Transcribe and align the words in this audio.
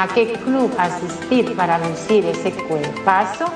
a 0.00 0.08
qué 0.08 0.32
club 0.32 0.72
asistir 0.78 1.54
para 1.56 1.78
lucir 1.78 2.24
ese 2.26 2.52
cuerpazo. 2.52 3.46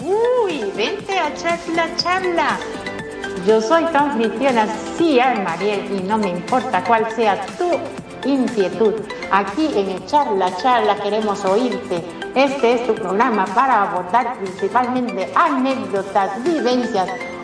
Uy, 0.00 0.70
vente 0.76 1.18
a 1.18 1.34
charla, 1.34 1.88
charla. 1.96 2.58
Yo 3.46 3.60
soy 3.60 3.84
tu 3.86 3.96
anfitriona, 3.96 4.66
sí, 4.96 5.18
Mariel, 5.44 5.84
y 5.92 6.02
no 6.02 6.18
me 6.18 6.28
importa 6.28 6.84
cuál 6.84 7.10
sea 7.12 7.44
tu 7.58 7.70
inquietud. 8.28 8.94
Aquí 9.30 9.68
en 9.74 10.04
Charla 10.06 10.56
Charla 10.56 10.96
queremos 10.96 11.44
oírte 11.44 12.02
este 12.36 12.74
es 12.74 12.86
tu 12.86 12.94
programa 12.94 13.46
para 13.46 13.84
abordar 13.84 14.36
principalmente 14.36 15.32
anécdotas, 15.34 16.44
vivencias, 16.44 17.08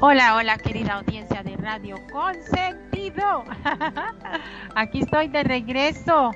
Hola, 0.00 0.36
hola 0.36 0.56
querida 0.58 0.94
audiencia 0.94 1.42
de 1.42 1.56
Radio 1.56 1.96
Consentido. 2.12 3.44
Aquí 4.76 5.00
estoy 5.00 5.28
de 5.28 5.42
regreso. 5.42 6.30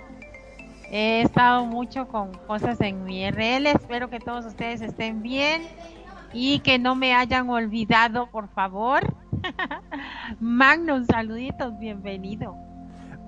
He 0.91 1.23
estado 1.23 1.65
mucho 1.67 2.09
con 2.09 2.33
cosas 2.47 2.81
en 2.81 3.05
mi 3.05 3.31
RL. 3.31 3.69
Espero 3.69 4.11
que 4.11 4.19
todos 4.19 4.45
ustedes 4.45 4.81
estén 4.81 5.23
bien 5.23 5.63
y 6.33 6.59
que 6.61 6.79
no 6.79 6.95
me 6.95 7.15
hayan 7.15 7.49
olvidado, 7.49 8.27
por 8.27 8.49
favor. 8.49 9.15
Magnus, 10.41 11.07
saluditos, 11.07 11.79
bienvenido. 11.79 12.70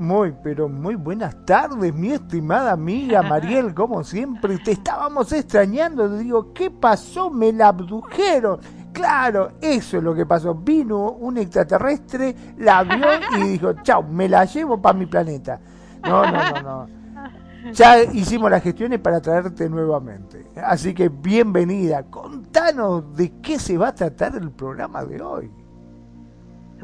Muy, 0.03 0.35
pero 0.43 0.69
muy 0.69 0.97
buenas 0.97 1.47
tardes, 1.47 1.95
mi 1.95 2.11
estimada 2.11 2.73
amiga 2.73 3.23
Mariel, 3.23 3.73
como 3.75 4.03
siempre, 4.03 4.59
te 4.59 4.73
estábamos 4.73 5.33
extrañando, 5.33 6.19
digo, 6.19 6.53
¿qué 6.53 6.71
pasó? 6.71 7.31
Me 7.31 7.53
la 7.53 7.69
abdujeron. 7.69 8.61
Claro, 8.93 9.53
eso 9.61 9.99
es 9.99 10.03
lo 10.03 10.15
que 10.15 10.27
pasó. 10.27 10.55
Vino 10.55 11.13
un 11.13 11.39
extraterrestre, 11.39 12.35
la 12.59 12.83
vio 12.83 13.07
y 13.39 13.49
dijo, 13.53 13.73
chao, 13.83 14.03
me 14.03 14.29
la 14.29 14.45
llevo 14.45 14.83
para 14.83 14.99
mi 14.99 15.07
planeta. 15.07 15.61
No, 16.05 16.25
no, 16.31 16.51
no, 16.51 16.63
no. 16.63 17.73
Ya 17.73 18.03
hicimos 18.03 18.51
las 18.51 18.63
gestiones 18.63 18.99
para 18.99 19.21
traerte 19.21 19.71
nuevamente. 19.71 20.47
Así 20.63 20.93
que 20.93 21.09
bienvenida. 21.09 22.03
Contanos 22.03 23.17
de 23.17 23.41
qué 23.41 23.59
se 23.59 23.79
va 23.79 23.89
a 23.89 23.95
tratar 23.95 24.35
el 24.35 24.51
programa 24.51 25.05
de 25.05 25.23
hoy 25.23 25.51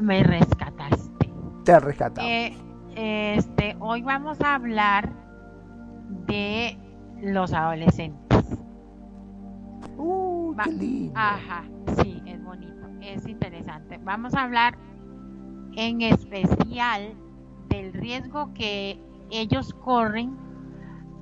me 0.01 0.23
rescataste. 0.23 1.29
Te 1.63 1.79
rescatamos. 1.79 2.31
Eh, 2.31 2.57
este, 2.99 3.77
hoy 3.79 4.01
vamos 4.01 4.41
a 4.41 4.55
hablar 4.55 5.09
de 6.27 6.77
los 7.21 7.53
adolescentes. 7.53 8.59
Uh, 9.97 10.53
qué 10.61 10.71
lindo. 10.71 11.13
Ajá, 11.15 11.63
sí, 12.01 12.21
es 12.25 12.43
bonito, 12.43 12.87
es 13.01 13.25
interesante. 13.25 13.99
Vamos 14.03 14.33
a 14.33 14.43
hablar 14.43 14.77
en 15.77 16.01
especial 16.01 17.13
del 17.69 17.93
riesgo 17.93 18.53
que 18.53 19.01
ellos 19.29 19.73
corren 19.73 20.35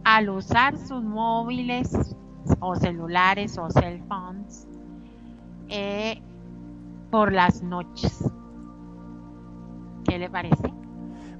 al 0.04 0.30
usar 0.30 0.78
sus 0.78 1.04
móviles 1.04 2.16
o 2.60 2.76
celulares 2.76 3.56
o 3.60 3.70
cell 3.70 4.02
phones 4.08 4.68
eh, 5.70 6.20
por 7.12 7.32
las 7.32 7.62
noches. 7.62 8.34
¿Qué 10.06 10.18
le 10.18 10.28
parece? 10.28 10.77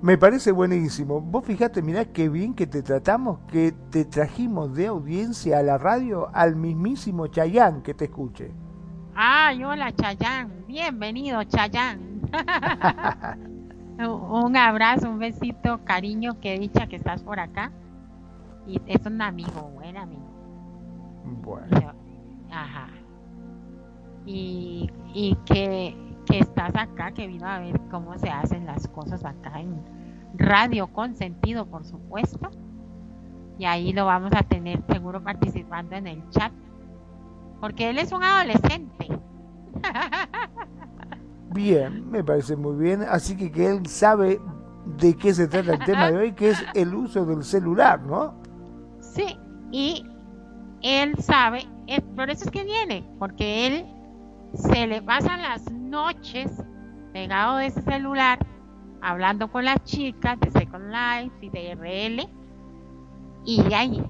Me 0.02 0.18
parece 0.18 0.52
buenísimo. 0.52 1.20
Vos 1.22 1.44
fijate, 1.44 1.82
mirá 1.82 2.06
qué 2.06 2.30
bien 2.30 2.54
que 2.54 2.68
te 2.68 2.84
tratamos, 2.84 3.40
que 3.48 3.74
te 3.90 4.06
trajimos 4.06 4.76
de 4.76 4.88
audiencia 4.88 5.58
a 5.58 5.64
la 5.64 5.78
radio 5.80 6.30
al 6.34 6.56
mismísimo 6.56 7.28
Chayán 7.28 7.82
que 7.82 7.96
te 7.96 8.06
escuche. 8.06 8.52
Ay, 9.16 9.64
hola 9.64 9.92
Chayán, 9.96 10.66
bienvenido 10.68 11.44
Chayán. 11.46 12.22
un 14.00 14.56
abrazo, 14.56 15.10
un 15.10 15.18
besito, 15.18 15.84
cariño, 15.84 16.40
que 16.40 16.60
dicha 16.60 16.86
que 16.86 16.98
estás 16.98 17.24
por 17.24 17.40
acá. 17.40 17.72
Y 18.68 18.80
es 18.86 19.04
un 19.04 19.20
amigo, 19.22 19.72
buen 19.76 19.98
amigo. 19.98 20.30
Bueno. 21.42 21.94
ajá. 22.52 22.90
Y, 24.28 24.92
y 25.14 25.36
que 25.46 26.07
que 26.28 26.40
estás 26.40 26.76
acá, 26.76 27.12
que 27.12 27.28
vino 27.28 27.48
a 27.48 27.60
ver 27.60 27.80
cómo 27.90 28.18
se 28.18 28.30
hacen 28.30 28.66
las 28.66 28.88
cosas 28.88 29.24
acá 29.24 29.60
en 29.60 29.82
Radio 30.36 30.88
Consentido, 30.88 31.66
por 31.66 31.86
supuesto. 31.86 32.50
Y 33.58 33.66
ahí 33.66 33.94
lo 33.94 34.06
vamos 34.06 34.32
a 34.36 34.44
tener 34.44 34.84
seguro 34.88 35.24
participando 35.24 35.96
en 35.96 36.08
el 36.08 36.30
chat. 36.30 36.52
Porque 37.60 37.90
él 37.90 37.98
es 37.98 38.12
un 38.12 38.24
adolescente. 38.24 39.08
Bien, 41.54 42.10
me 42.12 42.24
parece 42.24 42.56
muy 42.56 42.76
bien. 42.76 43.04
Así 43.10 43.36
que 43.36 43.52
que 43.52 43.68
él 43.68 43.88
sabe 43.88 44.40
de 45.00 45.16
qué 45.16 45.34
se 45.34 45.48
trata 45.48 45.74
el 45.74 45.86
tema 45.86 46.12
de 46.12 46.18
hoy, 46.18 46.32
que 46.34 46.50
es 46.50 46.64
el 46.76 46.94
uso 46.94 47.26
del 47.26 47.44
celular, 47.44 48.02
¿no? 48.02 48.36
Sí, 49.00 49.36
y 49.72 50.06
él 50.84 51.16
sabe, 51.18 51.66
por 52.16 52.30
eso 52.30 52.46
es 52.46 52.52
que 52.52 52.64
viene, 52.64 53.10
porque 53.18 53.66
él 53.66 53.86
se 54.54 54.88
le 54.88 55.02
pasan 55.02 55.42
las 55.42 55.72
noches 55.72 56.64
pegado 57.14 57.58
de 57.58 57.68
ese 57.68 57.82
celular 57.82 58.40
hablando 59.02 59.50
con 59.52 59.66
las 59.66 59.84
chicas 59.84 60.40
de 60.40 60.52
Second 60.52 60.92
Life 60.92 61.36
y 61.42 61.50
de 61.50 61.76
RL 61.76 62.30
y 63.46 63.64
de 63.64 63.76
ahí 63.76 64.04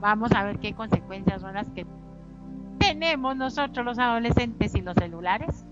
vamos 0.00 0.32
a 0.32 0.44
ver 0.44 0.58
qué 0.58 0.74
consecuencias 0.74 1.40
son 1.40 1.54
las 1.54 1.70
que 1.70 1.86
tenemos 2.78 3.36
nosotros 3.36 3.84
los 3.84 3.98
adolescentes 3.98 4.74
y 4.74 4.80
los 4.80 4.94
celulares 4.94 5.64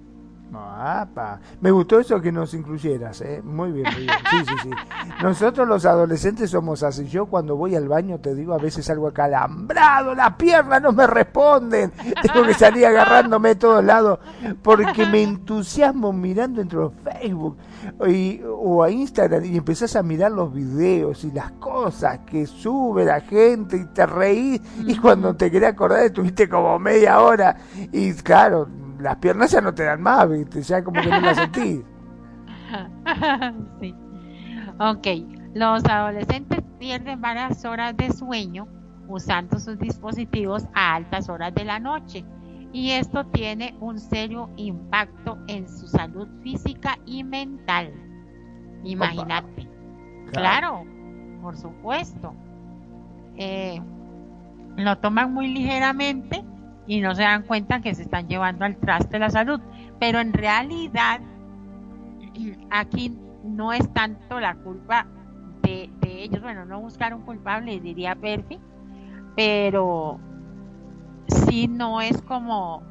me 1.61 1.71
gustó 1.71 2.01
eso 2.01 2.21
que 2.21 2.33
nos 2.33 2.55
incluyeras, 2.55 3.21
¿eh? 3.21 3.43
Muy 3.45 3.73
bien, 3.73 3.87
muy 3.93 4.03
bien. 4.03 4.17
Sí, 4.31 4.37
sí, 4.47 4.55
sí. 4.63 4.71
Nosotros 5.23 5.69
los 5.69 5.85
adolescentes 5.85 6.51
somos 6.51 6.83
así. 6.83 7.07
Yo 7.07 7.27
cuando 7.27 7.57
voy 7.57 7.75
al 7.75 7.89
baño 7.89 8.19
te 8.19 8.35
digo 8.35 8.55
a 8.55 8.59
veces 8.59 8.89
algo 8.91 9.09
acalambrado, 9.09 10.15
las 10.15 10.35
piernas 10.35 10.81
no 10.81 10.93
me 10.93 11.07
responden. 11.07 11.93
Tengo 12.23 12.47
que 12.47 12.55
salir 12.55 12.87
agarrándome 12.87 13.51
de 13.51 13.55
todos 13.57 13.85
lados 13.85 14.21
porque 14.63 15.07
me 15.07 15.23
entusiasmo 15.23 16.13
mirando 16.13 16.61
entre 16.61 16.79
los 16.79 16.93
Facebook 16.95 17.57
o 18.49 18.83
a 18.83 18.91
Instagram 18.91 19.45
y 19.45 19.57
empezás 19.57 19.97
a 19.97 20.03
mirar 20.03 20.33
los 20.33 20.53
videos 20.53 21.25
y 21.25 21.31
las 21.33 21.53
cosas 21.53 22.21
que 22.21 22.47
sube 22.47 23.05
la 23.05 23.21
gente 23.21 23.77
y 23.77 23.85
te 23.87 24.07
reís 24.07 24.61
y 24.87 24.97
cuando 24.97 25.37
te 25.37 25.51
querés 25.51 25.71
acordar 25.71 26.05
estuviste 26.05 26.49
como 26.49 26.79
media 26.79 27.21
hora 27.21 27.57
y 27.93 28.13
claro 28.15 28.69
las 28.99 29.17
piernas 29.17 29.51
ya 29.51 29.61
no 29.61 29.75
te 29.75 29.85
dan 29.85 30.03
más, 30.03 30.29
¿viste? 30.29 30.63
Ya 30.63 30.83
como 30.83 31.01
que 31.01 31.09
no 31.09 31.21
las 31.21 31.37
sentís. 31.37 31.83
sí. 33.81 33.95
Ok, 34.81 35.07
los 35.55 35.85
adolescentes 35.85 36.63
pierden 36.79 37.21
varias 37.21 37.65
horas 37.65 37.97
de 37.97 38.13
sueño 38.13 38.69
usando 39.09 39.59
sus 39.59 39.79
dispositivos 39.79 40.67
a 40.75 40.95
altas 40.95 41.29
horas 41.29 41.55
de 41.55 41.65
la 41.65 41.79
noche 41.81 42.25
y 42.73 42.91
esto 42.91 43.25
tiene 43.27 43.75
un 43.81 43.99
serio 43.99 44.51
impacto 44.57 45.39
en 45.49 45.69
su 45.69 45.89
salud 45.89 46.29
física 46.43 46.99
y 47.07 47.25
mental. 47.25 47.93
Imagínate. 48.85 49.69
Claro. 50.33 50.85
por 51.41 51.57
supuesto. 51.57 52.35
Eh, 53.37 53.81
lo 54.77 54.99
toman 54.99 55.33
muy 55.33 55.49
ligeramente 55.49 56.45
y 56.89 57.03
no 57.03 57.15
se 57.15 57.23
dan 57.23 57.43
cuenta 57.43 57.83
que 57.83 57.95
se 57.95 58.03
están 58.03 58.29
llevando 58.29 58.65
al 58.65 58.77
traste 58.79 59.19
la 59.19 59.29
salud. 59.31 59.61
Pero 60.01 60.19
en 60.19 60.33
realidad, 60.33 61.21
aquí 62.71 63.17
no 63.45 63.73
es 63.73 63.93
tanto 63.93 64.41
la 64.41 64.57
culpa 64.57 65.07
de, 65.63 65.91
ellos. 66.03 66.43
Bueno, 66.43 66.65
no 66.65 66.81
buscar 66.81 67.15
un 67.15 67.23
culpable, 67.23 67.79
diría 67.79 68.17
Perfi, 68.17 68.59
pero 69.37 70.19
sí 71.29 71.69
no 71.69 72.01
es 72.01 72.21
como 72.23 72.83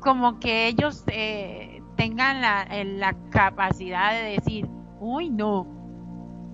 como 0.00 0.38
que 0.38 0.68
ellos 0.68 1.04
eh, 1.08 1.82
tengan 1.96 2.40
la, 2.40 2.66
la 2.84 3.14
capacidad 3.30 4.12
de 4.12 4.38
decir, 4.38 4.66
uy 5.00 5.28
no, 5.28 5.66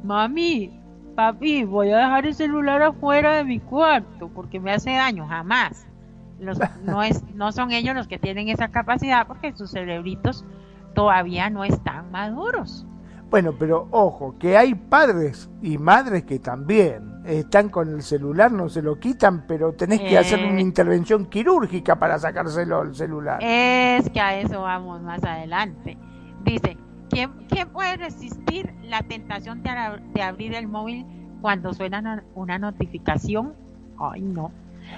mami, 0.02 0.80
papi, 1.14 1.64
voy 1.64 1.90
a 1.90 1.98
dejar 1.98 2.26
el 2.26 2.34
celular 2.34 2.82
afuera 2.82 3.34
de 3.34 3.44
mi 3.44 3.60
cuarto 3.60 4.28
porque 4.28 4.60
me 4.60 4.72
hace 4.72 4.92
daño, 4.92 5.26
jamás. 5.26 5.86
Los, 6.38 6.58
no, 6.82 7.02
es, 7.02 7.22
no 7.34 7.52
son 7.52 7.70
ellos 7.70 7.94
los 7.94 8.08
que 8.08 8.18
tienen 8.18 8.48
esa 8.48 8.68
capacidad 8.68 9.26
porque 9.26 9.52
sus 9.54 9.70
cerebritos 9.70 10.44
todavía 10.94 11.50
no 11.50 11.64
están 11.64 12.10
maduros. 12.10 12.86
Bueno, 13.30 13.52
pero 13.58 13.88
ojo, 13.90 14.36
que 14.38 14.56
hay 14.56 14.74
padres 14.74 15.50
y 15.60 15.78
madres 15.78 16.24
que 16.24 16.38
también 16.38 17.14
están 17.24 17.68
con 17.68 17.88
el 17.88 18.02
celular, 18.02 18.52
no 18.52 18.68
se 18.68 18.82
lo 18.82 19.00
quitan, 19.00 19.44
pero 19.46 19.72
tenés 19.72 20.00
que 20.00 20.16
hacer 20.18 20.38
una 20.38 20.58
eh. 20.58 20.62
intervención 20.62 21.26
quirúrgica 21.26 21.98
para 21.98 22.18
sacárselo 22.18 22.82
al 22.82 22.94
celular. 22.94 23.38
Es 23.42 24.08
que 24.10 24.20
a 24.20 24.38
eso 24.38 24.62
vamos 24.62 25.02
más 25.02 25.24
adelante. 25.24 25.96
Dice, 26.44 26.76
¿quién, 27.14 27.68
puede 27.72 27.96
resistir 27.96 28.74
la 28.82 29.02
tentación 29.02 29.62
de, 29.62 29.70
de 30.12 30.22
abrir 30.22 30.54
el 30.54 30.68
móvil 30.68 31.06
cuando 31.40 31.72
suena 31.72 32.24
una 32.34 32.58
notificación? 32.58 33.54
Ay, 33.98 34.22
no. 34.22 34.50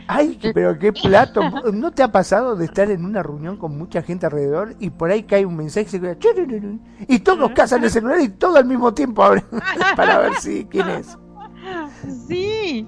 Ay, 0.09 0.39
pero 0.55 0.79
qué 0.79 0.93
plato. 0.93 1.41
¿No 1.73 1.91
te 1.93 2.03
ha 2.03 2.11
pasado 2.11 2.57
de 2.57 2.65
estar 2.65 2.91
en 2.91 3.05
una 3.05 3.23
reunión 3.23 3.57
con 3.57 3.77
mucha 3.77 4.03
gente 4.03 4.27
alrededor 4.27 4.75
y 4.79 4.91
por 4.91 5.11
ahí 5.11 5.23
cae 5.23 5.47
un 5.47 5.57
mensaje 5.57 5.87
y 7.09 7.19
todos 7.21 7.51
cazan 7.53 7.85
el 7.85 7.91
celular 7.91 8.21
y 8.21 8.29
todo 8.29 8.57
al 8.57 8.65
mismo 8.65 8.93
tiempo 8.95 9.23
abren 9.23 9.45
para 9.97 10.19
ver 10.19 10.35
si 10.35 10.65
quién 10.67 10.89
es? 10.89 11.17
Sí, 12.29 12.87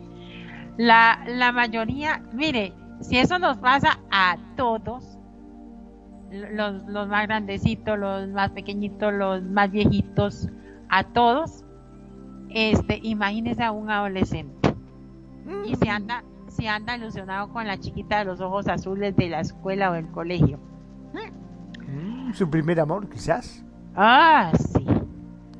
la, 0.77 1.21
la 1.27 1.53
mayoría, 1.53 2.23
mire, 2.33 2.73
si 3.01 3.19
eso 3.19 3.39
nos 3.39 3.59
pasa 3.59 3.99
a 4.11 4.37
todos, 4.57 5.18
los, 6.31 6.85
los 6.85 7.09
más 7.09 7.27
grandecitos, 7.27 7.99
los 7.99 8.29
más 8.29 8.51
pequeñitos, 8.51 9.13
los 9.13 9.43
más 9.43 9.71
viejitos, 9.71 10.49
a 10.89 11.05
todos, 11.05 11.65
este, 12.51 13.01
imagínese 13.03 13.63
a 13.63 13.73
un 13.73 13.91
adolescente 13.91 14.75
y 15.67 15.75
se 15.77 15.89
anda 15.91 16.25
si 16.49 16.67
anda 16.67 16.97
ilusionado 16.97 17.53
con 17.53 17.67
la 17.67 17.79
chiquita 17.79 18.19
de 18.19 18.25
los 18.25 18.41
ojos 18.41 18.69
azules 18.69 19.15
de 19.17 19.29
la 19.29 19.41
escuela 19.41 19.91
o 19.91 19.93
del 19.95 20.09
colegio. 20.09 20.59
Mm, 21.87 22.33
Su 22.33 22.49
primer 22.49 22.81
amor, 22.81 23.09
quizás. 23.09 23.65
Ah, 23.95 24.53
sí. 24.73 24.85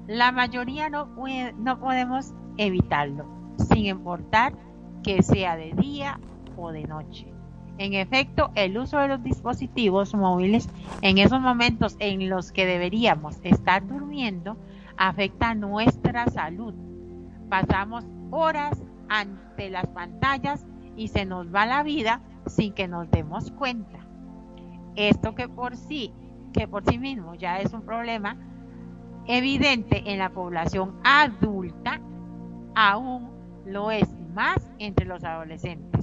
La 0.07 0.33
mayoría 0.33 0.89
no, 0.89 1.15
no 1.59 1.79
podemos 1.79 2.33
evitarlo, 2.57 3.27
sin 3.59 3.87
importar 3.87 4.55
que 5.03 5.23
sea 5.23 5.57
de 5.57 5.73
día 5.75 6.19
o 6.57 6.73
de 6.73 6.85
noche. 6.85 7.33
En 7.79 7.95
efecto, 7.95 8.51
el 8.57 8.77
uso 8.77 8.99
de 8.99 9.09
los 9.09 9.23
dispositivos 9.23 10.13
móviles 10.15 10.69
en 11.01 11.19
esos 11.19 11.41
momentos 11.41 11.97
en 12.01 12.29
los 12.29 12.51
que 12.51 12.67
deberíamos 12.67 13.39
estar 13.45 13.87
durmiendo 13.87 14.57
afecta 14.97 15.55
nuestra 15.55 16.27
salud. 16.27 16.75
Pasamos 17.49 18.05
horas 18.33 18.83
ante 19.09 19.71
las 19.71 19.87
pantallas 19.87 20.67
y 20.97 21.09
se 21.09 21.25
nos 21.25 21.55
va 21.55 21.67
la 21.67 21.85
vida 21.85 22.21
sin 22.47 22.73
que 22.73 22.89
nos 22.89 23.09
demos 23.13 23.53
cuenta. 23.53 24.01
Esto 24.97 25.37
que 25.37 25.49
por 25.49 25.77
sí, 25.77 26.13
que 26.53 26.67
por 26.67 26.85
sí 26.85 26.99
mismo 26.99 27.37
ya 27.37 27.61
es 27.61 27.73
un 27.73 27.83
problema 27.83 28.37
evidente 29.27 30.03
en 30.11 30.19
la 30.19 30.31
población 30.31 30.97
adulta, 31.05 32.01
aún 32.75 33.31
lo 33.65 33.93
es 33.93 34.09
más 34.35 34.59
entre 34.79 35.07
los 35.07 35.23
adolescentes. 35.23 35.98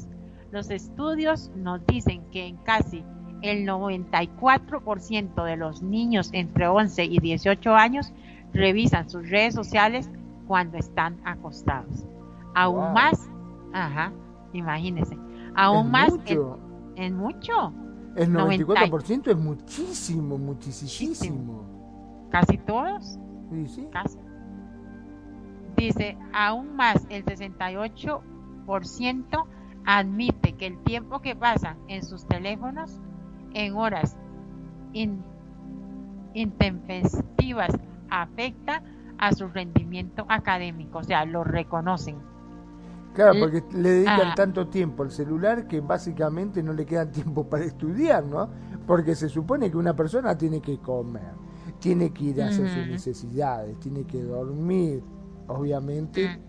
Los 0.56 0.70
estudios 0.70 1.52
nos 1.54 1.86
dicen 1.86 2.24
que 2.32 2.48
en 2.48 2.56
casi 2.56 3.04
el 3.42 3.68
94% 3.68 5.44
de 5.44 5.58
los 5.58 5.82
niños 5.82 6.30
entre 6.32 6.70
11 6.70 7.04
y 7.04 7.20
18 7.20 7.76
años 7.76 8.14
revisan 8.54 9.10
sus 9.10 9.30
redes 9.30 9.54
sociales 9.54 10.10
cuando 10.48 10.78
están 10.78 11.20
acostados. 11.26 12.06
Aún 12.54 12.94
más, 12.94 13.30
ajá, 13.74 14.14
Imagínese. 14.54 15.18
Aún 15.56 15.92
más. 15.92 16.14
Mucho. 16.14 16.58
Es, 16.96 17.12
mucho. 17.12 17.74
El 18.16 18.32
94% 18.32 19.32
es 19.32 19.38
muchísimo, 19.38 20.38
muchísimo. 20.38 21.66
Casi 22.32 22.58
todos. 22.60 23.20
Sí, 23.52 23.68
sí. 23.68 23.90
Casi. 23.92 24.20
Dice, 25.76 26.18
aún 26.32 26.78
más, 26.78 27.06
el 27.10 27.26
68% 27.26 29.46
admite 29.86 30.45
que 30.58 30.68
el 30.68 30.78
tiempo 30.84 31.22
que 31.22 31.36
pasan 31.36 31.78
en 31.88 32.04
sus 32.04 32.26
teléfonos 32.28 33.00
en 33.54 33.76
horas 33.76 34.18
intempestivas 36.34 37.72
afecta 38.10 38.84
a 39.18 39.32
su 39.34 39.48
rendimiento 39.48 40.26
académico, 40.30 41.00
o 41.00 41.04
sea, 41.04 41.26
lo 41.26 41.44
reconocen. 41.44 42.18
Claro, 43.14 43.40
porque 43.40 43.64
le 43.74 43.90
dedican 43.90 44.28
ah. 44.28 44.34
tanto 44.36 44.68
tiempo 44.68 45.04
al 45.04 45.12
celular 45.12 45.68
que 45.68 45.80
básicamente 45.80 46.62
no 46.62 46.74
le 46.74 46.86
queda 46.86 47.10
tiempo 47.12 47.46
para 47.50 47.64
estudiar, 47.64 48.26
¿no? 48.26 48.50
Porque 48.86 49.16
se 49.16 49.30
supone 49.30 49.72
que 49.72 49.78
una 49.78 49.96
persona 49.96 50.38
tiene 50.38 50.62
que 50.62 50.78
comer, 50.80 51.32
tiene 51.80 52.12
que 52.12 52.26
ir 52.26 52.42
a 52.42 52.48
hacer 52.48 52.68
sus 52.70 52.88
necesidades, 52.88 53.80
tiene 53.80 54.04
que 54.04 54.22
dormir, 54.22 55.02
obviamente 55.48 56.40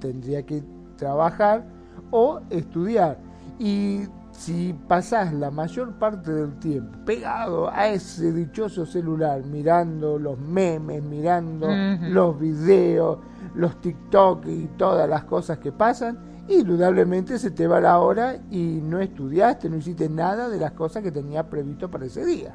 tendría 0.00 0.44
que 0.44 0.62
trabajar 0.96 1.64
o 2.10 2.40
estudiar. 2.50 3.18
Y 3.58 4.02
si 4.32 4.74
pasás 4.86 5.32
la 5.32 5.50
mayor 5.50 5.94
parte 5.94 6.30
del 6.30 6.58
tiempo 6.58 6.98
pegado 7.04 7.70
a 7.70 7.88
ese 7.88 8.32
dichoso 8.32 8.84
celular, 8.84 9.42
mirando 9.44 10.18
los 10.18 10.38
memes, 10.38 11.02
mirando 11.02 11.68
los 12.00 12.38
videos, 12.38 13.18
los 13.54 13.80
TikTok 13.80 14.46
y 14.46 14.66
todas 14.76 15.08
las 15.08 15.24
cosas 15.24 15.58
que 15.58 15.72
pasan, 15.72 16.18
indudablemente 16.48 17.38
se 17.38 17.50
te 17.50 17.66
va 17.66 17.80
la 17.80 17.98
hora 17.98 18.36
y 18.50 18.80
no 18.82 19.00
estudiaste, 19.00 19.70
no 19.70 19.76
hiciste 19.76 20.08
nada 20.08 20.48
de 20.48 20.58
las 20.58 20.72
cosas 20.72 21.02
que 21.02 21.10
tenía 21.10 21.48
previsto 21.48 21.90
para 21.90 22.04
ese 22.04 22.24
día. 22.24 22.54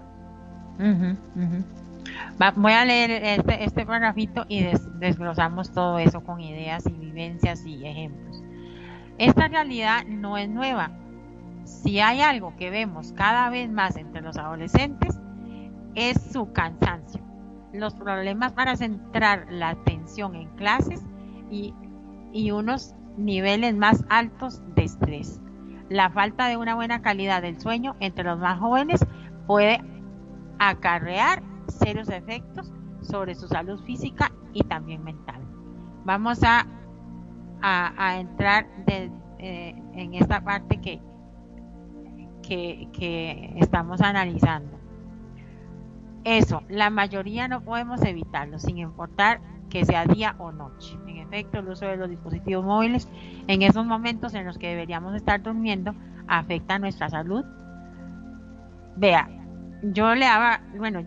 voy 2.55 2.73
a 2.73 2.85
leer 2.85 3.11
este, 3.11 3.63
este 3.63 3.85
parrafito 3.85 4.45
y 4.47 4.65
desglosamos 4.99 5.71
todo 5.71 5.99
eso 5.99 6.21
con 6.21 6.39
ideas 6.39 6.85
y 6.85 6.91
vivencias 6.91 7.65
y 7.65 7.85
ejemplos. 7.85 8.30
Esta 9.21 9.47
realidad 9.47 10.05
no 10.07 10.37
es 10.37 10.49
nueva. 10.49 10.91
Si 11.63 11.99
hay 11.99 12.21
algo 12.21 12.55
que 12.57 12.69
vemos 12.69 13.13
cada 13.13 13.49
vez 13.49 13.69
más 13.69 13.95
entre 13.95 14.21
los 14.21 14.37
adolescentes, 14.37 15.19
es 15.95 16.19
su 16.33 16.51
cansancio 16.51 17.21
los 17.73 17.95
problemas 17.95 18.53
para 18.53 18.75
centrar 18.75 19.47
la 19.49 19.69
atención 19.69 20.35
en 20.35 20.49
clases 20.55 21.05
y, 21.49 21.73
unos 22.51 22.95
niveles 23.17 23.75
más 23.75 24.03
altos 24.09 24.61
de 24.75 24.83
estrés. 24.83 25.41
La 25.89 26.09
falta 26.09 26.47
de 26.47 26.57
una 26.57 26.75
buena 26.75 27.01
calidad 27.01 27.41
del 27.41 27.59
sueño 27.59 27.95
entre 27.99 28.23
los 28.23 28.39
más 28.39 28.59
jóvenes 28.59 29.05
puede 29.47 29.81
acarrear 30.59 31.43
serios 31.67 32.09
efectos 32.09 32.71
sobre 33.01 33.35
su 33.35 33.47
salud 33.47 33.83
física 33.83 34.31
y 34.53 34.63
también 34.63 35.03
mental. 35.03 35.41
Vamos 36.05 36.41
a, 36.43 36.65
a, 37.61 38.17
entrar 38.19 38.67
eh, 38.87 39.75
en 39.93 40.13
esta 40.15 40.43
parte 40.43 40.79
que, 40.81 40.99
que 42.41 43.53
estamos 43.57 44.01
analizando. 44.01 44.79
Eso, 46.23 46.63
la 46.69 46.89
mayoría 46.89 47.47
no 47.47 47.61
podemos 47.61 48.03
evitarlo, 48.03 48.59
sin 48.59 48.77
importar 48.77 49.41
que 49.69 49.85
sea 49.85 50.05
día 50.05 50.35
o 50.37 50.51
noche. 50.51 50.97
En 51.07 51.17
efecto, 51.17 51.59
el 51.59 51.69
uso 51.69 51.85
de 51.85 51.97
los 51.97 52.09
dispositivos 52.09 52.63
móviles 52.63 53.07
en 53.47 53.61
esos 53.61 53.85
momentos 53.85 54.33
en 54.33 54.45
los 54.45 54.57
que 54.57 54.67
deberíamos 54.67 55.15
estar 55.15 55.41
durmiendo 55.41 55.95
afecta 56.27 56.77
nuestra 56.77 57.09
salud 57.09 57.43
vea, 58.95 59.29
yo 59.81 60.13
le 60.13 60.25
daba, 60.25 60.61
bueno, 60.77 61.03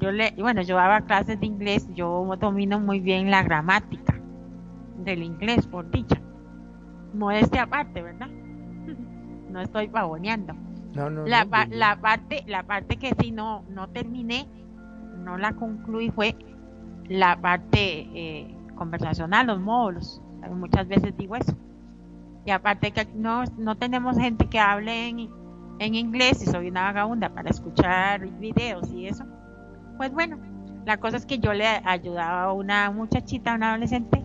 yo 0.00 0.10
le, 0.10 0.32
bueno, 0.38 0.62
yo 0.62 0.76
daba 0.76 1.02
clases 1.02 1.38
de 1.38 1.46
inglés, 1.46 1.86
yo 1.94 2.24
domino 2.40 2.80
muy 2.80 3.00
bien 3.00 3.30
la 3.30 3.42
gramática 3.42 4.20
del 5.04 5.22
inglés, 5.22 5.66
por 5.66 5.90
dicha. 5.90 6.20
Modestia 7.12 7.62
aparte, 7.62 8.02
¿verdad? 8.02 8.28
no 9.50 9.60
estoy 9.60 9.88
pavoneando. 9.88 10.54
No, 10.94 11.08
no, 11.08 11.26
la, 11.26 11.46
la, 11.70 12.00
parte, 12.00 12.42
la 12.46 12.64
parte 12.64 12.96
que 12.96 13.14
sí 13.20 13.30
no, 13.30 13.62
no 13.68 13.88
terminé, 13.88 14.48
no 15.18 15.38
la 15.38 15.52
concluí 15.52 16.10
fue 16.10 16.34
la 17.08 17.40
parte 17.40 18.08
eh, 18.14 18.54
conversacional, 18.74 19.46
los 19.46 19.60
módulos. 19.60 20.20
Muchas 20.50 20.88
veces 20.88 21.16
digo 21.16 21.36
eso. 21.36 21.54
Y 22.46 22.50
aparte 22.50 22.92
que 22.92 23.06
no, 23.14 23.44
no 23.58 23.76
tenemos 23.76 24.16
gente 24.16 24.48
que 24.48 24.58
hable 24.58 25.08
en, 25.08 25.28
en 25.78 25.94
inglés 25.94 26.42
y 26.42 26.46
soy 26.46 26.68
una 26.68 26.84
vagabunda 26.84 27.28
para 27.28 27.50
escuchar 27.50 28.26
videos 28.38 28.90
y 28.92 29.06
eso. 29.06 29.24
Pues 29.98 30.12
bueno, 30.12 30.38
la 30.86 30.96
cosa 30.98 31.18
es 31.18 31.26
que 31.26 31.38
yo 31.38 31.52
le 31.52 31.66
ayudaba 31.66 32.44
a 32.44 32.52
una 32.52 32.90
muchachita, 32.90 33.54
una 33.54 33.70
adolescente. 33.70 34.24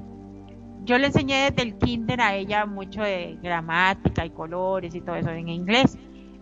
Yo 0.86 1.00
le 1.00 1.08
enseñé 1.08 1.50
desde 1.50 1.64
el 1.64 1.78
kinder 1.78 2.22
a 2.22 2.36
ella 2.36 2.68
mucho 2.68 3.02
de 3.02 3.40
gramática 3.42 4.24
y 4.24 4.30
colores 4.30 4.94
y 4.94 5.02
todo 5.02 5.16
eso 5.16 5.32
en 5.32 5.50
inglés. 5.50 5.98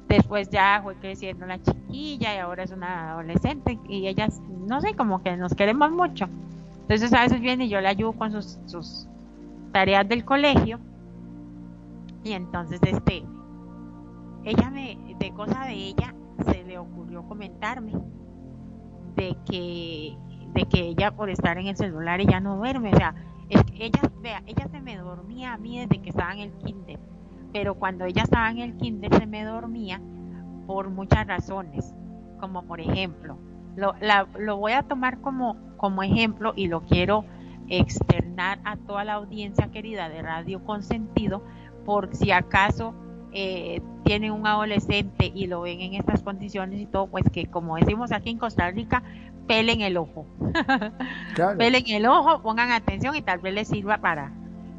Después 0.09 0.49
ya 0.49 0.81
fue 0.83 0.95
creciendo 0.95 1.45
la 1.45 1.61
chiquilla 1.61 2.35
y 2.35 2.37
ahora 2.39 2.63
es 2.63 2.71
una 2.71 3.13
adolescente 3.13 3.79
y 3.87 4.07
ellas, 4.07 4.41
no 4.67 4.81
sé, 4.81 4.95
como 4.95 5.23
que 5.23 5.37
nos 5.37 5.55
queremos 5.55 5.91
mucho. 5.91 6.27
Entonces 6.81 7.13
a 7.13 7.21
veces 7.21 7.39
viene 7.39 7.65
y 7.65 7.69
yo 7.69 7.79
le 7.79 7.87
ayudo 7.87 8.11
con 8.11 8.33
sus, 8.33 8.59
sus 8.65 9.07
tareas 9.71 10.07
del 10.09 10.25
colegio. 10.25 10.77
Y 12.25 12.33
entonces 12.33 12.81
este, 12.83 13.23
ella 14.43 14.69
me, 14.69 14.97
de 15.19 15.31
cosa 15.31 15.65
de 15.65 15.73
ella, 15.73 16.13
se 16.45 16.65
le 16.65 16.77
ocurrió 16.77 17.23
comentarme 17.23 17.93
de 19.15 19.37
que, 19.49 20.17
de 20.53 20.65
que 20.65 20.81
ella 20.81 21.11
por 21.11 21.29
estar 21.29 21.57
en 21.57 21.67
el 21.67 21.77
celular 21.77 22.19
ella 22.19 22.41
no 22.41 22.57
duerme, 22.57 22.91
o 22.93 22.97
sea, 22.97 23.15
ella, 23.77 24.01
vea, 24.21 24.43
ella 24.45 24.67
se 24.69 24.81
me 24.81 24.97
dormía 24.97 25.53
a 25.53 25.57
mí 25.57 25.79
desde 25.79 26.01
que 26.01 26.09
estaba 26.09 26.33
en 26.33 26.39
el 26.39 26.51
kinder 26.53 26.99
pero 27.53 27.75
cuando 27.75 28.05
ella 28.05 28.23
estaba 28.23 28.49
en 28.49 28.57
el 28.57 28.75
kinder 28.75 29.13
se 29.13 29.27
me 29.27 29.45
dormía 29.45 30.01
por 30.65 30.89
muchas 30.89 31.27
razones, 31.27 31.93
como 32.39 32.63
por 32.63 32.81
ejemplo, 32.81 33.37
lo, 33.75 33.93
lo 34.39 34.57
voy 34.57 34.73
a 34.73 34.81
tomar 34.81 35.21
como, 35.21 35.55
como 35.77 36.03
ejemplo 36.03 36.53
y 36.55 36.67
lo 36.67 36.81
quiero 36.81 37.25
externar 37.69 38.59
a 38.65 38.75
toda 38.75 39.03
la 39.05 39.13
audiencia 39.13 39.71
querida 39.71 40.09
de 40.09 40.21
Radio 40.23 40.63
Consentido, 40.65 41.43
por 41.85 42.15
si 42.15 42.31
acaso 42.31 42.93
eh, 43.33 43.81
tienen 44.03 44.31
un 44.31 44.47
adolescente 44.47 45.31
y 45.33 45.47
lo 45.47 45.61
ven 45.61 45.81
en 45.81 45.93
estas 45.93 46.23
condiciones 46.23 46.79
y 46.81 46.85
todo, 46.85 47.07
pues 47.07 47.23
que 47.31 47.45
como 47.45 47.75
decimos 47.75 48.11
aquí 48.11 48.31
en 48.31 48.37
Costa 48.39 48.69
Rica, 48.71 49.03
pelen 49.47 49.81
el 49.81 49.97
ojo. 49.97 50.25
Pelen 51.57 51.83
el 51.87 52.05
ojo, 52.05 52.41
pongan 52.41 52.71
atención 52.71 53.15
y 53.15 53.21
tal 53.21 53.39
vez 53.39 53.53
les 53.53 53.67
sirva 53.67 53.97
para, 53.97 54.31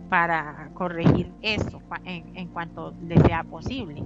para 0.09 0.71
corregir 0.75 1.33
eso 1.43 1.83
en, 2.05 2.37
en 2.37 2.49
cuanto 2.49 2.95
les 3.07 3.21
sea 3.23 3.45
posible. 3.45 4.05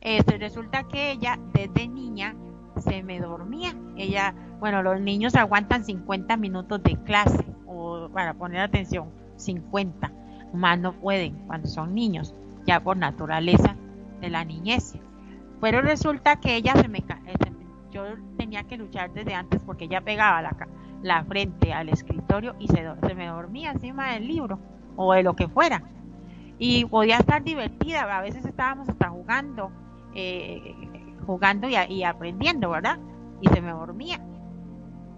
Este, 0.00 0.36
resulta 0.36 0.82
que 0.84 1.12
ella 1.12 1.38
desde 1.54 1.86
niña 1.86 2.34
se 2.78 3.02
me 3.02 3.20
dormía. 3.20 3.74
Ella, 3.96 4.34
bueno, 4.58 4.82
los 4.82 5.00
niños 5.00 5.36
aguantan 5.36 5.84
50 5.84 6.36
minutos 6.36 6.82
de 6.82 6.96
clase, 7.04 7.44
o 7.66 8.08
para 8.12 8.34
poner 8.34 8.60
atención, 8.60 9.10
50, 9.36 10.12
más 10.52 10.78
no 10.78 10.92
pueden 10.92 11.36
cuando 11.46 11.68
son 11.68 11.94
niños, 11.94 12.34
ya 12.66 12.80
por 12.80 12.96
naturaleza 12.96 13.76
de 14.20 14.30
la 14.30 14.44
niñez. 14.44 14.94
Pero 15.60 15.80
resulta 15.80 16.40
que 16.40 16.56
ella 16.56 16.74
se 16.74 16.88
me, 16.88 16.98
eh, 16.98 17.34
yo 17.92 18.04
tenía 18.36 18.64
que 18.64 18.76
luchar 18.76 19.12
desde 19.12 19.34
antes 19.34 19.62
porque 19.62 19.84
ella 19.84 20.00
pegaba 20.00 20.42
la, 20.42 20.56
la 21.02 21.24
frente 21.24 21.72
al 21.72 21.88
escritorio 21.88 22.56
y 22.58 22.66
se, 22.68 22.84
se 23.06 23.14
me 23.14 23.26
dormía 23.26 23.70
encima 23.72 24.12
del 24.12 24.26
libro 24.26 24.58
o 24.96 25.12
de 25.12 25.22
lo 25.22 25.36
que 25.36 25.48
fuera. 25.48 25.82
Y 26.58 26.84
podía 26.84 27.18
estar 27.18 27.42
divertida, 27.42 28.02
a 28.02 28.20
veces 28.20 28.44
estábamos 28.44 28.88
hasta 28.88 29.08
jugando, 29.08 29.70
eh, 30.14 30.74
jugando 31.26 31.68
y, 31.68 32.04
aprendiendo, 32.04 32.70
¿verdad? 32.70 32.98
Y 33.40 33.48
se 33.48 33.60
me 33.60 33.72
dormía. 33.72 34.20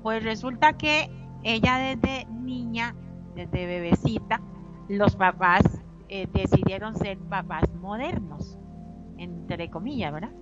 Pues 0.02 0.23
resulta 0.25 0.75
que 0.75 1.11
ella 1.43 1.76
desde 1.78 2.26
niña, 2.26 2.95
desde 3.35 3.66
bebecita, 3.66 4.40
los 4.88 5.16
papás 5.16 5.62
eh, 6.09 6.28
decidieron 6.33 6.97
ser 6.97 7.19
papás 7.19 7.64
modernos, 7.75 8.59
entre 9.19 9.71
comillas, 9.71 10.12
¿verdad? 10.12 10.33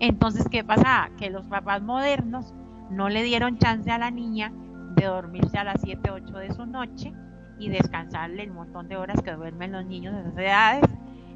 Entonces, 0.00 0.46
¿qué 0.50 0.62
pasa? 0.64 1.10
Que 1.18 1.30
los 1.30 1.46
papás 1.46 1.82
modernos 1.82 2.54
no 2.90 3.08
le 3.08 3.22
dieron 3.22 3.58
chance 3.58 3.90
a 3.90 3.98
la 3.98 4.10
niña 4.10 4.52
de 4.94 5.06
dormirse 5.06 5.58
a 5.58 5.64
las 5.64 5.80
7, 5.82 6.10
8 6.10 6.38
de 6.38 6.52
su 6.52 6.66
noche 6.66 7.12
y 7.58 7.68
descansarle 7.68 8.44
el 8.44 8.52
montón 8.52 8.88
de 8.88 8.96
horas 8.96 9.20
que 9.22 9.32
duermen 9.32 9.72
los 9.72 9.84
niños 9.84 10.14
de 10.14 10.20
esas 10.20 10.38
edades. 10.38 10.84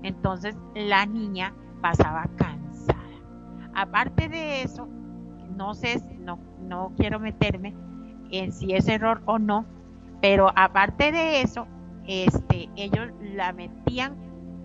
Entonces 0.03 0.57
la 0.75 1.07
niña 1.07 1.53
pasaba 1.81 2.29
cansada. 2.37 2.99
Aparte 3.75 4.29
de 4.29 4.63
eso, 4.63 4.89
no 5.57 5.75
sé, 5.75 6.01
no, 6.21 6.39
no 6.61 6.93
quiero 6.97 7.19
meterme 7.19 7.75
en 8.31 8.53
si 8.53 8.73
es 8.75 8.89
error 8.89 9.23
o 9.27 9.39
no, 9.39 9.67
pero 10.21 10.51
aparte 10.55 11.13
de 11.13 11.43
eso, 11.43 11.67
este, 12.07 12.69
ellos 12.77 13.09
la 13.21 13.53
metían 13.53 14.17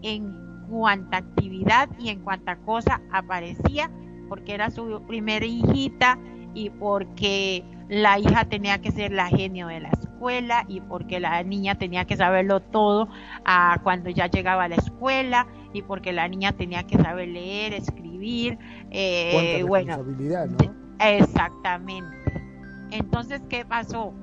en 0.03 0.46
cuanta 0.69 1.17
actividad 1.17 1.89
y 1.99 2.09
en 2.09 2.21
cuanta 2.21 2.57
cosa 2.57 3.01
aparecía, 3.11 3.91
porque 4.29 4.53
era 4.53 4.69
su 4.69 5.01
primera 5.07 5.45
hijita 5.45 6.19
y 6.53 6.69
porque 6.69 7.63
la 7.89 8.19
hija 8.19 8.45
tenía 8.45 8.79
que 8.81 8.91
ser 8.91 9.11
la 9.11 9.27
genio 9.27 9.67
de 9.67 9.79
la 9.79 9.89
escuela 9.89 10.65
y 10.67 10.81
porque 10.81 11.19
la 11.19 11.41
niña 11.43 11.75
tenía 11.75 12.05
que 12.05 12.17
saberlo 12.17 12.59
todo 12.59 13.07
a 13.45 13.79
cuando 13.83 14.09
ya 14.09 14.27
llegaba 14.27 14.65
a 14.65 14.67
la 14.67 14.75
escuela 14.75 15.47
y 15.73 15.81
porque 15.83 16.11
la 16.11 16.27
niña 16.27 16.51
tenía 16.53 16.83
que 16.83 16.97
saber 16.97 17.29
leer, 17.29 17.73
escribir, 17.73 18.57
eh, 18.91 19.63
bueno, 19.67 20.03
exactamente. 20.99 22.17
Entonces, 22.91 23.41
¿qué 23.49 23.65
pasó? 23.65 24.13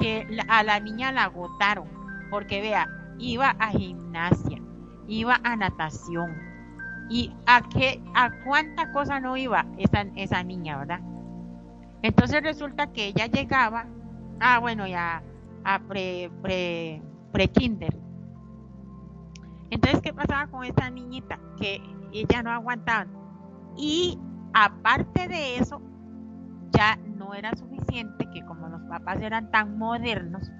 Que 0.00 0.26
a 0.48 0.62
la 0.62 0.80
niña 0.80 1.12
la 1.12 1.24
agotaron, 1.24 1.88
porque 2.30 2.60
vea, 2.60 2.88
iba 3.18 3.50
a 3.50 3.70
gimnasia, 3.70 4.60
iba 5.06 5.40
a 5.42 5.56
natación, 5.56 6.54
y 7.08 7.32
a 7.46 7.62
qué, 7.68 8.02
a 8.14 8.30
cuánta 8.44 8.90
cosa 8.92 9.20
no 9.20 9.36
iba 9.36 9.66
esa, 9.78 10.06
esa 10.16 10.42
niña, 10.42 10.78
¿verdad? 10.78 11.00
Entonces 12.02 12.42
resulta 12.42 12.92
que 12.92 13.08
ella 13.08 13.26
llegaba, 13.26 13.86
ah, 14.40 14.58
bueno, 14.58 14.86
ya 14.86 15.22
a 15.64 15.78
pre, 15.80 16.30
pre, 16.42 17.02
pre 17.32 17.48
kinder. 17.48 17.96
Entonces, 19.70 20.00
¿qué 20.02 20.12
pasaba 20.12 20.46
con 20.48 20.64
esta 20.64 20.90
niñita? 20.90 21.38
Que 21.58 21.80
ella 22.12 22.42
no 22.42 22.50
aguantaba. 22.50 23.06
Y 23.76 24.18
aparte 24.52 25.26
de 25.28 25.56
eso, 25.56 25.80
ya 26.70 26.96
no 27.16 27.34
era 27.34 27.56
suficiente 27.56 28.28
que 28.32 28.44
como 28.44 28.68
los 28.68 28.82
papás 28.82 29.20
eran 29.20 29.50
tan 29.50 29.78
modernos, 29.78 30.50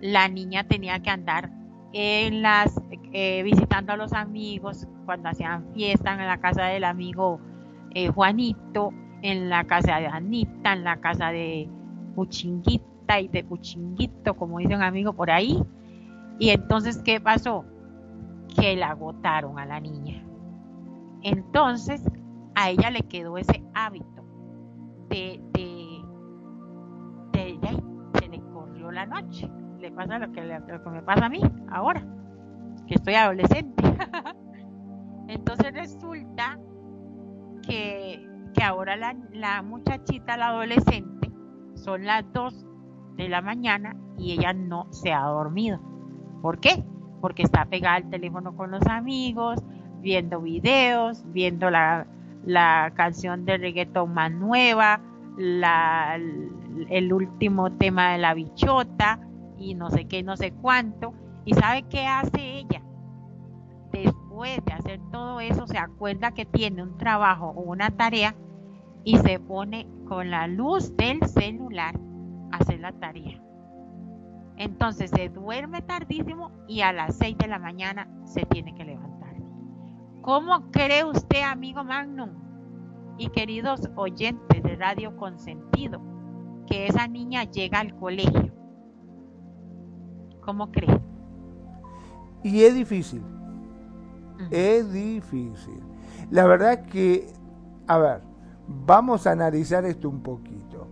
la 0.00 0.28
niña 0.28 0.64
tenía 0.64 1.00
que 1.00 1.10
andar 1.10 1.50
en 1.92 2.42
las 2.42 2.74
eh, 3.14 3.44
visitando 3.44 3.92
a 3.92 3.96
los 3.96 4.12
amigos 4.12 4.88
cuando 5.06 5.28
hacían 5.28 5.72
fiesta 5.72 6.12
en 6.12 6.26
la 6.26 6.38
casa 6.40 6.64
del 6.64 6.82
amigo 6.82 7.40
eh, 7.94 8.08
Juanito 8.08 8.92
en 9.22 9.48
la 9.48 9.64
casa 9.64 10.00
de 10.00 10.06
Anita, 10.06 10.74
en 10.74 10.84
la 10.84 11.00
casa 11.00 11.28
de 11.28 11.66
Puchinguita 12.14 13.20
y 13.20 13.28
de 13.28 13.42
Puchinguito, 13.42 14.34
como 14.34 14.58
dice 14.58 14.76
un 14.76 14.82
amigo 14.82 15.14
por 15.14 15.30
ahí. 15.30 15.62
Y 16.38 16.50
entonces, 16.50 17.00
¿qué 17.02 17.20
pasó? 17.20 17.64
Que 18.54 18.76
la 18.76 18.90
agotaron 18.90 19.58
a 19.58 19.64
la 19.64 19.80
niña. 19.80 20.22
Entonces, 21.22 22.02
a 22.54 22.68
ella 22.68 22.90
le 22.90 23.00
quedó 23.02 23.38
ese 23.38 23.64
hábito 23.72 24.26
de, 25.08 25.40
de, 25.52 26.02
de, 27.32 27.82
se 28.20 28.28
le 28.28 28.40
corrió 28.52 28.90
la 28.90 29.06
noche. 29.06 29.48
Le 29.78 29.90
pasa 29.90 30.18
lo 30.18 30.32
que, 30.32 30.42
lo 30.42 30.82
que 30.82 30.90
me 30.90 31.02
pasa 31.02 31.26
a 31.26 31.28
mí 31.30 31.40
ahora, 31.70 32.04
que 32.86 32.94
estoy 32.94 33.14
adolescente. 33.14 33.82
Entonces 35.28 35.72
resulta 35.72 36.58
que 37.66 38.34
que 38.54 38.62
ahora 38.62 38.96
la, 38.96 39.62
muchachita, 39.62 40.36
la 40.36 40.48
adolescente, 40.48 41.30
son 41.74 42.06
las 42.06 42.24
2 42.32 42.66
de 43.16 43.28
la 43.28 43.42
mañana 43.42 43.96
y 44.16 44.32
ella 44.32 44.54
no 44.54 44.86
se 44.90 45.12
ha 45.12 45.24
dormido. 45.24 45.80
¿Por 46.40 46.60
qué? 46.60 46.82
Porque 47.20 47.42
está 47.42 47.66
pegada 47.66 47.96
al 47.96 48.10
teléfono 48.10 48.56
con 48.56 48.70
los 48.70 48.86
amigos, 48.86 49.60
viendo 50.00 50.40
videos, 50.40 51.24
viendo 51.32 51.68
la, 51.70 52.06
canción 52.94 53.44
de 53.44 53.58
reggaetón 53.58 54.14
más 54.14 54.30
nueva, 54.30 55.00
la, 55.36 56.16
el 56.16 57.12
último 57.12 57.72
tema 57.72 58.12
de 58.12 58.18
la 58.18 58.34
bichota 58.34 59.18
y 59.58 59.74
no 59.74 59.90
sé 59.90 60.06
qué, 60.06 60.22
no 60.22 60.36
sé 60.36 60.52
cuánto. 60.52 61.12
¿Y 61.44 61.54
sabe 61.54 61.82
qué 61.84 62.06
hace 62.06 62.58
ella? 62.58 62.82
Después 63.92 64.64
de 64.64 64.72
hacer 64.72 65.00
todo 65.12 65.40
eso, 65.40 65.66
se 65.66 65.78
acuerda 65.78 66.32
que 66.32 66.46
tiene 66.46 66.82
un 66.82 66.96
trabajo 66.96 67.48
o 67.48 67.62
una 67.62 67.90
tarea 67.90 68.34
y 69.04 69.18
se 69.18 69.38
pone 69.38 69.86
con 70.08 70.30
la 70.30 70.46
luz 70.46 70.96
del 70.96 71.22
celular 71.26 71.98
a 72.50 72.56
hacer 72.56 72.80
la 72.80 72.92
tarea. 72.92 73.40
Entonces 74.56 75.10
se 75.10 75.28
duerme 75.28 75.82
tardísimo 75.82 76.50
y 76.66 76.80
a 76.80 76.92
las 76.92 77.16
6 77.16 77.36
de 77.38 77.48
la 77.48 77.58
mañana 77.58 78.08
se 78.24 78.46
tiene 78.46 78.74
que 78.74 78.84
levantar. 78.84 79.34
¿Cómo 80.22 80.70
cree 80.70 81.04
usted, 81.04 81.42
amigo 81.42 81.84
Magnum 81.84 82.30
y 83.18 83.28
queridos 83.28 83.90
oyentes 83.96 84.62
de 84.62 84.76
Radio 84.76 85.16
Consentido, 85.16 86.00
que 86.66 86.86
esa 86.86 87.06
niña 87.06 87.44
llega 87.44 87.80
al 87.80 87.94
colegio? 87.96 88.52
¿Cómo 90.40 90.70
cree? 90.70 90.98
Y 92.44 92.62
es 92.62 92.74
difícil. 92.74 93.22
Es 94.50 94.92
difícil. 94.92 95.80
La 96.30 96.46
verdad 96.46 96.84
que, 96.84 97.32
a 97.86 97.98
ver, 97.98 98.20
vamos 98.68 99.26
a 99.26 99.32
analizar 99.32 99.84
esto 99.86 100.08
un 100.08 100.22
poquito. 100.22 100.86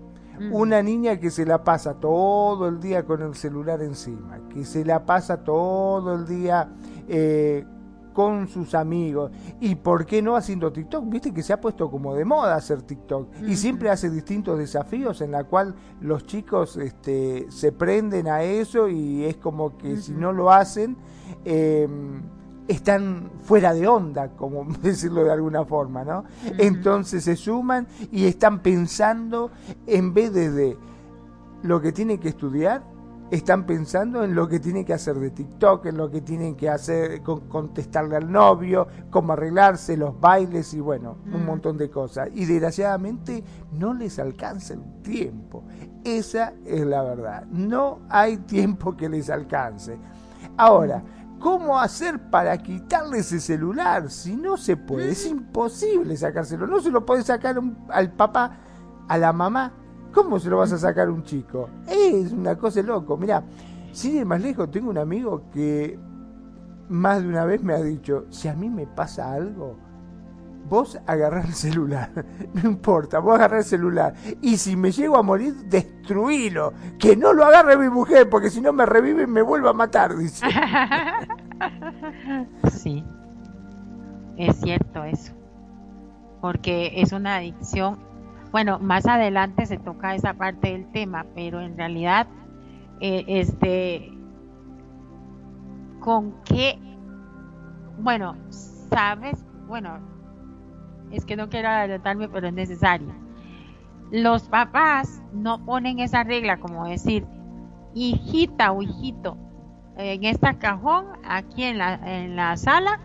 Una 0.50 0.82
niña 0.82 1.20
que 1.20 1.30
se 1.30 1.46
la 1.46 1.62
pasa 1.62 1.94
todo 1.94 2.66
el 2.66 2.80
día 2.80 3.04
con 3.04 3.22
el 3.22 3.34
celular 3.36 3.80
encima, 3.80 4.40
que 4.48 4.64
se 4.64 4.84
la 4.84 5.04
pasa 5.06 5.44
todo 5.44 6.14
el 6.14 6.26
día 6.26 6.68
eh, 7.06 7.64
con 8.12 8.48
sus 8.48 8.74
amigos. 8.74 9.30
¿Y 9.60 9.76
por 9.76 10.04
qué 10.04 10.20
no 10.20 10.34
haciendo 10.34 10.72
TikTok? 10.72 11.08
Viste 11.08 11.32
que 11.32 11.44
se 11.44 11.52
ha 11.52 11.60
puesto 11.60 11.88
como 11.90 12.14
de 12.16 12.24
moda 12.24 12.56
hacer 12.56 12.82
TikTok. 12.82 13.28
Y 13.46 13.54
siempre 13.54 13.90
hace 13.90 14.10
distintos 14.10 14.58
desafíos 14.58 15.20
en 15.20 15.30
la 15.30 15.44
cual 15.44 15.76
los 16.00 16.26
chicos 16.26 16.76
este, 16.76 17.46
se 17.50 17.70
prenden 17.70 18.26
a 18.26 18.42
eso 18.42 18.88
y 18.88 19.24
es 19.24 19.36
como 19.36 19.76
que 19.76 19.98
si 19.98 20.12
no 20.12 20.32
lo 20.32 20.50
hacen... 20.50 20.96
Eh, 21.44 21.88
están 22.68 23.30
fuera 23.42 23.74
de 23.74 23.86
onda, 23.86 24.28
como 24.30 24.64
decirlo 24.82 25.24
de 25.24 25.32
alguna 25.32 25.64
forma, 25.64 26.04
¿no? 26.04 26.24
Entonces 26.58 27.24
se 27.24 27.36
suman 27.36 27.86
y 28.10 28.26
están 28.26 28.60
pensando, 28.60 29.50
en 29.86 30.14
vez 30.14 30.32
de, 30.32 30.76
lo 31.62 31.80
que 31.80 31.92
tienen 31.92 32.18
que 32.18 32.28
estudiar, 32.28 32.82
están 33.30 33.64
pensando 33.64 34.24
en 34.24 34.34
lo 34.34 34.46
que 34.46 34.60
tienen 34.60 34.84
que 34.84 34.92
hacer 34.92 35.14
de 35.14 35.30
TikTok, 35.30 35.86
en 35.86 35.96
lo 35.96 36.10
que 36.10 36.20
tienen 36.20 36.54
que 36.54 36.68
hacer, 36.68 37.22
contestarle 37.22 38.16
al 38.16 38.30
novio, 38.30 38.86
cómo 39.08 39.32
arreglarse, 39.32 39.96
los 39.96 40.20
bailes 40.20 40.74
y 40.74 40.80
bueno, 40.80 41.16
un 41.32 41.46
montón 41.46 41.78
de 41.78 41.88
cosas. 41.88 42.28
Y 42.34 42.44
desgraciadamente 42.44 43.42
no 43.72 43.94
les 43.94 44.18
alcanza 44.18 44.74
el 44.74 44.82
tiempo. 45.00 45.64
Esa 46.04 46.52
es 46.66 46.84
la 46.84 47.02
verdad. 47.02 47.46
No 47.46 48.00
hay 48.10 48.36
tiempo 48.46 48.94
que 48.98 49.08
les 49.08 49.30
alcance. 49.30 49.96
Ahora, 50.58 51.02
¿Cómo 51.42 51.80
hacer 51.80 52.30
para 52.30 52.56
quitarle 52.56 53.18
ese 53.18 53.40
celular? 53.40 54.08
Si 54.10 54.36
no 54.36 54.56
se 54.56 54.76
puede, 54.76 55.10
es 55.10 55.26
imposible 55.26 56.16
sacárselo. 56.16 56.68
No 56.68 56.80
se 56.80 56.88
lo 56.88 57.04
puede 57.04 57.24
sacar 57.24 57.60
al 57.88 58.12
papá, 58.12 58.58
a 59.08 59.18
la 59.18 59.32
mamá. 59.32 59.72
¿Cómo 60.14 60.38
se 60.38 60.48
lo 60.48 60.58
vas 60.58 60.72
a 60.72 60.78
sacar 60.78 61.08
a 61.08 61.10
un 61.10 61.24
chico? 61.24 61.68
Es 61.88 62.30
una 62.30 62.56
cosa 62.56 62.80
loco. 62.82 63.16
Mira, 63.16 63.42
sin 63.90 64.18
ir 64.18 64.24
más 64.24 64.40
lejos, 64.40 64.70
tengo 64.70 64.90
un 64.90 64.98
amigo 64.98 65.50
que 65.50 65.98
más 66.88 67.20
de 67.20 67.28
una 67.28 67.44
vez 67.44 67.60
me 67.60 67.74
ha 67.74 67.82
dicho, 67.82 68.26
si 68.30 68.46
a 68.46 68.54
mí 68.54 68.70
me 68.70 68.86
pasa 68.86 69.32
algo, 69.32 69.76
vos 70.68 70.98
agarrás 71.06 71.46
el 71.46 71.54
celular, 71.54 72.10
no 72.54 72.70
importa, 72.70 73.18
vos 73.18 73.34
agarrás 73.34 73.66
el 73.66 73.78
celular. 73.78 74.14
Y 74.40 74.56
si 74.56 74.76
me 74.76 74.90
llego 74.90 75.16
a 75.16 75.22
morir, 75.22 75.54
destruílo. 75.66 76.72
Que 76.98 77.16
no 77.16 77.32
lo 77.32 77.44
agarre 77.44 77.76
mi 77.76 77.88
mujer, 77.88 78.28
porque 78.28 78.50
si 78.50 78.60
no 78.60 78.72
me 78.72 78.86
revive 78.86 79.24
y 79.24 79.26
me 79.26 79.42
vuelve 79.42 79.68
a 79.68 79.72
matar, 79.72 80.16
dice. 80.16 80.46
sí, 82.72 83.04
es 84.36 84.56
cierto 84.56 85.04
eso. 85.04 85.32
Porque 86.40 87.00
es 87.00 87.12
una 87.12 87.36
adicción. 87.36 87.98
Bueno, 88.50 88.78
más 88.78 89.06
adelante 89.06 89.66
se 89.66 89.78
toca 89.78 90.14
esa 90.14 90.34
parte 90.34 90.72
del 90.72 90.90
tema, 90.92 91.24
pero 91.34 91.60
en 91.60 91.76
realidad, 91.76 92.26
eh, 93.00 93.24
este, 93.28 94.12
¿con 96.00 96.34
qué? 96.44 96.78
Bueno, 97.98 98.36
sabes, 98.50 99.44
bueno, 99.66 100.11
es 101.12 101.24
que 101.24 101.36
no 101.36 101.48
quiero 101.48 101.68
adelantarme, 101.68 102.28
pero 102.28 102.48
es 102.48 102.54
necesario. 102.54 103.08
Los 104.10 104.42
papás 104.44 105.22
no 105.32 105.64
ponen 105.64 106.00
esa 106.00 106.24
regla 106.24 106.58
como 106.58 106.86
decir, 106.86 107.26
hijita 107.94 108.72
o 108.72 108.82
hijito, 108.82 109.36
en 109.96 110.24
esta 110.24 110.58
cajón, 110.58 111.06
aquí 111.24 111.64
en 111.64 111.78
la, 111.78 111.94
en 111.94 112.36
la 112.36 112.56
sala, 112.56 113.00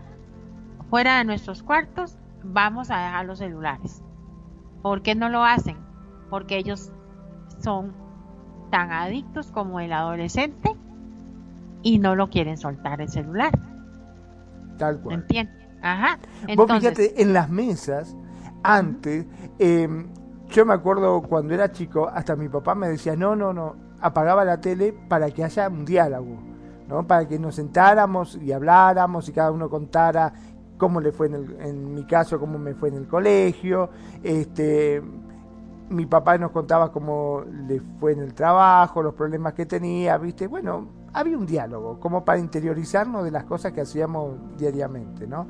fuera 0.88 1.18
de 1.18 1.24
nuestros 1.24 1.62
cuartos, 1.62 2.16
vamos 2.42 2.90
a 2.90 2.98
dejar 2.98 3.26
los 3.26 3.38
celulares. 3.38 4.02
¿Por 4.82 5.02
qué 5.02 5.14
no 5.14 5.28
lo 5.28 5.44
hacen? 5.44 5.76
Porque 6.30 6.56
ellos 6.56 6.92
son 7.58 7.92
tan 8.70 8.90
adictos 8.90 9.50
como 9.50 9.80
el 9.80 9.92
adolescente 9.92 10.74
y 11.82 11.98
no 11.98 12.14
lo 12.14 12.28
quieren 12.30 12.56
soltar 12.56 13.00
el 13.00 13.08
celular. 13.08 13.52
Tal 14.78 15.00
cual. 15.00 15.16
¿Entiendes? 15.16 15.57
Ajá. 15.82 16.18
Vos 16.56 16.70
fíjate, 16.70 17.20
en 17.20 17.32
las 17.32 17.48
mesas, 17.48 18.16
antes, 18.62 19.26
em, 19.58 20.08
yo 20.48 20.66
me 20.66 20.74
acuerdo 20.74 21.22
cuando 21.22 21.54
era 21.54 21.70
chico, 21.72 22.08
hasta 22.08 22.36
mi 22.36 22.48
papá 22.48 22.74
me 22.74 22.88
decía, 22.88 23.16
no, 23.16 23.36
no, 23.36 23.52
no, 23.52 23.76
apagaba 24.00 24.44
la 24.44 24.60
tele 24.60 24.92
para 25.08 25.30
que 25.30 25.44
haya 25.44 25.68
un 25.68 25.84
diálogo, 25.84 26.38
¿no? 26.88 27.06
Para 27.06 27.28
que 27.28 27.38
nos 27.38 27.54
sentáramos 27.56 28.36
y 28.36 28.52
habláramos 28.52 29.28
y 29.28 29.32
cada 29.32 29.52
uno 29.52 29.68
contara 29.68 30.32
cómo 30.76 31.00
le 31.00 31.12
fue 31.12 31.26
en, 31.26 31.34
el, 31.34 31.60
en 31.60 31.94
mi 31.94 32.04
caso, 32.04 32.38
cómo 32.38 32.58
me 32.58 32.74
fue 32.74 32.88
en 32.88 32.94
el 32.96 33.08
colegio, 33.08 33.90
este 34.22 35.02
mi 35.90 36.06
papá 36.06 36.36
nos 36.36 36.50
contaba 36.50 36.92
cómo 36.92 37.42
le 37.66 37.80
fue 37.98 38.12
en 38.12 38.20
el 38.20 38.34
trabajo, 38.34 39.02
los 39.02 39.14
problemas 39.14 39.54
que 39.54 39.66
tenía, 39.66 40.18
¿viste? 40.18 40.46
Bueno, 40.46 40.86
había 41.12 41.36
un 41.36 41.46
diálogo, 41.46 41.98
como 41.98 42.24
para 42.24 42.38
interiorizarnos 42.38 43.24
de 43.24 43.30
las 43.30 43.44
cosas 43.44 43.72
que 43.72 43.80
hacíamos 43.80 44.36
diariamente, 44.56 45.26
¿no? 45.26 45.46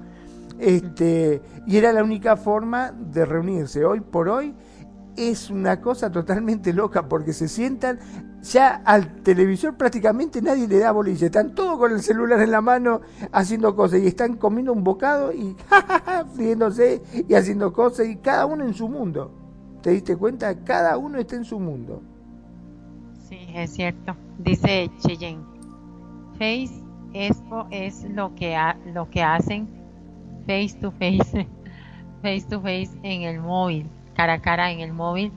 Este, 0.59 1.41
y 1.67 1.77
era 1.77 1.93
la 1.93 2.03
única 2.03 2.37
forma 2.37 2.93
de 2.93 3.25
reunirse. 3.25 3.85
Hoy 3.85 4.01
por 4.01 4.29
hoy 4.29 4.55
es 5.17 5.51
una 5.51 5.81
cosa 5.81 6.11
totalmente 6.11 6.73
loca 6.73 7.09
porque 7.09 7.33
se 7.33 7.49
sientan 7.49 7.99
ya 8.43 8.83
al 8.85 9.23
televisor 9.23 9.77
prácticamente 9.77 10.41
nadie 10.41 10.69
le 10.69 10.79
da 10.79 10.93
bolilla, 10.93 11.27
están 11.27 11.55
todos 11.55 11.77
con 11.77 11.93
el 11.93 12.01
celular 12.01 12.41
en 12.41 12.53
la 12.53 12.61
mano 12.61 13.01
haciendo 13.33 13.75
cosas 13.75 14.01
y 14.01 14.07
están 14.07 14.37
comiendo 14.37 14.73
un 14.73 14.85
bocado 14.85 15.33
y 15.33 15.57
friéndose 16.35 17.03
y 17.29 17.35
haciendo 17.35 17.73
cosas 17.73 18.07
y 18.07 18.17
cada 18.17 18.47
uno 18.47 18.65
en 18.65 18.75
su 18.75 18.89
mundo. 18.89 19.33
¿Te 19.83 19.91
diste 19.91 20.17
cuenta? 20.17 20.55
Cada 20.65 20.97
uno 20.99 21.19
está 21.19 21.37
en 21.37 21.45
su 21.45 21.59
mundo. 21.59 22.03
Sí, 23.29 23.39
es 23.55 23.71
cierto. 23.71 24.17
Dice 24.39 24.91
Cheyenne. 25.01 25.43
Face 26.33 26.71
Expo 27.13 27.67
es 27.71 28.05
lo 28.05 28.35
que 28.35 28.57
lo 28.93 29.09
que 29.11 29.23
hacen 29.23 29.78
face 30.49 30.75
to 30.81 30.91
face, 30.93 31.47
face 32.23 32.47
to 32.49 32.59
face 32.63 32.91
en 33.03 33.23
el 33.23 33.39
móvil, 33.39 33.87
cara 34.15 34.33
a 34.33 34.41
cara 34.41 34.73
en 34.73 34.81
el 34.81 34.95
móvil, 34.95 35.31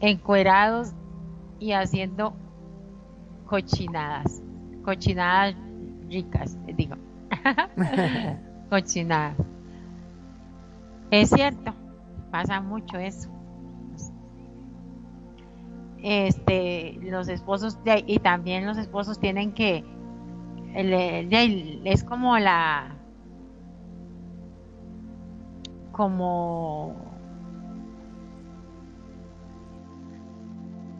encuerados 0.00 0.92
y 1.60 1.70
haciendo 1.70 2.34
cochinadas, 3.46 4.42
cochinadas 4.84 5.54
ricas, 6.10 6.58
digo, 6.74 6.96
cochinadas. 8.70 9.36
Es 11.12 11.30
cierto, 11.30 11.72
pasa 12.32 12.60
mucho 12.60 12.98
eso. 12.98 13.30
Este, 16.02 16.98
los 17.02 17.28
esposos 17.28 17.78
y 18.06 18.18
también 18.18 18.66
los 18.66 18.78
esposos 18.78 19.20
tienen 19.20 19.52
que 19.52 19.84
es 20.74 22.02
como 22.02 22.36
la 22.36 22.94
como 25.94 26.96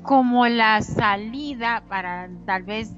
como 0.03 0.47
la 0.47 0.81
salida 0.83 1.83
para 1.89 2.29
tal 2.45 2.63
vez 2.63 2.95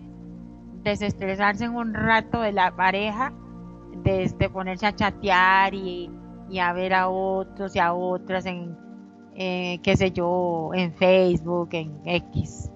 desestresarse 0.83 1.65
en 1.65 1.75
un 1.75 1.95
rato 1.95 2.43
de 2.43 2.53
la 2.53 2.75
pareja, 2.75 3.33
desde 4.03 4.51
ponerse 4.51 4.87
a 4.87 4.95
chatear 4.95 5.73
y, 5.75 6.11
a 6.61 6.73
ver 6.73 6.95
a 6.95 7.09
otros 7.09 7.75
y 7.75 7.79
a 7.79 7.93
otras 7.93 8.45
en, 8.47 8.77
eh, 9.35 9.79
qué 9.83 9.97
sé 9.97 10.11
yo, 10.11 10.71
en 10.75 10.93
Facebook, 10.93 11.71
en 11.73 12.01
X. 12.05 12.71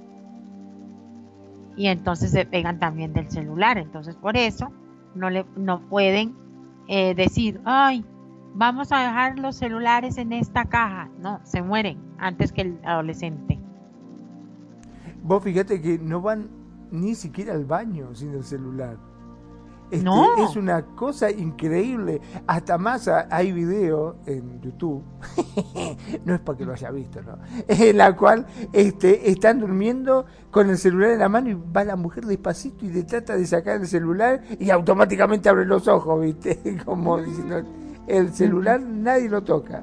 Y 1.77 1.89
entonces 1.89 2.31
se 2.31 2.47
pegan 2.47 2.79
también 2.79 3.13
del 3.13 3.29
celular. 3.31 3.79
Entonces 3.79 4.15
por 4.15 4.37
eso 4.37 4.71
no, 5.15 5.29
le, 5.29 5.45
no 5.57 5.81
pueden 5.89 6.37
eh, 6.89 7.15
decir, 7.15 7.61
ay, 7.65 8.05
vamos 8.55 8.93
a 8.93 8.99
dejar 9.01 9.39
los 9.39 9.57
celulares 9.57 10.19
en 10.19 10.33
esta 10.33 10.65
caja. 10.67 11.09
No, 11.21 11.41
se 11.45 11.63
mueren 11.63 11.99
antes 12.19 12.53
que 12.53 12.63
el 12.63 12.81
adolescente. 12.85 13.59
Vos 15.23 15.43
fíjate 15.43 15.81
que 15.81 15.99
no 15.99 16.21
van 16.21 16.49
ni 16.91 17.15
siquiera 17.15 17.53
al 17.55 17.65
baño 17.65 18.15
sin 18.15 18.33
el 18.33 18.45
celular. 18.45 18.97
Este, 19.91 20.05
No. 20.05 20.37
Es 20.45 20.57
una 20.57 20.83
cosa 20.83 21.31
increíble. 21.31 22.21
Hasta 22.47 22.79
más 22.79 23.09
a- 23.09 23.27
hay 23.31 23.51
video 23.53 24.17
en 24.27 24.61
YouTube, 24.61 25.03
no 26.25 26.35
es 26.35 26.41
porque 26.41 26.65
lo 26.65 26.73
haya 26.73 26.91
visto, 26.93 27.21
¿no? 27.23 27.39
En 27.69 27.97
la 27.99 28.17
cual 28.17 28.47
este, 28.73 29.31
están 29.31 29.59
durmiendo 29.61 30.27
con 30.53 30.71
el 30.71 30.79
celular 30.79 31.11
en 31.11 31.19
la 31.19 31.29
mano 31.29 31.51
y 31.51 31.55
va 31.55 31.83
la 31.85 31.97
mujer 31.97 32.25
despacito 32.25 32.85
y 32.87 32.91
le 32.91 33.03
trata 33.03 33.37
de 33.37 33.45
sacar 33.47 33.81
el 33.81 33.87
celular 33.89 34.43
y 34.61 34.71
automáticamente 34.71 35.49
abre 35.49 35.65
los 35.67 35.87
ojos, 35.89 36.21
¿viste? 36.21 36.79
Como 36.85 37.19
diciendo, 37.21 37.61
el 38.17 38.33
celular 38.33 38.81
nadie 38.81 39.29
lo 39.29 39.43
toca. 39.43 39.83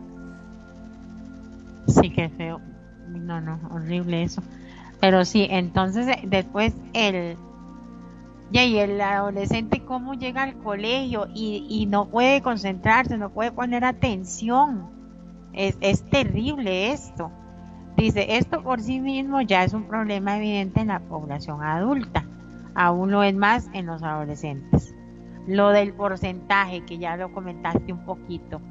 Sí, 1.87 2.09
qué 2.09 2.29
feo. 2.29 2.59
No, 3.07 3.39
no, 3.41 3.59
horrible 3.71 4.23
eso. 4.23 4.41
Pero 4.99 5.25
sí, 5.25 5.47
entonces 5.49 6.07
eh, 6.07 6.21
después 6.25 6.73
el... 6.93 7.37
Y 8.49 8.77
el 8.77 9.01
adolescente 9.01 9.83
cómo 9.83 10.13
llega 10.13 10.43
al 10.43 10.55
colegio 10.59 11.27
y, 11.33 11.65
y 11.69 11.85
no 11.85 12.07
puede 12.07 12.41
concentrarse, 12.41 13.17
no 13.17 13.29
puede 13.29 13.51
poner 13.51 13.83
atención. 13.83 14.89
Es, 15.51 15.77
es 15.81 16.01
terrible 16.09 16.91
esto. 16.91 17.29
Dice, 17.97 18.37
esto 18.37 18.63
por 18.63 18.79
sí 18.79 18.99
mismo 19.01 19.41
ya 19.41 19.63
es 19.63 19.73
un 19.73 19.83
problema 19.83 20.37
evidente 20.37 20.79
en 20.79 20.87
la 20.87 20.99
población 20.99 21.61
adulta. 21.61 22.25
Aún 22.73 23.11
lo 23.11 23.21
es 23.23 23.35
más 23.35 23.67
en 23.73 23.87
los 23.87 24.01
adolescentes. 24.01 24.93
Lo 25.47 25.69
del 25.69 25.93
porcentaje, 25.93 26.85
que 26.85 26.97
ya 26.97 27.17
lo 27.17 27.31
comentaste 27.31 27.91
un 27.91 28.05
poquito. 28.05 28.61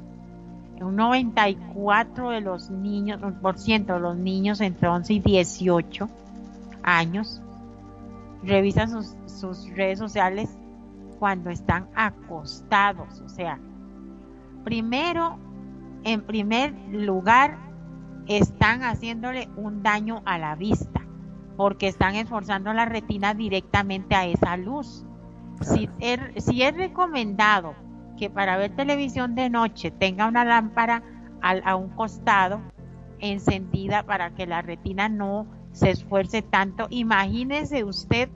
Un 0.79 0.95
94 0.95 2.29
de 2.29 2.41
los 2.41 2.69
niños, 2.69 3.19
por 3.41 3.57
ciento 3.57 3.95
de 3.95 3.99
los 3.99 4.15
niños 4.15 4.61
entre 4.61 4.87
11 4.87 5.13
y 5.13 5.19
18 5.19 6.07
años 6.83 7.41
revisan 8.43 8.89
sus, 8.89 9.15
sus 9.25 9.69
redes 9.75 9.97
sociales 9.99 10.55
cuando 11.19 11.49
están 11.49 11.87
acostados. 11.95 13.21
O 13.21 13.29
sea, 13.29 13.59
primero, 14.63 15.39
en 16.03 16.21
primer 16.21 16.73
lugar, 16.91 17.57
están 18.27 18.83
haciéndole 18.83 19.49
un 19.55 19.83
daño 19.83 20.21
a 20.25 20.37
la 20.37 20.55
vista 20.55 21.01
porque 21.55 21.87
están 21.87 22.15
esforzando 22.15 22.71
la 22.73 22.85
retina 22.85 23.33
directamente 23.33 24.15
a 24.15 24.25
esa 24.27 24.57
luz. 24.57 25.05
Si 25.61 25.89
es, 25.99 26.19
si 26.43 26.61
es 26.63 26.75
recomendado 26.75 27.75
que 28.17 28.29
para 28.29 28.57
ver 28.57 28.75
televisión 28.75 29.35
de 29.35 29.49
noche 29.49 29.91
tenga 29.91 30.27
una 30.27 30.45
lámpara 30.45 31.03
al- 31.41 31.61
a 31.65 31.75
un 31.75 31.89
costado 31.89 32.61
encendida 33.19 34.03
para 34.03 34.31
que 34.31 34.45
la 34.47 34.61
retina 34.61 35.09
no 35.09 35.47
se 35.71 35.91
esfuerce 35.91 36.41
tanto, 36.41 36.87
imagínese 36.89 37.83
usted 37.83 38.29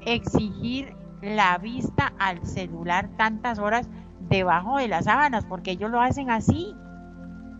exigir 0.00 0.94
la 1.20 1.56
vista 1.58 2.12
al 2.18 2.44
celular 2.46 3.10
tantas 3.16 3.58
horas 3.58 3.88
debajo 4.28 4.78
de 4.78 4.88
las 4.88 5.04
sábanas, 5.04 5.44
porque 5.44 5.72
ellos 5.72 5.90
lo 5.90 6.00
hacen 6.00 6.30
así, 6.30 6.74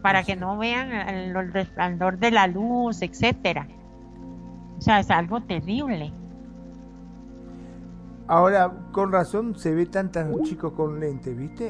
para 0.02 0.24
que 0.24 0.36
no 0.36 0.58
vean 0.58 0.90
el, 0.92 1.36
el 1.36 1.52
resplandor 1.52 2.18
de 2.18 2.30
la 2.32 2.46
luz, 2.46 3.02
etcétera. 3.02 3.68
O 4.78 4.80
sea, 4.80 4.98
es 5.00 5.10
algo 5.10 5.40
terrible. 5.42 6.12
Ahora, 8.36 8.72
con 8.92 9.12
razón 9.12 9.54
se 9.56 9.74
ve 9.74 9.84
tantos 9.84 10.40
chicos 10.44 10.72
con 10.72 10.98
lentes, 10.98 11.36
¿viste? 11.36 11.68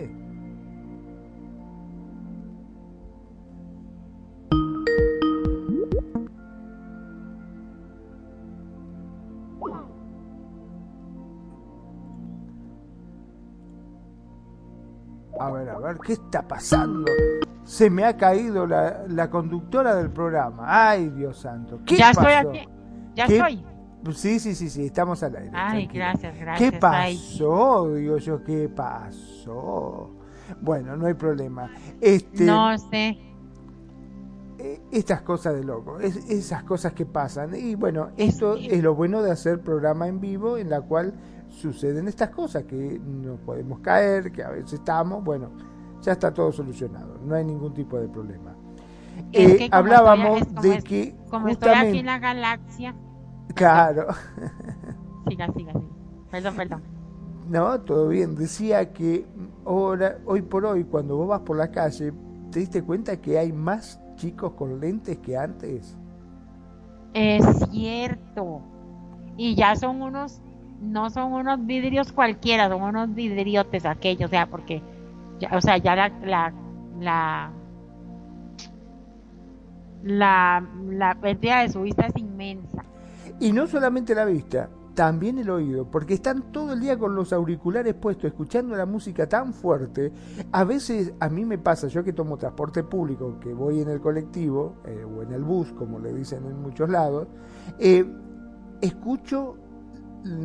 A 15.40 15.50
ver, 15.50 15.68
a 15.70 15.78
ver, 15.78 15.98
¿qué 15.98 16.12
está 16.12 16.42
pasando? 16.46 17.10
Se 17.64 17.88
me 17.90 18.04
ha 18.04 18.16
caído 18.16 18.66
la, 18.66 19.04
la 19.08 19.30
conductora 19.30 19.94
del 19.96 20.10
programa. 20.10 20.64
Ay, 20.90 21.08
Dios 21.10 21.38
santo. 21.38 21.80
¿Qué 21.86 21.96
ya 21.96 22.12
pasó? 22.12 22.28
estoy 22.28 22.32
aquí. 22.60 22.68
Ya 23.14 23.26
¿Qué- 23.26 23.36
estoy. 23.36 23.64
Sí, 24.10 24.40
sí, 24.40 24.54
sí, 24.54 24.68
sí, 24.68 24.86
estamos 24.86 25.22
al 25.22 25.36
aire. 25.36 25.50
Ay, 25.54 25.82
tranquila. 25.86 26.04
gracias, 26.12 26.38
gracias. 26.38 26.70
¿Qué 26.70 26.76
Ay, 26.82 27.16
pasó? 27.16 27.94
Digo 27.94 28.16
yo, 28.18 28.42
¿qué 28.42 28.68
pasó? 28.68 30.10
Bueno, 30.60 30.96
no 30.96 31.06
hay 31.06 31.14
problema. 31.14 31.70
Este, 32.00 32.44
no 32.44 32.76
sé. 32.78 33.18
eh, 34.58 34.80
estas 34.92 35.22
cosas 35.22 35.54
de 35.54 35.64
loco, 35.64 35.98
es- 35.98 36.28
esas 36.30 36.62
cosas 36.64 36.92
que 36.92 37.04
pasan. 37.06 37.54
Y 37.56 37.74
bueno, 37.74 38.10
esto 38.16 38.56
Sí. 38.56 38.68
es 38.70 38.82
lo 38.82 38.94
bueno 38.94 39.20
de 39.22 39.30
hacer 39.32 39.60
programa 39.60 40.06
en 40.06 40.20
vivo 40.20 40.56
en 40.56 40.70
la 40.70 40.80
cual 40.82 41.14
suceden 41.48 42.06
estas 42.06 42.30
cosas, 42.30 42.62
que 42.64 43.00
no 43.04 43.36
podemos 43.36 43.80
caer, 43.80 44.30
que 44.30 44.42
a 44.42 44.50
veces 44.50 44.74
estamos, 44.74 45.24
bueno, 45.24 45.50
ya 46.00 46.12
está 46.12 46.32
todo 46.32 46.52
solucionado, 46.52 47.18
no 47.24 47.34
hay 47.34 47.44
ningún 47.44 47.74
tipo 47.74 47.98
de 47.98 48.06
problema. 48.08 48.54
Es 49.32 49.60
Eh, 49.62 49.68
hablábamos 49.72 50.42
estoy- 50.42 50.70
de 50.70 50.76
es- 50.76 50.84
que 50.84 51.16
Como 51.28 51.48
estoy 51.48 51.70
aquí 51.74 51.98
en 51.98 52.06
la 52.06 52.18
galaxia. 52.20 52.94
Claro, 53.54 54.06
Siga, 55.26 55.46
siga, 55.52 55.74
siga. 55.74 55.90
Perdón, 56.30 56.56
perdón. 56.56 56.82
No, 57.44 57.80
todo 57.82 58.08
bien. 58.08 58.34
Decía 58.36 58.92
que 58.92 59.26
ahora, 59.64 60.18
hoy 60.24 60.42
por 60.42 60.64
hoy, 60.66 60.84
cuando 60.84 61.16
vos 61.16 61.28
vas 61.28 61.40
por 61.40 61.56
la 61.56 61.70
calle, 61.70 62.12
¿te 62.50 62.60
diste 62.60 62.84
cuenta 62.84 63.20
que 63.20 63.38
hay 63.38 63.52
más 63.52 64.00
chicos 64.16 64.52
con 64.54 64.80
lentes 64.80 65.18
que 65.18 65.36
antes? 65.36 65.98
Es 67.14 67.44
cierto. 67.70 68.62
Y 69.36 69.54
ya 69.56 69.76
son 69.76 70.02
unos, 70.02 70.42
no 70.80 71.10
son 71.10 71.32
unos 71.32 71.64
vidrios 71.66 72.12
cualquiera, 72.12 72.68
son 72.68 72.82
unos 72.82 73.14
vidriotes 73.14 73.86
aquellos, 73.86 74.28
o 74.28 74.30
sea, 74.30 74.48
porque, 74.50 74.82
ya, 75.38 75.50
o 75.56 75.60
sea, 75.60 75.78
ya 75.78 75.96
la, 75.96 76.08
la, 76.22 76.54
la, 76.98 77.52
la, 80.02 80.68
la 80.90 81.14
pérdida 81.20 81.60
de 81.62 81.68
su 81.70 81.82
vista 81.82 82.06
es 82.06 82.16
inmensa. 82.16 82.91
Y 83.42 83.52
no 83.52 83.66
solamente 83.66 84.14
la 84.14 84.24
vista, 84.24 84.70
también 84.94 85.36
el 85.36 85.50
oído, 85.50 85.90
porque 85.90 86.14
están 86.14 86.52
todo 86.52 86.74
el 86.74 86.80
día 86.80 86.96
con 86.96 87.16
los 87.16 87.32
auriculares 87.32 87.92
puestos, 87.94 88.26
escuchando 88.26 88.76
la 88.76 88.86
música 88.86 89.28
tan 89.28 89.52
fuerte. 89.52 90.12
A 90.52 90.62
veces 90.62 91.12
a 91.18 91.28
mí 91.28 91.44
me 91.44 91.58
pasa, 91.58 91.88
yo 91.88 92.04
que 92.04 92.12
tomo 92.12 92.36
transporte 92.36 92.84
público, 92.84 93.40
que 93.40 93.52
voy 93.52 93.80
en 93.80 93.88
el 93.88 94.00
colectivo 94.00 94.76
eh, 94.84 95.04
o 95.04 95.22
en 95.22 95.32
el 95.32 95.42
bus, 95.42 95.72
como 95.72 95.98
le 95.98 96.12
dicen 96.12 96.44
en 96.46 96.62
muchos 96.62 96.88
lados, 96.88 97.26
eh, 97.80 98.04
escucho, 98.80 99.56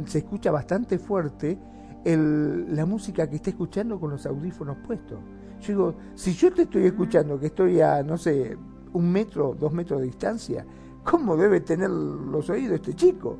se 0.05 0.17
escucha 0.17 0.49
bastante 0.49 0.97
fuerte 0.97 1.59
el- 2.03 2.75
la 2.75 2.87
música 2.87 3.29
que 3.29 3.35
está 3.35 3.51
escuchando 3.51 3.99
con 3.99 4.09
los 4.09 4.25
audífonos 4.25 4.77
puestos. 4.87 5.19
Yo 5.61 5.67
digo, 5.67 5.95
si 6.15 6.33
yo 6.33 6.51
te 6.51 6.63
estoy 6.63 6.85
escuchando, 6.85 7.39
que 7.39 7.45
estoy 7.45 7.79
a, 7.79 8.01
no 8.01 8.17
sé, 8.17 8.57
un 8.93 9.11
metro, 9.11 9.55
dos 9.59 9.71
metros 9.71 9.99
de 9.99 10.07
distancia, 10.07 10.65
¿cómo 11.09 11.37
debe 11.37 11.61
tener 11.61 11.89
los 11.89 12.49
oídos 12.49 12.75
este 12.75 12.93
chico? 12.93 13.37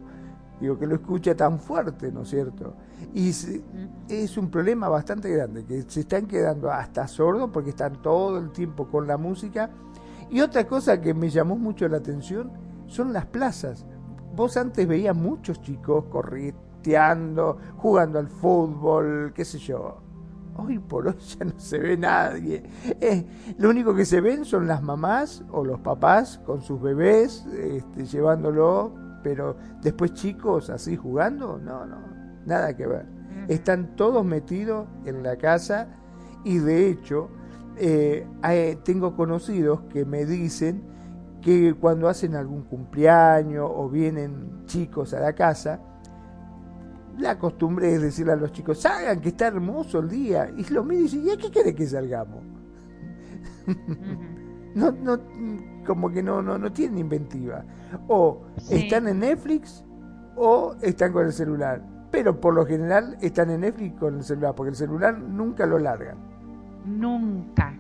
Digo, 0.60 0.78
que 0.80 0.88
lo 0.88 0.96
escucha 0.96 1.36
tan 1.36 1.60
fuerte, 1.60 2.12
¿no 2.12 2.22
es 2.22 2.30
cierto? 2.30 2.74
Y 3.14 3.32
se- 3.34 3.62
es 4.10 4.38
un 4.38 4.50
problema 4.50 4.90
bastante 4.90 5.30
grande, 5.30 5.66
que 5.66 5.84
se 5.88 6.00
están 6.02 6.26
quedando 6.26 6.72
hasta 6.72 7.08
sordos 7.08 7.50
porque 7.54 7.70
están 7.72 8.02
todo 8.02 8.38
el 8.40 8.52
tiempo 8.52 8.88
con 8.88 9.06
la 9.06 9.18
música. 9.18 9.70
Y 10.30 10.42
otra 10.42 10.66
cosa 10.68 11.00
que 11.00 11.14
me 11.14 11.30
llamó 11.30 11.58
mucho 11.58 11.88
la 11.88 11.98
atención 11.98 12.52
son 12.88 13.14
las 13.14 13.26
plazas. 13.26 13.86
Vos 14.36 14.58
antes 14.58 14.88
veías 14.88 15.16
muchos 15.16 15.62
chicos 15.62 16.06
correteando, 16.10 17.58
jugando 17.78 18.18
al 18.20 18.28
fútbol, 18.28 19.34
qué 19.36 19.46
sé 19.46 19.60
yo. 19.60 19.98
Hoy 20.58 20.80
por 20.80 21.08
hoy 21.08 21.16
ya 21.40 21.46
no 21.46 21.60
se 21.60 21.78
ve 21.78 21.98
nadie. 21.98 22.64
Eh, 23.00 23.26
lo 23.58 23.70
único 23.70 23.94
que 23.94 24.06
se 24.06 24.22
ven 24.22 24.44
son 24.44 24.68
las 24.68 24.82
mamás 24.82 25.44
o 25.52 25.64
los 25.64 25.80
papás 25.80 26.40
con 26.46 26.62
sus 26.62 26.82
bebés 26.82 27.46
este, 27.54 28.06
llevándolo, 28.06 28.94
pero 29.24 29.56
después 29.82 30.14
chicos 30.14 30.70
así 30.70 30.96
jugando, 30.96 31.60
no, 31.60 31.86
no, 31.86 31.98
nada 32.46 32.76
que 32.76 32.88
ver. 32.88 33.06
Están 33.48 33.96
todos 33.96 34.26
metidos 34.26 34.88
en 35.06 35.24
la 35.24 35.38
casa 35.38 35.88
y 36.44 36.58
de 36.58 36.90
hecho 36.90 37.30
eh, 37.78 38.26
tengo 38.84 39.16
conocidos 39.16 39.82
que 39.90 40.06
me 40.06 40.26
dicen 40.26 40.84
que 41.42 41.76
cuando 41.76 42.10
hacen 42.10 42.36
algún 42.36 42.64
cumpleaños 42.64 43.70
o 43.74 43.90
vienen 43.90 44.66
chicos 44.66 45.14
a 45.14 45.20
la 45.20 45.34
casa, 45.34 45.80
la 47.18 47.38
costumbre 47.40 47.94
es 47.94 48.02
decirle 48.02 48.34
a 48.34 48.36
los 48.36 48.52
chicos, 48.52 48.80
salgan 48.80 49.20
que 49.22 49.30
está 49.30 49.48
hermoso 49.48 50.00
el 50.00 50.10
día. 50.10 50.50
Y 50.56 50.64
lo 50.74 50.84
mismo 50.84 51.04
dicen, 51.04 51.26
¿y 51.26 51.32
a 51.32 51.38
qué 51.38 51.50
quiere 51.50 51.74
que 51.76 51.86
salgamos? 51.88 52.44
no, 54.76 54.92
no, 54.92 55.20
como 55.86 56.10
que 56.10 56.22
no, 56.24 56.42
no, 56.42 56.58
no 56.58 56.72
tienen 56.72 57.00
inventiva. 57.00 57.64
O 58.08 58.42
Sí. 58.58 58.76
están 58.76 59.08
en 59.08 59.20
Netflix 59.20 59.84
o 60.36 60.76
están 60.82 61.12
con 61.14 61.26
el 61.26 61.34
celular. 61.34 61.82
Pero 62.12 62.40
por 62.40 62.54
lo 62.54 62.66
general 62.66 63.18
están 63.22 63.50
en 63.50 63.62
Netflix 63.62 64.00
con 64.00 64.16
el 64.18 64.24
celular, 64.24 64.56
porque 64.56 64.70
el 64.70 64.76
celular 64.76 65.18
nunca 65.18 65.66
lo 65.66 65.78
largan. 65.80 66.18
Nunca. 66.86 67.74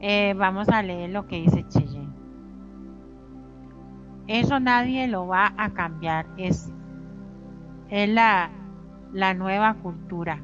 Eh, 0.00 0.34
vamos 0.38 0.68
a 0.68 0.82
leer 0.82 1.10
lo 1.10 1.26
que 1.26 1.36
dice 1.36 1.64
Cheyenne. 1.68 2.14
Eso 4.26 4.58
nadie 4.58 5.06
lo 5.06 5.26
va 5.26 5.52
a 5.56 5.70
cambiar. 5.72 6.26
Es, 6.36 6.70
es 7.90 8.08
la, 8.08 8.50
la 9.12 9.34
nueva 9.34 9.74
cultura. 9.74 10.40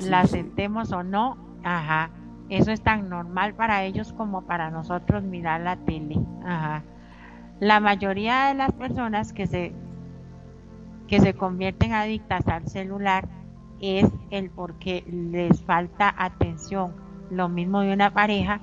la 0.00 0.20
aceptemos 0.20 0.92
o 0.92 1.02
no, 1.02 1.36
ajá. 1.64 2.10
Eso 2.48 2.70
es 2.70 2.82
tan 2.82 3.08
normal 3.08 3.54
para 3.54 3.84
ellos 3.84 4.12
como 4.12 4.42
para 4.42 4.70
nosotros 4.70 5.22
mirar 5.22 5.60
la 5.62 5.76
tele. 5.76 6.18
Ajá. 6.44 6.82
La 7.60 7.80
mayoría 7.80 8.48
de 8.48 8.54
las 8.54 8.72
personas 8.72 9.32
que 9.32 9.46
se 9.46 9.72
que 11.06 11.20
se 11.20 11.34
convierten 11.34 11.92
adictas 11.92 12.48
al 12.48 12.66
celular 12.68 13.28
es 13.80 14.10
el 14.30 14.50
porque 14.50 15.04
les 15.10 15.62
falta 15.62 16.14
atención. 16.16 16.94
Lo 17.30 17.48
mismo 17.48 17.80
de 17.80 17.92
una 17.92 18.12
pareja 18.12 18.60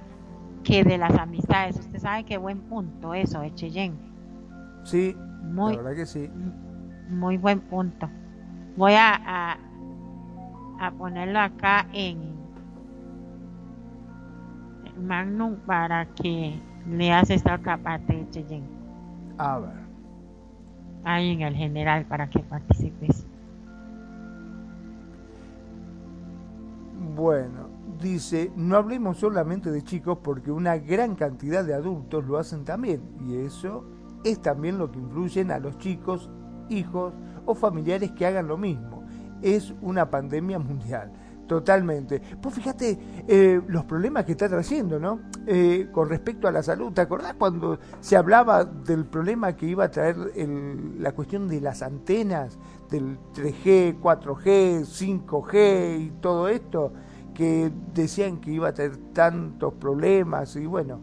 que 0.63 0.84
de 0.84 0.97
las 0.97 1.15
amistades. 1.15 1.80
Usted 1.80 1.99
sabe 1.99 2.23
qué 2.23 2.38
buen 2.38 2.62
punto 2.62 3.13
eso, 3.13 3.41
de 3.41 3.52
Sí, 4.84 5.15
muy, 5.43 5.75
la 5.75 5.82
verdad 5.82 5.95
que 5.95 6.06
sí. 6.06 6.30
Muy 7.10 7.38
buen 7.38 7.60
punto. 7.60 8.08
Voy 8.78 8.93
a, 8.93 9.58
a, 10.80 10.91
ponerlo 10.91 11.39
acá 11.39 11.88
en 11.91 12.36
Magnum 15.02 15.56
para 15.65 16.06
que 16.13 16.62
leas 16.88 17.30
esta 17.30 17.56
otra 17.56 17.78
parte 17.78 18.15
de 18.15 18.30
Cheyenne. 18.30 18.67
A 19.38 19.60
ver. 19.60 19.89
Ahí 21.04 21.32
en 21.32 21.41
el 21.41 21.56
general 21.56 22.06
para 22.06 22.30
que 22.30 22.39
participes. 22.39 23.26
Bueno, 27.15 27.69
dice, 28.00 28.52
no 28.56 28.78
hablemos 28.78 29.17
solamente 29.17 29.72
de 29.72 29.84
chicos 29.84 30.19
porque 30.24 30.52
una 30.52 30.78
gran 30.78 31.15
cantidad 31.15 31.65
de 31.65 31.74
adultos 31.74 32.26
lo 32.26 32.38
hacen 32.38 32.63
también 32.65 33.02
y 33.26 33.36
eso 33.38 33.84
es 34.24 34.41
también 34.41 34.78
lo 34.78 34.91
que 34.91 35.00
influyen 35.00 35.52
a 35.52 35.60
los 35.60 35.78
chicos, 35.78 36.30
hijos 36.69 37.13
o 37.45 37.55
familiares 37.55 38.12
que 38.12 38.25
hagan 38.25 38.47
lo 38.47 38.58
mismo. 38.58 39.03
Es 39.41 39.73
una 39.82 40.10
pandemia 40.10 40.60
mundial. 40.60 41.12
Totalmente. 41.49 42.21
Pues 42.39 42.53
fíjate 42.53 42.99
eh, 43.27 43.60
los 43.67 43.84
problemas 43.86 44.23
que 44.23 44.34
está 44.34 44.47
trayendo, 44.47 44.99
¿no? 44.99 45.21
Eh, 45.47 45.89
con 45.91 46.08
respecto 46.08 46.47
a 46.47 46.51
la 46.51 46.62
salud. 46.62 46.93
¿Te 46.93 47.01
acordás 47.01 47.34
cuando 47.34 47.79
se 48.01 48.15
hablaba 48.15 48.63
del 48.65 49.05
problema 49.05 49.55
que 49.55 49.65
iba 49.65 49.86
a 49.86 49.89
traer 49.89 50.15
la 50.99 51.12
cuestión 51.13 51.47
de 51.47 51.60
las 51.60 51.82
antenas, 51.82 52.60
del 52.91 53.17
3G, 53.34 53.99
4G, 53.99 54.86
5G 54.86 55.99
y 55.99 56.12
todo 56.21 56.49
esto? 56.49 56.93
Que 57.34 57.71
decían 57.95 58.38
que 58.38 58.51
iba 58.51 58.67
a 58.67 58.73
tener 58.75 58.97
tantos 59.13 59.73
problemas 59.73 60.55
y 60.55 60.67
bueno, 60.67 60.99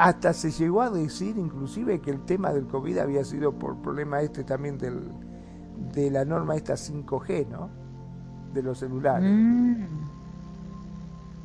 hasta 0.00 0.32
se 0.32 0.50
llegó 0.50 0.80
a 0.80 0.88
decir 0.88 1.36
inclusive 1.36 2.00
que 2.00 2.10
el 2.10 2.20
tema 2.24 2.54
del 2.54 2.66
COVID 2.66 2.98
había 2.98 3.22
sido 3.22 3.52
por 3.52 3.76
problema 3.76 4.22
este 4.22 4.44
también 4.44 4.78
del, 4.78 4.98
de 5.92 6.10
la 6.10 6.24
norma 6.24 6.56
esta 6.56 6.72
5G, 6.72 7.46
¿no? 7.48 7.68
De 8.54 8.62
los 8.62 8.78
celulares. 8.78 9.30
Mm. 9.30 9.84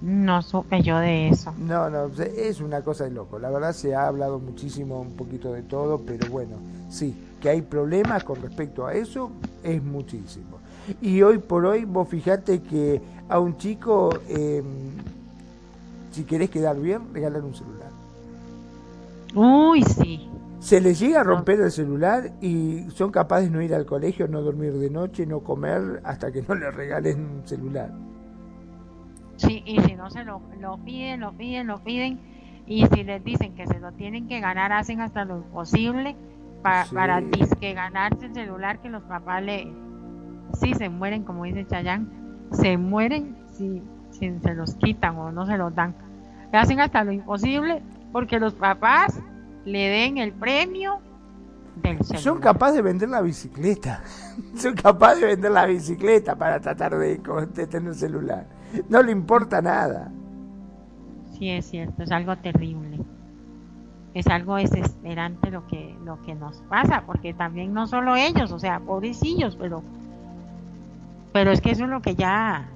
No 0.01 0.41
supe 0.41 0.81
yo 0.81 0.99
de 0.99 1.27
eso. 1.29 1.53
No, 1.57 1.89
no, 1.89 2.05
es 2.05 2.61
una 2.61 2.81
cosa 2.81 3.03
de 3.03 3.11
loco. 3.11 3.39
La 3.39 3.49
verdad 3.49 3.73
se 3.73 3.93
ha 3.93 4.07
hablado 4.07 4.39
muchísimo, 4.39 5.01
un 5.01 5.17
poquito 5.17 5.51
de 5.51 5.63
todo, 5.63 5.99
pero 6.05 6.29
bueno, 6.29 6.55
sí, 6.89 7.13
que 7.41 7.49
hay 7.49 7.61
problemas 7.61 8.23
con 8.23 8.41
respecto 8.41 8.85
a 8.85 8.93
eso, 8.93 9.31
es 9.63 9.83
muchísimo. 9.83 10.59
Y 11.01 11.21
hoy 11.23 11.39
por 11.39 11.65
hoy, 11.65 11.83
vos 11.83 12.07
fijate 12.07 12.61
que 12.61 13.01
a 13.27 13.39
un 13.39 13.57
chico, 13.57 14.11
em, 14.29 14.63
si 16.11 16.23
querés 16.23 16.49
quedar 16.49 16.79
bien, 16.79 17.13
regalar 17.13 17.43
un 17.43 17.53
celular. 17.53 17.74
Uy, 19.35 19.83
sí. 19.83 20.29
Se 20.59 20.81
les 20.81 20.99
llega 20.99 21.21
a 21.21 21.23
romper 21.23 21.59
el 21.59 21.69
celular 21.69 22.31
y 22.41 22.89
son 22.89 23.11
capaces 23.11 23.51
de 23.51 23.55
no 23.55 23.61
ir 23.61 23.75
al 23.75 23.85
colegio, 23.85 24.27
no 24.27 24.41
dormir 24.41 24.73
de 24.73 24.89
noche, 24.89 25.25
no 25.25 25.41
comer 25.41 26.01
hasta 26.03 26.31
que 26.31 26.41
no 26.41 26.55
les 26.55 26.73
regalen 26.73 27.19
un 27.19 27.47
celular. 27.47 27.91
Sí, 29.35 29.61
y 29.65 29.79
si 29.81 29.93
no 29.95 30.09
se 30.09 30.23
lo, 30.23 30.41
lo 30.59 30.77
piden, 30.77 31.19
lo 31.19 31.33
piden, 31.33 31.67
lo 31.67 31.83
piden, 31.83 32.19
y 32.65 32.87
si 32.87 33.03
les 33.03 33.23
dicen 33.23 33.53
que 33.53 33.67
se 33.67 33.79
lo 33.79 33.91
tienen 33.91 34.27
que 34.27 34.39
ganar, 34.39 34.71
hacen 34.71 35.01
hasta 35.01 35.25
lo 35.25 35.37
imposible 35.37 36.15
para, 36.63 36.85
para 36.85 37.21
que 37.59 37.73
ganarse 37.73 38.27
el 38.27 38.33
celular 38.33 38.79
que 38.79 38.89
los 38.89 39.03
papás 39.03 39.43
le... 39.43 39.71
Sí, 40.53 40.73
se 40.73 40.89
mueren, 40.89 41.23
como 41.23 41.43
dice 41.43 41.67
Chayán, 41.67 42.09
se 42.51 42.77
mueren 42.77 43.35
si, 43.51 43.83
si 44.11 44.39
se 44.39 44.55
los 44.55 44.75
quitan 44.75 45.17
o 45.17 45.31
no 45.31 45.45
se 45.45 45.57
los 45.57 45.75
dan. 45.75 45.93
Hacen 46.53 46.79
hasta 46.79 47.03
lo 47.03 47.11
imposible 47.11 47.83
porque 48.15 48.39
los 48.39 48.53
papás 48.53 49.19
le 49.65 49.89
den 49.89 50.17
el 50.17 50.31
premio 50.31 51.01
del 51.83 51.97
celular. 51.97 52.23
Son 52.23 52.39
capaces 52.39 52.77
de 52.77 52.81
vender 52.81 53.09
la 53.09 53.19
bicicleta. 53.19 54.03
Son 54.55 54.73
capaces 54.73 55.19
de 55.19 55.27
vender 55.27 55.51
la 55.51 55.65
bicicleta 55.65 56.33
para 56.33 56.61
tratar 56.61 56.97
de, 56.97 57.17
de 57.53 57.67
tener 57.67 57.93
celular. 57.93 58.47
No 58.87 59.03
le 59.03 59.11
importa 59.11 59.61
nada. 59.61 60.13
Sí, 61.37 61.49
es 61.49 61.65
cierto, 61.65 62.03
es 62.03 62.11
algo 62.13 62.37
terrible. 62.37 63.01
Es 64.13 64.27
algo 64.27 64.55
desesperante 64.55 65.51
lo 65.51 65.67
que, 65.67 65.93
lo 66.05 66.21
que 66.21 66.35
nos 66.35 66.61
pasa, 66.69 67.03
porque 67.05 67.33
también 67.33 67.73
no 67.73 67.85
solo 67.85 68.15
ellos, 68.15 68.53
o 68.53 68.59
sea, 68.59 68.79
pobrecillos, 68.79 69.57
pero, 69.57 69.83
pero 71.33 71.51
es 71.51 71.59
que 71.59 71.71
eso 71.71 71.83
es 71.83 71.89
lo 71.89 72.01
que 72.01 72.15
ya, 72.15 72.69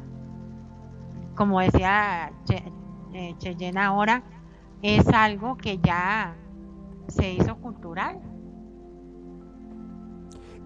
como 1.36 1.62
decía 1.62 2.30
eh, 3.14 3.36
Cheyenne 3.38 3.80
ahora, 3.80 4.22
es 4.82 5.08
algo 5.10 5.58
que 5.58 5.78
ya 5.80 6.36
se 7.08 7.34
hizo 7.34 7.56
cultural. 7.58 8.20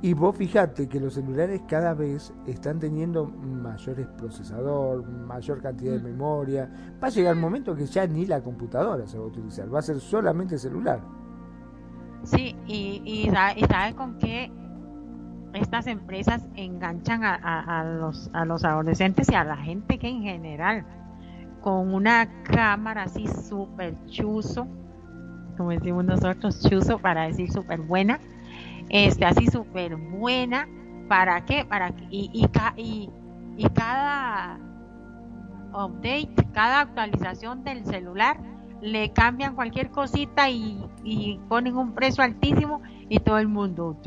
Y 0.02 0.14
vos 0.14 0.36
fijate 0.36 0.90
que 0.90 1.00
los 1.00 1.14
celulares 1.14 1.62
cada 1.66 1.94
vez 1.94 2.34
están 2.46 2.78
teniendo 2.78 3.26
mayores 3.26 4.06
procesador, 4.18 5.08
mayor 5.08 5.62
cantidad 5.62 5.94
de 5.94 6.00
mm. 6.00 6.04
memoria. 6.04 6.70
Va 7.02 7.08
a 7.08 7.10
llegar 7.10 7.34
el 7.36 7.40
momento 7.40 7.74
que 7.74 7.86
ya 7.86 8.06
ni 8.06 8.26
la 8.26 8.42
computadora 8.42 9.08
se 9.08 9.18
va 9.18 9.24
a 9.24 9.28
utilizar, 9.28 9.74
va 9.74 9.80
a 9.80 9.82
ser 9.82 10.02
solamente 10.02 10.58
celular. 10.58 11.00
Sí, 12.24 12.54
y, 12.68 13.02
y, 13.06 13.30
sabe 13.30 13.96
con 13.96 14.18
qué 14.18 14.52
estas 15.54 15.88
empresas 15.88 16.46
enganchan 16.56 17.24
a, 17.24 17.36
a, 17.36 17.84
los, 17.86 18.30
a 18.34 18.44
los 18.44 18.66
adolescentes 18.66 19.30
y 19.32 19.36
a 19.36 19.46
la 19.46 19.58
gente 19.58 20.00
que 20.00 20.10
en 20.10 20.22
general 20.22 20.86
con 21.64 21.94
una 21.94 22.44
cámara 22.44 23.04
así 23.04 23.26
súper 23.26 23.96
chuzo, 24.08 24.68
como 25.58 25.70
decimos 25.70 26.04
nosotros, 26.04 26.62
chuzo 26.62 27.00
para 27.00 27.24
decir 27.24 27.50
súper 27.52 27.80
buena, 27.80 28.20
este, 28.90 29.26
así 29.26 29.48
súper 29.48 29.96
buena, 29.96 30.68
¿para 31.08 31.46
qué? 31.46 31.64
Para 31.66 31.94
y, 32.10 32.30
y, 32.34 33.10
y, 33.58 33.70
cada 33.70 34.60
update, 35.74 36.36
cada 36.54 36.82
actualización 36.82 37.64
del 37.64 37.86
celular, 37.86 38.38
le 38.82 39.14
cambian 39.14 39.56
cualquier 39.56 39.90
cosita 39.90 40.50
y, 40.50 40.86
y 41.06 41.40
ponen 41.48 41.78
un 41.78 41.94
precio 41.94 42.26
altísimo 42.26 42.82
y 43.08 43.20
todo 43.20 43.38
el 43.38 43.48
mundo 43.48 43.98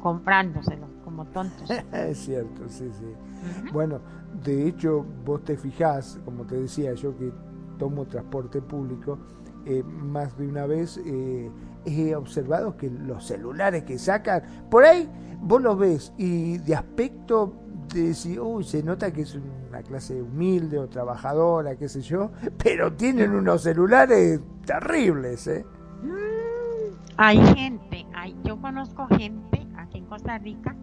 comprándoselo 0.00 0.86
como 1.04 1.26
tontos. 1.26 1.70
es 1.92 2.18
cierto, 2.18 2.68
sí, 2.68 2.90
sí. 2.90 3.70
Bueno, 3.72 4.00
de 4.44 4.68
hecho, 4.68 5.04
vos 5.24 5.44
te 5.44 5.56
fijás, 5.56 6.18
como 6.24 6.44
te 6.44 6.60
decía 6.60 6.92
yo 6.94 7.16
que 7.16 7.32
tomo 7.78 8.06
transporte 8.06 8.60
público, 8.60 9.18
eh, 9.64 9.82
más 9.82 10.36
de 10.38 10.46
una 10.46 10.66
vez 10.66 11.00
eh, 11.04 11.50
he 11.84 12.14
observado 12.14 12.76
que 12.76 12.88
los 12.88 13.26
celulares 13.26 13.84
que 13.84 13.98
sacan, 13.98 14.42
por 14.70 14.84
ahí 14.84 15.08
vos 15.40 15.60
los 15.60 15.78
ves 15.78 16.12
y 16.16 16.58
de 16.58 16.74
aspecto 16.74 17.52
de 17.92 18.08
decir, 18.08 18.40
uy, 18.40 18.64
se 18.64 18.82
nota 18.82 19.12
que 19.12 19.22
es 19.22 19.34
una 19.68 19.82
clase 19.82 20.20
humilde 20.20 20.78
o 20.78 20.88
trabajadora, 20.88 21.76
qué 21.76 21.88
sé 21.88 22.00
yo, 22.00 22.30
pero 22.62 22.92
tienen 22.92 23.32
unos 23.32 23.62
celulares 23.62 24.40
terribles, 24.64 25.46
¿eh? 25.46 25.64
Mm, 26.02 26.94
hay 27.16 27.38
gente, 27.54 28.06
hay, 28.14 28.36
yo 28.44 28.60
conozco 28.60 29.06
gente 29.08 29.66
aquí 29.76 29.98
en 29.98 30.04
Costa 30.06 30.38
Rica 30.38 30.76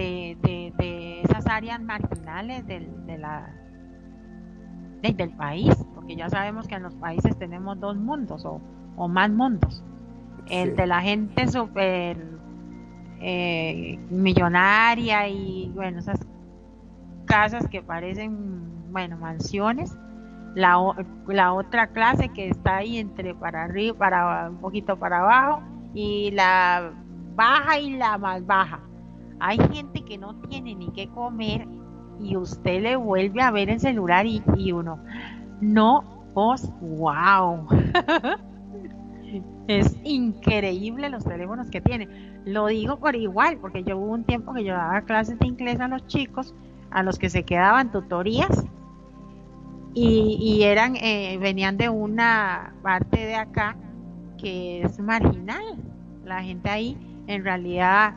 de, 0.00 0.72
de, 0.78 1.22
esas 1.22 1.46
áreas 1.46 1.80
marginales 1.80 2.66
del, 2.66 3.06
de 3.06 3.18
la, 3.18 3.54
del 5.02 5.30
país, 5.36 5.74
porque 5.94 6.16
ya 6.16 6.28
sabemos 6.28 6.66
que 6.66 6.76
en 6.76 6.82
los 6.82 6.94
países 6.94 7.38
tenemos 7.38 7.78
dos 7.78 7.96
mundos 7.96 8.44
o, 8.44 8.60
o 8.96 9.08
más 9.08 9.30
mundos. 9.30 9.82
El 10.48 10.74
de 10.74 10.86
la 10.86 11.00
gente 11.00 11.46
súper 11.48 12.16
eh, 13.20 13.98
millonaria 14.10 15.28
y 15.28 15.70
bueno, 15.74 15.98
esas 15.98 16.18
casas 17.26 17.68
que 17.68 17.82
parecen, 17.82 18.92
bueno, 18.92 19.16
mansiones. 19.18 19.96
La, 20.54 20.76
la 21.28 21.52
otra 21.52 21.88
clase 21.88 22.30
que 22.30 22.48
está 22.48 22.78
ahí 22.78 22.98
entre 22.98 23.34
para 23.34 23.64
arriba, 23.64 23.96
para 23.96 24.48
un 24.48 24.56
poquito 24.56 24.98
para 24.98 25.18
abajo 25.18 25.62
y 25.94 26.32
la 26.32 26.90
baja 27.36 27.78
y 27.78 27.96
la 27.96 28.18
más 28.18 28.44
baja. 28.44 28.80
Hay 29.40 29.58
gente 29.72 30.02
que 30.02 30.18
no 30.18 30.34
tiene 30.48 30.74
ni 30.74 30.90
qué 30.92 31.08
comer 31.08 31.66
y 32.20 32.36
usted 32.36 32.82
le 32.82 32.96
vuelve 32.96 33.42
a 33.42 33.50
ver 33.50 33.70
el 33.70 33.80
celular 33.80 34.26
y, 34.26 34.72
uno, 34.72 34.98
no, 35.60 36.04
vos, 36.34 36.70
wow. 36.80 37.66
es 39.68 39.96
increíble 40.04 41.08
los 41.08 41.24
teléfonos 41.24 41.70
que 41.70 41.80
tiene. 41.80 42.08
Lo 42.44 42.66
digo 42.66 42.98
por 42.98 43.16
igual, 43.16 43.58
porque 43.58 43.82
yo 43.82 43.96
hubo 43.96 44.12
un 44.12 44.24
tiempo 44.24 44.52
que 44.52 44.64
yo 44.64 44.74
daba 44.74 45.02
clases 45.02 45.38
de 45.38 45.46
inglés 45.46 45.80
a 45.80 45.88
los 45.88 46.06
chicos, 46.06 46.54
a 46.90 47.02
los 47.02 47.18
que 47.18 47.30
se 47.30 47.44
quedaban 47.44 47.90
tutorías, 47.90 48.66
y, 49.92 50.62
eran, 50.62 50.94
eh, 50.96 51.36
venían 51.40 51.76
de 51.76 51.88
una 51.88 52.74
parte 52.82 53.26
de 53.26 53.34
acá 53.34 53.76
que 54.38 54.82
es 54.82 54.98
marginal. 55.00 55.76
La 56.24 56.42
gente 56.42 56.70
ahí 56.70 56.96
en 57.26 57.44
realidad 57.44 58.14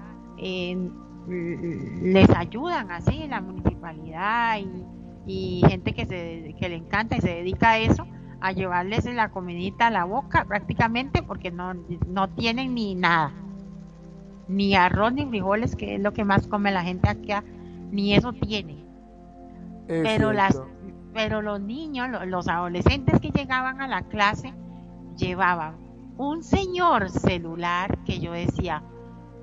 les 1.27 2.29
ayudan 2.29 2.91
así, 2.91 3.27
la 3.27 3.41
municipalidad 3.41 4.57
y, 5.25 5.61
gente 5.67 5.93
que, 5.93 6.05
se, 6.05 6.55
que 6.59 6.69
le 6.69 6.75
encanta 6.75 7.15
y 7.15 7.21
se 7.21 7.29
dedica 7.29 7.71
a 7.71 7.77
eso, 7.77 8.05
a 8.41 8.51
llevarles 8.51 9.05
la 9.05 9.29
comidita 9.29 9.87
a 9.87 9.91
la 9.91 10.03
boca 10.03 10.45
prácticamente 10.45 11.23
porque 11.23 11.49
no, 11.49 11.73
no 12.07 12.29
tienen 12.29 12.75
ni 12.75 12.95
nada. 12.95 13.31
Ni 14.49 14.75
arroz 14.75 15.13
ni 15.13 15.25
frijoles, 15.25 15.75
que 15.77 15.95
es 15.95 16.01
lo 16.01 16.11
que 16.11 16.25
más 16.25 16.47
come 16.47 16.71
la 16.71 16.83
gente 16.83 17.07
aquí, 17.07 17.31
ni 17.91 18.13
eso 18.13 18.33
tiene. 18.33 18.83
pero 19.87 20.33
las 20.33 20.61
pero 21.13 21.41
los 21.41 21.61
niños, 21.61 22.09
los 22.25 22.47
adolescentes 22.47 23.19
que 23.19 23.29
llegaban 23.29 23.81
a 23.81 23.87
la 23.87 24.01
clase 24.01 24.53
llevaban 25.15 25.75
un 26.17 26.43
señor 26.43 27.09
celular 27.09 27.99
que 28.03 28.19
yo 28.19 28.33
decía, 28.33 28.83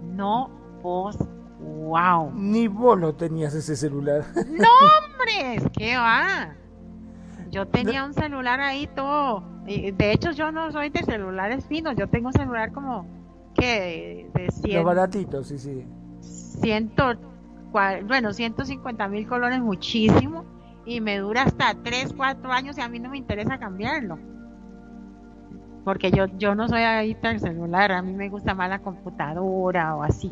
no 0.02 0.50
vos, 0.82 1.16
wow. 1.70 2.33
Ni 2.35 2.68
vos 2.68 2.98
lo 2.98 3.14
tenías 3.14 3.54
ese 3.54 3.76
celular. 3.76 4.24
No, 4.35 4.68
hombre, 4.68 5.70
¿qué 5.76 5.96
va? 5.96 6.54
Yo 7.50 7.66
tenía 7.66 8.04
un 8.04 8.14
celular 8.14 8.61
ahí 8.61 8.88
todo. 8.94 9.42
De 9.64 10.12
hecho, 10.12 10.30
yo 10.33 10.52
no 10.52 10.70
soy 10.72 10.90
de 10.90 11.02
celulares 11.02 11.66
finos. 11.66 11.94
Yo 11.96 12.09
tengo 12.09 12.28
un 12.28 12.33
celular 12.33 12.72
como 12.72 13.06
que 13.54 14.30
de 14.33 14.50
100. 14.50 14.76
Los 14.76 14.85
baratitos, 14.85 15.48
sí, 15.48 15.59
sí. 15.59 15.87
Ciento, 16.20 17.14
bueno, 17.72 18.33
150 18.33 19.09
mil 19.09 19.26
colores, 19.26 19.61
muchísimo. 19.61 20.44
Y 20.87 21.00
me 21.00 21.18
dura 21.18 21.42
hasta 21.42 21.74
3, 21.74 22.14
4 22.16 22.52
años 22.52 22.78
y 22.78 22.80
a 22.80 22.88
mí 22.88 23.00
no 23.00 23.11
me 23.11 23.18
interesa 23.18 23.59
cambiarlo. 23.59 24.18
Porque 25.85 26.11
yo, 26.11 26.26
yo 26.38 26.54
no 26.54 26.68
soy 26.68 26.83
adicta 26.83 27.30
al 27.30 27.40
celular. 27.40 27.90
A 27.92 28.02
mí 28.02 28.12
me 28.12 28.28
gusta 28.28 28.54
más 28.54 28.68
la 28.68 28.78
computadora 28.78 29.96
o 29.96 30.02
así. 30.02 30.30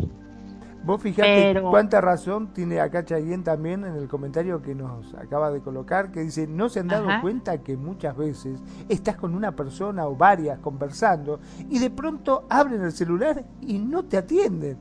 Vos 0.88 1.03
fijate 1.03 1.61
cuánta 1.61 2.01
razón 2.01 2.55
tiene 2.55 2.81
acá 2.81 3.05
Chayén 3.05 3.44
también 3.44 3.85
en 3.85 3.92
el 3.92 4.09
comentario 4.09 4.62
que 4.62 4.74
nos 4.74 5.12
acaba 5.12 5.51
de 5.51 5.61
colocar, 5.61 6.11
que 6.11 6.20
dice, 6.20 6.46
no 6.46 6.70
se 6.70 6.81
han 6.81 6.88
dado 6.88 7.09
cuenta 7.20 7.59
que 7.59 7.77
muchas 7.77 8.16
veces 8.16 8.59
estás 8.88 9.16
con 9.16 9.35
una 9.35 9.55
persona 9.55 10.07
o 10.07 10.16
varias 10.16 10.61
conversando 10.61 11.40
y 11.68 11.79
de 11.79 11.90
pronto 11.90 12.46
abren 12.48 12.81
el 12.81 12.92
celular 12.92 13.44
y 13.61 13.79
no 13.79 14.07
te 14.07 14.16
atienden. 14.16 14.79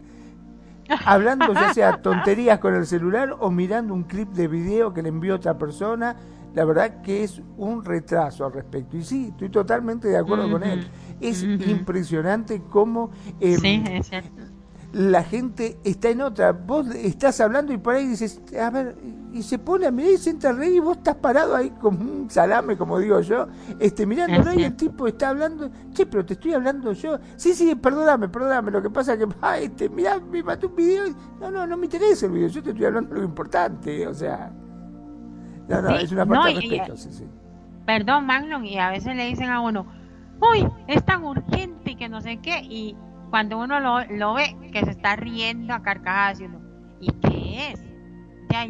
Hablando 1.06 1.54
ya 1.54 1.74
sea 1.74 2.02
tonterías 2.02 2.60
con 2.60 2.74
el 2.74 2.86
celular 2.86 3.36
o 3.38 3.52
mirando 3.52 3.94
un 3.94 4.04
clip 4.04 4.30
de 4.30 4.48
video 4.48 4.94
que 4.94 5.02
le 5.02 5.10
envió 5.10 5.36
otra 5.36 5.58
persona, 5.58 6.16
la 6.56 6.64
verdad 6.64 7.02
que 7.02 7.26
es 7.26 7.42
un 7.58 7.84
retraso 7.84 8.46
al 8.46 8.54
respecto. 8.54 8.96
Y 8.96 9.04
sí, 9.04 9.28
estoy 9.32 9.50
totalmente 9.50 10.08
de 10.08 10.16
acuerdo 10.16 10.50
con 10.50 10.64
él. 10.64 10.88
Es 11.20 11.44
impresionante 11.44 12.62
cómo... 12.70 13.12
Em, 13.42 13.60
sí, 13.60 13.84
es 13.90 14.08
cierto 14.08 14.57
la 14.94 15.24
gente 15.24 15.78
está 15.84 16.10
en 16.10 16.22
otra. 16.22 16.52
Vos 16.54 16.88
estás 16.96 17.40
hablando 17.42 17.74
y 17.74 17.78
por 17.78 17.96
ahí 17.96 18.08
dices, 18.08 18.42
a 18.60 18.70
ver, 18.70 18.96
y 19.34 19.44
se 19.44 19.60
pone 19.60 19.86
a 19.86 19.92
mirar 19.92 20.14
y 20.14 20.18
se 20.18 20.30
entra 20.30 20.52
a 20.52 20.54
reír 20.54 20.76
y 20.76 20.80
vos 20.80 20.98
estás 20.98 21.16
parado 21.16 21.56
ahí 21.56 21.70
como 21.82 22.00
un 22.00 22.30
salame, 22.30 22.78
como 22.78 22.98
digo 23.00 23.20
yo, 23.22 23.48
este 23.80 24.06
mirándolo 24.06 24.54
y 24.54 24.64
el 24.64 24.76
tipo 24.76 25.08
está 25.08 25.30
hablando, 25.30 25.70
che, 25.94 26.06
pero 26.06 26.26
te 26.26 26.34
estoy 26.34 26.54
hablando 26.54 26.94
yo. 26.94 27.20
Sí, 27.36 27.54
sí, 27.54 27.76
perdóname, 27.76 28.30
perdóname, 28.30 28.72
lo 28.72 28.82
que 28.82 28.90
pasa 28.90 29.14
es 29.14 29.20
que, 29.20 29.28
ah, 29.42 29.60
este, 29.60 29.90
mirá, 29.90 30.20
me 30.20 30.42
mató 30.42 30.68
un 30.68 30.76
video. 30.76 31.04
No, 31.40 31.52
no, 31.52 31.68
no 31.68 31.78
me 31.78 31.86
interesa 31.86 32.26
el 32.26 32.32
video, 32.32 32.48
yo 32.48 32.64
te 32.64 32.72
estoy 32.72 32.86
hablando 32.86 33.14
de 33.14 33.20
lo 33.20 33.26
importante, 33.26 34.08
o 34.08 34.14
sea. 34.14 34.52
No, 35.68 35.82
no, 35.82 35.90
es 35.98 36.12
una 36.12 36.26
falta 36.26 36.48
de 36.48 36.54
respeto, 36.56 36.96
sí, 36.96 37.10
sí. 37.12 37.26
Perdón, 37.86 38.26
Magnum, 38.26 38.64
y 38.64 38.78
a 38.78 38.90
veces 38.90 39.16
le 39.16 39.26
dicen 39.26 39.50
a 39.50 39.60
uno, 39.60 39.86
uy, 40.42 40.68
es 40.88 41.04
tan 41.06 41.24
urgente 41.24 41.92
y 41.92 41.96
que 41.96 42.10
no 42.10 42.22
sé 42.22 42.38
qué, 42.38 42.62
y 42.62 42.96
cuando 43.30 43.60
uno 43.60 43.80
lo, 43.80 44.04
lo 44.06 44.34
ve 44.34 44.56
que 44.72 44.84
se 44.84 44.92
está 44.92 45.16
riendo 45.16 45.74
a 45.74 45.82
carcajadas 45.82 46.40
y 46.40 46.46
uno, 46.46 46.60
¿y 47.00 47.12
qué 47.12 47.72
es? 47.72 47.84
Ya, 48.50 48.66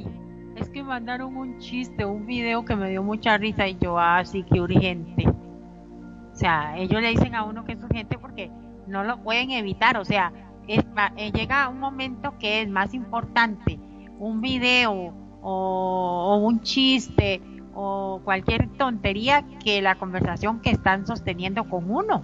es 0.55 0.69
que 0.69 0.83
mandaron 0.83 1.35
un 1.37 1.59
chiste, 1.59 2.05
un 2.05 2.25
video 2.25 2.65
que 2.65 2.75
me 2.75 2.89
dio 2.89 3.03
mucha 3.03 3.37
risa 3.37 3.67
y 3.67 3.77
yo, 3.77 3.99
ah, 3.99 4.23
sí, 4.25 4.43
que 4.43 4.59
urgente. 4.59 5.27
O 5.27 6.35
sea, 6.35 6.77
ellos 6.77 7.01
le 7.01 7.09
dicen 7.09 7.35
a 7.35 7.43
uno 7.43 7.63
que 7.65 7.73
es 7.73 7.83
urgente 7.83 8.17
porque 8.17 8.51
no 8.87 9.03
lo 9.03 9.21
pueden 9.21 9.51
evitar. 9.51 9.97
O 9.97 10.05
sea, 10.05 10.31
es, 10.67 10.83
eh, 11.15 11.31
llega 11.31 11.69
un 11.69 11.79
momento 11.79 12.37
que 12.39 12.61
es 12.61 12.69
más 12.69 12.93
importante 12.93 13.79
un 14.19 14.41
video 14.41 15.13
o, 15.41 16.39
un 16.43 16.61
chiste 16.61 17.41
o 17.73 18.21
cualquier 18.23 18.69
tontería 18.77 19.45
que 19.63 19.81
la 19.81 19.95
conversación 19.95 20.59
que 20.61 20.71
están 20.71 21.05
sosteniendo 21.05 21.69
con 21.69 21.89
uno. 21.91 22.23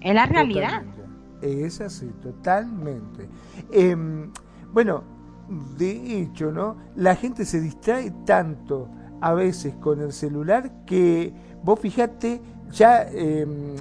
Es 0.00 0.14
la 0.14 0.26
realidad. 0.26 0.82
Es 1.42 1.80
así, 1.80 2.06
totalmente. 2.22 3.28
Em, 3.70 4.30
bueno, 4.72 5.02
de 5.76 6.20
hecho, 6.20 6.52
¿no? 6.52 6.76
La 6.96 7.16
gente 7.16 7.44
se 7.44 7.60
distrae 7.60 8.12
tanto 8.24 8.88
a 9.20 9.34
veces 9.34 9.74
con 9.74 10.00
el 10.00 10.12
celular 10.12 10.84
que 10.86 11.34
vos 11.64 11.80
fijate, 11.80 12.40
ya 12.70 13.02
em, 13.02 13.74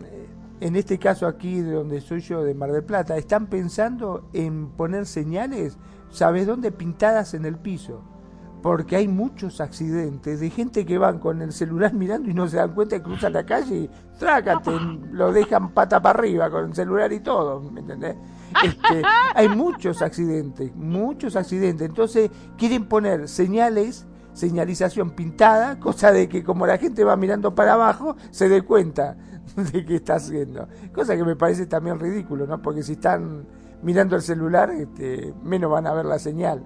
en 0.59 0.75
este 0.75 0.97
caso 0.97 1.27
aquí 1.27 1.61
de 1.61 1.71
donde 1.71 2.01
soy 2.01 2.19
yo, 2.21 2.43
de 2.43 2.53
Mar 2.53 2.71
del 2.71 2.83
Plata, 2.83 3.15
están 3.17 3.47
pensando 3.47 4.27
en 4.33 4.69
poner 4.69 5.05
señales, 5.05 5.77
¿sabes 6.09 6.47
dónde? 6.47 6.71
Pintadas 6.71 7.33
en 7.35 7.45
el 7.45 7.57
piso 7.57 8.10
porque 8.61 8.95
hay 8.95 9.07
muchos 9.07 9.59
accidentes 9.59 10.39
de 10.39 10.49
gente 10.49 10.85
que 10.85 10.97
van 10.97 11.19
con 11.19 11.41
el 11.41 11.51
celular 11.51 11.93
mirando 11.93 12.29
y 12.29 12.33
no 12.33 12.47
se 12.47 12.57
dan 12.57 12.73
cuenta 12.73 12.97
que 12.97 13.03
cruzan 13.03 13.33
la 13.33 13.45
calle 13.45 13.75
y 13.75 13.89
trácate, 14.19 14.71
lo 15.11 15.31
dejan 15.31 15.71
pata 15.71 16.01
para 16.01 16.19
arriba 16.19 16.49
con 16.49 16.65
el 16.65 16.75
celular 16.75 17.11
y 17.11 17.21
todo, 17.21 17.59
¿me 17.59 17.79
entendés? 17.79 18.15
Este, 18.63 19.01
hay 19.33 19.49
muchos 19.49 20.01
accidentes, 20.01 20.75
muchos 20.75 21.35
accidentes, 21.35 21.87
entonces 21.87 22.29
quieren 22.57 22.85
poner 22.85 23.27
señales, 23.27 24.05
señalización 24.33 25.11
pintada, 25.11 25.79
cosa 25.79 26.11
de 26.11 26.29
que 26.29 26.43
como 26.43 26.67
la 26.67 26.77
gente 26.77 27.03
va 27.03 27.15
mirando 27.15 27.55
para 27.55 27.73
abajo, 27.73 28.15
se 28.29 28.47
dé 28.47 28.61
cuenta 28.61 29.17
de 29.55 29.85
qué 29.85 29.95
está 29.95 30.15
haciendo, 30.15 30.67
cosa 30.93 31.15
que 31.15 31.23
me 31.23 31.35
parece 31.35 31.65
también 31.65 31.99
ridículo, 31.99 32.45
¿no? 32.45 32.61
Porque 32.61 32.83
si 32.83 32.93
están 32.93 33.47
mirando 33.81 34.15
el 34.15 34.21
celular, 34.21 34.69
este, 34.69 35.33
menos 35.41 35.71
van 35.71 35.87
a 35.87 35.93
ver 35.93 36.05
la 36.05 36.19
señal 36.19 36.63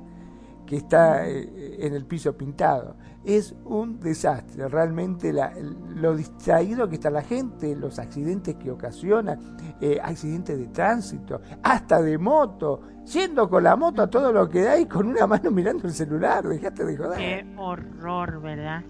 que 0.65 0.77
está 0.77 1.27
eh, 1.27 1.77
en 1.79 1.93
el 1.93 2.05
piso 2.05 2.35
pintado. 2.35 2.95
Es 3.23 3.55
un 3.65 3.99
desastre, 3.99 4.67
realmente 4.67 5.33
lo 5.33 6.15
distraído 6.15 6.87
que 6.87 6.95
está 6.95 7.09
la 7.09 7.23
gente, 7.23 7.75
los 7.75 7.97
accidentes 7.97 8.55
que 8.55 8.69
ocasiona, 8.69 9.37
eh, 9.81 9.99
accidentes 10.01 10.57
de 10.57 10.67
tránsito, 10.67 11.41
hasta 11.63 12.01
de 12.01 12.17
moto, 12.17 12.81
yendo 13.11 13.49
con 13.49 13.63
la 13.63 13.75
moto 13.75 14.03
a 14.03 14.09
todo 14.09 14.31
lo 14.31 14.47
que 14.47 14.61
da 14.61 14.77
y 14.77 14.85
con 14.85 15.07
una 15.07 15.25
mano 15.25 15.49
mirando 15.49 15.87
el 15.87 15.93
celular, 15.93 16.47
dejate 16.47 16.85
de 16.85 16.97
joder. 16.97 17.17
Qué 17.17 17.55
horror, 17.57 18.41
¿verdad? 18.41 18.83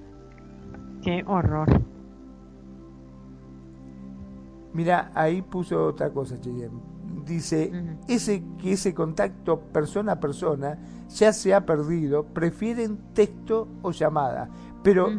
Qué 1.02 1.24
horror. 1.26 1.70
Mira, 4.74 5.12
ahí 5.14 5.42
puso 5.42 5.86
otra 5.86 6.10
cosa, 6.10 6.38
Cheyenne 6.42 6.95
dice, 7.26 7.72
ese, 8.08 8.44
que 8.62 8.74
ese 8.74 8.94
contacto 8.94 9.60
persona 9.60 10.14
a 10.14 10.20
persona 10.20 10.78
ya 11.10 11.32
se 11.34 11.54
ha 11.54 11.66
perdido, 11.66 12.26
prefieren 12.26 12.98
texto 13.14 13.68
o 13.82 13.92
llamada. 13.92 14.50
Pero 14.84 15.10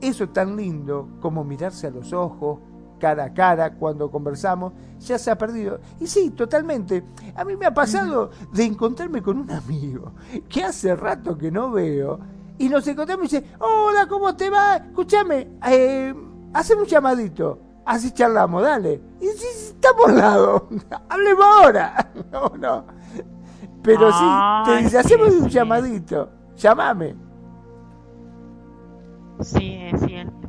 eso 0.00 0.28
tan 0.28 0.56
lindo 0.56 1.08
como 1.20 1.44
mirarse 1.44 1.86
a 1.86 1.90
los 1.90 2.12
ojos, 2.12 2.60
cara 2.98 3.24
a 3.24 3.34
cara, 3.34 3.74
cuando 3.74 4.10
conversamos, 4.10 4.72
ya 5.00 5.18
se 5.18 5.30
ha 5.30 5.38
perdido. 5.38 5.80
Y 6.00 6.06
sí, 6.06 6.30
totalmente. 6.30 7.04
A 7.34 7.44
mí 7.44 7.56
me 7.56 7.66
ha 7.66 7.74
pasado 7.74 8.30
de 8.52 8.64
encontrarme 8.64 9.22
con 9.22 9.38
un 9.38 9.50
amigo 9.50 10.12
que 10.48 10.64
hace 10.64 10.94
rato 10.96 11.36
que 11.36 11.50
no 11.50 11.70
veo 11.70 12.18
y 12.58 12.68
nos 12.68 12.86
encontramos 12.86 13.32
y 13.32 13.36
dice, 13.36 13.50
hola, 13.58 14.06
¿cómo 14.08 14.34
te 14.34 14.48
va? 14.50 14.76
Escúchame, 14.76 15.48
eh, 15.68 16.14
haceme 16.54 16.82
un 16.82 16.88
llamadito. 16.88 17.58
Así 17.84 18.10
charlamos, 18.10 18.62
dale. 18.62 19.00
Y 19.20 19.26
si 19.26 19.46
estamos 19.46 19.65
al 20.06 20.16
lado, 20.16 20.68
hablemos 21.08 21.44
ahora. 21.44 22.12
No, 22.32 22.52
no. 22.58 22.86
Pero 23.82 24.12
sí, 24.12 24.24
te 24.64 24.82
dice, 24.82 24.98
hacemos 24.98 25.28
un 25.28 25.48
llamadito, 25.48 26.30
llámame. 26.56 27.14
Sí, 29.40 29.78
es 29.80 30.00
cierto. 30.00 30.48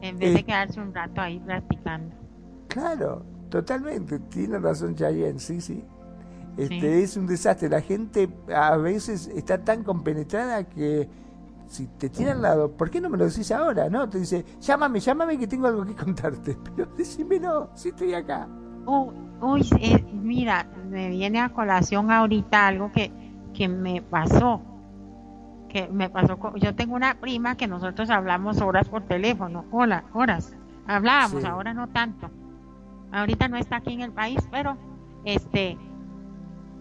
En 0.00 0.18
vez 0.18 0.34
de 0.34 0.40
eh. 0.40 0.44
quedarse 0.44 0.80
un 0.80 0.92
rato 0.92 1.20
ahí 1.20 1.40
platicando. 1.40 2.14
Claro, 2.68 3.24
totalmente. 3.48 4.18
Tiene 4.18 4.58
razón 4.58 4.94
Chayen, 4.94 5.38
sí, 5.38 5.60
sí. 5.60 5.84
Este 6.56 7.02
es 7.02 7.16
un 7.16 7.26
desastre. 7.26 7.68
La 7.68 7.80
gente 7.80 8.28
a 8.54 8.76
veces 8.76 9.28
está 9.28 9.64
tan 9.64 9.82
compenetrada 9.82 10.64
que 10.64 11.08
si 11.68 11.86
te 11.86 12.08
tiene 12.08 12.32
al 12.32 12.42
lado, 12.42 12.70
¿por 12.70 12.90
qué 12.90 13.00
no 13.00 13.08
me 13.08 13.16
lo 13.16 13.24
decís 13.24 13.50
ahora? 13.50 13.88
No, 13.88 14.08
te 14.08 14.18
dice, 14.18 14.44
llámame, 14.60 15.00
llámame 15.00 15.38
que 15.38 15.46
tengo 15.46 15.66
algo 15.66 15.84
que 15.84 15.94
contarte. 15.94 16.56
Pero 16.76 16.88
decímelo, 16.96 17.70
si 17.74 17.88
estoy 17.88 18.14
acá. 18.14 18.48
Uy, 18.86 19.68
mira, 20.12 20.66
me 20.88 21.08
viene 21.10 21.40
a 21.40 21.48
colación 21.48 22.10
ahorita 22.10 22.66
algo 22.66 22.92
que, 22.92 23.10
que 23.52 23.68
me 23.68 24.02
pasó. 24.02 24.60
Que 25.68 25.88
me 25.88 26.08
pasó. 26.08 26.38
yo 26.56 26.74
tengo 26.74 26.94
una 26.94 27.14
prima 27.14 27.56
que 27.56 27.66
nosotros 27.66 28.10
hablamos 28.10 28.60
horas 28.60 28.88
por 28.88 29.02
teléfono. 29.02 29.64
Hola, 29.70 30.04
horas. 30.12 30.56
Hablábamos, 30.86 31.44
ahora 31.44 31.74
no 31.74 31.88
tanto. 31.88 32.30
Ahorita 33.12 33.48
no 33.48 33.56
está 33.56 33.76
aquí 33.76 33.92
en 33.92 34.02
el 34.02 34.12
país, 34.12 34.40
pero 34.50 34.76
este. 35.24 35.76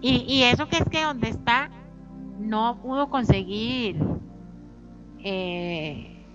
Y, 0.02 0.26
y 0.28 0.44
eso 0.44 0.68
que 0.68 0.78
es 0.78 0.90
que 0.90 1.04
donde 1.04 1.30
está 1.30 1.70
no 2.40 2.78
pudo 2.82 3.10
conseguir 3.10 3.98
eh, 5.24 6.26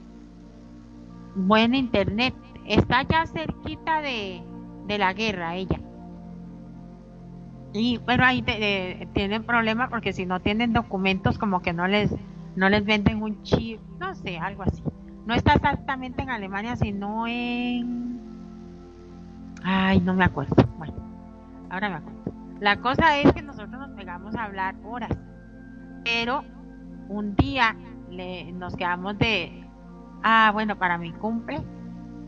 buen 1.34 1.74
internet. 1.74 2.34
Está 2.66 3.02
ya 3.02 3.26
cerquita 3.26 4.02
de, 4.02 4.42
de 4.88 4.98
la 4.98 5.12
guerra 5.12 5.54
ella. 5.54 5.78
Y 7.72 8.00
pero 8.06 8.24
ahí 8.24 8.42
tienen 9.12 9.44
problemas 9.44 9.90
porque 9.90 10.12
si 10.12 10.26
no 10.26 10.40
tienen 10.40 10.72
documentos 10.72 11.38
como 11.38 11.60
que 11.60 11.72
no 11.72 11.86
les 11.86 12.14
no 12.56 12.68
les 12.68 12.84
venden 12.84 13.22
un 13.22 13.42
chip, 13.42 13.80
no 14.00 14.14
sé, 14.16 14.38
algo 14.38 14.64
así. 14.64 14.82
No 15.26 15.34
está 15.34 15.52
exactamente 15.52 16.22
en 16.22 16.30
Alemania, 16.30 16.74
sino 16.74 17.26
en 17.26 18.20
Ay, 19.62 20.00
no 20.00 20.14
me 20.14 20.24
acuerdo. 20.24 20.54
Bueno, 20.78 20.94
ahora 21.70 21.90
me 21.90 21.96
acuerdo. 21.96 22.32
La 22.60 22.80
cosa 22.80 23.18
es 23.18 23.32
que 23.32 23.42
nosotros 23.42 23.78
nos 23.78 23.90
pegamos 23.90 24.34
a 24.34 24.44
hablar 24.44 24.74
horas, 24.84 25.10
pero 26.04 26.42
un 27.08 27.36
día 27.36 27.76
le, 28.10 28.50
nos 28.52 28.74
quedamos 28.76 29.18
de, 29.18 29.64
ah, 30.22 30.50
bueno, 30.52 30.76
para 30.76 30.98
mi 30.98 31.12
cumple, 31.12 31.60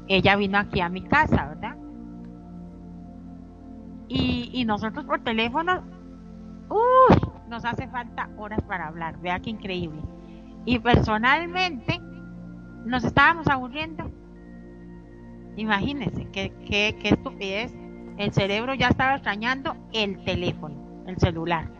ella 0.06 0.36
vino 0.36 0.58
aquí 0.58 0.80
a 0.80 0.88
mi 0.88 1.02
casa, 1.02 1.48
¿verdad? 1.48 1.79
Y, 4.12 4.64
nosotros 4.64 5.04
por 5.04 5.22
teléfono, 5.22 5.84
uy, 6.68 7.16
nos 7.48 7.64
hace 7.64 7.86
falta 7.86 8.28
horas 8.36 8.60
para 8.62 8.88
hablar, 8.88 9.20
vea 9.20 9.38
qué 9.38 9.50
increíble. 9.50 10.02
Y 10.64 10.80
personalmente 10.80 12.00
nos 12.84 13.04
estábamos 13.04 13.46
aburriendo. 13.46 14.10
Imagínense 15.56 16.28
qué, 16.32 16.52
qué, 16.66 16.96
qué 17.00 17.10
estupidez. 17.10 17.72
El 18.18 18.32
cerebro 18.32 18.74
ya 18.74 18.88
estaba 18.88 19.14
extrañando 19.14 19.76
el 19.92 20.24
teléfono, 20.24 21.04
el 21.06 21.16
celular. 21.18 21.70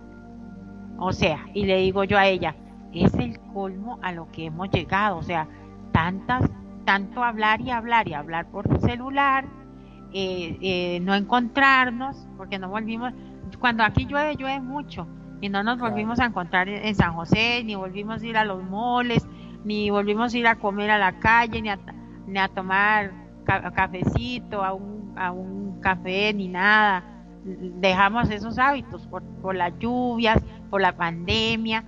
O 0.98 1.12
sea, 1.12 1.46
y 1.52 1.66
le 1.66 1.78
digo 1.78 2.04
yo 2.04 2.16
a 2.16 2.28
ella, 2.28 2.54
es 2.92 3.12
el 3.14 3.40
colmo 3.52 3.98
a 4.02 4.12
lo 4.12 4.30
que 4.30 4.46
hemos 4.46 4.70
llegado. 4.70 5.16
O 5.16 5.22
sea, 5.24 5.48
tantas, 5.90 6.48
tanto 6.84 7.24
hablar 7.24 7.60
y 7.60 7.70
hablar 7.70 8.06
y 8.06 8.14
hablar 8.14 8.46
por 8.52 8.80
celular, 8.80 9.46
eh, 10.12 10.58
eh, 10.60 11.00
no 11.00 11.14
encontrarnos, 11.14 12.26
porque 12.36 12.58
no 12.58 12.68
volvimos, 12.68 13.12
cuando 13.58 13.84
aquí 13.84 14.06
llueve, 14.06 14.36
llueve 14.36 14.60
mucho, 14.60 15.06
y 15.40 15.48
no 15.48 15.62
nos 15.62 15.78
volvimos 15.78 16.20
a 16.20 16.26
encontrar 16.26 16.68
en 16.68 16.94
San 16.94 17.14
José, 17.14 17.62
ni 17.64 17.74
volvimos 17.74 18.22
a 18.22 18.26
ir 18.26 18.36
a 18.36 18.44
los 18.44 18.62
moles, 18.62 19.26
ni 19.64 19.90
volvimos 19.90 20.34
a 20.34 20.38
ir 20.38 20.46
a 20.46 20.56
comer 20.56 20.90
a 20.90 20.98
la 20.98 21.18
calle, 21.18 21.62
ni 21.62 21.68
a, 21.68 21.78
ni 22.26 22.38
a 22.38 22.48
tomar 22.48 23.12
cafecito, 23.74 24.62
a 24.62 24.72
un, 24.74 25.14
a 25.16 25.32
un 25.32 25.80
café, 25.80 26.32
ni 26.34 26.48
nada. 26.48 27.04
Dejamos 27.44 28.30
esos 28.30 28.58
hábitos 28.58 29.06
por, 29.06 29.22
por 29.40 29.54
las 29.54 29.78
lluvias, 29.78 30.42
por 30.68 30.80
la 30.80 30.96
pandemia, 30.96 31.84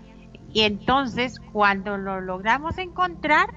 y 0.53 0.63
entonces 0.63 1.39
cuando 1.53 1.97
lo 1.99 2.21
logramos 2.21 2.79
encontrar, 2.79 3.49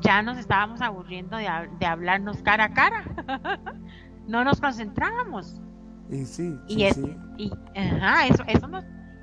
ya 0.00 0.22
nos 0.22 0.38
estábamos 0.38 0.80
aburriendo 0.80 1.36
de, 1.36 1.48
de 1.78 1.86
hablarnos 1.86 2.42
cara 2.42 2.64
a 2.64 2.74
cara. 2.74 3.04
no 4.26 4.44
nos 4.44 4.60
concentrábamos. 4.60 5.60
Y 6.10 6.24
sí, 6.26 6.58
y, 6.68 6.84
y 7.38 7.52
ajá, 7.74 8.26
eso, 8.26 8.44
eso 8.46 8.68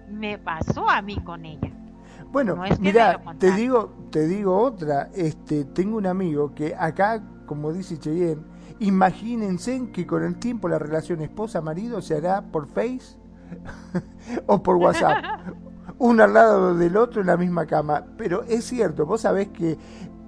me 0.09 0.37
pasó 0.37 0.89
a 0.89 1.01
mí 1.01 1.17
con 1.23 1.45
ella. 1.45 1.71
Bueno, 2.31 2.57
mira, 2.79 3.21
te 3.39 3.51
digo, 3.51 3.93
te 4.09 4.25
digo 4.25 4.57
otra, 4.57 5.09
este, 5.13 5.65
tengo 5.65 5.97
un 5.97 6.07
amigo 6.07 6.53
que 6.55 6.73
acá, 6.75 7.21
como 7.45 7.73
dice 7.73 7.99
Cheyenne, 7.99 8.41
imagínense 8.79 9.89
que 9.91 10.07
con 10.07 10.23
el 10.23 10.37
tiempo 10.37 10.69
la 10.69 10.79
relación 10.79 11.21
esposa-marido 11.21 12.01
se 12.01 12.15
hará 12.15 12.41
por 12.41 12.67
Face 12.67 13.17
o 14.47 14.63
por 14.63 14.77
WhatsApp, 14.77 15.17
uno 15.97 16.23
al 16.23 16.33
lado 16.33 16.75
del 16.75 16.95
otro 16.95 17.19
en 17.19 17.27
la 17.27 17.37
misma 17.37 17.65
cama. 17.65 18.05
Pero 18.17 18.43
es 18.43 18.63
cierto, 18.63 19.05
vos 19.05 19.21
sabés 19.21 19.49
que 19.49 19.77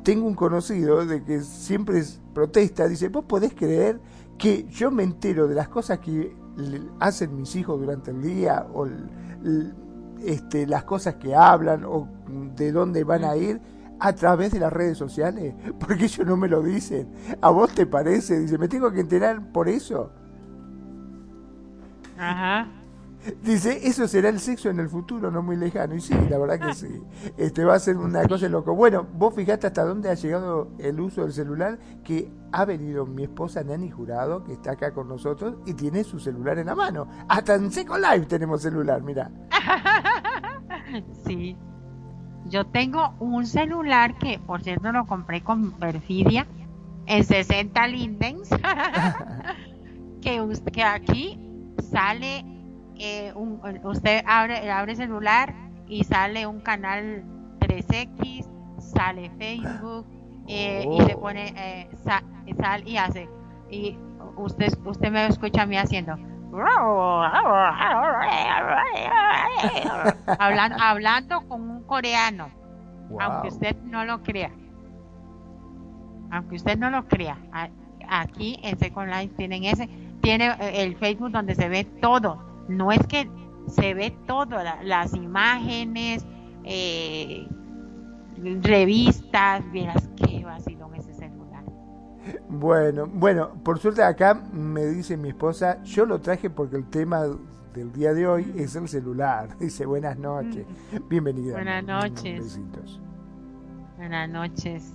tengo 0.03 0.27
un 0.27 0.35
conocido 0.35 1.05
de 1.05 1.23
que 1.23 1.41
siempre 1.41 2.03
protesta, 2.33 2.87
dice, 2.87 3.09
vos 3.09 3.25
podés 3.25 3.53
creer 3.53 3.99
que 4.37 4.65
yo 4.65 4.91
me 4.91 5.03
entero 5.03 5.47
de 5.47 5.55
las 5.55 5.69
cosas 5.69 5.99
que 5.99 6.35
hacen 6.99 7.35
mis 7.35 7.55
hijos 7.55 7.79
durante 7.79 8.11
el 8.11 8.21
día 8.21 8.67
o 8.73 8.87
este, 10.23 10.67
las 10.67 10.83
cosas 10.83 11.15
que 11.15 11.35
hablan 11.35 11.83
o 11.85 12.07
de 12.55 12.71
dónde 12.71 13.03
van 13.03 13.23
a 13.23 13.35
ir 13.35 13.61
a 13.99 14.13
través 14.13 14.51
de 14.51 14.59
las 14.59 14.73
redes 14.73 14.97
sociales, 14.97 15.55
porque 15.79 16.05
ellos 16.05 16.27
no 16.27 16.35
me 16.35 16.47
lo 16.47 16.61
dicen. 16.61 17.09
¿A 17.41 17.49
vos 17.49 17.73
te 17.73 17.85
parece? 17.85 18.39
Dice, 18.39 18.57
¿me 18.57 18.67
tengo 18.67 18.91
que 18.91 18.99
enterar 18.99 19.51
por 19.51 19.69
eso? 19.69 20.11
Ajá. 22.17 22.67
Dice, 23.41 23.87
eso 23.87 24.07
será 24.07 24.29
el 24.29 24.39
sexo 24.39 24.69
en 24.69 24.79
el 24.79 24.89
futuro, 24.89 25.31
no 25.31 25.41
muy 25.41 25.55
lejano. 25.55 25.95
Y 25.95 26.01
sí, 26.01 26.13
la 26.29 26.37
verdad 26.37 26.59
que 26.59 26.73
sí. 26.73 27.01
Este 27.37 27.63
va 27.63 27.75
a 27.75 27.79
ser 27.79 27.97
una 27.97 28.27
cosa 28.27 28.49
loco. 28.49 28.75
Bueno, 28.75 29.07
vos 29.13 29.33
fijate 29.33 29.67
hasta 29.67 29.83
dónde 29.83 30.09
ha 30.09 30.13
llegado 30.13 30.71
el 30.77 30.99
uso 30.99 31.21
del 31.21 31.31
celular, 31.31 31.79
que 32.03 32.29
ha 32.51 32.65
venido 32.65 33.05
mi 33.05 33.23
esposa 33.23 33.63
Nani 33.63 33.89
Jurado, 33.89 34.43
que 34.43 34.53
está 34.53 34.71
acá 34.71 34.93
con 34.93 35.07
nosotros, 35.07 35.55
y 35.65 35.73
tiene 35.73 36.03
su 36.03 36.19
celular 36.19 36.57
en 36.59 36.67
la 36.67 36.75
mano. 36.75 37.07
Hasta 37.29 37.55
en 37.55 37.71
Seco 37.71 37.97
Live 37.97 38.25
tenemos 38.25 38.61
celular, 38.61 39.01
mira. 39.01 39.31
Sí. 41.25 41.57
Yo 42.49 42.65
tengo 42.67 43.15
un 43.19 43.47
celular 43.47 44.17
que, 44.19 44.37
por 44.37 44.61
cierto, 44.61 44.91
lo 44.91 45.07
compré 45.07 45.41
con 45.41 45.71
perfidia 45.71 46.45
en 47.07 47.23
60 47.23 47.87
lindens. 47.87 48.49
que, 50.21 50.61
que 50.71 50.83
aquí 50.83 51.39
sale 51.91 52.52
eh, 52.97 53.33
usted 53.83 54.23
abre, 54.25 54.69
abre 54.71 54.95
celular 54.95 55.53
y 55.87 56.03
sale 56.03 56.45
un 56.47 56.59
canal 56.61 57.23
3X, 57.59 58.47
sale 58.79 59.31
Facebook 59.37 60.05
eh, 60.47 60.85
y 60.89 61.01
se 61.01 61.15
oh. 61.15 61.19
pone, 61.19 61.53
eh, 61.55 61.89
sal 62.03 62.87
y 62.87 62.97
hace. 62.97 63.29
Y 63.69 63.97
usted, 64.37 64.73
usted 64.85 65.11
me 65.11 65.25
escucha 65.25 65.63
a 65.63 65.65
mí 65.65 65.77
haciendo. 65.77 66.13
hablando, 70.39 70.77
hablando 70.79 71.47
con 71.47 71.69
un 71.69 71.83
coreano, 71.83 72.49
aunque 73.19 73.47
usted 73.47 73.75
no 73.83 74.05
lo 74.05 74.21
crea. 74.21 74.51
Aunque 76.31 76.55
usted 76.55 76.77
no 76.77 76.89
lo 76.89 77.07
crea, 77.07 77.37
aquí 78.09 78.59
en 78.63 78.77
Second 78.77 79.09
Life 79.09 79.33
tienen 79.35 79.63
ese, 79.65 79.87
tiene 80.21 80.55
el 80.73 80.95
Facebook 80.97 81.31
donde 81.31 81.55
se 81.55 81.69
ve 81.69 81.85
todo 81.85 82.52
no 82.67 82.91
es 82.91 83.05
que 83.07 83.29
se 83.67 83.93
ve 83.93 84.15
todo, 84.27 84.57
las 84.83 85.13
imágenes, 85.13 86.25
eh, 86.63 87.47
revistas, 88.61 89.69
vieras 89.71 90.09
qué 90.17 90.43
vacilón 90.43 90.95
ese 90.95 91.13
celular. 91.13 91.63
Bueno, 92.49 93.07
bueno, 93.07 93.53
por 93.63 93.79
suerte 93.79 94.03
acá 94.03 94.33
me 94.51 94.85
dice 94.85 95.17
mi 95.17 95.29
esposa, 95.29 95.81
yo 95.83 96.05
lo 96.05 96.19
traje 96.19 96.49
porque 96.49 96.75
el 96.75 96.89
tema 96.89 97.25
del 97.73 97.91
día 97.93 98.13
de 98.13 98.27
hoy 98.27 98.53
es 98.55 98.75
el 98.75 98.87
celular. 98.87 99.57
Dice, 99.59 99.85
buenas 99.85 100.17
noches, 100.17 100.65
bienvenida. 101.09 101.53
Buenas 101.53 101.83
noches. 101.83 102.59
Buenas 103.97 104.29
noches. 104.29 104.93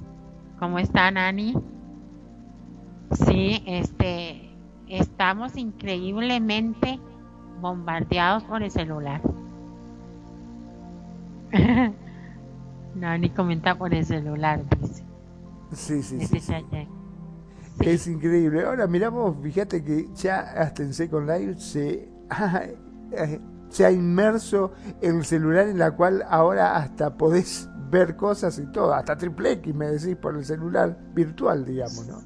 ¿Cómo 0.59 0.79
está, 0.79 1.11
Nani? 1.11 1.55
Sí, 3.13 3.63
este, 3.67 4.51
estamos 4.87 5.57
increíblemente 5.57 7.01
bombardeados 7.61 8.45
por 8.45 8.63
el 8.63 8.71
celular. 8.71 9.21
no, 12.95 13.19
ni 13.19 13.31
comenta 13.31 13.75
por 13.77 13.95
el 13.95 14.05
celular, 14.05 14.61
dice. 14.81 15.05
Sí, 15.73 16.03
sí, 16.03 16.27
sí, 16.27 16.41
Es 17.81 18.07
increíble. 18.07 18.65
Ahora 18.65 18.87
miramos, 18.87 19.37
fíjate 19.43 19.85
que 19.85 20.09
ya 20.15 20.41
hasta 20.41 20.83
en 20.83 20.95
Second 20.95 21.29
Life 21.29 21.61
se 21.61 22.09
ha, 22.31 22.63
eh, 23.13 23.41
se 23.69 23.85
ha 23.85 23.91
inmerso 23.91 24.73
el 25.01 25.25
celular 25.25 25.69
en 25.69 25.79
la 25.79 25.93
cual 25.93 26.25
ahora 26.29 26.77
hasta 26.77 27.17
podés 27.17 27.69
ver 27.91 28.17
cosas 28.17 28.59
y 28.59 28.67
todo, 28.67 28.93
hasta 28.95 29.17
triple 29.17 29.53
X 29.53 29.75
me 29.75 29.87
decís 29.87 30.17
por 30.17 30.37
el 30.37 30.45
celular 30.45 30.99
virtual, 31.15 31.65
digamos, 31.65 32.07
¿no? 32.07 32.21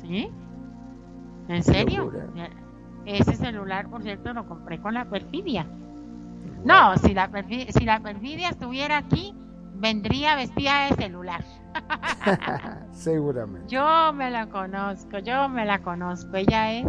Sí. 0.00 0.30
¿En 1.48 1.62
serio? 1.62 2.10
Ese 3.06 3.34
celular, 3.34 3.88
por 3.88 4.02
cierto, 4.02 4.32
lo 4.32 4.46
compré 4.46 4.80
con 4.80 4.94
la 4.94 5.04
perfidia. 5.04 5.66
No, 6.64 6.96
si 6.98 7.14
la, 7.14 7.28
perfidia, 7.28 7.72
si 7.72 7.84
la 7.84 8.00
perfidia 8.00 8.50
estuviera 8.50 8.98
aquí, 8.98 9.34
vendría 9.74 10.36
vestida 10.36 10.86
de 10.86 10.96
celular. 10.96 11.44
Seguramente. 12.92 13.68
Yo 13.68 14.12
me 14.12 14.30
la 14.30 14.46
conozco, 14.46 15.18
yo 15.18 15.48
me 15.48 15.64
la 15.64 15.80
conozco. 15.80 16.36
Ella 16.36 16.72
es 16.72 16.86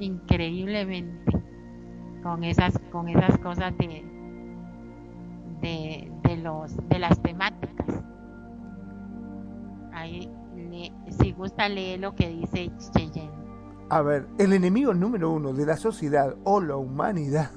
increíblemente 0.00 1.32
con 2.22 2.44
esas, 2.44 2.78
con 2.90 3.08
esas 3.08 3.38
cosas 3.38 3.76
de, 3.78 4.04
de, 5.60 6.36
los, 6.38 6.76
de 6.88 6.98
las 6.98 7.20
temáticas. 7.22 8.02
Ahí, 9.92 10.30
si 11.20 11.32
gusta, 11.32 11.68
lee 11.68 11.98
lo 11.98 12.14
que 12.14 12.28
dice 12.28 12.70
Cheyenne. 12.92 13.37
A 13.90 14.02
ver, 14.02 14.26
el 14.38 14.52
enemigo 14.52 14.92
número 14.92 15.30
uno 15.30 15.52
de 15.52 15.64
la 15.64 15.76
sociedad 15.76 16.36
o 16.44 16.60
la 16.60 16.76
humanidad 16.76 17.50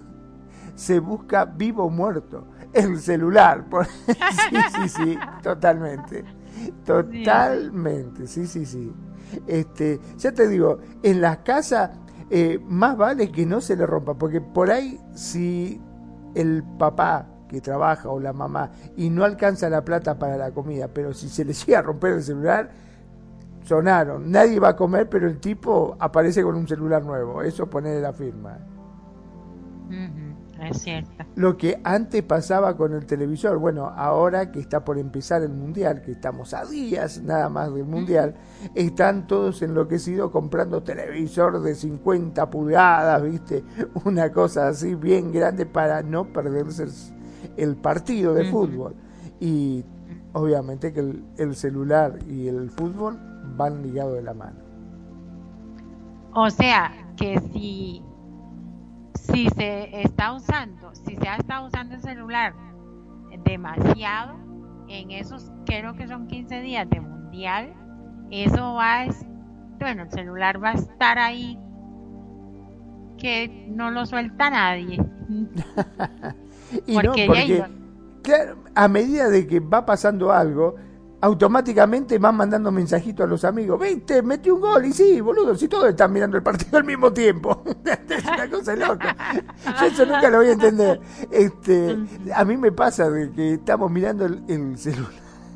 se 0.76 1.00
busca 1.00 1.46
vivo 1.46 1.86
o 1.86 1.90
muerto. 1.90 2.48
El 2.74 3.00
celular. 3.00 3.66
sí, 4.08 4.58
sí, 4.76 4.90
sí, 4.90 5.20
totalmente. 5.44 6.24
Totalmente, 6.86 8.28
sí, 8.28 8.48
sí, 8.48 8.66
sí. 8.66 8.94
Este, 9.48 10.00
ya 10.18 10.32
te 10.32 10.48
digo, 10.48 10.80
en 11.04 11.22
las 11.22 11.40
casas 11.40 11.92
eh, 12.30 12.60
más 12.66 12.98
vale 12.98 13.32
que 13.32 13.46
no 13.46 13.60
se 13.62 13.76
le 13.76 13.86
rompa, 13.86 14.18
porque 14.18 14.40
por 14.42 14.72
ahí 14.72 15.00
si 15.14 15.82
el 16.34 16.64
papá 16.80 17.28
que 17.50 17.60
trabaja 17.60 18.08
o 18.10 18.20
la 18.20 18.32
mamá 18.32 18.72
y 18.96 19.10
no 19.10 19.26
alcanza 19.26 19.70
la 19.70 19.84
plata 19.84 20.18
para 20.18 20.38
la 20.38 20.52
comida, 20.52 20.88
pero 20.88 21.14
si 21.14 21.28
se 21.28 21.44
le 21.44 21.54
llega 21.54 21.80
a 21.80 21.82
romper 21.82 22.14
el 22.14 22.24
celular, 22.24 22.72
sonaron. 23.64 24.32
Nadie 24.32 24.60
va 24.60 24.70
a 24.70 24.76
comer, 24.76 25.10
pero 25.10 25.28
el 25.28 25.40
tipo 25.40 25.96
aparece 26.00 26.44
con 26.44 26.56
un 26.56 26.68
celular 26.68 27.04
nuevo. 27.04 27.42
Eso 27.42 27.70
pone 27.70 28.00
la 28.00 28.14
firma. 28.14 28.58
Es 30.62 30.84
cierto. 30.84 31.12
Lo 31.36 31.58
que 31.58 31.82
antes 31.84 32.22
pasaba 32.22 32.78
con 32.78 32.94
el 32.94 33.06
televisor, 33.06 33.58
bueno, 33.58 33.88
ahora 33.88 34.52
que 34.52 34.60
está 34.60 34.86
por 34.86 35.00
empezar 35.00 35.42
el 35.42 35.50
mundial, 35.50 36.02
que 36.04 36.12
estamos 36.12 36.54
a 36.54 36.66
días 36.66 37.22
nada 37.24 37.50
más 37.50 37.74
del 37.74 37.86
mundial, 37.86 38.36
están 38.76 39.26
todos 39.26 39.62
enloquecidos 39.64 40.30
comprando 40.30 40.84
televisor 40.84 41.62
de 41.62 41.74
50 41.74 42.50
pulgadas, 42.50 43.24
¿viste? 43.24 43.64
Una 44.06 44.32
cosa 44.32 44.68
así 44.68 44.94
bien 44.94 45.32
grande 45.32 45.66
para 45.66 46.04
no 46.04 46.32
perderse 46.32 46.86
el, 47.58 47.76
partido 47.76 48.36
de 48.36 48.46
fútbol. 48.46 48.94
Y 49.40 49.84
obviamente 50.34 50.94
que 50.94 51.00
el, 51.00 51.24
el 51.38 51.56
celular 51.56 52.20
y 52.30 52.48
el 52.48 52.70
fútbol 52.70 53.31
van 53.56 53.82
ligados 53.84 54.16
de 54.16 54.22
la 54.22 54.34
mano. 54.34 54.60
O 56.34 56.50
sea, 56.50 56.92
que 57.18 57.40
si 57.54 58.04
si 59.14 59.50
se 59.50 60.02
está 60.02 60.34
usando, 60.34 60.94
si 60.94 61.16
se 61.16 61.28
ha 61.28 61.36
estado 61.38 61.68
usando 61.68 61.96
el 61.96 62.02
celular 62.02 62.54
demasiado, 63.44 64.36
en 64.88 65.12
esos 65.12 65.52
creo 65.66 65.94
que 65.94 66.08
son 66.08 66.28
15 66.28 66.62
días 66.62 66.90
de 66.90 67.00
mundial, 67.00 67.74
eso 68.30 68.74
va 68.74 69.04
a, 69.04 69.08
bueno, 69.80 70.04
el 70.04 70.12
celular 70.12 70.64
va 70.64 70.72
a 70.72 70.74
estar 70.74 71.18
ahí 71.20 71.58
que 73.18 73.68
no 73.70 73.92
lo 73.92 74.06
suelta 74.06 74.50
nadie. 74.50 74.98
y 76.88 76.94
porque, 76.94 77.28
no, 77.28 77.34
porque 77.34 77.64
claro, 78.22 78.58
a 78.76 78.88
medida 78.88 79.30
de 79.30 79.48
que 79.48 79.60
va 79.60 79.86
pasando 79.86 80.32
algo, 80.32 80.76
automáticamente 81.22 82.18
van 82.18 82.36
mandando 82.36 82.72
mensajitos 82.72 83.24
a 83.24 83.28
los 83.28 83.46
amigos. 83.46 83.80
Viste, 83.80 84.24
metí 84.24 84.50
un 84.50 84.60
gol 84.60 84.86
y 84.86 84.92
sí, 84.92 85.22
boludo, 85.22 85.56
si 85.56 85.68
todos 85.68 85.90
están 85.90 86.12
mirando 86.12 86.36
el 86.36 86.44
partido 86.44 86.78
al 86.80 86.84
mismo 86.84 87.14
tiempo. 87.14 87.64
es 87.86 88.26
una 88.26 88.50
cosa 88.50 88.76
loca. 88.76 89.16
Yo 89.80 89.86
eso 89.86 90.06
nunca 90.06 90.30
lo 90.30 90.38
voy 90.38 90.48
a 90.48 90.54
entender. 90.54 91.00
Este, 91.30 91.98
a 92.36 92.44
mí 92.44 92.58
me 92.58 92.72
pasa 92.72 93.10
de 93.10 93.32
que 93.32 93.54
estamos 93.54 93.92
mirando 93.92 94.26
el, 94.26 94.78
celular. 94.78 95.12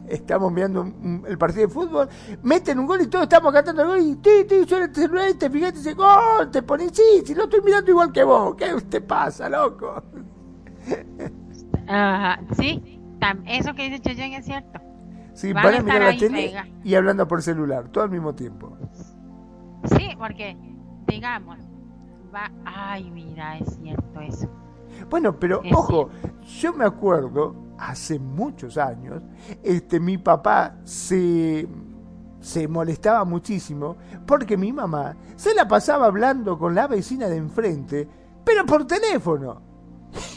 Estamos 0.07 0.51
mirando 0.51 0.87
el 1.27 1.35
partido 1.35 1.65
de 1.65 1.73
fútbol, 1.73 2.07
meten 2.43 2.77
un 2.77 2.85
gol 2.85 3.01
y 3.01 3.07
todos 3.07 3.23
estamos 3.23 3.51
cantando 3.51 3.81
el 3.81 3.87
gol 3.87 3.99
y 4.01 4.15
ti, 4.17 4.45
ti, 4.47 4.63
suena 4.67 4.85
el 4.85 4.93
celular 4.93 5.31
y 5.31 5.33
te 5.33 5.49
fijas 5.49 5.73
ese 5.73 5.95
gol, 5.95 6.51
te 6.51 6.61
pones, 6.61 6.91
sí, 6.93 7.23
si 7.25 7.33
no 7.33 7.45
estoy 7.45 7.61
mirando 7.61 7.89
igual 7.89 8.11
que 8.11 8.23
vos, 8.23 8.53
¿qué 8.55 8.67
te 8.89 9.01
pasa, 9.01 9.49
loco? 9.49 10.03
Ajá, 11.87 12.39
sí, 12.55 13.01
eso 13.47 13.73
que 13.73 13.89
dice 13.89 13.99
Cheyen 13.99 14.33
es 14.33 14.45
cierto. 14.45 14.79
Sí, 15.35 15.51
van, 15.51 15.75
a 15.75 15.81
mirar 15.81 16.13
la 16.13 16.17
tele 16.17 16.53
y 16.83 16.95
hablando 16.95 17.27
por 17.27 17.43
celular, 17.43 17.89
todo 17.89 18.05
al 18.05 18.09
mismo 18.09 18.33
tiempo. 18.33 18.77
Sí, 19.83 20.09
porque, 20.17 20.57
digamos, 21.07 21.59
va. 22.33 22.49
Ay, 22.63 23.11
mira, 23.11 23.57
es 23.57 23.75
cierto 23.75 24.21
eso. 24.21 24.49
Bueno, 25.09 25.37
pero 25.37 25.61
ojo, 25.73 26.09
yo 26.61 26.73
me 26.73 26.85
acuerdo, 26.85 27.53
hace 27.77 28.17
muchos 28.17 28.77
años, 28.77 29.21
este, 29.61 29.99
mi 29.99 30.17
papá 30.17 30.77
se, 30.85 31.67
se 32.39 32.67
molestaba 32.69 33.25
muchísimo 33.25 33.97
porque 34.25 34.55
mi 34.55 34.71
mamá 34.71 35.17
se 35.35 35.53
la 35.53 35.67
pasaba 35.67 36.05
hablando 36.05 36.57
con 36.57 36.73
la 36.73 36.87
vecina 36.87 37.27
de 37.27 37.35
enfrente, 37.35 38.07
pero 38.45 38.65
por 38.65 38.87
teléfono 38.87 39.74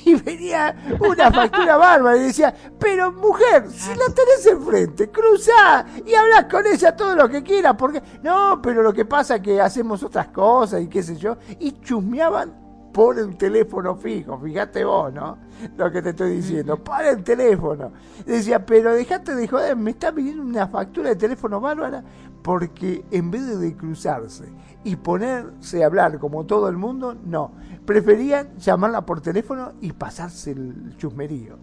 y 0.09 0.15
venía 0.15 0.75
una 1.01 1.31
factura 1.31 1.77
bárbara 1.79 2.17
y 2.17 2.25
decía, 2.25 2.55
pero 2.79 3.13
mujer, 3.13 3.71
si 3.71 3.91
la 3.91 4.07
tenés 4.15 4.47
enfrente, 4.47 5.11
cruzá 5.11 5.85
y 6.05 6.15
hablas 6.15 6.45
con 6.45 6.67
ella 6.67 6.97
todo 6.97 7.15
lo 7.15 7.29
que 7.29 7.43
quieras, 7.43 7.75
porque 7.79 8.03
no, 8.23 8.61
pero 8.63 8.83
lo 8.83 8.93
que 8.93 9.05
pasa 9.05 9.37
es 9.37 9.43
que 9.43 9.61
hacemos 9.61 10.03
otras 10.03 10.29
cosas 10.29 10.81
y 10.81 10.89
qué 10.89 11.03
sé 11.03 11.17
yo, 11.17 11.37
y 11.59 11.73
chusmeaban 11.81 12.69
por 12.93 13.19
el 13.19 13.37
teléfono 13.37 13.95
fijo, 13.97 14.39
fíjate 14.39 14.85
vos, 14.85 15.13
¿no? 15.13 15.39
Lo 15.77 15.93
que 15.93 16.01
te 16.01 16.11
estoy 16.11 16.31
diciendo, 16.37 16.83
por 16.83 17.05
el 17.05 17.23
teléfono. 17.23 17.93
Decía, 18.25 18.65
pero 18.65 18.95
dejate 18.95 19.35
de 19.35 19.47
joder, 19.47 19.77
me 19.77 19.91
está 19.91 20.11
pidiendo 20.11 20.43
una 20.43 20.67
factura 20.69 21.11
de 21.11 21.17
teléfono 21.17 21.61
bárbara 21.61 22.03
porque 22.43 23.05
en 23.11 23.31
vez 23.31 23.59
de 23.59 23.77
cruzarse 23.77 24.45
y 24.85 24.97
ponerse 24.97 25.83
a 25.83 25.87
hablar 25.87 26.19
como 26.19 26.47
todo 26.47 26.69
el 26.69 26.77
mundo, 26.77 27.15
no, 27.25 27.53
preferían 27.89 28.55
llamarla 28.59 29.07
por 29.07 29.23
teléfono 29.23 29.73
y 29.81 29.93
pasarse 29.93 30.51
el 30.51 30.95
chusmerío. 30.99 31.59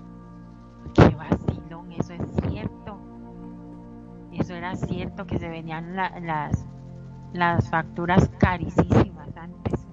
Qué 0.95 1.15
vacilón, 1.15 1.91
eso 1.91 2.13
es 2.13 2.21
cierto. 2.49 2.97
Eso 4.33 4.55
era 4.55 4.75
cierto 4.75 5.27
que 5.27 5.37
se 5.37 5.47
venían 5.47 5.95
las, 5.95 6.65
las 7.31 7.69
facturas 7.69 8.27
carísimas 8.39 9.37
antes. 9.37 9.87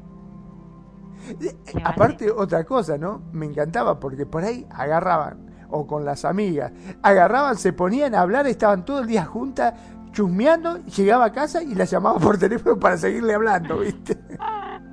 Aparte, 1.84 2.30
otra 2.30 2.64
cosa, 2.64 2.96
¿no? 2.96 3.20
Me 3.32 3.44
encantaba 3.44 4.00
porque 4.00 4.24
por 4.24 4.42
ahí 4.42 4.66
agarraban, 4.70 5.50
o 5.68 5.86
con 5.86 6.06
las 6.06 6.24
amigas, 6.24 6.72
agarraban, 7.02 7.58
se 7.58 7.74
ponían 7.74 8.14
a 8.14 8.22
hablar, 8.22 8.46
estaban 8.46 8.86
todo 8.86 9.00
el 9.00 9.06
día 9.06 9.26
juntas, 9.26 9.74
chusmeando, 10.12 10.78
llegaba 10.78 11.26
a 11.26 11.32
casa 11.32 11.62
y 11.62 11.74
la 11.74 11.84
llamaba 11.84 12.18
por 12.18 12.38
teléfono 12.38 12.78
para 12.78 12.96
seguirle 12.96 13.34
hablando, 13.34 13.80
¿viste? 13.80 14.18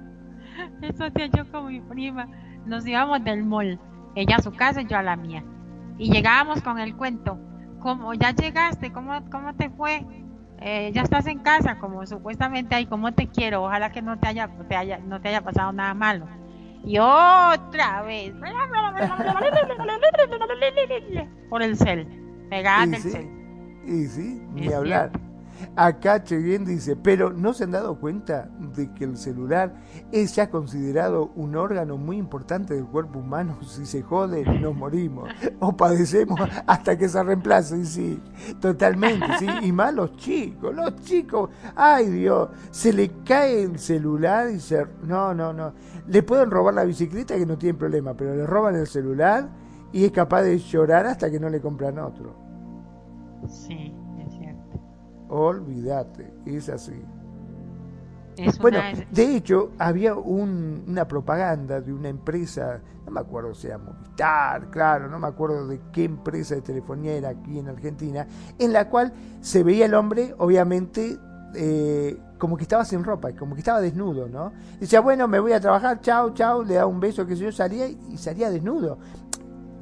Eso 0.82 1.05
hacía 1.05 1.27
yo 1.27 1.49
con 1.51 1.67
mi 1.67 1.82
prima. 1.82 2.27
Nos 2.65 2.86
íbamos 2.86 3.23
del 3.23 3.43
mall, 3.43 3.80
ella 4.15 4.38
a 4.38 4.41
su 4.41 4.51
casa 4.51 4.82
y 4.82 4.88
yo 4.88 4.97
a 4.97 5.03
la 5.03 5.15
mía. 5.15 5.43
Y 5.97 6.11
llegábamos 6.11 6.61
con 6.61 6.80
el 6.80 6.95
cuento. 6.95 7.38
Como 7.80 8.13
ya 8.13 8.32
llegaste, 8.32 8.91
¿cómo, 8.91 9.23
cómo 9.30 9.53
te 9.55 9.69
fue? 9.69 10.05
Eh, 10.61 10.91
ya 10.93 11.03
estás 11.03 11.25
en 11.27 11.39
casa, 11.39 11.80
como 11.80 12.05
supuestamente 12.05 12.75
hay, 12.75 12.86
¿cómo 12.86 13.13
te 13.13 13.27
quiero? 13.27 13.63
Ojalá 13.63 13.91
que 13.91 14.01
no 14.01 14.19
te 14.19 14.27
haya, 14.27 14.49
te 14.67 14.75
haya, 14.75 14.99
no 14.99 15.21
te 15.21 15.30
haya 15.30 15.41
pasado 15.41 15.71
nada 15.71 15.93
malo. 15.93 16.27
Y 16.84 16.97
otra 16.97 18.01
vez, 18.03 18.34
por 21.49 21.61
el 21.61 21.77
cel, 21.77 22.07
pegada 22.49 22.86
del 22.86 23.01
cel. 23.01 23.30
Y 23.86 24.05
sí, 24.07 24.41
ni 24.53 24.73
hablar. 24.73 25.11
Acá 25.76 26.24
Cheyenne 26.24 26.66
dice, 26.66 26.95
pero 26.95 27.32
¿no 27.32 27.53
se 27.53 27.66
han 27.66 27.72
dado 27.72 27.99
cuenta 27.99 28.49
de 28.76 28.91
que 28.93 29.05
el 29.05 29.18
celular 29.18 29.74
es 30.12 30.36
ya 30.36 30.49
considerado 30.49 31.32
un 31.36 31.55
órgano 31.55 31.97
muy 31.97 32.18
importante 32.18 32.74
del 32.74 32.86
cuerpo 32.86 33.20
humano? 33.20 33.57
Si 33.70 33.86
se 33.86 34.01
jode, 34.01 34.43
nos 34.60 34.76
morimos 34.76 35.30
o 35.60 35.76
padecemos 35.76 36.39
hasta 36.66 36.97
que 36.97 37.07
se 37.07 37.24
reemplace. 37.24 37.78
Y 37.78 37.86
sí, 37.86 38.24
totalmente, 38.60 39.26
sí. 39.38 39.47
Y 39.62 39.72
más 39.72 39.93
los 39.93 40.16
chicos, 40.18 40.76
los 40.76 40.95
chicos, 40.97 41.49
ay 41.76 42.10
Dios, 42.10 42.49
se 42.72 42.91
le 42.91 43.12
cae 43.24 43.64
el 43.64 43.80
celular 43.80 44.49
y 44.49 44.60
se... 44.60 44.86
No, 45.03 45.34
no, 45.34 45.53
no. 45.53 45.74
Le 46.07 46.24
pueden 46.24 46.51
robar 46.51 46.74
la 46.74 46.84
bicicleta 46.84 47.36
que 47.36 47.45
no 47.45 47.57
tienen 47.57 47.78
problema, 47.78 48.16
pero 48.16 48.36
le 48.36 48.45
roban 48.45 48.76
el 48.76 48.88
celular 48.88 49.49
y 49.91 50.05
es 50.05 50.12
capaz 50.12 50.43
de 50.43 50.57
llorar 50.57 51.05
hasta 51.05 51.30
que 51.30 51.39
no 51.39 51.49
le 51.49 51.62
compran 51.62 51.99
otro. 51.99 52.36
Sí. 53.47 53.93
Olvídate, 55.30 56.34
es 56.45 56.69
así. 56.69 56.99
bueno, 58.59 58.80
de 59.11 59.36
hecho, 59.36 59.71
había 59.77 60.15
una 60.15 61.07
propaganda 61.07 61.82
de 61.82 61.93
una 61.93 62.09
empresa, 62.09 62.82
no 63.05 63.11
me 63.11 63.19
acuerdo 63.19 63.53
si 63.53 63.67
era 63.67 63.77
Movistar, 63.77 64.69
claro, 64.71 65.07
no 65.07 65.19
me 65.19 65.27
acuerdo 65.27 65.67
de 65.67 65.80
qué 65.91 66.05
empresa 66.05 66.55
de 66.55 66.61
telefonía 66.61 67.13
era 67.13 67.30
aquí 67.30 67.59
en 67.59 67.67
Argentina, 67.67 68.25
en 68.57 68.73
la 68.73 68.89
cual 68.89 69.13
se 69.41 69.63
veía 69.63 69.86
el 69.86 69.93
hombre, 69.93 70.34
obviamente, 70.39 71.19
eh, 71.55 72.17
como 72.39 72.57
que 72.57 72.63
estaba 72.63 72.86
sin 72.86 73.03
ropa, 73.03 73.34
como 73.34 73.53
que 73.53 73.59
estaba 73.59 73.82
desnudo, 73.82 74.27
¿no? 74.27 74.53
Decía, 74.80 75.01
bueno, 75.01 75.27
me 75.27 75.39
voy 75.39 75.51
a 75.51 75.59
trabajar, 75.59 75.99
chao, 76.01 76.34
chao, 76.34 76.63
le 76.63 76.75
da 76.75 76.86
un 76.86 76.99
beso, 76.99 77.27
que 77.27 77.36
yo, 77.36 77.51
salía 77.51 77.88
y 77.88 78.17
salía 78.17 78.49
desnudo. 78.49 78.97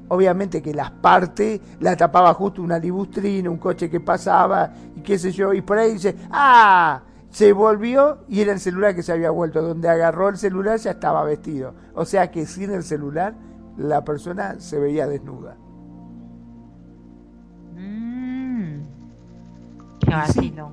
Obviamente 0.09 0.61
que 0.61 0.73
las 0.73 0.91
partes 0.91 1.59
la 1.79 1.95
tapaba 1.95 2.33
justo 2.33 2.61
una 2.61 2.79
libustrina, 2.79 3.49
un 3.49 3.57
coche 3.57 3.89
que 3.89 3.99
pasaba 3.99 4.71
y 4.95 5.01
qué 5.01 5.19
sé 5.19 5.31
yo, 5.31 5.53
y 5.53 5.61
por 5.61 5.77
ahí 5.77 5.93
dice, 5.93 6.15
ah, 6.31 7.01
Se 7.29 7.51
volvió 7.51 8.19
y 8.29 8.41
era 8.41 8.53
el 8.53 8.59
celular 8.59 8.95
que 8.95 9.03
se 9.03 9.11
había 9.11 9.29
vuelto. 9.31 9.61
Donde 9.61 9.89
agarró 9.89 10.29
el 10.29 10.37
celular 10.37 10.79
ya 10.79 10.91
estaba 10.91 11.23
vestido. 11.23 11.73
O 11.93 12.05
sea 12.05 12.31
que 12.31 12.45
sin 12.45 12.71
el 12.71 12.83
celular 12.83 13.35
la 13.77 14.03
persona 14.03 14.59
se 14.59 14.79
veía 14.79 15.07
desnuda. 15.07 15.57
Mm. 17.75 18.79
qué. 19.99 20.71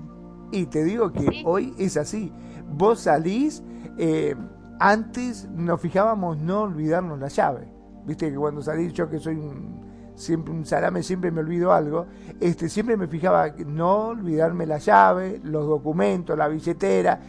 Y 0.53 0.67
te 0.67 0.85
digo 0.85 1.13
que 1.13 1.43
hoy 1.45 1.75
es 1.79 1.97
así. 1.97 2.33
Vos 2.71 3.01
salís, 3.01 3.63
eh, 3.99 4.37
antes 4.79 5.49
nos 5.51 5.81
fijábamos 5.81 6.39
no 6.39 6.63
olvidarnos 6.63 7.19
la 7.19 7.29
llave. 7.29 7.74
Viste 8.07 8.31
que 8.31 8.37
cuando 8.37 8.63
salís, 8.63 8.93
yo 8.93 9.09
que 9.09 9.19
soy 9.19 9.37
un, 9.37 9.85
siempre 10.15 10.53
un 10.53 10.65
salame, 10.65 11.03
siempre 11.03 11.31
me 11.31 11.41
olvido 11.41 11.73
algo, 11.73 12.07
este, 12.41 12.69
siempre 12.69 12.97
me 12.97 13.07
fijaba 13.07 13.49
no 13.67 14.09
olvidarme 14.09 14.67
la 14.67 14.79
llave, 14.79 15.41
los 15.43 15.67
documentos, 15.67 16.37
la 16.37 16.49
billetera. 16.49 17.21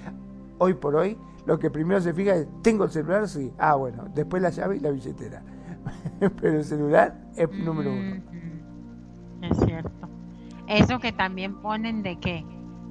Hoy 0.58 0.74
por 0.74 0.96
hoy, 0.96 1.18
lo 1.46 1.60
que 1.60 1.70
primero 1.70 2.02
se 2.02 2.14
fija 2.14 2.36
es, 2.36 2.48
¿tengo 2.62 2.86
el 2.86 2.90
celular? 2.90 3.28
Sí. 3.28 3.54
Ah, 3.58 3.76
bueno, 3.76 4.06
después 4.14 4.42
la 4.42 4.50
llave 4.50 4.78
y 4.78 4.80
la 4.80 4.92
billetera. 4.92 5.44
Pero 6.42 6.58
el 6.58 6.64
celular 6.64 7.16
es 7.36 7.50
número 7.52 7.92
uno. 7.92 8.22
Es 9.42 9.58
cierto. 9.66 10.10
Eso 10.68 11.00
que 11.00 11.12
también 11.12 11.62
ponen 11.62 12.02
de 12.02 12.18
que, 12.20 12.44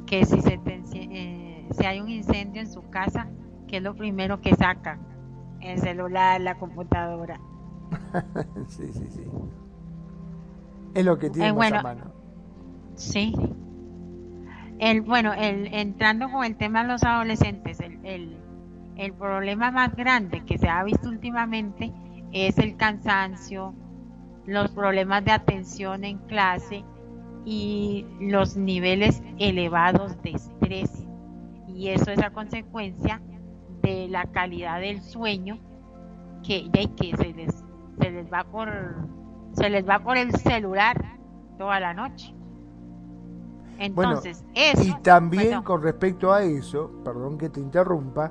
que 0.06 0.24
si, 0.24 0.40
se 0.40 0.60
eh, 0.64 1.68
si 1.76 1.86
hay 1.86 2.00
un 2.00 2.08
incendio 2.08 2.60
en 2.60 2.70
su 2.70 2.88
casa, 2.90 3.28
que 3.66 3.78
es 3.78 3.82
lo 3.82 3.96
primero 3.96 4.40
que 4.40 4.54
sacan? 4.54 5.00
El 5.60 5.80
celular, 5.80 6.40
la 6.40 6.58
computadora. 6.58 7.40
sí, 8.68 8.92
sí, 8.92 9.06
sí. 9.10 9.24
Es 10.94 11.04
lo 11.04 11.18
que 11.18 11.30
tiene 11.30 11.48
eh, 11.48 11.76
a 11.76 11.82
mano. 11.82 12.12
Sí. 12.94 13.34
El, 14.78 15.02
bueno, 15.02 15.32
el, 15.32 15.72
entrando 15.74 16.30
con 16.30 16.44
el 16.44 16.56
tema 16.56 16.82
de 16.82 16.88
los 16.88 17.02
adolescentes, 17.02 17.80
el, 17.80 18.04
el, 18.04 18.36
el 18.96 19.12
problema 19.12 19.70
más 19.70 19.94
grande 19.96 20.44
que 20.44 20.58
se 20.58 20.68
ha 20.68 20.82
visto 20.84 21.08
últimamente 21.08 21.92
es 22.32 22.58
el 22.58 22.76
cansancio, 22.76 23.74
los 24.46 24.70
problemas 24.70 25.24
de 25.24 25.32
atención 25.32 26.04
en 26.04 26.18
clase 26.18 26.84
y 27.44 28.06
los 28.20 28.56
niveles 28.56 29.22
elevados 29.38 30.20
de 30.22 30.30
estrés. 30.30 31.06
Y 31.68 31.88
eso 31.88 32.10
es 32.10 32.22
a 32.22 32.30
consecuencia 32.30 33.20
de 33.82 34.08
la 34.08 34.24
calidad 34.26 34.80
del 34.80 35.02
sueño 35.02 35.58
que, 36.44 36.70
que 36.70 37.16
se 37.16 37.32
les, 37.32 37.63
se 38.00 38.10
les 38.10 38.32
va 38.32 38.44
por 38.44 38.68
se 39.52 39.70
les 39.70 39.88
va 39.88 40.00
por 40.00 40.16
el 40.16 40.32
celular 40.32 41.00
toda 41.58 41.78
la 41.80 41.94
noche. 41.94 42.34
Entonces, 43.78 44.44
eso, 44.54 44.82
y 44.82 45.02
también 45.02 45.62
con 45.62 45.82
respecto 45.82 46.32
a 46.32 46.42
eso, 46.42 46.90
perdón 47.04 47.38
que 47.38 47.48
te 47.48 47.60
interrumpa, 47.60 48.30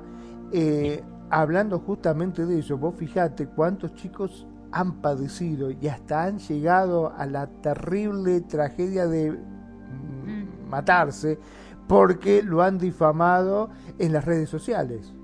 eh, 0.52 1.02
hablando 1.30 1.78
justamente 1.80 2.46
de 2.46 2.60
eso, 2.60 2.78
vos 2.78 2.94
fijate 2.96 3.46
cuántos 3.48 3.94
chicos 3.94 4.46
han 4.72 5.00
padecido 5.00 5.70
y 5.70 5.88
hasta 5.88 6.24
han 6.24 6.38
llegado 6.38 7.12
a 7.16 7.26
la 7.26 7.46
terrible 7.46 8.40
tragedia 8.40 9.06
de 9.06 9.32
mm, 9.32 10.26
mm. 10.26 10.68
matarse 10.68 11.38
porque 11.86 12.42
lo 12.42 12.62
han 12.62 12.78
difamado 12.78 13.70
en 13.98 14.12
las 14.12 14.24
redes 14.24 14.48
sociales. 14.48 15.14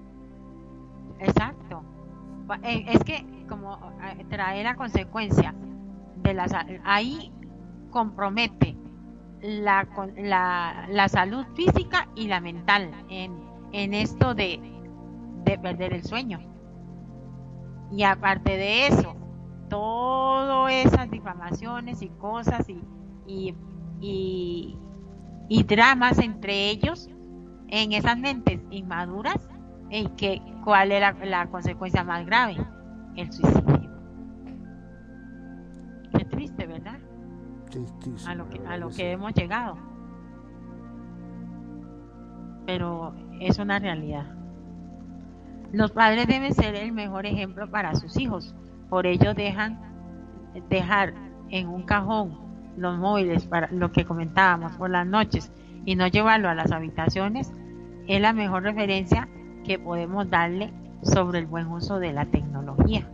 Exacto. 1.18 1.82
Eh, 2.62 2.84
es 2.88 3.04
que 3.04 3.24
como 3.50 3.78
trae 4.30 4.64
la 4.64 4.76
consecuencia 4.76 5.54
de 6.16 6.32
la 6.32 6.46
ahí 6.84 7.30
compromete 7.90 8.76
la, 9.42 9.86
la, 10.16 10.86
la 10.88 11.08
salud 11.08 11.44
física 11.54 12.08
y 12.14 12.28
la 12.28 12.40
mental 12.40 12.90
en, 13.10 13.32
en 13.72 13.92
esto 13.92 14.34
de, 14.34 14.60
de 15.44 15.58
perder 15.58 15.92
el 15.92 16.04
sueño. 16.04 16.40
Y 17.90 18.04
aparte 18.04 18.56
de 18.56 18.86
eso, 18.86 19.16
todas 19.68 20.72
esas 20.72 21.10
difamaciones 21.10 22.00
y 22.02 22.08
cosas 22.08 22.68
y, 22.68 22.80
y, 23.26 23.54
y, 24.00 24.78
y 25.48 25.62
dramas 25.64 26.18
entre 26.18 26.70
ellos 26.70 27.08
en 27.68 27.92
esas 27.92 28.16
mentes 28.18 28.60
inmaduras, 28.70 29.48
y 29.90 30.06
que, 30.10 30.40
¿cuál 30.64 30.92
era 30.92 31.12
la 31.24 31.46
consecuencia 31.48 32.04
más 32.04 32.24
grave? 32.24 32.56
El 33.16 33.32
suicidio. 33.32 33.90
Qué 36.16 36.24
triste, 36.24 36.66
¿verdad? 36.66 36.98
a 38.26 38.34
lo 38.34 38.48
que, 38.48 38.60
a 38.66 38.76
lo 38.76 38.90
que 38.90 39.12
hemos 39.12 39.32
llegado. 39.34 39.76
Pero 42.66 43.14
es 43.40 43.58
una 43.58 43.78
realidad. 43.78 44.26
Los 45.72 45.92
padres 45.92 46.26
deben 46.26 46.52
ser 46.54 46.74
el 46.74 46.92
mejor 46.92 47.26
ejemplo 47.26 47.70
para 47.70 47.94
sus 47.94 48.18
hijos. 48.18 48.54
Por 48.88 49.06
ello 49.06 49.34
dejan 49.34 49.78
dejar 50.68 51.14
en 51.48 51.68
un 51.68 51.82
cajón 51.84 52.38
los 52.76 52.98
móviles 52.98 53.46
para 53.46 53.70
lo 53.70 53.92
que 53.92 54.04
comentábamos 54.04 54.72
por 54.76 54.90
las 54.90 55.06
noches 55.06 55.52
y 55.84 55.94
no 55.96 56.06
llevarlo 56.08 56.48
a 56.48 56.54
las 56.54 56.72
habitaciones 56.72 57.52
es 58.06 58.20
la 58.20 58.32
mejor 58.32 58.64
referencia 58.64 59.28
que 59.64 59.78
podemos 59.78 60.28
darle 60.28 60.72
sobre 61.02 61.38
el 61.38 61.46
buen 61.46 61.66
uso 61.68 61.98
de 61.98 62.12
la 62.12 62.26
tecnología. 62.26 63.06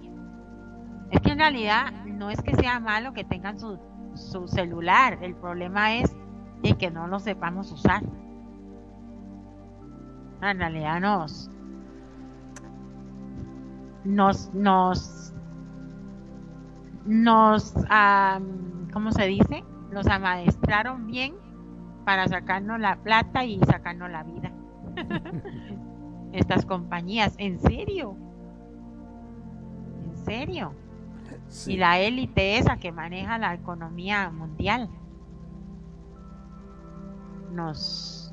Es 1.11 1.21
que 1.21 1.31
en 1.31 1.39
realidad 1.39 1.93
no 2.07 2.31
es 2.31 2.43
que 2.43 2.55
sea 2.55 2.81
malo 2.81 3.13
que 3.13 3.25
tengan 3.25 3.59
su, 3.59 3.79
su 4.15 4.49
celular, 4.49 5.19
el 5.23 5.35
problema 5.35 5.95
es 5.95 6.15
de 6.63 6.77
que 6.77 6.91
no 6.91 7.07
lo 7.07 7.19
sepamos 7.19 7.71
usar. 7.71 8.03
En 10.43 10.59
realidad 10.59 11.01
nos 11.01 11.51
nos 14.05 14.55
nos 14.55 15.33
nos 17.05 17.75
¿cómo 18.93 19.13
se 19.13 19.27
dice? 19.27 19.65
Nos 19.93 20.07
amaestraron 20.07 21.07
bien 21.07 21.35
para 22.05 22.29
sacarnos 22.29 22.81
la 22.81 22.97
plata 22.97 23.45
y 23.45 23.59
sacarnos 23.61 24.11
la 24.11 24.23
vida. 24.23 24.53
Estas 26.37 26.67
compañías, 26.67 27.35
¿en 27.39 27.59
serio? 27.59 28.17
¿En 30.05 30.17
serio? 30.25 30.73
y 31.67 31.77
la 31.77 31.99
élite 31.99 32.59
esa 32.59 32.77
que 32.77 32.93
maneja 32.93 33.39
la 33.39 33.55
economía 33.55 34.31
mundial 34.31 34.89
nos 37.53 38.33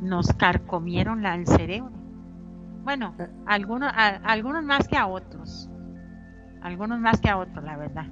nos 0.00 0.32
carcomieron 0.34 1.22
la, 1.22 1.34
el 1.34 1.46
cerebro 1.46 1.92
bueno 2.84 3.14
eh. 3.18 3.28
algunos 3.46 3.92
algunos 3.94 4.64
más 4.64 4.88
que 4.88 4.96
a 4.96 5.06
otros 5.06 5.68
algunos 6.62 7.00
más 7.00 7.20
que 7.20 7.28
a 7.28 7.38
otros 7.38 7.64
la 7.64 7.76
verdad 7.76 8.06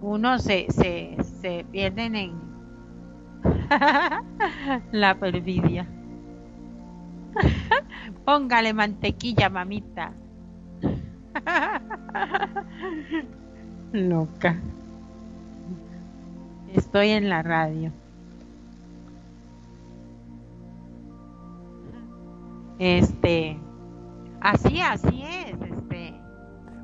unos 0.00 0.42
se, 0.42 0.66
se, 0.70 1.16
se 1.22 1.64
pierden 1.70 2.14
en 2.14 2.53
la 4.92 5.14
perfidia 5.14 5.86
póngale 8.24 8.72
mantequilla 8.72 9.48
mamita 9.48 10.12
Loca. 13.92 14.56
Estoy 16.72 17.10
en 17.10 17.28
la 17.28 17.42
radio. 17.42 17.92
Este, 22.78 23.56
así, 24.40 24.80
así 24.80 25.22
es, 25.22 25.54
este. 25.70 26.14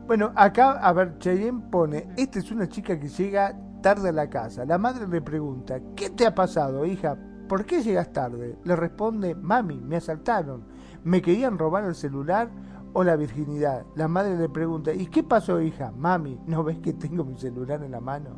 Bueno, 0.07 0.33
acá, 0.37 0.73
a 0.73 0.93
ver, 0.93 1.19
Cheyenne 1.19 1.61
pone, 1.71 2.07
esta 2.17 2.39
es 2.39 2.51
una 2.53 2.69
chica 2.69 2.99
que 2.99 3.09
llega 3.09 3.57
tarde 3.81 4.09
a 4.11 4.13
la 4.13 4.29
casa. 4.31 4.65
La 4.65 4.79
madre 4.79 5.07
le 5.09 5.21
pregunta, 5.21 5.81
¿qué 5.97 6.11
te 6.11 6.27
ha 6.27 6.35
pasado, 6.35 6.85
hija? 6.85 7.17
¿Por 7.49 7.65
qué 7.65 7.83
llegas 7.83 8.13
tarde? 8.13 8.59
Le 8.65 8.77
responde, 8.77 9.35
mami, 9.35 9.81
me 9.81 9.97
asaltaron. 9.97 10.65
Me 11.03 11.21
querían 11.23 11.59
robar 11.59 11.85
el 11.85 11.95
celular 11.95 12.51
o 12.93 13.03
la 13.05 13.17
virginidad. 13.17 13.85
La 13.97 14.09
madre 14.09 14.37
le 14.37 14.49
pregunta, 14.49 14.93
¿y 14.93 15.07
qué 15.07 15.23
pasó, 15.23 15.61
hija? 15.61 15.93
Mami, 15.97 16.39
¿no 16.47 16.63
ves 16.63 16.79
que 16.79 16.93
tengo 16.93 17.25
mi 17.25 17.37
celular 17.37 17.83
en 17.83 17.93
la 17.93 18.01
mano? 18.01 18.31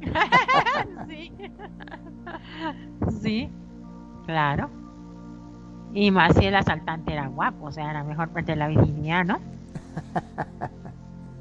sí. 1.08 1.32
sí, 3.20 3.50
claro. 4.26 4.68
Y 5.92 6.10
más 6.10 6.34
si 6.34 6.46
el 6.46 6.56
asaltante 6.56 7.12
era 7.12 7.28
guapo, 7.28 7.66
o 7.66 7.72
sea, 7.72 7.90
era 7.90 8.02
mejor 8.02 8.30
perder 8.30 8.58
la 8.58 8.68
virginidad, 8.68 9.24
¿no? 9.24 9.38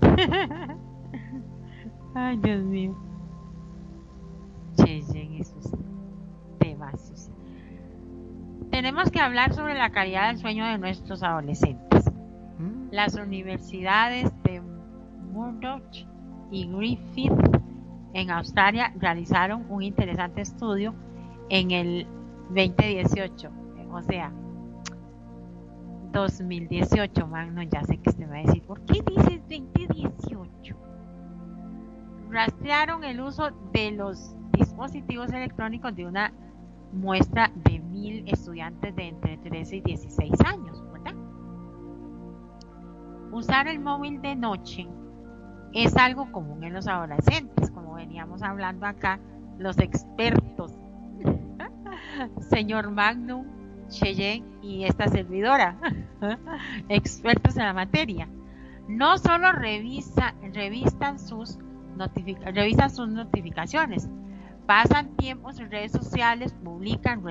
Ay, 2.15 2.37
Dios 2.37 2.63
mío. 2.63 2.95
Cheyen 4.75 5.35
esos 5.35 5.71
temas. 6.59 7.31
Tenemos 8.71 9.11
que 9.11 9.19
hablar 9.19 9.53
sobre 9.53 9.75
la 9.75 9.91
calidad 9.91 10.27
del 10.27 10.39
sueño 10.39 10.65
de 10.65 10.77
nuestros 10.77 11.23
adolescentes. 11.23 12.11
Las 12.91 13.15
universidades 13.15 14.31
de 14.43 14.61
Murdoch 15.31 16.07
y 16.51 16.67
Griffith 16.67 17.33
en 18.13 18.29
Australia 18.29 18.93
realizaron 18.99 19.65
un 19.69 19.81
interesante 19.81 20.41
estudio 20.41 20.93
en 21.49 21.71
el 21.71 22.07
2018. 22.49 23.49
O 23.91 24.01
sea, 24.01 24.31
2018, 26.11 27.27
Magno, 27.27 27.63
ya 27.63 27.83
sé 27.83 27.97
que 27.97 28.11
usted 28.11 28.29
va 28.29 28.35
a 28.35 28.43
decir, 28.43 28.61
¿por 28.63 28.81
qué 28.85 29.01
dices 29.05 29.41
2018? 29.49 30.75
Rastrearon 32.29 33.03
el 33.03 33.19
uso 33.19 33.49
de 33.71 33.91
los 33.91 34.35
dispositivos 34.53 35.31
electrónicos 35.31 35.95
de 35.95 36.05
una 36.05 36.31
muestra 36.91 37.51
de 37.55 37.79
mil 37.79 38.23
estudiantes 38.27 38.95
de 38.95 39.07
entre 39.09 39.37
13 39.37 39.77
y 39.77 39.81
16 39.81 40.33
años, 40.45 40.83
¿verdad? 40.91 41.15
Usar 43.31 43.67
el 43.67 43.79
móvil 43.79 44.21
de 44.21 44.35
noche 44.35 44.87
es 45.73 45.97
algo 45.97 46.31
común 46.31 46.63
en 46.63 46.73
los 46.73 46.87
adolescentes, 46.87 47.71
como 47.71 47.95
veníamos 47.95 48.43
hablando 48.43 48.85
acá, 48.85 49.19
los 49.57 49.79
expertos, 49.79 50.71
señor 52.49 52.91
Magnum, 52.91 53.45
Cheyenne 53.89 54.45
y 54.61 54.83
esta 54.83 55.07
servidora, 55.07 55.77
expertos 56.89 57.57
en 57.57 57.65
la 57.65 57.73
materia. 57.73 58.27
No 58.87 59.17
solo 59.17 59.51
revisa, 59.51 60.35
revisan, 60.53 61.19
sus 61.19 61.57
revisan 62.53 62.89
sus 62.89 63.07
notificaciones, 63.07 64.09
pasan 64.65 65.15
tiempos 65.17 65.59
en 65.59 65.71
redes 65.71 65.91
sociales, 65.91 66.53
publican, 66.63 67.23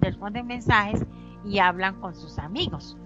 responden 0.00 0.46
mensajes 0.46 1.04
y 1.44 1.58
hablan 1.58 2.00
con 2.00 2.14
sus 2.14 2.38
amigos. 2.38 2.96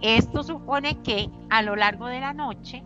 Esto 0.00 0.42
supone 0.42 1.00
que 1.02 1.30
a 1.50 1.62
lo 1.62 1.76
largo 1.76 2.06
de 2.06 2.20
la 2.20 2.32
noche 2.32 2.82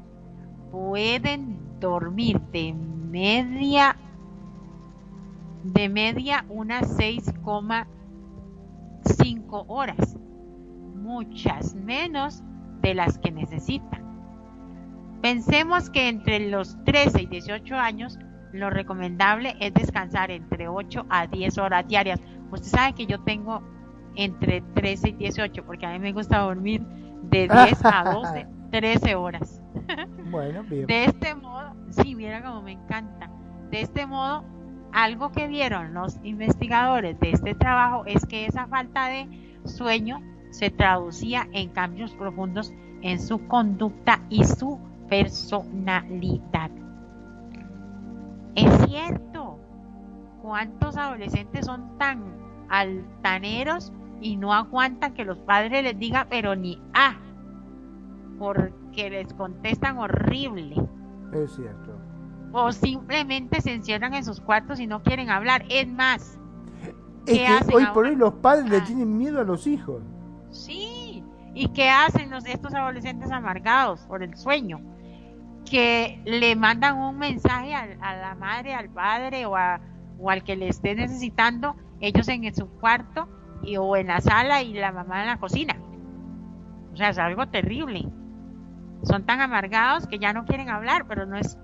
pueden 0.71 1.59
dormir 1.81 2.41
de 2.53 2.73
media 2.73 3.97
de 5.65 5.89
media 5.89 6.45
unas 6.49 6.97
6,5 6.99 9.65
horas, 9.69 10.17
muchas 10.95 11.75
menos 11.75 12.43
de 12.81 12.95
las 12.95 13.19
que 13.19 13.31
necesitan. 13.31 14.01
Pensemos 15.21 15.91
que 15.91 16.09
entre 16.09 16.49
los 16.49 16.83
13 16.85 17.23
y 17.23 17.27
18 17.27 17.77
años 17.77 18.19
lo 18.53 18.71
recomendable 18.71 19.57
es 19.61 19.73
descansar 19.75 20.31
entre 20.31 20.69
8 20.69 21.07
a 21.09 21.27
10 21.27 21.59
horas 21.59 21.87
diarias. 21.87 22.21
Usted 22.51 22.69
sabe 22.69 22.95
que 22.95 23.07
yo 23.07 23.21
tengo 23.21 23.63
entre 24.17 24.61
13 24.75 25.11
y 25.11 25.13
18 25.13 25.65
porque 25.65 25.87
a 25.87 25.91
mí 25.93 25.99
me 25.99 26.13
gusta 26.13 26.39
dormir 26.39 26.83
de 27.23 27.49
10 27.67 27.85
a 27.85 28.13
12, 28.13 28.47
13 28.71 29.15
horas. 29.15 29.63
Bueno, 30.31 30.63
bien. 30.65 30.87
De 30.87 31.05
este 31.05 31.35
modo, 31.35 31.75
sí, 31.91 32.15
mira 32.15 32.43
como 32.43 32.63
me 32.63 32.73
encanta. 32.73 33.31
De 33.71 33.81
este 33.83 34.07
modo, 34.07 34.45
algo 34.93 35.31
que 35.33 35.47
vieron 35.47 35.95
los 35.95 36.19
investigadores 36.25 37.19
de 37.21 37.31
este 37.33 37.55
trabajo 37.55 38.05
es 38.07 38.27
que 38.27 38.47
esa 38.47 38.67
falta 38.67 39.07
de 39.07 39.29
sueño 39.65 40.21
se 40.51 40.71
traducía 40.71 41.49
en 41.53 41.71
cambios 41.71 42.13
profundos 42.15 42.73
en 43.03 43.21
su 43.21 43.47
conducta 43.47 44.23
y 44.29 44.45
su 44.45 44.79
personalidad. 45.09 46.71
Es 48.55 48.87
cierto, 48.87 49.59
¿cuántos 50.43 50.97
adolescentes 50.97 51.67
son 51.67 51.99
tan 51.99 52.23
altaneros 52.69 53.93
y 54.21 54.37
no 54.37 54.53
aguantan 54.53 55.15
que 55.15 55.25
los 55.25 55.39
padres 55.39 55.83
les 55.83 55.99
digan 55.99 56.27
pero 56.29 56.55
ni 56.55 56.81
a? 56.95 57.17
porque 58.41 59.11
les 59.11 59.33
contestan 59.35 59.99
horrible. 59.99 60.75
Es 61.35 61.53
cierto. 61.53 61.95
O 62.53 62.73
simplemente 62.73 63.61
se 63.61 63.75
encierran 63.75 64.15
en 64.15 64.25
sus 64.25 64.41
cuartos 64.41 64.81
y 64.81 64.87
no 64.87 65.03
quieren 65.03 65.29
hablar. 65.29 65.63
Es 65.69 65.87
más, 65.87 66.39
es 67.27 67.67
que 67.67 67.77
hoy 67.77 67.87
por 67.93 68.07
hoy 68.07 68.17
los 68.17 68.33
padres 68.33 68.69
le 68.71 68.79
ah. 68.79 68.85
tienen 68.85 69.17
miedo 69.19 69.41
a 69.41 69.45
los 69.45 69.67
hijos. 69.67 70.03
Sí, 70.51 71.23
¿y 71.55 71.69
qué 71.69 71.91
hacen 71.91 72.31
los, 72.31 72.47
estos 72.47 72.73
adolescentes 72.75 73.31
amargados 73.31 74.01
por 74.09 74.23
el 74.23 74.35
sueño? 74.35 74.81
Que 75.65 76.21
le 76.25 76.57
mandan 76.57 76.97
un 76.97 77.19
mensaje 77.19 77.75
a, 77.75 77.87
la 78.17 78.35
madre, 78.35 78.75
al 78.75 78.89
padre 78.91 79.47
o, 79.47 79.57
a, 79.57 79.81
o 80.19 80.31
al 80.31 80.43
que 80.43 80.57
le 80.57 80.69
esté 80.69 80.95
necesitando, 80.95 81.77
ellos 82.01 82.29
en 82.29 82.55
su 82.55 82.67
cuarto 82.69 83.29
y, 83.63 83.77
o 83.77 83.97
en 83.97 84.09
la 84.09 84.21
sala 84.21 84.63
y 84.63 84.73
la 84.73 84.93
mamá 84.93 85.21
en 85.21 85.27
la 85.27 85.39
cocina. 85.39 85.77
O 86.93 86.97
sea, 86.97 87.11
es 87.11 87.19
algo 87.19 87.47
terrible 87.49 88.09
son 89.03 89.25
tan 89.25 89.41
amargados 89.41 90.07
que 90.07 90.19
ya 90.19 90.33
no 90.33 90.45
quieren 90.45 90.69
hablar, 90.69 91.07
pero 91.07 91.27
no 91.27 91.37
es, 91.37 91.59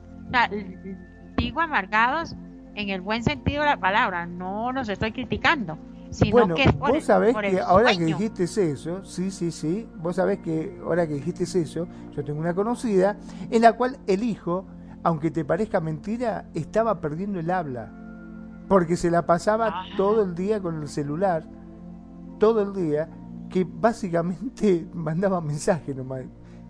digo 1.36 1.61
amargados 1.61 2.34
en 2.74 2.90
el 2.90 3.01
buen 3.01 3.22
sentido 3.22 3.62
de 3.62 3.70
la 3.70 3.76
palabra, 3.78 4.26
no 4.26 4.72
los 4.72 4.88
estoy 4.88 5.12
criticando, 5.12 5.78
sino 6.11 6.33
bueno, 6.33 6.55
que 6.55 6.71
vos 6.73 7.05
sabés 7.05 7.37
que 7.37 7.61
ahora 7.61 7.97
que 7.97 8.05
dijiste 8.05 8.45
eso, 8.45 9.05
sí, 9.05 9.31
sí, 9.31 9.51
sí, 9.51 9.89
vos 9.97 10.17
sabés 10.17 10.39
que 10.39 10.79
ahora 10.83 11.07
que 11.07 11.15
dijiste 11.15 11.45
eso, 11.45 11.87
yo 12.13 12.25
tengo 12.25 12.41
una 12.41 12.55
conocida 12.55 13.17
en 13.51 13.63
la 13.63 13.75
cual 13.75 13.99
el 14.07 14.23
hijo, 14.23 14.67
aunque 15.03 15.31
te 15.31 15.45
parezca 15.45 15.81
mentira, 15.81 16.49
estaba 16.55 17.01
perdiendo 17.01 17.39
el 17.39 17.51
habla, 17.51 17.93
porque 18.69 18.97
se 18.97 19.11
la 19.11 19.27
pasaba 19.27 19.69
ah. 19.69 19.85
todo 19.97 20.23
el 20.23 20.35
día 20.35 20.61
con 20.61 20.81
el 20.83 20.89
celular, 20.89 21.45
todo 22.39 22.63
el 22.63 22.73
día, 22.73 23.09
que 23.49 23.65
básicamente 23.65 24.87
mandaba 24.95 25.41
mensajes 25.41 25.95
nomás. 25.95 26.23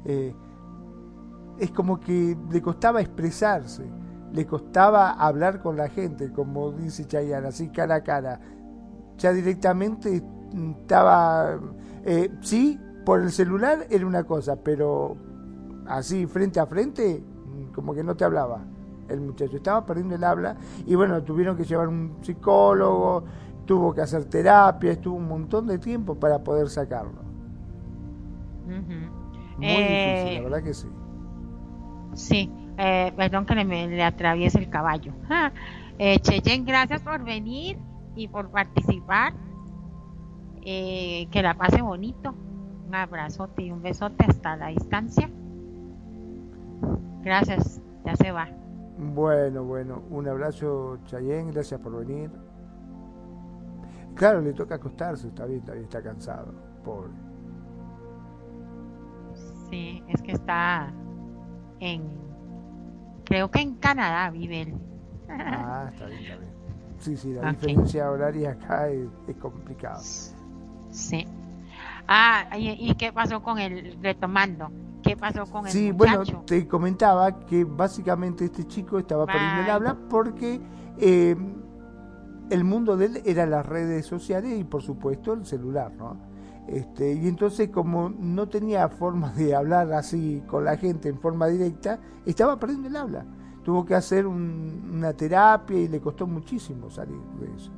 Eh, 0.05 0.35
es 1.59 1.71
como 1.71 1.99
que 1.99 2.37
le 2.51 2.61
costaba 2.61 3.01
expresarse, 3.01 3.85
le 4.33 4.47
costaba 4.47 5.13
hablar 5.13 5.61
con 5.61 5.77
la 5.77 5.89
gente, 5.89 6.31
como 6.33 6.73
dice 6.73 7.07
Chayanne, 7.07 7.49
así 7.49 7.69
cara 7.69 7.97
a 7.97 8.03
cara. 8.03 8.41
Ya 9.19 9.33
directamente 9.33 10.23
estaba, 10.83 11.59
eh, 12.05 12.31
sí, 12.41 12.79
por 13.05 13.23
el 13.23 13.31
celular 13.31 13.87
era 13.91 14.07
una 14.07 14.25
cosa, 14.25 14.57
pero 14.57 15.17
así 15.87 16.27
frente 16.27 16.61
a 16.61 16.67
frente, 16.67 17.23
como 17.75 17.95
que 17.95 18.03
no 18.03 18.17
te 18.17 18.25
hablaba 18.25 18.65
el 19.09 19.21
muchacho, 19.21 19.57
estaba 19.57 19.87
perdiendo 19.87 20.17
el 20.17 20.25
habla 20.25 20.57
y 20.85 20.95
bueno, 20.95 21.23
tuvieron 21.23 21.57
que 21.57 21.65
llevar 21.65 21.89
un 21.89 22.17
psicólogo, 22.21 23.25
tuvo 23.65 23.95
que 23.95 24.01
hacer 24.01 24.25
terapia, 24.25 24.93
estuvo 24.93 25.17
un 25.17 25.29
montón 25.29 25.67
de 25.67 25.79
tiempo 25.79 26.15
para 26.15 26.39
poder 26.43 26.69
sacarlo. 26.69 27.25
Muy 28.67 28.77
difícil, 28.79 29.65
la 29.65 30.33
eh, 30.33 30.41
verdad 30.43 30.63
que 30.63 30.75
sí. 30.75 30.89
Sí, 32.15 32.51
eh, 32.79 33.13
perdón 33.17 33.47
que 33.47 33.55
le, 33.55 33.65
le, 33.65 34.03
atraviese 34.03 34.59
el 34.59 34.69
caballo. 34.69 35.13
Eh, 35.99 36.19
Cheyen, 36.21 36.67
gracias 36.67 37.01
por 37.01 37.25
venir 37.25 37.79
y 38.17 38.29
por 38.29 38.51
participar. 38.51 39.35
Eh, 40.63 41.29
que 41.31 41.43
la 41.43 41.55
pase 41.55 41.81
bonito. 41.81 42.35
Un 42.89 42.95
abrazote 42.95 43.63
y 43.63 43.71
un 43.71 43.83
besote 43.83 44.25
hasta 44.27 44.57
la 44.57 44.69
distancia. 44.69 45.31
Gracias, 47.23 47.81
ya 48.05 48.17
se 48.17 48.33
va. 48.33 48.49
Bueno, 48.99 49.65
bueno, 49.65 50.03
un 50.11 50.27
abrazo 50.29 50.99
Chayen, 51.07 51.51
gracias 51.51 51.81
por 51.81 52.05
venir. 52.05 52.31
Claro, 54.15 54.41
le 54.41 54.55
toca 54.55 54.77
acostarse, 54.77 55.29
está 55.29 55.45
bien, 55.45 55.59
está 55.59 55.73
bien, 55.73 55.85
está 55.85 56.03
cansado, 56.03 56.55
pobre. 56.85 57.11
Sí, 59.69 60.03
es 60.09 60.23
que 60.23 60.33
está 60.33 60.93
en 61.81 62.03
creo 63.25 63.51
que 63.51 63.61
en 63.61 63.75
Canadá 63.75 64.31
vive 64.31 64.63
él. 64.63 64.75
Ah, 65.29 65.91
está 65.93 66.07
bien, 66.07 66.23
está 66.23 66.37
bien. 66.37 66.46
Sí, 66.99 67.17
sí, 67.17 67.33
la 67.33 67.51
diferencia 67.51 68.11
horaria 68.11 68.51
acá 68.53 68.89
es, 68.89 69.09
complicado. 69.41 70.01
Sí. 70.91 71.27
Ah, 72.09 72.47
¿y, 72.57 72.95
qué 72.95 73.13
pasó 73.13 73.43
con 73.43 73.59
el 73.59 73.99
retomando? 74.03 74.71
¿Qué 75.03 75.17
pasó 75.17 75.47
con 75.47 75.67
el 75.67 75.73
Sí, 75.73 75.93
bueno, 75.93 76.23
te 76.47 76.67
comentaba 76.67 77.41
que 77.47 77.65
básicamente 77.65 78.47
este 78.47 78.67
chico 78.67 78.99
estaba 78.99 79.27
perdiendo 79.27 79.63
el 79.63 79.71
habla 79.71 79.97
porque 80.09 80.61
eh, 80.99 81.37
el 82.51 82.65
mundo 82.65 82.97
de 82.97 83.07
él 83.07 83.23
era 83.25 83.47
las 83.47 83.67
redes 83.67 84.07
sociales 84.07 84.59
y 84.59 84.65
por 84.65 84.83
supuesto 84.83 85.33
el 85.33 85.45
celular, 85.47 85.93
¿no? 85.93 86.17
Este, 86.69 87.13
y 87.13 87.29
entonces 87.29 87.69
como 87.69 88.09
no 88.09 88.49
tenía 88.49 88.89
forma 88.89 89.33
de 89.33 89.55
hablar 89.55 89.93
así 89.93 90.43
con 90.49 90.65
la 90.65 90.77
gente 90.77 91.09
en 91.09 91.21
forma 91.21 91.47
directa, 91.47 92.01
estaba 92.25 92.59
perdiendo 92.59 92.89
el 92.89 92.97
habla. 92.97 93.27
Tuvo 93.67 93.85
que 93.85 93.97
hacer 93.97 94.29
una 94.29 95.13
terapia 95.13 95.77
y 95.77 95.89
le 95.89 96.01
costó 96.01 96.25
muchísimo 96.25 96.89
salir 96.89 97.19
de 97.41 97.53
eso. 97.53 97.73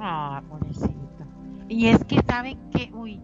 Ah, 0.00 0.42
pobrecito. 0.48 0.92
Y 1.68 1.86
es 1.86 2.02
que 2.02 2.20
saben 2.26 2.58
que, 2.72 2.90
uy, 2.92 3.22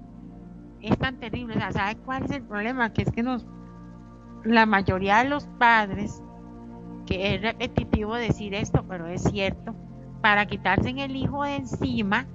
es 0.81 0.97
tan 0.97 1.19
terrible. 1.19 1.57
O 1.57 1.73
¿sabe 1.73 1.97
cuál 2.05 2.23
es 2.23 2.31
el 2.31 2.43
problema? 2.45 2.93
Que 2.93 3.03
es 3.03 3.11
que 3.11 3.25
nos, 3.25 3.45
la 4.45 4.65
mayoría 4.65 5.25
de 5.25 5.29
los 5.29 5.49
padres, 5.59 6.23
que 7.05 7.35
es 7.35 7.43
repetitivo 7.43 8.15
decir 8.15 8.55
esto, 8.55 8.85
pero 8.89 9.09
es 9.09 9.25
cierto, 9.25 9.75
para 10.21 10.47
quitarse 10.47 10.91
el 10.91 11.17
hijo 11.17 11.43
de 11.43 11.57
encima, 11.57 12.27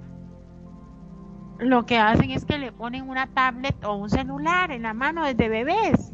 lo 1.58 1.86
que 1.86 1.96
hacen 1.96 2.32
es 2.32 2.44
que 2.44 2.58
le 2.58 2.70
ponen 2.70 3.08
una 3.08 3.28
tablet 3.28 3.82
o 3.82 3.94
un 3.94 4.10
celular 4.10 4.70
en 4.72 4.82
la 4.82 4.92
mano 4.92 5.24
desde 5.24 5.48
bebés. 5.48 6.12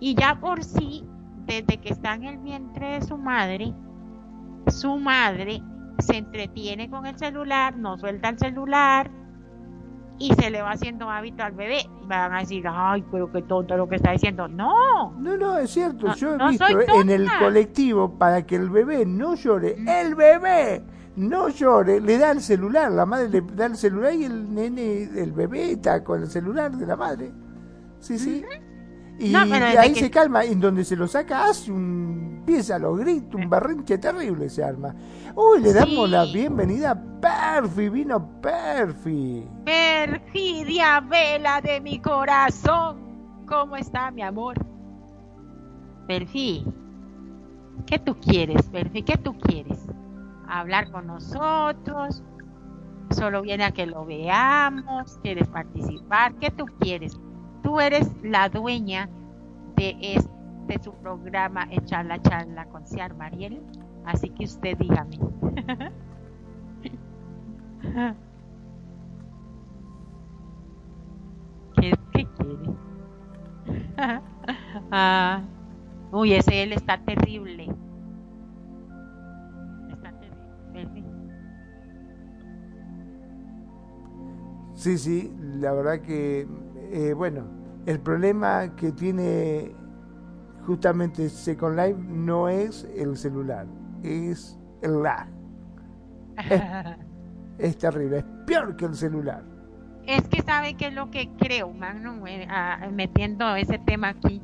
Y 0.00 0.14
ya 0.14 0.40
por 0.40 0.64
sí, 0.64 1.04
desde 1.46 1.78
que 1.78 1.90
está 1.90 2.14
en 2.14 2.24
el 2.24 2.38
vientre 2.38 2.98
de 2.98 3.02
su 3.02 3.16
madre, 3.16 3.74
su 4.68 4.96
madre 4.96 5.62
se 5.98 6.16
entretiene 6.16 6.88
con 6.88 7.06
el 7.06 7.18
celular, 7.18 7.76
no 7.76 7.98
suelta 7.98 8.30
el 8.30 8.38
celular 8.38 9.10
y 10.18 10.34
se 10.34 10.50
le 10.50 10.60
va 10.62 10.72
haciendo 10.72 11.10
hábito 11.10 11.42
al 11.42 11.52
bebé. 11.52 11.88
Van 12.04 12.32
a 12.32 12.40
decir, 12.40 12.64
ay, 12.68 13.04
pero 13.10 13.32
qué 13.32 13.42
tonto 13.42 13.76
lo 13.76 13.88
que 13.88 13.96
está 13.96 14.12
diciendo. 14.12 14.48
No. 14.48 15.12
No, 15.18 15.36
no, 15.36 15.58
es 15.58 15.70
cierto. 15.70 16.14
Yo 16.14 16.34
he 16.34 16.48
visto 16.48 17.00
en 17.00 17.10
el 17.10 17.28
colectivo 17.38 18.18
para 18.18 18.46
que 18.46 18.56
el 18.56 18.68
bebé 18.68 19.06
no 19.06 19.34
llore. 19.34 19.76
Mm. 19.78 19.88
El 19.88 20.14
bebé 20.14 20.84
no 21.16 21.48
llore, 21.48 22.00
le 22.00 22.18
da 22.18 22.32
el 22.32 22.42
celular. 22.42 22.92
La 22.92 23.06
madre 23.06 23.30
le 23.30 23.40
da 23.40 23.66
el 23.66 23.76
celular 23.76 24.12
y 24.12 24.24
el 24.24 24.54
nene, 24.54 25.02
el 25.02 25.32
bebé 25.32 25.72
está 25.72 26.04
con 26.04 26.20
el 26.22 26.28
celular 26.28 26.76
de 26.76 26.86
la 26.86 26.96
madre. 26.96 27.32
Sí, 27.98 28.18
sí. 28.18 28.44
Y 29.20 29.34
ahí 29.34 29.94
se 29.94 30.10
calma, 30.10 30.44
en 30.44 30.60
donde 30.60 30.84
se 30.84 30.96
lo 30.96 31.06
saca 31.06 31.44
hace 31.48 31.70
un 31.70 32.20
empieza 32.40 32.78
los 32.78 32.98
gritos, 32.98 33.34
un 33.34 33.48
berrinche 33.48 33.98
terrible 33.98 34.48
se 34.48 34.64
arma. 34.64 34.94
Uy, 35.34 35.60
le 35.60 35.72
damos 35.72 36.10
la 36.10 36.24
bienvenida 36.24 36.92
a 36.92 37.20
Perfi, 37.20 37.88
vino 37.88 38.40
Perfi. 38.40 39.46
Perfidia 39.64 41.00
vela 41.00 41.60
de 41.60 41.80
mi 41.80 42.00
corazón. 42.00 42.98
¿Cómo 43.46 43.76
está 43.76 44.10
mi 44.10 44.22
amor? 44.22 44.56
Perfi, 46.06 46.64
¿qué 47.86 47.98
tú 47.98 48.16
quieres, 48.18 48.68
Perfi? 48.68 49.02
¿Qué 49.02 49.16
tú 49.16 49.38
quieres? 49.38 49.86
¿Hablar 50.48 50.90
con 50.90 51.06
nosotros? 51.06 52.22
¿Solo 53.10 53.42
viene 53.42 53.64
a 53.64 53.70
que 53.70 53.86
lo 53.86 54.04
veamos? 54.06 55.18
¿Quieres 55.22 55.46
participar? 55.48 56.34
¿Qué 56.36 56.50
tú 56.50 56.64
quieres? 56.80 57.16
Tú 57.62 57.80
eres 57.80 58.10
la 58.22 58.48
dueña 58.48 59.08
de, 59.76 59.96
este, 60.00 60.82
su 60.82 60.92
programa 60.94 61.66
Echar 61.70 62.06
la 62.06 62.20
Charla 62.20 62.66
con 62.66 62.86
Ciar 62.86 63.14
Mariel. 63.14 63.62
Así 64.04 64.30
que 64.30 64.44
usted 64.44 64.76
dígame. 64.78 65.18
¿Qué, 71.76 71.92
quiere? 72.12 72.70
ah, 74.90 75.42
uy, 76.12 76.34
ese 76.34 76.62
él 76.62 76.72
está 76.72 76.98
terrible. 76.98 77.68
Está 79.90 80.12
terrible. 80.72 81.04
Sí, 84.74 84.98
sí, 84.98 85.32
la 85.38 85.72
verdad 85.72 86.00
que 86.00 86.46
eh, 86.92 87.14
bueno, 87.14 87.44
el 87.86 88.00
problema 88.00 88.74
que 88.76 88.92
tiene 88.92 89.74
justamente 90.66 91.28
Second 91.28 91.76
Life 91.76 92.00
no 92.08 92.48
es 92.48 92.86
el 92.96 93.16
celular, 93.16 93.66
es 94.02 94.58
el 94.82 95.02
lag. 95.02 95.28
Es, 97.58 97.76
terrible, 97.76 98.20
es 98.20 98.24
peor 98.46 98.74
que 98.74 98.86
el 98.86 98.94
celular. 98.94 99.44
Es 100.06 100.26
que 100.28 100.40
sabe 100.40 100.78
que 100.78 100.86
es 100.86 100.94
lo 100.94 101.10
que 101.10 101.28
creo, 101.36 101.70
Magnum, 101.74 102.26
eh, 102.26 102.48
metiendo 102.90 103.54
ese 103.54 103.78
tema 103.78 104.08
aquí, 104.08 104.40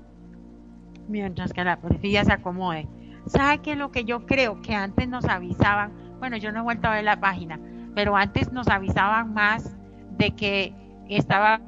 mientras 1.09 1.55
que 1.55 1.65
la 1.65 1.81
policía 1.81 2.27
se 2.27 2.33
acomode. 2.35 2.87
¿Sabe 3.25 3.63
qué 3.63 3.73
es 3.73 3.79
lo 3.79 3.91
que 3.91 4.05
yo 4.05 4.27
creo? 4.27 4.61
Que 4.61 4.75
antes 4.75 5.09
nos 5.09 5.25
avisaban, 5.25 5.93
bueno, 6.19 6.37
yo 6.37 6.53
no 6.53 6.61
he 6.61 6.63
vuelto 6.63 6.89
a 6.89 6.97
ver 6.97 7.05
la 7.05 7.19
página, 7.19 7.59
pero 7.95 8.15
antes 8.17 8.53
nos 8.53 8.69
avisaban 8.69 9.33
más 9.33 9.75
de 10.19 10.33
que 10.33 10.75
estaba 11.09 11.63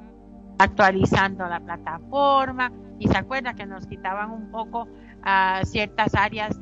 actualizando 0.58 1.46
la 1.46 1.60
plataforma 1.60 2.72
y 2.98 3.08
se 3.08 3.16
acuerda 3.16 3.54
que 3.54 3.66
nos 3.66 3.86
quitaban 3.86 4.30
un 4.30 4.50
poco 4.50 4.88
a 5.22 5.60
ciertas 5.64 6.14
áreas 6.14 6.60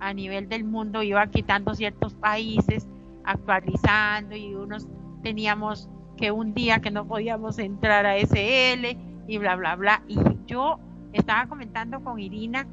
a 0.00 0.12
nivel 0.14 0.48
del 0.48 0.64
mundo, 0.64 1.02
iba 1.02 1.26
quitando 1.28 1.74
ciertos 1.74 2.14
países, 2.14 2.88
actualizando 3.24 4.36
y 4.36 4.54
unos 4.54 4.88
teníamos 5.22 5.88
que 6.16 6.30
un 6.30 6.54
día 6.54 6.80
que 6.80 6.90
no 6.90 7.06
podíamos 7.06 7.58
entrar 7.58 8.06
a 8.06 8.16
SL 8.16 8.96
y 9.28 9.38
bla, 9.38 9.56
bla, 9.56 9.76
bla. 9.76 10.02
Y 10.08 10.18
yo 10.46 10.78
estaba 11.12 11.46
comentando 11.46 12.02
con 12.02 12.18
Irina, 12.18 12.66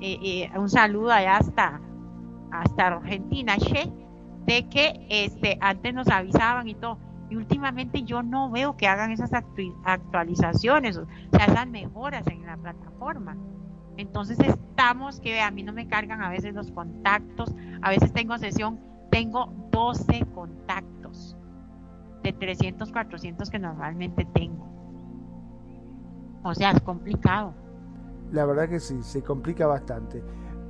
eh, 0.00 0.18
eh, 0.22 0.58
un 0.58 0.68
saludo 0.68 1.12
allá 1.12 1.38
hasta, 1.38 1.80
hasta 2.50 2.86
Argentina, 2.86 3.56
che, 3.56 3.90
de 4.46 4.68
que 4.68 5.06
este, 5.08 5.58
antes 5.60 5.94
nos 5.94 6.08
avisaban 6.08 6.68
y 6.68 6.74
todo 6.74 6.98
y 7.34 7.36
últimamente 7.36 8.04
yo 8.04 8.22
no 8.22 8.48
veo 8.48 8.76
que 8.76 8.86
hagan 8.86 9.10
esas 9.10 9.32
actualizaciones, 9.84 10.96
o 10.96 11.06
sea, 11.32 11.46
esas 11.46 11.66
mejoras 11.66 12.24
en 12.28 12.46
la 12.46 12.56
plataforma. 12.56 13.36
Entonces 13.96 14.38
estamos 14.38 15.18
que 15.18 15.40
a 15.40 15.50
mí 15.50 15.64
no 15.64 15.72
me 15.72 15.88
cargan 15.88 16.22
a 16.22 16.30
veces 16.30 16.54
los 16.54 16.70
contactos, 16.70 17.52
a 17.82 17.90
veces 17.90 18.12
tengo 18.12 18.38
sesión, 18.38 18.78
tengo 19.10 19.52
12 19.72 20.26
contactos 20.32 21.36
de 22.22 22.32
300, 22.32 22.92
400 22.92 23.50
que 23.50 23.58
normalmente 23.58 24.24
tengo. 24.32 24.68
O 26.44 26.54
sea, 26.54 26.70
es 26.70 26.80
complicado. 26.82 27.52
La 28.30 28.44
verdad 28.46 28.68
que 28.68 28.78
sí, 28.78 29.02
se 29.02 29.22
complica 29.22 29.66
bastante. 29.66 30.22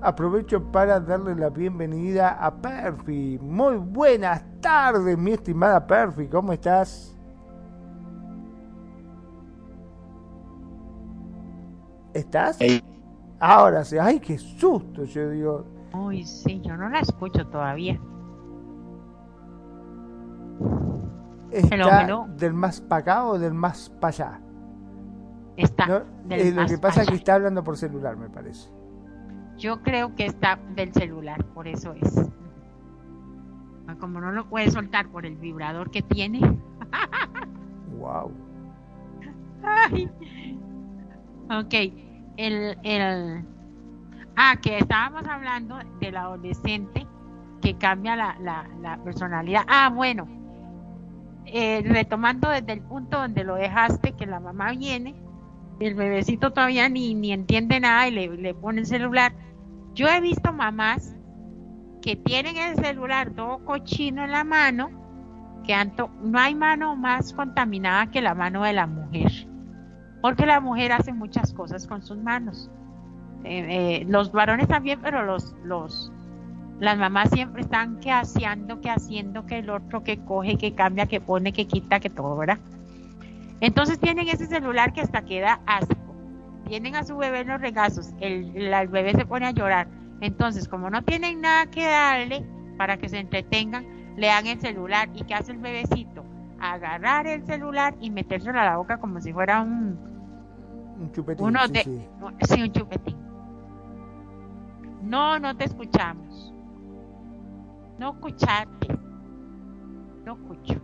Aprovecho 0.05 0.63
para 0.71 1.01
darle 1.01 1.35
la 1.35 1.49
bienvenida 1.49 2.33
a 2.33 2.55
Perfi. 2.55 3.39
Muy 3.41 3.79
buenas 3.79 4.45
tardes, 4.61 5.17
mi 5.17 5.31
estimada 5.31 5.87
Perfi. 5.87 6.29
¿Cómo 6.29 6.53
estás? 6.53 7.17
¿Estás? 12.13 12.59
Ahora 13.41 13.83
sí. 13.83 13.97
Ay, 13.97 14.21
qué 14.21 14.37
susto, 14.37 15.05
yo 15.05 15.31
digo. 15.31 15.65
Uy, 15.95 16.23
sí, 16.27 16.61
yo 16.61 16.77
no 16.77 16.91
la 16.91 17.01
escucho 17.01 17.47
todavía. 17.47 17.99
¿Está 21.51 22.27
del 22.37 22.53
más 22.53 22.79
para 22.83 23.01
acá 23.01 23.25
o 23.25 23.39
del 23.39 23.55
más 23.55 23.89
para 23.89 24.09
allá? 24.09 24.41
Está. 25.57 26.05
Eh, 26.29 26.53
lo 26.53 26.67
que 26.67 26.77
pasa 26.77 27.01
es 27.01 27.09
que 27.09 27.15
está 27.15 27.37
hablando 27.37 27.65
por 27.65 27.79
celular, 27.79 28.19
me 28.19 28.29
parece. 28.29 28.74
Yo 29.59 29.83
creo 29.83 30.15
que 30.15 30.27
está 30.27 30.59
del 30.75 30.93
celular, 30.93 31.45
por 31.47 31.69
eso 31.69 31.95
es. 31.95 32.31
Como 34.01 34.21
no 34.21 34.33
lo 34.33 34.49
puede 34.49 34.71
soltar 34.71 35.09
por 35.09 35.25
el 35.25 35.37
vibrador 35.37 35.91
que 35.91 36.03
tiene. 36.03 36.41
wow. 37.99 38.33
Ok, 41.51 41.75
el, 42.37 42.77
el, 42.83 43.45
ah, 44.37 44.57
que 44.61 44.79
estábamos 44.79 45.27
hablando 45.29 45.79
del 46.01 46.17
adolescente 46.17 47.07
que 47.63 47.77
cambia 47.77 48.17
la, 48.17 48.37
la, 48.41 48.69
la 48.83 48.97
personalidad. 49.03 49.63
Ah, 49.69 49.91
bueno, 49.95 50.27
eh, 51.47 51.83
retomando 51.87 52.49
desde 52.51 52.73
el 52.73 52.83
punto 52.83 53.19
donde 53.19 53.45
lo 53.45 53.55
dejaste, 53.55 54.13
que 54.13 54.27
la 54.27 54.41
mamá 54.41 54.73
viene 54.73 55.15
el 55.81 55.95
bebecito 55.95 56.53
todavía 56.53 56.89
ni, 56.89 57.15
ni 57.15 57.33
entiende 57.33 57.81
nada 57.81 58.09
y 58.09 58.13
le, 58.13 58.29
le 58.37 58.55
pone 58.55 58.81
el 58.81 58.87
celular. 58.87 59.33
Yo 59.95 60.09
he 60.09 60.21
visto 60.21 60.53
mamás 60.53 61.17
que 62.03 62.17
tienen 62.17 62.57
el 62.57 62.77
celular 62.77 63.31
todo 63.31 63.65
cochino 63.65 64.25
en 64.25 64.33
la 64.33 64.45
mano, 64.45 64.91
que 65.65 65.75
no 66.23 66.39
hay 66.39 66.55
mano 66.55 66.97
más 66.97 67.33
contaminada 67.33 68.11
que 68.11 68.21
la 68.21 68.35
mano 68.35 68.63
de 68.63 68.75
la 68.75 68.87
mujer, 68.87 69.33
porque 70.21 70.45
la 70.45 70.61
mujer 70.61 70.93
hace 70.93 71.13
muchas 71.13 71.55
cosas 71.55 71.87
con 71.87 72.03
sus 72.03 72.19
manos. 72.19 72.71
Eh, 73.45 74.01
eh, 74.03 74.07
los 74.07 74.33
varones 74.33 74.69
también, 74.69 75.01
pero 75.03 75.25
los, 75.25 75.55
los, 75.65 76.13
las 76.79 76.99
mamás 76.99 77.31
siempre 77.31 77.63
están 77.63 78.01
que 78.01 78.11
haciendo, 78.13 78.81
que 78.81 78.91
haciendo, 78.91 79.47
que 79.47 79.59
el 79.59 79.71
otro 79.71 80.03
que 80.03 80.19
coge, 80.25 80.57
que 80.57 80.75
cambia, 80.75 81.07
que 81.07 81.21
pone, 81.21 81.53
que 81.53 81.67
quita, 81.67 82.01
que 82.01 82.11
todo, 82.11 82.37
¿verdad? 82.37 82.59
Entonces 83.61 83.99
tienen 83.99 84.29
ese 84.29 84.47
celular 84.47 84.93
que 84.93 85.01
hasta 85.01 85.25
queda 85.25 85.61
asco. 85.67 85.95
Tienen 86.67 86.97
a 86.97 87.05
su 87.05 87.17
bebé 87.17 87.41
en 87.41 87.49
los 87.49 87.61
regazos, 87.61 88.15
el, 88.21 88.53
bebé 88.89 89.13
se 89.13 89.27
pone 89.27 89.47
a 89.47 89.51
llorar. 89.51 89.89
Entonces, 90.21 90.69
como 90.69 90.89
no 90.89 91.03
tienen 91.03 91.41
nada 91.41 91.67
que 91.67 91.85
darle 91.85 92.45
para 92.79 92.97
que 92.97 93.09
se 93.09 93.19
entretengan, 93.19 93.87
le 94.17 94.29
dan 94.29 94.47
el 94.47 94.61
celular. 94.61 95.09
¿Y 95.15 95.25
qué 95.25 95.35
hace 95.35 95.53
el 95.53 95.59
bebecito? 95.59 96.25
Agarrar 96.61 97.27
el 97.27 97.45
celular 97.45 97.95
y 98.01 98.11
metérselo 98.11 98.59
a 98.59 98.65
la 98.65 98.77
boca 98.77 98.99
como 98.99 99.21
si 99.21 99.33
fuera 99.33 99.61
un... 99.61 99.99
Un 100.99 101.13
chupetín. 101.13 101.45
Uno 101.45 101.69
de, 101.69 101.83
sí. 101.83 102.63
un 102.63 102.73
chupetín. 102.73 103.17
No, 105.03 105.39
no 105.39 105.55
te 105.57 105.65
escuchamos. 105.65 106.53
No 107.99 108.13
escuchate. 108.13 108.89
No 110.25 110.35
escucho. 110.35 110.81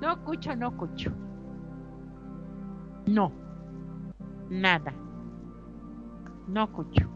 No 0.00 0.12
escucho, 0.12 0.54
no 0.54 0.68
escucho. 0.68 1.12
No. 3.06 3.32
Nada. 4.50 4.92
No 6.46 6.64
escucho. 6.64 7.08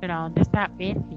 Pero 0.00 0.20
¿dónde 0.20 0.42
está 0.42 0.68
Perfi? 0.76 1.16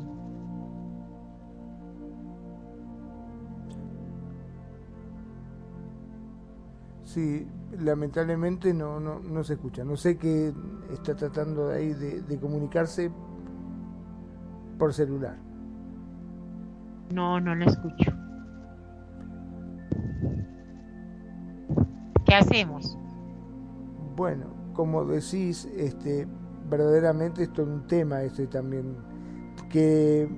Sí, 7.04 7.48
lamentablemente 7.80 8.74
no, 8.74 9.00
no, 9.00 9.20
no 9.20 9.44
se 9.44 9.54
escucha. 9.54 9.84
No 9.84 9.98
sé 9.98 10.18
qué 10.18 10.54
está 10.92 11.16
tratando 11.16 11.68
de 11.68 11.78
ahí 11.78 11.94
de, 11.94 12.22
de 12.22 12.40
comunicarse 12.40 13.12
por 14.78 14.94
celular. 14.94 15.38
No, 17.12 17.42
no 17.42 17.56
lo 17.56 17.66
escucho. 17.66 18.19
¿Qué 22.30 22.36
hacemos? 22.36 22.96
Bueno, 24.16 24.46
como 24.74 25.04
decís, 25.04 25.68
este, 25.76 26.28
verdaderamente 26.70 27.42
esto 27.42 27.64
es 27.64 27.68
un 27.68 27.88
tema 27.88 28.22
este 28.22 28.46
también 28.46 28.98
que 29.68 30.30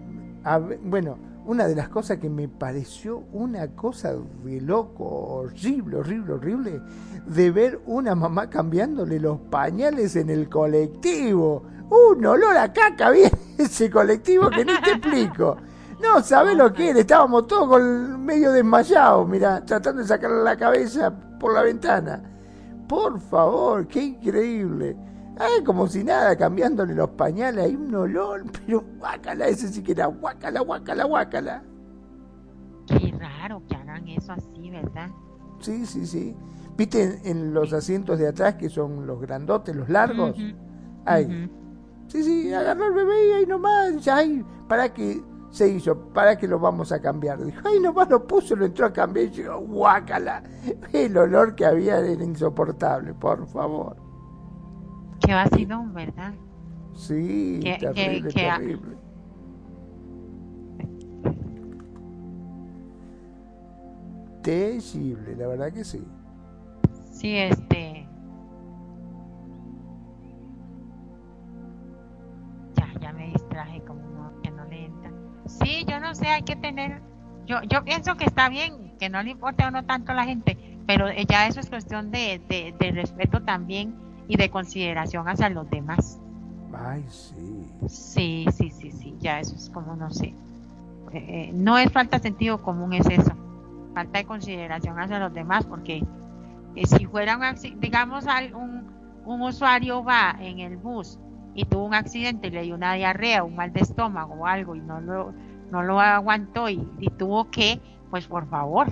bueno, 0.84 1.18
una 1.46 1.68
de 1.68 1.76
las 1.76 1.90
cosas 1.90 2.18
que 2.20 2.30
me 2.30 2.48
pareció 2.48 3.26
una 3.34 3.76
cosa 3.76 4.14
de 4.14 4.62
loco, 4.62 5.04
horrible, 5.04 5.98
horrible, 5.98 6.34
horrible, 6.34 6.82
de 7.28 7.52
ver 7.52 7.82
una 7.86 8.16
mamá 8.16 8.50
cambiándole 8.50 9.20
los 9.20 9.40
pañales 9.50 10.16
en 10.16 10.30
el 10.30 10.48
colectivo. 10.48 11.64
Un 11.90 12.26
olor 12.26 12.56
a 12.56 12.72
caca 12.72 13.10
bien 13.12 13.32
ese 13.58 13.90
colectivo 13.90 14.50
que 14.50 14.64
ni 14.64 14.80
te 14.82 14.92
explico. 14.92 15.58
No, 16.02 16.24
¿sabes 16.24 16.56
lo 16.56 16.72
que 16.72 16.92
era? 16.92 17.00
Estábamos 17.02 17.48
todos 17.48 17.68
con 17.68 18.24
medio 18.24 18.54
desmayados, 18.54 19.28
mira, 19.28 19.66
tratando 19.66 20.02
de 20.02 20.08
sacarle 20.08 20.42
la 20.42 20.56
cabeza 20.56 21.14
por 21.42 21.56
la 21.56 21.64
ventana. 21.64 22.22
Por 22.88 23.20
favor, 23.20 23.88
qué 23.88 24.04
increíble. 24.04 24.96
Ay, 25.40 25.64
como 25.64 25.88
si 25.88 26.04
nada, 26.04 26.36
cambiándole 26.36 26.94
los 26.94 27.10
pañales, 27.10 27.66
hay 27.66 27.76
un 27.76 27.94
olor, 27.96 28.44
pero 28.66 28.84
guácala, 29.00 29.48
ese 29.48 29.68
sí 29.70 29.82
que 29.82 29.94
era 29.94 30.06
guácala, 30.06 30.62
guácala, 30.62 31.04
guácala. 31.06 31.64
Qué 32.86 33.14
raro 33.18 33.64
que 33.68 33.76
hagan 33.76 34.08
eso 34.08 34.34
así, 34.34 34.70
¿verdad? 34.70 35.10
Sí, 35.60 35.86
sí, 35.86 36.06
sí. 36.06 36.36
¿Viste 36.78 37.22
en, 37.30 37.54
los 37.54 37.74
asientos 37.74 38.20
de 38.20 38.28
atrás 38.28 38.56
que 38.56 38.70
son 38.70 39.08
los 39.08 39.20
grandotes, 39.20 39.76
los 39.76 39.90
largos? 39.90 40.36
Ay. 41.06 41.50
Sí, 42.08 42.24
sí, 42.24 42.54
agarró 42.54 42.88
el 42.88 42.94
bebé 42.94 43.30
y 43.30 43.32
ahí 43.32 43.46
nomás, 43.46 44.08
ay, 44.08 44.46
¿para 44.68 44.94
qué 44.94 45.22
se 45.52 45.68
hizo? 45.68 45.96
¿Para 46.14 46.38
qué 46.38 46.48
lo 46.48 46.58
vamos 46.60 46.92
a 46.92 47.02
cambiar? 47.02 47.44
Dijo, 47.44 47.60
ay, 47.66 47.80
nomás 47.80 48.10
lo 48.10 48.26
puso, 48.26 48.56
lo 48.56 48.66
entró 48.66 48.86
a 48.88 48.94
cambiar 48.94 49.28
y 49.28 49.30
dijo, 49.30 49.60
guácala. 49.60 50.42
El 50.94 51.16
olor 51.18 51.56
que 51.56 51.66
había 51.66 52.00
era 52.00 52.24
insoportable, 52.24 53.14
por 53.14 53.46
favor. 53.48 53.98
Qué 55.20 55.34
vacilón, 55.34 55.94
¿verdad? 55.94 56.34
Sí, 56.94 57.60
terrible, 57.80 58.32
terrible. 58.32 58.98
Terrible, 64.42 65.36
la 65.36 65.48
verdad 65.48 65.72
que 65.72 65.84
sí. 65.84 66.04
Sí, 67.12 67.38
este. 67.38 68.08
Ya, 72.76 73.00
ya 73.00 73.14
me 73.14 73.28
distraje 73.28 73.84
Sí, 75.60 75.86
yo 75.88 76.00
no 76.00 76.16
sé, 76.16 76.28
hay 76.28 76.44
que 76.44 76.56
tener. 76.56 77.02
Yo, 77.46 77.62
yo 77.64 77.84
pienso 77.84 78.16
que 78.16 78.26
está 78.26 78.50
bien, 78.50 78.94
que 79.00 79.10
no 79.10 79.22
le 79.24 79.32
importe 79.32 79.64
o 79.66 79.72
no 79.72 79.84
tanto 79.84 80.12
a 80.12 80.16
la 80.16 80.26
gente, 80.26 80.58
pero 80.86 81.08
ya 81.28 81.48
eso 81.48 81.60
es 81.60 81.70
cuestión 81.70 82.12
de, 82.12 82.42
de, 82.48 82.74
de 82.78 82.92
respeto 82.92 83.42
también 83.42 83.96
y 84.28 84.38
de 84.38 84.50
consideración 84.50 85.28
hacia 85.28 85.50
los 85.50 85.70
demás. 85.70 86.20
Ay, 86.74 87.06
sí. 87.10 87.68
Sí, 87.88 88.46
sí, 88.56 88.70
sí, 88.70 88.92
sí, 88.92 89.16
ya 89.20 89.40
eso 89.40 89.56
es 89.56 89.70
como, 89.70 89.96
no 89.96 90.10
sé. 90.12 90.34
Eh, 91.14 91.14
eh, 91.14 91.52
no 91.54 91.78
es 91.78 91.92
falta 91.92 92.18
de 92.18 92.24
sentido 92.24 92.62
común, 92.62 92.94
es 92.94 93.06
eso. 93.08 93.32
Falta 93.94 94.20
de 94.20 94.26
consideración 94.26 95.00
hacia 95.00 95.20
los 95.20 95.34
demás, 95.34 95.66
porque 95.66 96.04
eh, 96.76 96.86
si 96.86 97.06
fuera 97.06 97.38
un 97.38 97.80
digamos, 97.82 98.26
un, 98.54 98.90
un 99.26 99.42
usuario 99.42 100.04
va 100.04 100.38
en 100.40 100.60
el 100.60 100.78
bus 100.78 101.20
y 101.54 101.66
tuvo 101.66 101.86
un 101.86 101.94
accidente 101.94 102.48
y 102.48 102.52
le 102.52 102.64
dio 102.64 102.76
una 102.76 102.94
diarrea, 102.94 103.44
un 103.44 103.56
mal 103.56 103.74
de 103.74 103.82
estómago 103.82 104.36
o 104.36 104.46
algo 104.46 104.76
y 104.76 104.80
no 104.80 105.02
lo, 105.02 105.34
no 105.72 105.84
lo 105.84 106.00
aguantó 106.00 106.70
y, 106.70 106.78
tuvo 107.18 107.50
que, 107.50 107.82
pues 108.10 108.28
por 108.28 108.48
favor. 108.48 108.88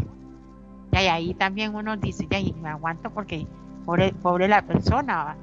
Y 0.91 0.97
ahí 0.97 1.34
también 1.36 1.76
uno 1.76 1.95
dice, 1.97 2.28
ya, 2.30 2.39
y 2.39 2.53
me 2.53 2.70
aguanto 2.70 3.12
porque 3.12 3.47
pobre, 3.86 4.47
la 4.47 4.62
persona, 4.64 5.38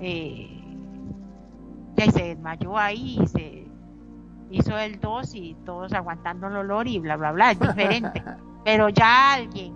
eh, 0.00 0.48
ya 1.96 2.10
se 2.10 2.28
desmayó 2.28 2.76
ahí 2.78 3.18
y 3.20 3.26
se 3.26 3.68
hizo 4.50 4.76
el 4.78 4.98
dos 5.00 5.34
y 5.34 5.56
todos 5.64 5.92
aguantando 5.92 6.48
el 6.48 6.56
olor 6.56 6.88
y 6.88 6.98
bla, 6.98 7.16
bla, 7.16 7.32
bla, 7.32 7.50
es 7.52 7.60
diferente. 7.60 8.22
Pero 8.64 8.88
ya 8.88 9.34
alguien, 9.34 9.74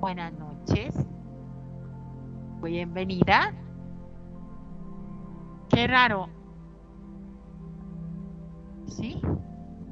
buenas 0.00 0.32
noches, 0.34 0.94
bienvenida. 2.62 3.52
Qué 5.74 5.86
raro. 5.86 6.28
¿Sí? 8.86 9.20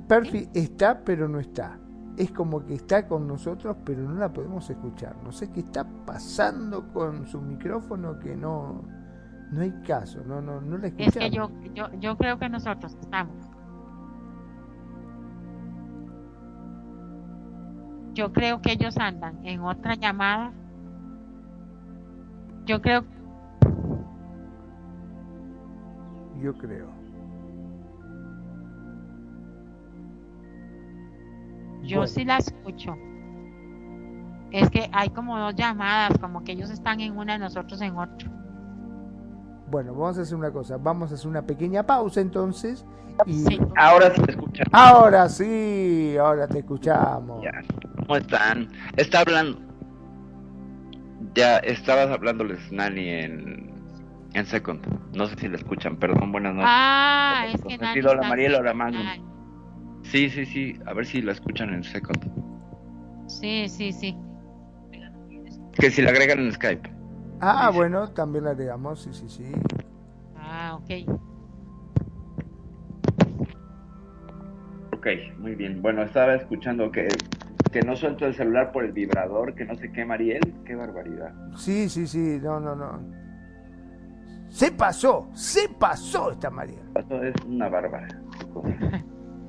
Perfi 0.08 0.48
está, 0.54 1.02
pero 1.04 1.28
no 1.28 1.40
está 1.40 1.78
es 2.16 2.30
como 2.30 2.64
que 2.64 2.74
está 2.74 3.06
con 3.06 3.26
nosotros, 3.26 3.76
pero 3.84 4.02
no 4.02 4.14
la 4.14 4.32
podemos 4.32 4.68
escuchar. 4.68 5.16
No 5.24 5.32
sé 5.32 5.50
qué 5.50 5.60
está 5.60 5.86
pasando 6.06 6.92
con 6.92 7.26
su 7.26 7.40
micrófono 7.40 8.18
que 8.18 8.36
no, 8.36 8.82
no 9.50 9.60
hay 9.60 9.72
caso, 9.86 10.22
no, 10.24 10.40
no, 10.40 10.60
no 10.60 10.78
la 10.78 10.88
escuchamos. 10.88 11.16
Es 11.16 11.22
que 11.22 11.30
yo, 11.30 11.50
yo, 11.74 11.88
yo 11.98 12.16
creo 12.16 12.38
que 12.38 12.48
nosotros 12.48 12.96
estamos. 13.00 13.34
Yo 18.14 18.30
creo 18.32 18.60
que 18.60 18.72
ellos 18.72 18.96
andan 18.98 19.44
en 19.46 19.60
otra 19.62 19.94
llamada. 19.94 20.52
Yo 22.66 22.82
creo. 22.82 23.04
Yo 26.42 26.52
creo. 26.54 26.88
Yo 31.82 32.06
sí 32.06 32.24
la 32.24 32.38
escucho. 32.38 32.96
Es 34.50 34.68
que 34.70 34.90
hay 34.92 35.08
como 35.10 35.38
dos 35.38 35.54
llamadas, 35.54 36.18
como 36.18 36.42
que 36.44 36.52
ellos 36.52 36.70
están 36.70 37.00
en 37.00 37.16
una 37.16 37.36
y 37.36 37.38
nosotros 37.38 37.80
en 37.80 37.96
otra. 37.96 38.30
Bueno, 39.70 39.92
vamos 39.94 40.18
a 40.18 40.22
hacer 40.22 40.36
una 40.36 40.50
cosa. 40.50 40.76
Vamos 40.76 41.12
a 41.12 41.14
hacer 41.14 41.28
una 41.28 41.42
pequeña 41.42 41.84
pausa 41.84 42.20
entonces. 42.20 42.84
Y... 43.26 43.60
Ahora 43.76 44.14
sí 44.14 44.22
te 44.22 44.32
escuchamos. 44.32 44.70
Ahora 44.72 45.28
sí, 45.28 46.16
ahora 46.20 46.48
te 46.48 46.58
escuchamos. 46.58 47.42
Ya. 47.42 47.52
¿Cómo 47.98 48.16
están? 48.16 48.68
Está 48.96 49.20
hablando. 49.20 49.58
Ya 51.34 51.58
estabas 51.58 52.10
hablándoles, 52.10 52.70
Nani, 52.70 53.08
en, 53.08 53.71
en 54.34 54.46
Second. 54.46 54.86
No 55.14 55.26
sé 55.26 55.36
si 55.36 55.48
la 55.48 55.56
escuchan, 55.56 55.96
perdón, 55.96 56.32
buenas 56.32 56.54
noches. 56.54 56.70
Ah, 56.70 57.46
es 57.52 57.62
que 57.62 57.78
Nani. 57.78 58.00
Hola 58.00 58.28
Mariela, 58.28 58.58
hola 58.58 58.74
Magnum. 58.74 59.02
Sí, 60.02 60.30
sí, 60.30 60.46
sí. 60.46 60.78
A 60.86 60.92
ver 60.94 61.06
si 61.06 61.22
la 61.22 61.32
escuchan 61.32 61.72
en 61.72 61.84
Second. 61.84 62.18
Sí, 63.28 63.68
sí, 63.68 63.92
sí. 63.92 64.16
Que 65.72 65.90
si 65.90 66.02
la 66.02 66.10
agregan 66.10 66.40
en 66.40 66.52
Skype. 66.52 66.90
Ah, 67.40 67.70
bueno, 67.74 68.08
también 68.10 68.44
la 68.44 68.50
agregamos, 68.50 69.02
sí, 69.02 69.10
sí, 69.12 69.28
sí. 69.28 69.52
Ah, 70.36 70.76
ok. 70.76 71.20
Ok, 74.94 75.06
muy 75.38 75.54
bien. 75.54 75.82
Bueno, 75.82 76.02
estaba 76.02 76.34
escuchando 76.34 76.92
que, 76.92 77.08
que 77.72 77.82
no 77.82 77.96
suelto 77.96 78.26
el 78.26 78.34
celular 78.34 78.70
por 78.70 78.84
el 78.84 78.92
vibrador, 78.92 79.54
que 79.54 79.64
no 79.64 79.74
sé 79.74 79.90
qué, 79.90 80.04
Mariel. 80.04 80.54
Qué 80.64 80.76
barbaridad. 80.76 81.32
Sí, 81.56 81.88
sí, 81.88 82.06
sí, 82.06 82.38
no, 82.40 82.60
no, 82.60 82.76
no. 82.76 83.21
Se 84.52 84.70
pasó, 84.70 85.28
se 85.32 85.66
pasó 85.70 86.30
esta 86.30 86.50
Mariel. 86.50 86.82
Esto 86.94 87.22
es 87.22 87.34
una 87.46 87.68
bárbara. 87.68 88.08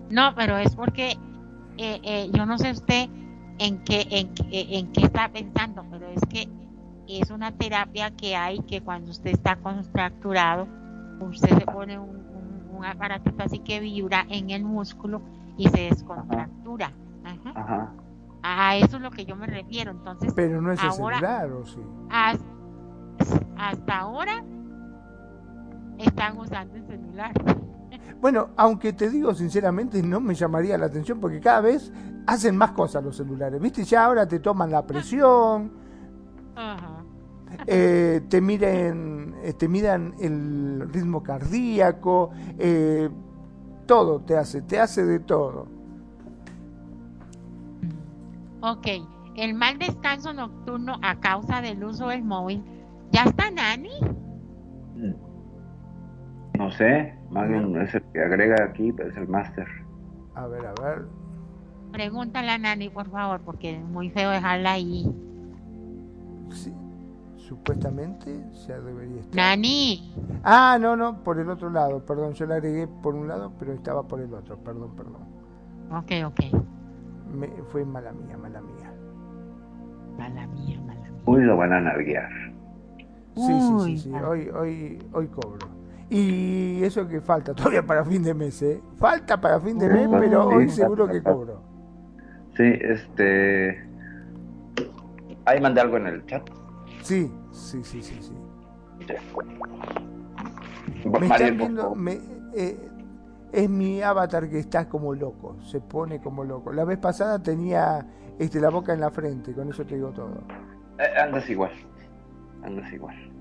No, 0.09 0.35
pero 0.35 0.57
es 0.57 0.75
porque 0.75 1.17
eh, 1.77 1.99
eh, 2.03 2.29
yo 2.33 2.45
no 2.45 2.59
sé 2.59 2.69
usted 2.69 3.09
en 3.57 3.83
qué, 3.83 4.05
en, 4.11 4.31
en 4.51 4.91
qué 4.91 5.05
está 5.05 5.31
pensando, 5.31 5.83
pero 5.89 6.07
es 6.07 6.21
que 6.29 6.47
es 7.07 7.31
una 7.31 7.51
terapia 7.51 8.11
que 8.11 8.35
hay 8.35 8.59
que 8.59 8.81
cuando 8.81 9.09
usted 9.09 9.31
está 9.31 9.55
contracturado, 9.55 10.67
usted 11.19 11.57
se 11.57 11.65
pone 11.65 11.97
un, 11.97 12.67
un, 12.75 12.85
aparatito 12.85 13.43
así 13.43 13.57
que 13.59 13.79
vibra 13.79 14.27
en 14.29 14.51
el 14.51 14.63
músculo 14.63 15.23
y 15.57 15.67
se 15.69 15.89
descontractura. 15.89 16.91
Ajá. 17.55 17.91
A 18.43 18.75
eso 18.75 18.97
es 18.97 19.01
lo 19.01 19.09
que 19.09 19.25
yo 19.25 19.35
me 19.35 19.47
refiero. 19.47 19.91
Entonces, 19.91 20.31
pero 20.35 20.61
no 20.61 20.71
es 20.73 20.83
ahora, 20.83 21.15
celular, 21.15 21.51
¿o 21.53 21.65
sí? 21.65 21.79
hasta 23.57 23.97
ahora 23.97 24.43
están 25.97 26.37
usando 26.37 26.75
el 26.75 26.85
celular. 26.85 27.33
Bueno, 28.19 28.51
aunque 28.55 28.93
te 28.93 29.09
digo 29.09 29.35
sinceramente, 29.35 30.01
no 30.01 30.21
me 30.21 30.33
llamaría 30.33 30.77
la 30.77 30.85
atención 30.85 31.19
porque 31.19 31.41
cada 31.41 31.59
vez 31.59 31.91
hacen 32.25 32.55
más 32.55 32.71
cosas 32.71 33.03
los 33.03 33.17
celulares. 33.17 33.59
¿Viste? 33.59 33.83
Ya 33.83 34.05
ahora 34.05 34.25
te 34.25 34.39
toman 34.39 34.71
la 34.71 34.87
presión, 34.87 35.73
eh, 37.67 38.21
te, 38.29 38.41
miren, 38.41 39.35
eh, 39.43 39.53
te 39.53 39.67
miran 39.67 40.15
el 40.19 40.89
ritmo 40.91 41.21
cardíaco, 41.21 42.31
eh, 42.57 43.09
todo 43.85 44.21
te 44.21 44.37
hace, 44.37 44.61
te 44.61 44.79
hace 44.79 45.05
de 45.05 45.19
todo. 45.19 45.67
Ok, 48.61 48.87
el 49.35 49.53
mal 49.53 49.77
descanso 49.77 50.33
nocturno 50.33 50.97
a 51.01 51.19
causa 51.19 51.61
del 51.61 51.83
uso 51.83 52.07
del 52.07 52.23
móvil. 52.23 52.63
¿Ya 53.11 53.23
está 53.23 53.51
Nani? 53.51 53.99
Mm. 54.95 55.32
No 56.63 56.71
sé, 56.71 57.13
más 57.29 57.49
bien 57.49 57.75
es 57.75 57.93
el 57.93 58.01
que 58.13 58.21
agrega 58.21 58.63
aquí, 58.63 58.93
es 58.97 59.17
el 59.17 59.27
máster. 59.27 59.67
A 60.33 60.47
ver, 60.47 60.65
a 60.65 60.73
ver. 60.81 61.05
Pregúntale 61.91 62.51
a 62.51 62.57
Nani, 62.57 62.87
por 62.87 63.09
favor, 63.09 63.41
porque 63.41 63.75
es 63.75 63.83
muy 63.83 64.09
feo 64.09 64.29
dejarla 64.29 64.71
ahí. 64.71 65.13
Sí, 66.51 66.73
supuestamente 67.35 68.41
ya 68.65 68.79
debería 68.79 69.19
estar. 69.19 69.35
Nani. 69.35 70.15
Ah, 70.45 70.77
no, 70.79 70.95
no, 70.95 71.21
por 71.21 71.37
el 71.37 71.49
otro 71.49 71.69
lado, 71.69 71.99
perdón, 72.05 72.31
yo 72.31 72.45
la 72.45 72.55
agregué 72.55 72.87
por 72.87 73.13
un 73.13 73.27
lado, 73.27 73.51
pero 73.59 73.73
estaba 73.73 74.03
por 74.03 74.21
el 74.21 74.33
otro, 74.33 74.57
perdón, 74.59 74.95
perdón. 74.95 75.23
Ok, 75.91 76.11
ok. 76.25 76.63
Me, 77.35 77.49
fue 77.73 77.83
mala 77.83 78.13
mía, 78.13 78.37
mala 78.37 78.61
mía. 78.61 78.93
Mala 80.17 80.47
mía, 80.47 80.79
mala 80.79 81.01
mía. 81.01 81.23
Uy, 81.25 81.41
lo 81.41 81.57
van 81.57 81.73
a 81.73 81.81
narguear. 81.81 82.29
Sí, 83.35 83.59
sí, 83.59 83.79
sí, 83.83 83.97
sí, 83.97 84.13
hoy, 84.13 84.47
hoy, 84.47 84.99
hoy 85.11 85.27
cobro. 85.27 85.82
Y 86.13 86.83
eso 86.83 87.07
que 87.07 87.21
falta 87.21 87.55
todavía 87.55 87.83
para 87.83 88.05
fin 88.05 88.21
de 88.21 88.35
mes, 88.35 88.61
¿eh? 88.61 88.79
Falta 88.99 89.41
para 89.41 89.59
fin 89.59 89.79
de 89.79 89.89
mes, 89.89 90.07
pero 90.19 90.47
hoy 90.47 90.69
seguro 90.69 91.07
que 91.07 91.23
cobro. 91.23 91.63
Sí, 92.55 92.71
este... 92.81 93.83
Ahí 95.45 95.59
mandé 95.59 95.81
algo 95.81 95.97
en 95.97 96.05
el 96.05 96.25
chat. 96.27 96.47
Sí, 97.01 97.33
sí, 97.51 97.83
sí, 97.83 98.03
sí, 98.03 98.19
sí. 98.21 98.31
Me 101.19 101.25
están 101.25 101.57
viendo, 101.57 101.95
me, 101.95 102.19
eh, 102.55 102.77
es 103.51 103.67
mi 103.67 104.03
avatar 104.03 104.47
que 104.47 104.59
está 104.59 104.87
como 104.87 105.15
loco, 105.15 105.57
se 105.63 105.81
pone 105.81 106.21
como 106.21 106.43
loco. 106.43 106.71
La 106.71 106.85
vez 106.85 106.99
pasada 106.99 107.41
tenía 107.41 108.05
este, 108.37 108.61
la 108.61 108.69
boca 108.69 108.93
en 108.93 108.99
la 108.99 109.09
frente, 109.09 109.51
con 109.53 109.67
eso 109.67 109.83
te 109.83 109.95
digo 109.95 110.11
todo. 110.11 110.43
Eh, 110.99 111.19
andas 111.19 111.49
igual, 111.49 111.71
andas 112.63 112.93
igual. 112.93 113.32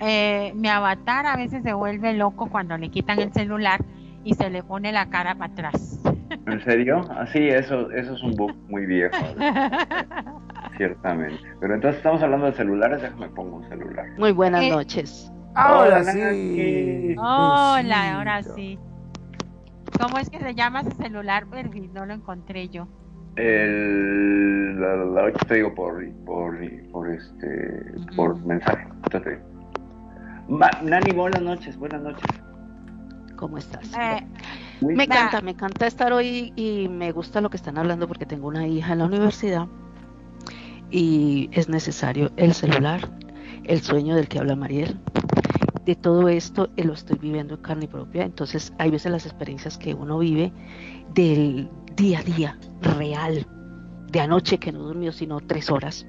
Eh, 0.00 0.52
mi 0.54 0.68
avatar 0.68 1.26
a 1.26 1.36
veces 1.36 1.62
se 1.62 1.72
vuelve 1.72 2.14
loco 2.14 2.48
cuando 2.48 2.76
le 2.76 2.90
quitan 2.90 3.20
el 3.20 3.32
celular 3.32 3.80
y 4.24 4.34
se 4.34 4.50
le 4.50 4.62
pone 4.62 4.92
la 4.92 5.06
cara 5.08 5.36
para 5.36 5.52
atrás. 5.52 6.00
¿En 6.46 6.62
serio? 6.64 7.00
Así, 7.16 7.50
ah, 7.50 7.58
eso, 7.58 7.90
eso 7.92 8.14
es 8.14 8.22
un 8.22 8.34
bug 8.34 8.54
muy 8.68 8.86
viejo. 8.86 9.16
Ciertamente. 10.76 11.40
Pero 11.60 11.74
entonces 11.74 11.98
estamos 11.98 12.22
hablando 12.22 12.46
de 12.46 12.52
celulares, 12.52 13.02
déjame 13.02 13.28
pongo 13.28 13.56
un 13.56 13.68
celular. 13.68 14.06
Muy 14.18 14.32
buenas 14.32 14.64
eh, 14.64 14.70
noches. 14.70 15.32
Ahora 15.54 16.04
sí. 16.04 17.14
Hola, 17.18 18.16
ahora 18.16 18.42
sí. 18.42 18.78
¿Cómo 20.00 20.18
es 20.18 20.28
que 20.28 20.38
se 20.38 20.54
llama 20.54 20.80
ese 20.80 20.92
celular? 20.92 21.46
No 21.94 22.04
lo 22.04 22.14
encontré 22.14 22.68
yo. 22.68 22.86
El, 23.36 24.80
la, 24.80 24.96
la, 24.96 25.32
te 25.32 25.54
digo 25.54 25.74
por, 25.74 26.04
por, 26.24 26.56
por 26.90 27.10
este, 27.10 27.94
por 28.16 28.44
mensaje. 28.44 28.86
Entonces, 29.04 29.38
Nani, 30.48 31.12
buenas 31.12 31.42
noches, 31.42 31.76
buenas 31.76 32.02
noches. 32.02 32.24
¿Cómo 33.36 33.58
estás? 33.58 33.92
Eh, 33.94 34.26
me 34.80 35.04
encanta, 35.04 35.40
me 35.40 35.50
encanta 35.50 35.86
estar 35.86 36.12
hoy 36.12 36.52
y 36.56 36.88
me 36.88 37.12
gusta 37.12 37.40
lo 37.40 37.50
que 37.50 37.56
están 37.56 37.78
hablando 37.78 38.06
porque 38.06 38.26
tengo 38.26 38.48
una 38.48 38.66
hija 38.66 38.92
en 38.92 39.00
la 39.00 39.06
universidad 39.06 39.66
y 40.90 41.50
es 41.52 41.68
necesario 41.68 42.30
el 42.36 42.54
celular, 42.54 43.10
el 43.64 43.82
sueño 43.82 44.14
del 44.14 44.28
que 44.28 44.38
habla 44.38 44.56
Mariel. 44.56 44.98
De 45.84 45.94
todo 45.94 46.28
esto 46.28 46.68
eh, 46.76 46.84
lo 46.84 46.94
estoy 46.94 47.18
viviendo 47.18 47.54
en 47.54 47.60
carne 47.62 47.88
propia, 47.88 48.24
entonces 48.24 48.72
hay 48.78 48.90
veces 48.90 49.12
las 49.12 49.26
experiencias 49.26 49.78
que 49.78 49.94
uno 49.94 50.18
vive 50.18 50.52
del 51.14 51.68
día 51.94 52.20
a 52.20 52.22
día, 52.22 52.58
real, 52.80 53.46
de 54.10 54.20
anoche 54.20 54.58
que 54.58 54.72
no 54.72 54.80
durmió 54.80 55.12
sino 55.12 55.40
tres 55.40 55.70
horas. 55.70 56.06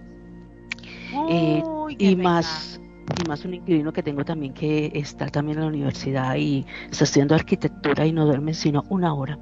Eh, 1.30 1.64
y 1.98 2.16
más 2.16 2.80
y 3.16 3.28
más 3.28 3.46
un 3.46 3.54
inquilino 3.54 3.94
que 3.94 4.04
tengo 4.04 4.26
también 4.26 4.54
que 4.54 4.92
está 4.94 5.28
también 5.28 5.58
en 5.58 5.64
la 5.64 5.70
universidad 5.70 6.36
y 6.36 6.66
está 6.92 7.06
estudiando 7.06 7.36
arquitectura 7.36 8.06
y 8.06 8.12
no 8.12 8.26
duerme 8.26 8.54
sino 8.54 8.84
una 8.90 9.14
hora. 9.14 9.38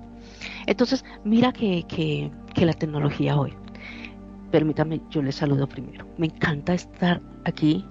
Entonces, 0.67 1.03
mira 1.23 1.51
que, 1.51 1.83
que, 1.87 2.31
que 2.53 2.65
la 2.65 2.73
tecnología 2.73 3.37
hoy, 3.37 3.53
permítame, 4.51 5.01
yo 5.09 5.21
les 5.21 5.35
saludo 5.35 5.67
primero. 5.67 6.05
Me 6.17 6.27
encanta 6.27 6.73
estar 6.73 7.21
aquí. 7.43 7.85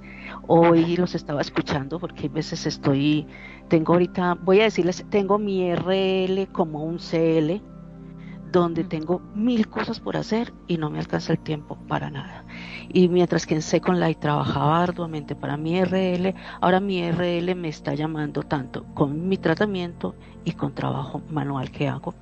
Hoy 0.47 0.97
los 0.97 1.15
estaba 1.15 1.41
escuchando 1.41 1.99
porque 1.99 2.27
a 2.27 2.31
veces 2.31 2.67
estoy, 2.67 3.27
tengo 3.69 3.93
ahorita, 3.93 4.35
voy 4.43 4.61
a 4.61 4.65
decirles, 4.65 5.05
tengo 5.11 5.39
mi 5.39 5.71
RL 5.75 6.49
como 6.53 6.85
un 6.85 6.99
CL, 6.99 7.61
donde 8.51 8.85
tengo 8.85 9.21
mil 9.35 9.69
cosas 9.69 10.01
por 10.01 10.17
hacer 10.17 10.55
y 10.67 10.79
no 10.79 10.89
me 10.89 10.99
alcanza 10.99 11.33
el 11.33 11.39
tiempo 11.41 11.77
para 11.89 12.11
nada. 12.11 12.45
Y 12.95 13.09
mientras 13.09 13.45
que 13.45 13.57
en 13.57 13.63
Second 13.63 13.99
Life 13.99 14.21
trabajaba 14.21 14.81
arduamente 14.85 15.35
para 15.35 15.57
mi 15.57 15.81
RL, 15.81 16.33
ahora 16.61 16.79
mi 16.79 17.03
RL 17.03 17.53
me 17.57 17.67
está 17.67 17.93
llamando 17.95 18.45
tanto 18.45 18.85
con 18.95 19.29
mi 19.29 19.37
tratamiento 19.37 20.15
y 20.45 20.53
con 20.53 20.73
trabajo 20.77 21.21
manual 21.29 21.73
que 21.73 21.89
hago. 21.89 22.15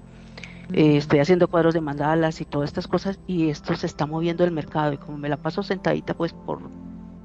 Eh, 0.72 0.96
estoy 0.96 1.18
haciendo 1.18 1.46
cuadros 1.48 1.74
de 1.74 1.82
mandalas 1.82 2.40
y 2.40 2.46
todas 2.46 2.70
estas 2.70 2.88
cosas 2.88 3.20
y 3.26 3.50
esto 3.50 3.76
se 3.76 3.84
está 3.84 4.06
moviendo 4.06 4.44
el 4.44 4.50
mercado 4.50 4.94
y 4.94 4.96
como 4.96 5.18
me 5.18 5.28
la 5.28 5.36
paso 5.36 5.62
sentadita 5.62 6.14
pues 6.14 6.32
por 6.32 6.60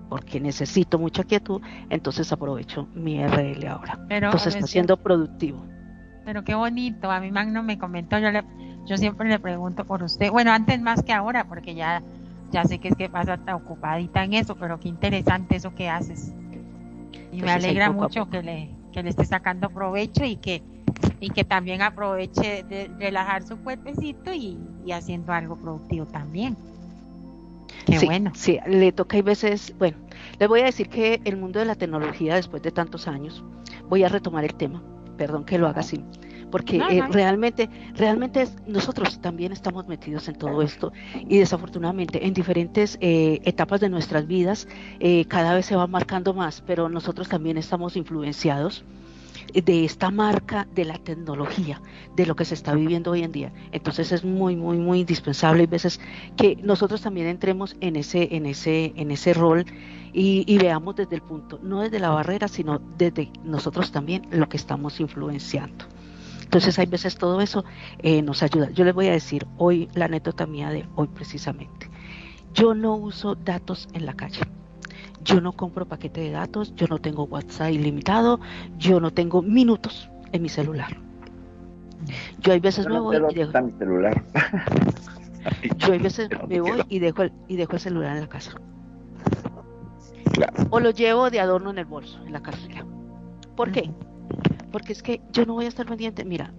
porque 0.09 0.41
necesito 0.41 0.99
mucha 0.99 1.23
quietud, 1.23 1.61
entonces 1.89 2.29
aprovecho 2.33 2.89
mi 2.95 3.17
RL 3.25 3.65
ahora. 3.67 3.97
entonces 4.09 4.55
está 4.55 4.67
siendo 4.67 4.97
productivo. 4.97 5.65
Pero 6.25 6.43
qué 6.43 6.55
bonito, 6.55 7.09
a 7.09 7.21
mi 7.21 7.31
Magno 7.31 7.63
me 7.63 7.77
comentó, 7.77 8.19
yo 8.19 8.29
le, 8.29 8.43
yo 8.85 8.97
siempre 8.97 9.29
le 9.29 9.39
pregunto 9.39 9.85
por 9.85 10.03
usted, 10.03 10.31
bueno, 10.31 10.51
antes 10.51 10.81
más 10.81 11.03
que 11.03 11.13
ahora, 11.13 11.45
porque 11.47 11.75
ya, 11.75 12.03
ya 12.51 12.63
sé 12.63 12.79
que 12.79 12.89
es 12.89 12.95
que 12.95 13.09
pasa 13.09 13.37
tan 13.37 13.55
ocupadita 13.55 14.23
en 14.23 14.33
eso, 14.33 14.55
pero 14.55 14.79
qué 14.79 14.89
interesante 14.89 15.55
eso 15.55 15.73
que 15.73 15.89
haces. 15.89 16.33
Y 17.31 17.41
me 17.41 17.51
alegra 17.51 17.91
mucho 17.91 18.29
que 18.29 18.41
le, 18.41 18.69
que 18.91 19.03
le 19.03 19.09
esté 19.09 19.25
sacando 19.25 19.69
provecho 19.69 20.23
y 20.23 20.37
que, 20.37 20.63
y 21.19 21.29
que 21.29 21.43
también 21.43 21.81
aproveche 21.81 22.63
de 22.63 22.89
relajar 22.97 23.43
su 23.43 23.57
cuerpecito 23.57 24.33
y, 24.33 24.57
haciendo 24.91 25.33
algo 25.33 25.57
productivo 25.57 26.05
también. 26.05 26.55
Qué 27.85 27.99
bueno. 28.05 28.31
Sí, 28.33 28.59
le 28.65 28.91
toca 28.91 29.17
hay 29.17 29.23
veces, 29.23 29.73
bueno, 29.77 29.97
les 30.39 30.47
voy 30.47 30.61
a 30.61 30.65
decir 30.65 30.89
que 30.89 31.21
el 31.25 31.37
mundo 31.37 31.59
de 31.59 31.65
la 31.65 31.75
tecnología 31.75 32.35
después 32.35 32.61
de 32.63 32.71
tantos 32.71 33.07
años, 33.07 33.43
voy 33.89 34.03
a 34.03 34.09
retomar 34.09 34.43
el 34.45 34.55
tema, 34.55 34.81
perdón 35.17 35.45
que 35.45 35.57
lo 35.57 35.67
haga 35.67 35.81
así 35.81 36.03
porque 36.51 36.77
eh, 36.77 37.03
realmente, 37.09 37.69
realmente 37.95 38.47
nosotros 38.65 39.19
también 39.19 39.51
estamos 39.51 39.87
metidos 39.87 40.27
en 40.27 40.35
todo 40.35 40.61
esto 40.61 40.91
y 41.27 41.37
desafortunadamente 41.39 42.25
en 42.25 42.33
diferentes 42.33 42.97
eh, 43.01 43.39
etapas 43.43 43.81
de 43.81 43.89
nuestras 43.89 44.27
vidas 44.27 44.67
eh, 44.99 45.25
cada 45.25 45.53
vez 45.53 45.65
se 45.65 45.75
va 45.75 45.87
marcando 45.87 46.33
más, 46.33 46.61
pero 46.65 46.89
nosotros 46.89 47.27
también 47.27 47.57
estamos 47.57 47.95
influenciados 47.95 48.83
de 49.53 49.85
esta 49.85 50.09
marca 50.09 50.67
de 50.73 50.85
la 50.85 50.97
tecnología, 50.97 51.81
de 52.15 52.25
lo 52.25 52.35
que 52.35 52.45
se 52.45 52.53
está 52.53 52.73
viviendo 52.73 53.11
hoy 53.11 53.23
en 53.23 53.31
día. 53.31 53.53
Entonces 53.71 54.11
es 54.11 54.25
muy, 54.25 54.55
muy, 54.55 54.77
muy 54.77 55.01
indispensable 55.01 55.63
y 55.63 55.67
veces 55.67 55.99
que 56.35 56.57
nosotros 56.57 57.01
también 57.01 57.27
entremos 57.27 57.75
en 57.79 57.95
ese, 57.95 58.35
en 58.35 58.45
ese, 58.45 58.93
en 58.95 59.11
ese 59.11 59.33
rol 59.33 59.65
y, 60.13 60.43
y, 60.47 60.57
veamos 60.57 60.95
desde 60.95 61.15
el 61.15 61.21
punto, 61.21 61.59
no 61.61 61.81
desde 61.81 61.99
la 61.99 62.09
barrera, 62.09 62.47
sino 62.47 62.81
desde 62.97 63.31
nosotros 63.43 63.91
también 63.91 64.27
lo 64.31 64.49
que 64.49 64.57
estamos 64.57 64.99
influenciando. 64.99 65.85
Entonces 66.47 66.79
hay 66.79 66.85
veces 66.85 67.17
todo 67.17 67.41
eso 67.41 67.65
eh, 67.99 68.21
nos 68.21 68.41
ayuda. 68.41 68.69
Yo 68.69 68.85
les 68.85 68.93
voy 68.93 69.07
a 69.07 69.11
decir 69.11 69.45
hoy 69.57 69.89
la 69.95 70.05
anécdota 70.05 70.45
mía 70.45 70.69
de 70.69 70.85
hoy 70.95 71.09
precisamente. 71.09 71.89
Yo 72.53 72.73
no 72.73 72.95
uso 72.95 73.35
datos 73.35 73.89
en 73.91 74.05
la 74.05 74.13
calle. 74.13 74.39
Yo 75.25 75.41
no 75.41 75.51
compro 75.51 75.85
paquete 75.85 76.21
de 76.21 76.31
datos, 76.31 76.73
yo 76.75 76.87
no 76.87 76.99
tengo 76.99 77.25
WhatsApp 77.25 77.71
ilimitado, 77.71 78.39
yo 78.77 79.01
no 79.01 79.11
tengo 79.11 79.41
minutos 79.41 80.09
en 80.31 80.41
mi 80.41 80.47
celular. 80.47 80.95
Yo 82.39 82.53
hay 82.53 82.61
veces 82.61 82.87
me 82.87 82.97
voy 82.97 83.17
y 83.17 83.33
dejo 83.33 83.61
mi 83.61 83.71
celular. 83.73 84.23
yo 85.79 85.91
hay 85.91 85.99
veces 85.99 86.29
me 86.47 86.61
voy 86.61 86.81
y 86.87 86.99
dejo 86.99 87.23
el, 87.23 87.33
y 87.49 87.57
dejo 87.57 87.73
el 87.73 87.79
celular 87.81 88.15
en 88.15 88.21
la 88.21 88.29
casa. 88.29 88.53
O 90.69 90.79
lo 90.79 90.91
llevo 90.91 91.29
de 91.29 91.41
adorno 91.41 91.71
en 91.71 91.79
el 91.79 91.85
bolso, 91.85 92.23
en 92.25 92.31
la 92.31 92.41
cartera. 92.41 92.85
¿Por 93.57 93.73
qué? 93.73 93.91
Porque 94.71 94.93
es 94.93 95.01
que 95.01 95.21
yo 95.31 95.45
no 95.45 95.53
voy 95.53 95.65
a 95.65 95.69
estar 95.69 95.85
pendiente. 95.85 96.25
Mira, 96.25 96.53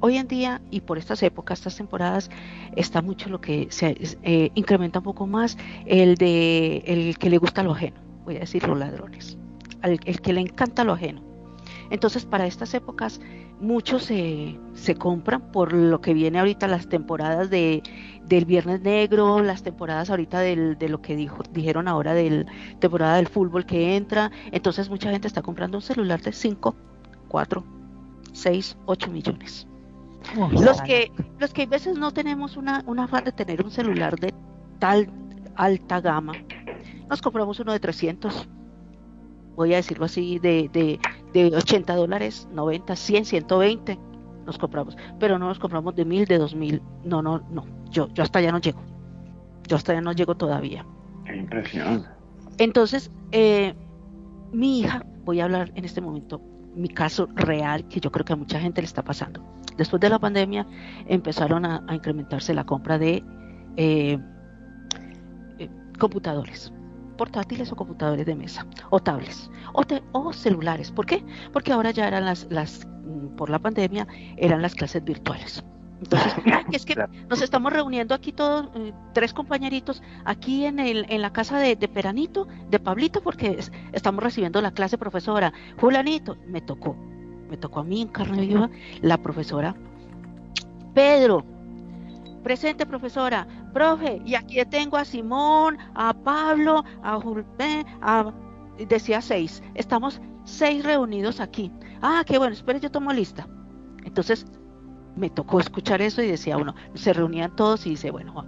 hoy 0.00 0.16
en 0.16 0.28
día 0.28 0.60
y 0.70 0.80
por 0.80 0.98
estas 0.98 1.22
épocas, 1.22 1.58
estas 1.58 1.76
temporadas, 1.76 2.30
está 2.76 3.02
mucho 3.02 3.28
lo 3.28 3.40
que 3.40 3.68
se 3.70 3.96
eh, 4.22 4.50
incrementa 4.54 5.00
un 5.00 5.04
poco 5.04 5.26
más 5.26 5.56
el 5.86 6.16
de 6.16 6.82
el 6.86 7.18
que 7.18 7.30
le 7.30 7.38
gusta 7.38 7.62
lo 7.62 7.72
ajeno, 7.72 8.00
voy 8.24 8.36
a 8.36 8.40
decir 8.40 8.66
los 8.66 8.78
ladrones, 8.78 9.38
el, 9.82 9.98
que 9.98 10.32
le 10.32 10.40
encanta 10.40 10.84
lo 10.84 10.92
ajeno. 10.92 11.22
Entonces, 11.90 12.26
para 12.26 12.46
estas 12.46 12.74
épocas, 12.74 13.18
muchos 13.60 14.04
se, 14.04 14.58
se 14.74 14.94
compran 14.94 15.50
por 15.52 15.72
lo 15.72 16.02
que 16.02 16.12
viene 16.12 16.38
ahorita 16.38 16.68
las 16.68 16.90
temporadas 16.90 17.48
de, 17.48 17.82
del 18.26 18.44
Viernes 18.44 18.82
Negro, 18.82 19.42
las 19.42 19.62
temporadas 19.62 20.10
ahorita 20.10 20.40
del, 20.40 20.76
de 20.76 20.90
lo 20.90 21.00
que 21.00 21.16
dijo, 21.16 21.42
dijeron 21.50 21.88
ahora 21.88 22.12
del 22.12 22.46
temporada 22.78 23.16
del 23.16 23.26
fútbol 23.26 23.64
que 23.64 23.96
entra. 23.96 24.30
Entonces, 24.52 24.90
mucha 24.90 25.10
gente 25.10 25.28
está 25.28 25.40
comprando 25.40 25.78
un 25.78 25.82
celular 25.82 26.20
de 26.20 26.32
5 26.32 26.76
4, 27.28 27.64
6, 28.32 28.78
8 28.86 29.10
millones. 29.10 29.66
los 30.52 30.82
que 30.82 31.12
los 31.38 31.52
que 31.52 31.62
a 31.62 31.66
veces 31.66 31.96
no 31.96 32.12
tenemos 32.12 32.56
una, 32.56 32.82
una 32.86 33.04
afán 33.04 33.24
de 33.24 33.32
tener 33.32 33.64
un 33.64 33.70
celular 33.70 34.18
de 34.18 34.34
tal 34.78 35.10
alta 35.54 36.00
gama, 36.00 36.32
nos 37.08 37.22
compramos 37.22 37.58
uno 37.60 37.72
de 37.72 37.80
300, 37.80 38.48
voy 39.56 39.72
a 39.72 39.76
decirlo 39.76 40.04
así, 40.04 40.38
de, 40.38 40.70
de, 40.72 41.00
de 41.32 41.56
80 41.56 41.94
dólares, 41.94 42.48
90, 42.52 42.94
100, 42.94 43.24
120 43.24 43.98
nos 44.46 44.56
compramos, 44.56 44.96
pero 45.18 45.38
no 45.38 45.48
nos 45.48 45.58
compramos 45.58 45.94
de 45.94 46.04
1000, 46.04 46.24
de 46.26 46.38
2000, 46.38 46.82
no, 47.04 47.22
no, 47.22 47.40
no, 47.50 47.66
yo, 47.90 48.08
yo 48.14 48.22
hasta 48.22 48.38
allá 48.38 48.52
no 48.52 48.60
llego, 48.60 48.80
yo 49.66 49.76
hasta 49.76 49.92
allá 49.92 50.00
no 50.00 50.12
llego 50.12 50.36
todavía. 50.36 50.86
Qué 51.26 51.36
impresión. 51.36 52.06
Entonces, 52.56 53.10
eh, 53.32 53.74
mi 54.52 54.80
hija, 54.80 55.04
voy 55.24 55.40
a 55.40 55.44
hablar 55.44 55.70
en 55.74 55.84
este 55.84 56.00
momento, 56.00 56.40
mi 56.78 56.88
caso 56.88 57.28
real, 57.34 57.84
que 57.88 58.00
yo 58.00 58.10
creo 58.10 58.24
que 58.24 58.32
a 58.32 58.36
mucha 58.36 58.60
gente 58.60 58.80
le 58.80 58.86
está 58.86 59.02
pasando. 59.02 59.44
Después 59.76 60.00
de 60.00 60.08
la 60.08 60.18
pandemia 60.18 60.66
empezaron 61.06 61.64
a, 61.64 61.84
incrementarse 61.92 62.54
la 62.54 62.64
compra 62.64 62.98
de 62.98 63.22
eh, 63.76 64.18
eh, 65.58 65.68
computadores, 65.98 66.72
portátiles 67.16 67.70
o 67.72 67.76
computadores 67.76 68.26
de 68.26 68.34
mesa, 68.34 68.66
o 68.90 69.00
tablets, 69.00 69.50
o, 69.72 69.84
o, 70.12 70.32
celulares. 70.32 70.90
¿Por 70.90 71.06
qué? 71.06 71.24
Porque 71.52 71.72
ahora 71.72 71.90
ya 71.90 72.08
eran 72.08 72.24
las, 72.24 72.46
las, 72.50 72.86
mm, 73.04 73.36
por 73.36 73.50
la 73.50 73.58
pandemia, 73.58 74.06
eran 74.36 74.62
las 74.62 74.74
clases 74.74 75.04
virtuales. 75.04 75.64
Entonces, 76.00 76.34
es 76.72 76.84
que 76.84 76.96
nos 77.28 77.42
estamos 77.42 77.72
reuniendo 77.72 78.14
aquí 78.14 78.32
todos, 78.32 78.68
eh, 78.74 78.92
tres 79.14 79.32
compañeritos, 79.32 80.02
aquí 80.24 80.64
en, 80.64 80.78
el, 80.78 81.06
en 81.08 81.22
la 81.22 81.32
casa 81.32 81.58
de, 81.58 81.76
Peranito, 81.76 82.46
de 82.70 82.78
Pablito, 82.78 83.22
porque 83.22 83.58
estamos 83.92 84.22
recibiendo 84.22 84.60
la 84.60 84.70
clase 84.70 84.98
profesora. 84.98 85.52
Julanito, 85.80 86.36
me 86.46 86.60
tocó, 86.60 86.96
me 87.50 87.56
tocó 87.56 87.80
a 87.80 87.84
mí 87.84 88.02
en 88.02 88.08
carne 88.08 88.42
viva, 88.42 88.70
la 89.00 89.18
profesora. 89.18 89.74
Pedro, 90.94 91.44
presente 92.42 92.86
profesora, 92.86 93.46
profe, 93.72 94.22
y 94.24 94.34
aquí 94.34 94.56
tengo 94.70 94.96
a 94.96 95.04
Simón, 95.04 95.78
a 95.94 96.14
Pablo, 96.14 96.84
a 97.02 97.20
Julpe, 97.20 97.84
a, 98.00 98.32
decía 98.88 99.20
seis, 99.20 99.62
estamos 99.74 100.20
seis 100.44 100.84
reunidos 100.84 101.40
aquí. 101.40 101.70
Ah, 102.00 102.22
qué 102.26 102.38
bueno, 102.38 102.54
espere, 102.54 102.80
yo 102.80 102.90
tomo 102.90 103.12
lista. 103.12 103.46
Entonces, 104.04 104.46
me 105.18 105.30
tocó 105.30 105.60
escuchar 105.60 106.00
eso 106.00 106.22
y 106.22 106.28
decía 106.28 106.56
uno, 106.56 106.74
se 106.94 107.12
reunían 107.12 107.54
todos 107.56 107.86
y 107.86 107.90
dice, 107.90 108.10
bueno, 108.10 108.44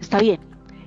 está 0.00 0.20
bien, 0.20 0.40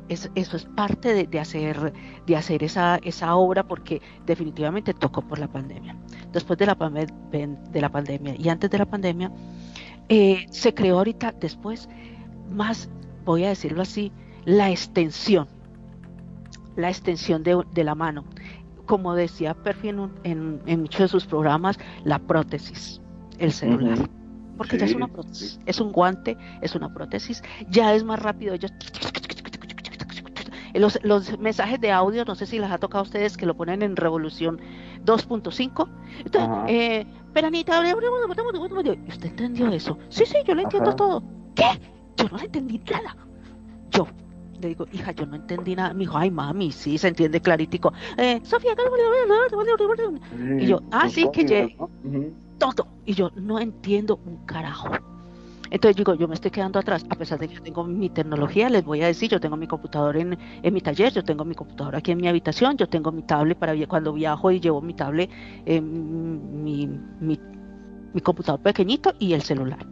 eso, 0.07 0.30
eso 0.35 0.56
es 0.56 0.65
parte 0.65 1.26
de, 1.26 1.39
hacer, 1.39 1.93
de 2.26 2.35
hacer 2.35 2.64
esa, 2.64 2.97
esa 2.97 3.35
obra 3.35 3.64
porque 3.64 4.02
definitivamente 4.26 4.93
tocó 4.93 5.22
por 5.22 5.39
la 5.39 5.47
pandemia. 5.47 5.97
Después 6.31 6.60
de 6.60 6.68
la, 6.68 6.76
de 6.76 7.81
la 7.81 7.89
pandemia 7.89 8.35
y 8.38 8.49
antes 8.49 8.69
de 8.69 8.77
la 8.77 8.85
pandemia, 8.85 9.31
eh, 10.10 10.45
se 10.52 10.73
creó 10.73 10.99
ahorita 10.99 11.34
después 11.39 11.89
más, 12.52 12.89
voy 13.23 13.45
a 13.45 13.49
decirlo 13.49 13.81
así, 13.81 14.11
la 14.45 14.69
extensión, 14.69 15.47
la 16.76 16.89
extensión 16.89 17.41
de, 17.43 17.84
la 17.84 17.95
mano. 17.95 18.26
Como 18.85 19.15
decía 19.15 19.56
Perfi 19.56 19.89
en, 19.89 20.11
en, 20.23 20.81
muchos 20.81 20.99
de 20.99 21.07
sus 21.07 21.26
programas, 21.26 21.80
la 22.03 22.19
prótesis, 22.19 23.02
el 23.39 23.52
celular 23.52 24.07
porque 24.57 24.77
ya 24.77 24.86
es 24.86 24.94
una 24.94 25.07
prótesis, 25.07 25.60
es 25.65 25.80
un 25.80 25.91
guante, 25.91 26.38
es 26.61 26.76
una 26.76 26.94
prótesis, 26.94 27.44
ya 27.69 27.94
es 27.94 28.03
más 28.03 28.19
rápido. 28.19 28.56
los, 30.73 30.99
los, 31.03 31.40
mensajes 31.40 31.80
de 31.80 31.91
audio, 31.91 32.26
no 32.26 32.36
sé 32.36 32.45
si 32.45 32.60
les 32.60 32.72
ha 32.72 32.77
tocado 32.77 32.99
a 32.99 33.03
ustedes 33.03 33.38
que 33.38 33.45
lo 33.45 33.56
ponen 33.56 33.82
en 33.82 33.95
revolución 33.95 34.60
2.5. 35.06 35.90
Entonces, 36.26 36.49
eh, 36.68 37.06
Peranita, 37.34 37.82
¿usted 37.82 39.30
entendió 39.30 39.69
eso? 39.69 39.98
Sí, 40.10 40.26
sí, 40.26 40.38
yo 40.45 40.56
lo 40.56 40.61
entiendo 40.61 40.95
todo. 40.95 41.23
¿Qué? 41.56 41.80
Yo 42.18 42.30
no 42.30 42.40
entendí 42.40 42.82
nada. 42.90 43.15
Yo 43.91 44.07
le 44.61 44.69
digo, 44.69 44.88
hija, 44.91 45.11
yo 45.11 45.26
no 45.26 45.36
entendí 45.36 45.76
nada. 45.76 45.94
Me 45.94 46.02
dijo, 46.02 46.18
ay, 46.18 46.32
mami, 46.32 46.72
sí, 46.72 46.98
se 46.98 47.10
entiende 47.10 47.41
claritico. 47.41 47.94
Eh, 48.18 48.40
Sofía, 48.44 48.73
y 50.60 50.65
yo, 50.65 50.82
ah, 50.91 51.10
sí, 51.10 51.27
que 51.32 51.44
llegué 51.44 51.77
todo. 52.57 52.88
Y 53.06 53.14
yo 53.14 53.32
no 53.36 53.60
entiendo 53.60 54.19
un 54.26 54.45
carajo. 54.45 54.90
Entonces 55.69 55.95
digo, 55.95 56.14
yo 56.14 56.27
me 56.27 56.36
estoy 56.36 56.52
quedando 56.52 56.80
atrás, 56.80 57.06
a 57.10 57.15
pesar 57.15 57.40
de 57.40 57.48
que 57.48 57.56
yo 57.56 57.61
tengo 57.61 57.84
mi 57.84 58.10
tecnología, 58.10 58.69
les 58.69 58.86
voy 58.86 59.02
a 59.02 59.07
decir, 59.07 59.30
yo 59.30 59.40
tengo 59.40 59.57
mi 59.57 59.68
computador 59.68 60.15
en, 60.18 60.38
en 60.61 60.73
mi 60.73 60.82
taller, 60.82 61.11
yo 61.11 61.23
tengo 61.23 61.44
mi 61.44 61.56
computador 61.56 61.95
aquí 61.95 62.11
en 62.11 62.19
mi 62.19 62.27
habitación, 62.27 62.77
yo 62.77 62.88
tengo 62.88 63.11
mi 63.11 63.23
tablet 63.23 63.57
para 63.57 63.73
cuando 63.88 64.14
viajo 64.14 64.52
y 64.52 64.60
llevo 64.60 64.82
mi 64.82 64.94
tablet, 64.94 65.30
mi, 65.65 66.88
mi, 66.88 67.40
mi 68.14 68.22
computador 68.22 68.61
pequeñito 68.61 69.14
y 69.19 69.34
el 69.34 69.41
celular. 69.41 69.86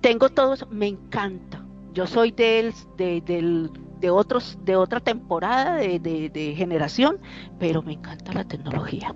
Tengo 0.00 0.28
todo 0.30 0.54
eso, 0.54 0.66
me 0.70 0.86
encanta. 0.88 1.64
Yo 1.92 2.06
soy 2.06 2.30
del, 2.30 2.72
de, 2.96 3.20
del, 3.20 3.70
de 4.00 4.10
otros, 4.10 4.58
de 4.64 4.76
otra 4.76 5.00
temporada 5.00 5.76
de, 5.76 5.98
de 6.00 6.54
generación, 6.56 7.18
pero 7.58 7.82
me 7.82 7.94
encanta 7.94 8.32
la 8.32 8.44
tecnología 8.44 9.14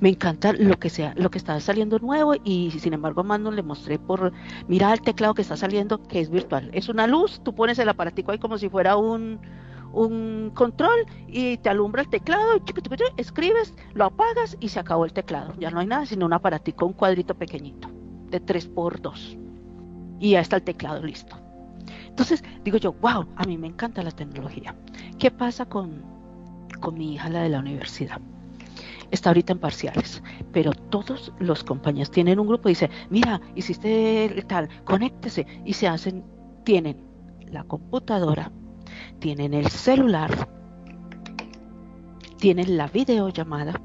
me 0.00 0.08
encanta 0.08 0.52
lo 0.52 0.78
que 0.78 0.90
sea, 0.90 1.14
lo 1.16 1.30
que 1.30 1.38
está 1.38 1.58
saliendo 1.60 1.98
nuevo 1.98 2.34
y 2.44 2.70
sin 2.70 2.92
embargo 2.92 3.20
a 3.20 3.24
Mando 3.24 3.50
le 3.50 3.62
mostré 3.62 3.98
por 3.98 4.32
mira 4.68 4.92
el 4.92 5.00
teclado 5.00 5.34
que 5.34 5.42
está 5.42 5.56
saliendo 5.56 6.02
que 6.02 6.20
es 6.20 6.30
virtual. 6.30 6.70
Es 6.72 6.88
una 6.88 7.06
luz, 7.06 7.40
tú 7.42 7.54
pones 7.54 7.78
el 7.78 7.88
aparatico 7.88 8.32
ahí 8.32 8.38
como 8.38 8.58
si 8.58 8.68
fuera 8.68 8.96
un, 8.96 9.40
un 9.92 10.50
control 10.54 11.06
y 11.28 11.56
te 11.58 11.68
alumbra 11.68 12.02
el 12.02 12.08
teclado, 12.08 12.60
escribes, 13.16 13.74
lo 13.94 14.04
apagas 14.04 14.56
y 14.60 14.68
se 14.68 14.80
acabó 14.80 15.04
el 15.04 15.12
teclado. 15.12 15.54
Ya 15.58 15.70
no 15.70 15.80
hay 15.80 15.86
nada 15.86 16.06
sino 16.06 16.26
un 16.26 16.32
aparatico, 16.32 16.86
un 16.86 16.92
cuadrito 16.92 17.34
pequeñito 17.34 17.88
de 18.30 18.40
3 18.40 18.66
por 18.68 19.00
2 19.00 19.38
y 20.20 20.30
ya 20.30 20.40
está 20.40 20.56
el 20.56 20.62
teclado 20.62 21.02
listo. 21.02 21.36
Entonces 22.08 22.44
digo 22.64 22.76
yo, 22.76 22.92
wow, 22.92 23.26
a 23.36 23.44
mí 23.44 23.56
me 23.56 23.68
encanta 23.68 24.02
la 24.02 24.10
tecnología. 24.10 24.74
¿Qué 25.18 25.30
pasa 25.30 25.64
con, 25.66 26.02
con 26.80 26.94
mi 26.96 27.14
hija, 27.14 27.30
la 27.30 27.42
de 27.42 27.48
la 27.48 27.60
universidad? 27.60 28.20
Está 29.10 29.30
ahorita 29.30 29.52
en 29.52 29.58
parciales, 29.58 30.22
pero 30.52 30.72
todos 30.72 31.32
los 31.38 31.64
compañeros 31.64 32.10
tienen 32.10 32.38
un 32.38 32.46
grupo 32.46 32.68
y 32.68 32.72
dice, 32.72 32.90
mira, 33.10 33.40
hiciste 33.54 34.44
tal, 34.46 34.68
conéctese 34.84 35.46
y 35.64 35.72
se 35.72 35.88
hacen, 35.88 36.24
tienen 36.64 36.96
la 37.50 37.64
computadora, 37.64 38.52
tienen 39.18 39.54
el 39.54 39.68
celular, 39.68 40.48
tienen 42.38 42.76
la 42.76 42.88
videollamada 42.88 43.80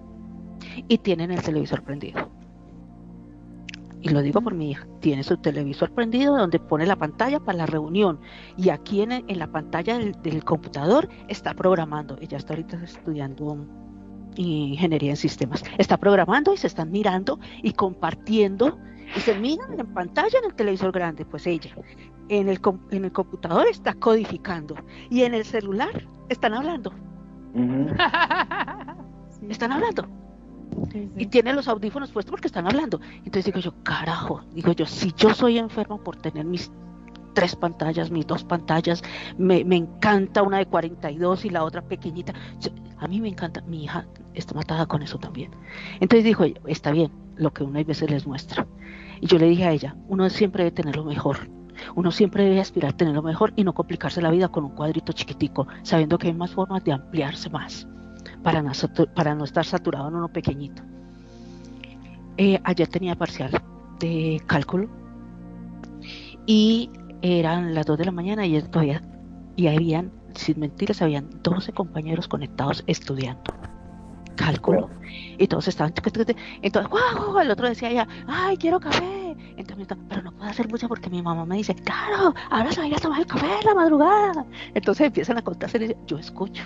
y 0.87 0.97
tienen 0.99 1.31
el 1.31 1.41
televisor 1.41 1.83
prendido. 1.83 2.29
Y 4.01 4.09
lo 4.09 4.21
digo 4.21 4.39
por 4.39 4.53
mi 4.53 4.69
hija, 4.69 4.87
tiene 4.99 5.23
su 5.23 5.35
televisor 5.37 5.91
prendido 5.91 6.37
donde 6.37 6.59
pone 6.59 6.85
la 6.85 6.95
pantalla 6.95 7.39
para 7.39 7.57
la 7.57 7.65
reunión. 7.65 8.19
Y 8.55 8.69
aquí 8.69 9.01
en, 9.01 9.25
la 9.27 9.47
pantalla 9.47 9.97
del, 9.97 10.11
del, 10.21 10.43
computador 10.43 11.09
está 11.27 11.55
programando. 11.55 12.15
Ella 12.21 12.37
está 12.37 12.53
ahorita 12.53 12.83
estudiando 12.83 13.65
ingeniería 14.35 15.11
en 15.11 15.17
sistemas. 15.17 15.63
Está 15.77 15.97
programando 15.97 16.53
y 16.53 16.57
se 16.57 16.67
están 16.67 16.91
mirando 16.91 17.39
y 17.63 17.73
compartiendo 17.73 18.77
y 19.15 19.19
se 19.19 19.37
miran 19.37 19.79
en 19.79 19.87
pantalla 19.93 20.39
en 20.39 20.45
el 20.45 20.55
televisor 20.55 20.91
grande, 20.91 21.25
pues 21.25 21.45
ella. 21.47 21.75
En 22.29 22.49
el, 22.49 22.59
en 22.91 23.05
el 23.05 23.11
computador 23.11 23.67
está 23.67 23.93
codificando 23.93 24.75
y 25.09 25.21
en 25.21 25.33
el 25.33 25.45
celular 25.45 26.07
están 26.29 26.53
hablando. 26.53 26.91
Están 29.49 29.71
hablando. 29.71 30.07
Y 31.17 31.27
tiene 31.27 31.53
los 31.53 31.67
audífonos 31.67 32.11
puestos 32.11 32.31
porque 32.31 32.47
están 32.47 32.65
hablando. 32.65 32.99
Entonces 33.17 33.45
digo 33.45 33.59
yo, 33.59 33.73
carajo, 33.83 34.41
digo 34.53 34.71
yo, 34.71 34.85
si 34.85 35.13
yo 35.15 35.33
soy 35.33 35.59
enfermo 35.59 36.03
por 36.03 36.15
tener 36.15 36.45
mis 36.45 36.71
tres 37.35 37.55
pantallas, 37.55 38.09
mis 38.09 38.25
dos 38.25 38.43
pantallas, 38.43 39.03
me, 39.37 39.63
me 39.63 39.75
encanta 39.75 40.41
una 40.41 40.57
de 40.57 40.65
42 40.65 41.45
y 41.45 41.49
la 41.51 41.63
otra 41.63 41.83
pequeñita. 41.83 42.33
a 42.97 43.07
mí 43.07 43.21
me 43.21 43.29
encanta, 43.29 43.61
mi 43.67 43.83
hija 43.83 44.07
está 44.33 44.55
matada 44.55 44.87
con 44.87 45.03
eso 45.03 45.19
también. 45.19 45.51
Entonces 45.99 46.23
dijo, 46.23 46.45
está 46.65 46.91
bien, 46.91 47.11
lo 47.35 47.53
que 47.53 47.63
uno 47.63 47.79
a 47.79 47.83
veces 47.83 48.09
les 48.09 48.25
muestra. 48.25 48.65
Y 49.21 49.27
yo 49.27 49.37
le 49.37 49.47
dije 49.47 49.65
a 49.65 49.71
ella, 49.71 49.95
uno 50.07 50.27
siempre 50.29 50.63
debe 50.63 50.75
tener 50.75 50.95
lo 50.95 51.03
mejor. 51.03 51.37
Uno 51.95 52.11
siempre 52.11 52.45
debe 52.45 52.61
aspirar 52.61 52.93
a 52.93 52.97
tener 52.97 53.13
lo 53.13 53.21
mejor 53.21 53.53
y 53.55 53.63
no 53.63 53.73
complicarse 53.73 54.21
la 54.21 54.31
vida 54.31 54.47
con 54.47 54.63
un 54.63 54.71
cuadrito 54.71 55.13
chiquitico, 55.13 55.67
sabiendo 55.83 56.17
que 56.17 56.27
hay 56.27 56.33
más 56.33 56.51
formas 56.51 56.83
de 56.83 56.93
ampliarse 56.93 57.49
más 57.49 57.87
para 58.43 58.61
no, 58.61 58.71
para 59.13 59.35
no 59.35 59.43
estar 59.43 59.65
saturado 59.65 60.07
en 60.07 60.15
uno 60.15 60.29
pequeñito. 60.29 60.81
Eh, 62.37 62.59
ayer 62.63 62.87
tenía 62.87 63.15
parcial 63.15 63.51
de 63.99 64.41
cálculo 64.45 64.89
y 66.45 66.89
eran 67.25 67.73
las 67.73 67.85
2 67.85 67.97
de 67.97 68.05
la 68.05 68.11
mañana 68.11 68.45
y 68.45 68.61
todavía 68.61 69.01
y 69.55 69.67
habían, 69.67 70.11
sin 70.33 70.59
mentiras, 70.59 71.01
habían 71.01 71.29
12 71.41 71.71
compañeros 71.73 72.27
conectados 72.27 72.83
estudiando. 72.87 73.53
Cálculo. 74.35 74.89
Y 75.37 75.47
todos 75.47 75.67
estaban 75.67 75.93
entonces 76.61 76.91
wow, 76.91 77.39
el 77.39 77.51
otro 77.51 77.69
decía 77.69 77.91
ya 77.91 78.07
ay 78.27 78.57
quiero 78.57 78.79
café 78.79 79.35
entonces 79.55 79.87
pero 80.09 80.21
no 80.23 80.31
puedo 80.33 80.49
hacer 80.49 80.67
mucho 80.69 80.87
porque 80.89 81.09
mi 81.09 81.21
mamá 81.21 81.45
me 81.45 81.57
dice 81.57 81.73
claro 81.73 82.33
ahora 82.49 82.71
se 82.71 82.81
va 82.81 82.87
a 82.87 82.99
tomar 82.99 83.19
el 83.19 83.25
café 83.25 83.45
en 83.45 83.65
la 83.65 83.75
madrugada 83.75 84.45
entonces 84.73 85.07
empiezan 85.07 85.37
a 85.37 85.41
contarse 85.41 85.95
yo 86.05 86.17
escucho 86.17 86.63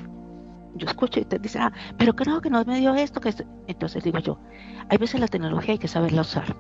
yo 0.79 0.87
escucho 0.87 1.19
y 1.19 1.25
te 1.25 1.37
dice, 1.37 1.59
ah, 1.59 1.71
pero 1.97 2.13
no, 2.25 2.41
que 2.41 2.49
no 2.49 2.63
me 2.65 2.79
dio 2.79 2.95
esto, 2.95 3.21
que 3.21 3.33
entonces 3.67 4.03
digo 4.03 4.19
yo, 4.19 4.39
hay 4.89 4.97
veces 4.97 5.19
la 5.19 5.27
tecnología 5.27 5.73
hay 5.73 5.77
que 5.77 5.87
saberla 5.87 6.21
usar. 6.21 6.55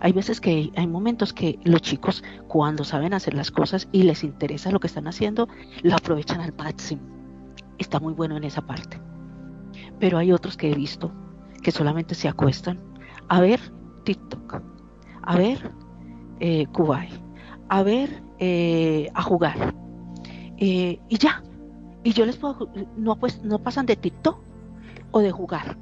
Hay 0.00 0.12
veces 0.12 0.40
que 0.40 0.70
hay 0.76 0.86
momentos 0.86 1.32
que 1.32 1.58
los 1.64 1.82
chicos 1.82 2.22
cuando 2.48 2.84
saben 2.84 3.14
hacer 3.14 3.34
las 3.34 3.50
cosas 3.50 3.88
y 3.92 4.04
les 4.04 4.22
interesa 4.22 4.70
lo 4.70 4.78
que 4.78 4.86
están 4.86 5.08
haciendo, 5.08 5.48
lo 5.82 5.94
aprovechan 5.94 6.40
al 6.40 6.54
máximo. 6.54 7.02
Está 7.78 7.98
muy 7.98 8.14
bueno 8.14 8.36
en 8.36 8.44
esa 8.44 8.62
parte. 8.62 9.00
Pero 9.98 10.18
hay 10.18 10.32
otros 10.32 10.56
que 10.56 10.70
he 10.70 10.74
visto 10.74 11.12
que 11.62 11.72
solamente 11.72 12.14
se 12.14 12.28
acuestan 12.28 12.78
a 13.28 13.40
ver 13.40 13.60
TikTok, 14.04 14.62
a 15.22 15.36
ver 15.36 15.72
eh, 16.40 16.66
Kubai, 16.66 17.08
a 17.68 17.82
ver, 17.82 18.22
eh, 18.38 19.08
a 19.14 19.22
jugar. 19.22 19.74
Eh, 20.58 21.00
y 21.08 21.18
ya. 21.18 21.42
Y 22.04 22.12
yo 22.12 22.26
les 22.26 22.36
puedo, 22.36 22.68
no, 22.96 23.16
pues, 23.16 23.42
no 23.42 23.58
pasan 23.58 23.86
de 23.86 23.96
TikTok 23.96 24.38
o 25.12 25.20
de 25.20 25.30
jugar. 25.30 25.76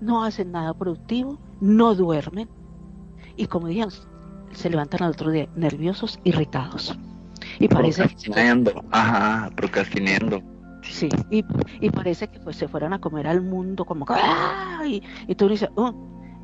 No 0.00 0.24
hacen 0.24 0.52
nada 0.52 0.74
productivo, 0.74 1.38
no 1.60 1.94
duermen. 1.94 2.48
Y 3.36 3.46
como 3.46 3.68
digan, 3.68 3.90
se 4.52 4.70
levantan 4.70 5.02
al 5.02 5.12
otro 5.12 5.30
día 5.30 5.48
nerviosos, 5.54 6.18
irritados. 6.24 6.98
Y 7.58 7.68
parece 7.68 8.02
procrastinando, 8.02 8.84
ajá, 8.90 9.50
procrastinando. 9.56 10.42
Sí, 10.82 11.08
y, 11.30 11.44
y, 11.80 11.90
parece 11.90 12.28
que 12.28 12.38
pues 12.40 12.56
se 12.56 12.68
fueran 12.68 12.92
a 12.92 13.00
comer 13.00 13.26
al 13.26 13.42
mundo 13.42 13.84
como 13.84 14.06
y, 14.86 15.02
y 15.26 15.34
tú 15.34 15.48
dices, 15.48 15.68
oh, 15.74 15.92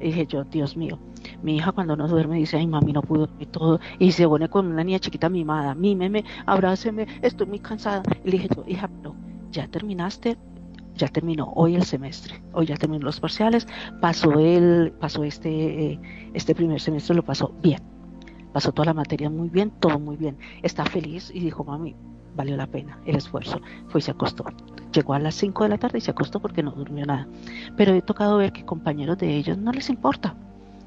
dije 0.01 0.26
yo, 0.26 0.44
Dios 0.44 0.76
mío, 0.76 0.98
mi 1.43 1.56
hija 1.56 1.73
cuando 1.73 1.97
no 1.97 2.09
duerme 2.09 2.36
dice, 2.36 2.56
ay 2.56 2.66
mami, 2.66 2.93
no 2.93 3.02
pudo 3.02 3.28
y 3.39 3.47
todo, 3.47 3.81
y 3.98 4.12
se 4.12 4.27
pone 4.27 4.48
con 4.48 4.66
una 4.66 4.85
niña 4.85 4.98
chiquita 4.98 5.28
mimada, 5.28 5.74
mímeme, 5.74 6.24
abráceme, 6.47 7.06
estoy 7.23 7.47
muy 7.47 7.59
cansada. 7.59 8.02
Y 8.24 8.31
le 8.31 8.39
dije 8.39 8.48
yo, 8.55 8.65
hija, 8.66 8.89
no, 9.02 9.15
ya 9.51 9.69
terminaste, 9.69 10.36
ya 10.94 11.09
terminó 11.09 11.52
hoy 11.55 11.74
el 11.74 11.85
semestre, 11.85 12.43
hoy 12.52 12.66
ya 12.66 12.77
terminó 12.77 13.05
los 13.05 13.20
parciales, 13.20 13.66
pasó 14.01 14.32
el, 14.39 14.93
pasó 15.01 15.24
este, 15.24 15.93
eh, 15.93 16.01
este 16.35 16.55
primer 16.55 16.81
semestre, 16.81 17.16
lo 17.16 17.24
pasó 17.24 17.52
bien, 17.62 17.81
pasó 18.52 18.73
toda 18.73 18.86
la 18.86 18.94
materia 18.94 19.31
muy 19.31 19.48
bien, 19.48 19.73
todo 19.81 19.98
muy 19.98 20.16
bien, 20.16 20.36
está 20.62 20.85
feliz 20.85 21.31
y 21.35 21.40
dijo, 21.40 21.65
mami, 21.65 21.94
valió 22.36 22.56
la 22.56 22.66
pena 22.66 22.98
el 23.06 23.16
esfuerzo, 23.16 23.61
fue 23.89 24.01
y 24.01 24.02
se 24.02 24.11
acostó. 24.11 24.44
Llegó 24.93 25.15
a 25.15 25.19
las 25.19 25.35
5 25.35 25.65
de 25.65 25.70
la 25.70 25.78
tarde 25.78 25.98
y 25.98 26.01
se 26.01 26.11
acostó 26.11 26.40
porque 26.40 26.62
no 26.62 26.73
durmió 26.73 27.05
nada. 27.06 27.27
Pero 27.77 27.94
he 27.94 28.02
tocado 28.02 28.36
ver 28.39 28.52
que 28.52 28.65
compañeros 28.65 29.19
de 29.19 29.35
ellos 29.35 29.59
no 29.59 29.73
les 29.73 29.90
importa. 29.90 30.36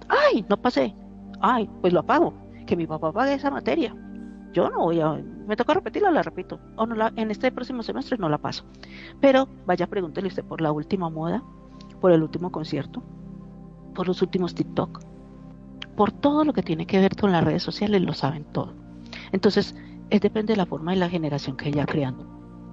Ay, 0.09 0.45
no 0.49 0.57
pasé. 0.57 0.95
Ay, 1.41 1.69
pues 1.81 1.93
lo 1.93 2.01
apago. 2.01 2.34
Que 2.65 2.75
mi 2.75 2.88
papá 2.88 3.11
pague 3.11 3.34
esa 3.34 3.51
materia. 3.51 3.95
Yo 4.53 4.69
no 4.69 4.79
voy 4.79 4.99
a... 4.99 5.13
Me 5.47 5.55
toca 5.55 5.73
repetirla, 5.73 6.11
la 6.11 6.23
repito. 6.23 6.59
O 6.75 6.85
no 6.85 6.95
la, 6.95 7.13
en 7.15 7.31
este 7.31 7.51
próximo 7.51 7.84
semestre 7.84 8.17
no 8.17 8.29
la 8.29 8.38
paso. 8.38 8.65
Pero 9.21 9.47
vaya, 9.65 9.88
pregúntele 9.88 10.27
usted 10.27 10.43
por 10.43 10.61
la 10.61 10.71
última 10.71 11.09
moda, 11.09 11.43
por 12.01 12.11
el 12.11 12.23
último 12.23 12.51
concierto, 12.51 13.03
por 13.95 14.07
los 14.07 14.21
últimos 14.21 14.53
TikTok, 14.55 15.01
por 15.95 16.11
todo 16.11 16.43
lo 16.43 16.53
que 16.53 16.63
tiene 16.63 16.85
que 16.85 16.99
ver 16.99 17.15
con 17.15 17.31
las 17.31 17.43
redes 17.43 17.63
sociales, 17.63 18.01
lo 18.01 18.13
saben 18.13 18.45
todo. 18.51 18.73
Entonces, 19.31 19.75
es 20.09 20.21
depende 20.21 20.53
de 20.53 20.57
la 20.57 20.65
forma 20.65 20.95
y 20.95 20.99
la 20.99 21.09
generación 21.09 21.57
que 21.57 21.69
ella 21.69 21.85
creando. 21.85 22.25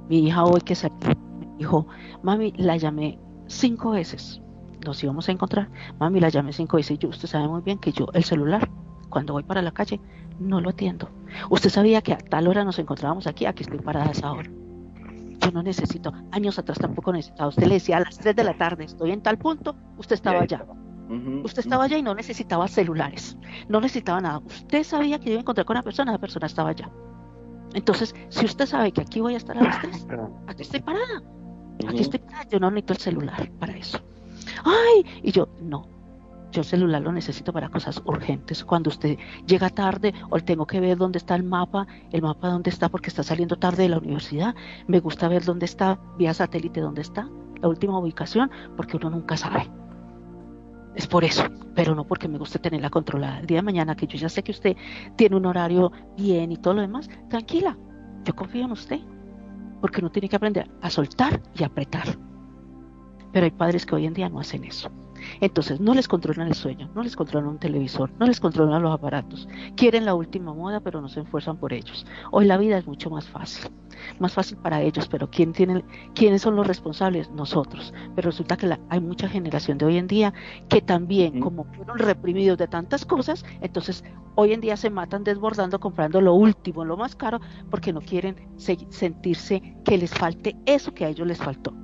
Mi 0.09 0.27
hija 0.27 0.45
hoy 0.45 0.61
que 0.61 0.75
me 0.75 1.57
dijo, 1.59 1.87
mami, 2.23 2.53
la 2.57 2.77
llamé 2.77 3.19
cinco 3.47 3.91
veces. 3.93 4.41
Nos 4.85 5.03
íbamos 5.03 5.29
a 5.29 5.33
encontrar. 5.33 5.69
Mami, 5.99 6.21
la 6.21 6.29
llamé 6.29 6.53
cinco 6.53 6.77
veces. 6.77 6.99
Y 7.01 7.07
usted 7.07 7.29
sabe 7.29 7.49
muy 7.49 7.63
bien 7.63 7.79
que 7.79 7.93
yo, 7.93 8.07
el 8.13 8.25
celular, 8.25 8.69
cuando 9.09 9.33
voy 9.33 9.43
para 9.43 9.63
la 9.63 9.73
calle, 9.73 10.01
no 10.39 10.61
lo 10.61 10.71
atiendo. 10.71 11.09
Usted 11.51 11.71
sabía 11.71 12.03
que 12.03 12.13
a 12.13 12.19
tal 12.19 12.49
hora 12.49 12.65
nos 12.65 12.79
encontrábamos 12.79 13.27
aquí, 13.27 13.47
aquí 13.47 13.63
estoy 13.63 13.79
parada 13.79 14.09
a 14.09 14.13
esa 14.13 14.33
hora. 14.33 14.51
Yo 15.41 15.51
no 15.53 15.63
necesito, 15.63 16.13
años 16.33 16.59
atrás 16.59 16.79
tampoco 16.79 17.13
necesitaba. 17.13 17.49
Usted 17.49 17.67
le 17.67 17.75
decía 17.75 17.99
a 17.99 18.01
las 18.01 18.19
3 18.19 18.35
de 18.35 18.45
la 18.45 18.57
tarde, 18.57 18.85
estoy 18.85 19.11
en 19.11 19.23
tal 19.23 19.39
punto, 19.39 19.77
usted 19.99 20.15
estaba 20.15 20.41
allá. 20.41 20.65
Usted 21.45 21.61
estaba 21.61 21.85
allá 21.85 21.99
y 21.99 22.03
no 22.03 22.15
necesitaba 22.15 22.67
celulares, 22.67 23.37
no 23.69 23.81
necesitaba 23.81 24.21
nada. 24.21 24.39
Usted 24.39 24.83
sabía 24.85 25.19
que 25.19 25.31
iba 25.31 25.39
a 25.39 25.41
encontrar 25.41 25.67
con 25.67 25.77
una 25.77 25.83
persona, 25.83 26.13
la 26.13 26.19
persona 26.19 26.47
estaba 26.47 26.71
allá. 26.71 26.91
Entonces, 27.75 28.15
si 28.31 28.45
usted 28.45 28.67
sabe 28.67 28.93
que 28.93 29.03
aquí 29.03 29.21
voy 29.21 29.35
a 29.35 29.37
estar 29.37 29.57
a 29.59 29.63
las 29.63 29.81
3, 29.81 30.07
aquí 30.47 30.63
estoy 30.63 30.81
parada. 30.81 31.23
Aquí 31.89 32.01
estoy 32.01 32.21
parada. 32.21 32.49
Yo 32.49 32.59
no 32.59 32.71
necesito 32.71 32.95
el 32.95 32.99
celular 33.01 33.51
para 33.59 33.77
eso. 33.77 33.99
Ay, 34.65 35.05
y 35.23 35.33
yo, 35.33 35.49
no. 35.61 35.89
Yo 36.53 36.61
el 36.61 36.67
celular 36.67 37.03
lo 37.03 37.11
necesito 37.11 37.53
para 37.53 37.69
cosas 37.69 38.01
urgentes. 38.05 38.65
Cuando 38.65 38.89
usted 38.89 39.19
llega 39.45 39.71
tarde 39.71 40.15
o 40.31 40.39
tengo 40.39 40.67
que 40.67 40.79
ver 40.79 40.97
dónde 40.97 41.19
está 41.19 41.35
el 41.35 41.43
mapa, 41.43 41.89
el 42.13 42.23
mapa 42.23 42.49
dónde 42.49 42.71
está 42.71 42.89
porque 42.89 43.09
está 43.09 43.25
saliendo 43.25 43.57
tarde 43.57 43.83
de 43.83 43.89
la 43.89 43.99
universidad. 43.99 44.55
Me 44.87 45.01
gusta 45.01 45.27
ver 45.27 45.45
dónde 45.45 45.67
está, 45.67 45.99
vía 46.17 46.33
satélite 46.33 46.81
dónde 46.81 47.03
está, 47.03 47.29
la 47.61 47.69
última 47.69 47.99
ubicación, 47.99 48.53
porque 48.77 48.97
uno 48.97 49.11
nunca 49.11 49.37
sabe. 49.37 49.69
Es 50.95 51.09
por 51.09 51.25
eso, 51.25 51.43
pero 51.75 51.97
no 51.97 52.05
porque 52.05 52.29
me 52.29 52.39
guste 52.39 52.61
tenerla 52.61 52.89
controlada. 52.89 53.41
El 53.41 53.47
día 53.47 53.59
de 53.59 53.63
mañana 53.63 53.97
que 53.97 54.07
yo 54.07 54.17
ya 54.17 54.29
sé 54.29 54.45
que 54.45 54.53
usted 54.53 54.77
tiene 55.17 55.35
un 55.35 55.47
horario 55.47 55.91
bien 56.17 56.53
y 56.53 56.57
todo 56.57 56.75
lo 56.75 56.83
demás, 56.83 57.11
tranquila, 57.29 57.77
yo 58.25 58.37
confío 58.37 58.65
en 58.65 58.71
usted, 58.71 59.01
porque 59.81 60.01
uno 60.01 60.11
tiene 60.11 60.29
que 60.29 60.37
aprender 60.37 60.71
a 60.81 60.89
soltar 60.89 61.43
y 61.59 61.65
apretar. 61.65 62.17
Pero 63.35 63.45
hay 63.45 63.51
padres 63.51 63.85
que 63.85 63.97
hoy 63.97 64.07
en 64.07 64.15
día 64.15 64.29
no 64.29 64.39
hacen 64.39 64.65
eso. 64.65 64.91
Entonces 65.41 65.81
no 65.81 65.93
les 65.93 66.07
controlan 66.07 66.49
el 66.49 66.55
sueño, 66.55 66.89
no 66.95 67.03
les 67.03 67.17
controlan 67.17 67.51
un 67.51 67.59
televisor, 67.59 68.11
no 68.21 68.27
les 68.27 68.39
controlan 68.39 68.83
los 68.83 68.93
aparatos. 68.93 69.49
Quieren 69.75 70.05
la 70.05 70.15
última 70.15 70.55
moda, 70.55 70.81
pero 70.81 71.01
no 71.01 71.09
se 71.09 71.21
esfuerzan 71.21 71.57
por 71.57 71.73
ellos. 71.73 72.07
Hoy 72.31 72.45
la 72.45 72.57
vida 72.59 72.79
es 72.79 72.87
mucho 72.87 73.11
más 73.11 73.27
fácil, 73.27 73.73
más 74.21 74.35
fácil 74.35 74.57
para 74.59 74.83
ellos, 74.83 75.09
pero 75.09 75.29
¿quién 75.31 75.53
tiene, 75.53 75.85
¿quiénes 76.15 76.43
son 76.43 76.55
los 76.55 76.67
responsables? 76.67 77.29
Nosotros. 77.33 77.93
Pero 78.15 78.31
resulta 78.31 78.57
que 78.57 78.79
hay 78.89 79.01
mucha 79.01 79.29
generación 79.29 79.79
de 79.79 79.87
hoy 79.87 79.97
en 79.97 80.07
día 80.07 80.33
que 80.69 80.81
también, 80.81 81.41
como 81.41 81.65
fueron 81.65 81.99
reprimidos 81.99 82.57
de 82.59 82.69
tantas 82.69 83.05
cosas, 83.05 83.45
entonces 83.63 84.05
hoy 84.37 84.53
en 84.53 84.61
día 84.61 84.77
se 84.77 84.91
matan 84.91 85.25
desbordando, 85.25 85.81
comprando 85.81 86.21
lo 86.21 86.35
último, 86.35 86.85
lo 86.85 86.97
más 86.97 87.17
caro, 87.17 87.41
porque 87.69 87.93
no 87.93 88.01
quieren 88.01 88.37
sentirse 88.59 89.61
que 89.85 89.99
les 89.99 90.15
falte 90.15 90.57
eso 90.67 90.95
que 90.95 91.05
a 91.05 91.09
ellos 91.09 91.27
les 91.27 91.39
faltó. 91.39 91.75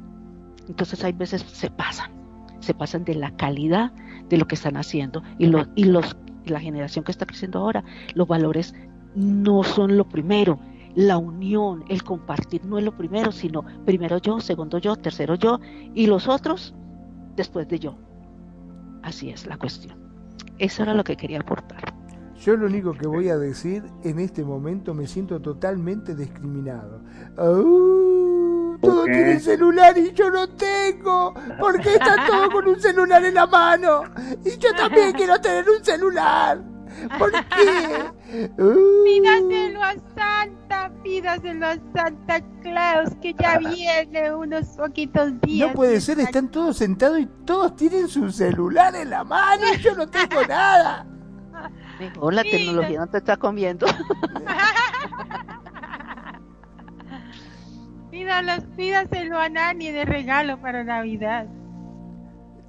Entonces 0.71 1.03
hay 1.03 1.13
veces 1.13 1.43
se 1.43 1.69
pasan 1.69 2.13
se 2.61 2.75
pasan 2.75 3.05
de 3.05 3.15
la 3.17 3.35
calidad 3.37 3.91
de 4.29 4.37
lo 4.37 4.47
que 4.47 4.55
están 4.55 4.77
haciendo 4.77 5.23
y 5.39 5.47
los 5.47 5.69
y 5.75 5.85
los 5.85 6.17
la 6.45 6.61
generación 6.61 7.05
que 7.05 7.11
está 7.11 7.27
creciendo 7.27 7.59
ahora 7.59 7.83
los 8.15 8.29
valores 8.29 8.75
no 9.15 9.65
son 9.65 9.97
lo 9.97 10.09
primero. 10.09 10.61
La 10.95 11.19
unión 11.19 11.85
el 11.89 12.05
compartir 12.05 12.65
no 12.65 12.79
es 12.79 12.85
lo 12.85 12.97
primero 12.97 13.33
sino 13.33 13.65
primero 13.85 14.19
yo 14.19 14.39
segundo 14.41 14.79
yo 14.79 14.95
tercero 14.95 15.35
yo 15.35 15.59
y 15.93 16.07
los 16.07 16.29
otros 16.29 16.73
después 17.35 17.67
de 17.67 17.81
yo. 17.81 17.99
Así 19.03 19.31
es 19.31 19.47
la 19.47 19.57
cuestión. 19.57 19.99
Eso 20.59 20.85
era 20.85 20.95
lo 20.95 21.03
que 21.03 21.17
quería 21.17 21.41
aportar. 21.41 21.95
Yo 22.41 22.57
lo 22.57 22.67
único 22.67 22.93
que 22.93 23.09
voy 23.09 23.29
a 23.29 23.37
decir 23.37 23.83
en 24.05 24.21
este 24.21 24.45
momento 24.45 24.95
me 24.95 25.09
siento 25.09 25.41
totalmente 25.41 26.15
discriminado 26.15 27.01
todos 28.81 29.05
tienen 29.05 29.41
celular 29.41 29.97
y 29.99 30.13
yo 30.13 30.31
no 30.31 30.49
tengo. 30.49 31.35
Porque 31.59 31.95
están 31.95 32.27
todos 32.27 32.51
con 32.51 32.69
un 32.69 32.81
celular 32.81 33.25
en 33.25 33.35
la 33.35 33.47
mano. 33.47 34.03
Y 34.45 34.59
yo 34.59 34.75
también 34.75 35.13
quiero 35.13 35.41
tener 35.41 35.69
un 35.69 35.85
celular. 35.85 36.63
¿Por 37.19 37.31
qué? 37.31 38.11
Pídaselo 39.05 39.83
a 39.83 39.95
Santa, 40.15 40.93
pídaselo 41.03 41.67
a 41.67 41.77
Santa 41.95 42.41
Claus, 42.63 43.11
que 43.23 43.35
ya 43.35 43.59
viene 43.59 44.35
unos 44.35 44.67
poquitos 44.77 45.41
días. 45.41 45.69
No 45.69 45.75
puede 45.75 46.01
ser, 46.01 46.21
están 46.21 46.49
todos 46.51 46.77
sentados 46.77 47.21
y 47.21 47.27
todos 47.45 47.77
tienen 47.77 48.09
su 48.09 48.31
celular 48.31 48.95
en 48.97 49.11
la 49.11 49.25
mano 49.25 49.63
y 49.75 49.79
yo 49.79 49.95
no 49.95 50.09
tengo 50.09 50.43
nada. 50.47 51.07
Mejor 51.99 52.35
la 52.35 52.43
tecnología 52.43 53.01
no 53.01 53.07
te 53.09 53.19
está 53.19 53.37
comiendo. 53.37 53.87
pídaselo 58.11 59.39
a 59.39 59.49
Nani 59.49 59.91
de 59.91 60.05
regalo 60.05 60.59
para 60.59 60.85
Navidad. 60.85 61.47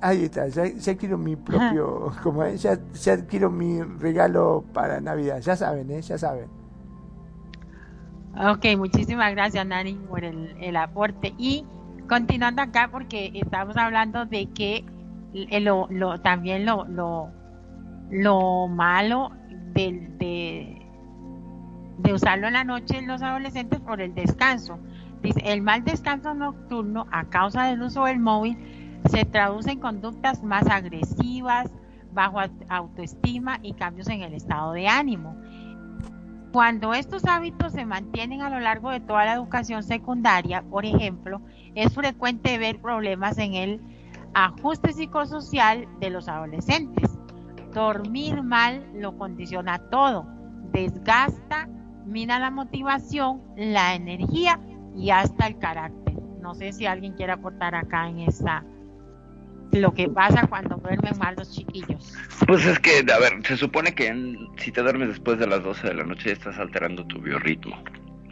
Ahí 0.01 0.23
está, 0.23 0.47
ya, 0.47 0.95
quiero 0.95 1.17
mi 1.17 1.35
propio, 1.35 2.11
como 2.23 2.47
ya, 2.47 2.79
ya 2.93 3.25
quiero 3.27 3.51
mi 3.51 3.83
regalo 3.83 4.63
para 4.73 4.99
Navidad, 4.99 5.39
ya 5.41 5.55
saben, 5.55 5.91
¿eh? 5.91 6.01
ya 6.01 6.17
saben. 6.17 6.47
Ok, 8.35 8.65
muchísimas 8.77 9.31
gracias 9.31 9.65
Nani 9.65 9.93
por 9.93 10.23
el, 10.23 10.75
aporte. 10.75 11.33
Y 11.37 11.65
continuando 12.09 12.61
acá, 12.63 12.89
porque 12.91 13.31
estamos 13.35 13.77
hablando 13.77 14.25
de 14.25 14.47
que 14.47 14.85
lo, 15.61 15.87
lo, 15.91 16.19
también 16.21 16.65
lo, 16.65 16.85
lo, 16.85 17.29
lo 18.09 18.67
malo 18.67 19.31
de, 19.73 20.09
de, 20.17 20.81
de 21.99 22.13
usarlo 22.13 22.47
en 22.47 22.53
la 22.53 22.63
noche 22.63 22.97
en 22.97 23.07
los 23.07 23.21
adolescentes 23.21 23.79
por 23.81 24.01
el 24.01 24.15
descanso. 24.15 24.79
Dice, 25.21 25.41
el 25.45 25.61
mal 25.61 25.83
descanso 25.83 26.33
nocturno 26.33 27.07
a 27.11 27.25
causa 27.25 27.65
del 27.65 27.81
uso 27.81 28.05
del 28.05 28.19
móvil 28.19 28.57
se 29.09 29.25
traduce 29.25 29.71
en 29.71 29.79
conductas 29.79 30.43
más 30.43 30.67
agresivas, 30.67 31.69
bajo 32.13 32.39
autoestima 32.69 33.59
y 33.61 33.73
cambios 33.73 34.07
en 34.09 34.21
el 34.21 34.33
estado 34.33 34.73
de 34.73 34.87
ánimo. 34.87 35.35
Cuando 36.51 36.93
estos 36.93 37.25
hábitos 37.25 37.71
se 37.71 37.85
mantienen 37.85 38.41
a 38.41 38.49
lo 38.49 38.59
largo 38.59 38.89
de 38.91 38.99
toda 38.99 39.25
la 39.25 39.33
educación 39.33 39.83
secundaria, 39.83 40.61
por 40.63 40.85
ejemplo, 40.85 41.41
es 41.75 41.93
frecuente 41.93 42.57
ver 42.57 42.81
problemas 42.81 43.37
en 43.37 43.53
el 43.53 43.81
ajuste 44.33 44.91
psicosocial 44.91 45.87
de 45.99 46.09
los 46.09 46.27
adolescentes. 46.27 47.17
Dormir 47.73 48.43
mal 48.43 48.85
lo 48.93 49.17
condiciona 49.17 49.79
todo, 49.89 50.25
desgasta, 50.73 51.69
mina 52.05 52.37
la 52.37 52.51
motivación, 52.51 53.41
la 53.55 53.95
energía 53.95 54.59
y 54.95 55.09
hasta 55.09 55.47
el 55.47 55.57
carácter. 55.57 56.15
No 56.41 56.55
sé 56.55 56.73
si 56.73 56.85
alguien 56.85 57.13
quiere 57.13 57.33
aportar 57.33 57.75
acá 57.75 58.07
en 58.07 58.19
esta 58.19 58.63
lo 59.79 59.93
que 59.93 60.09
pasa 60.09 60.47
cuando 60.47 60.75
duermen 60.77 61.17
mal 61.17 61.35
los 61.37 61.51
chiquillos. 61.51 62.13
Pues 62.47 62.65
es 62.65 62.79
que, 62.79 62.99
a 63.11 63.19
ver, 63.19 63.45
se 63.45 63.57
supone 63.57 63.93
que 63.93 64.35
si 64.57 64.71
te 64.71 64.81
duermes 64.81 65.09
después 65.09 65.39
de 65.39 65.47
las 65.47 65.63
12 65.63 65.87
de 65.87 65.93
la 65.93 66.03
noche 66.03 66.31
estás 66.31 66.57
alterando 66.57 67.05
tu 67.05 67.21
biorritmo, 67.21 67.81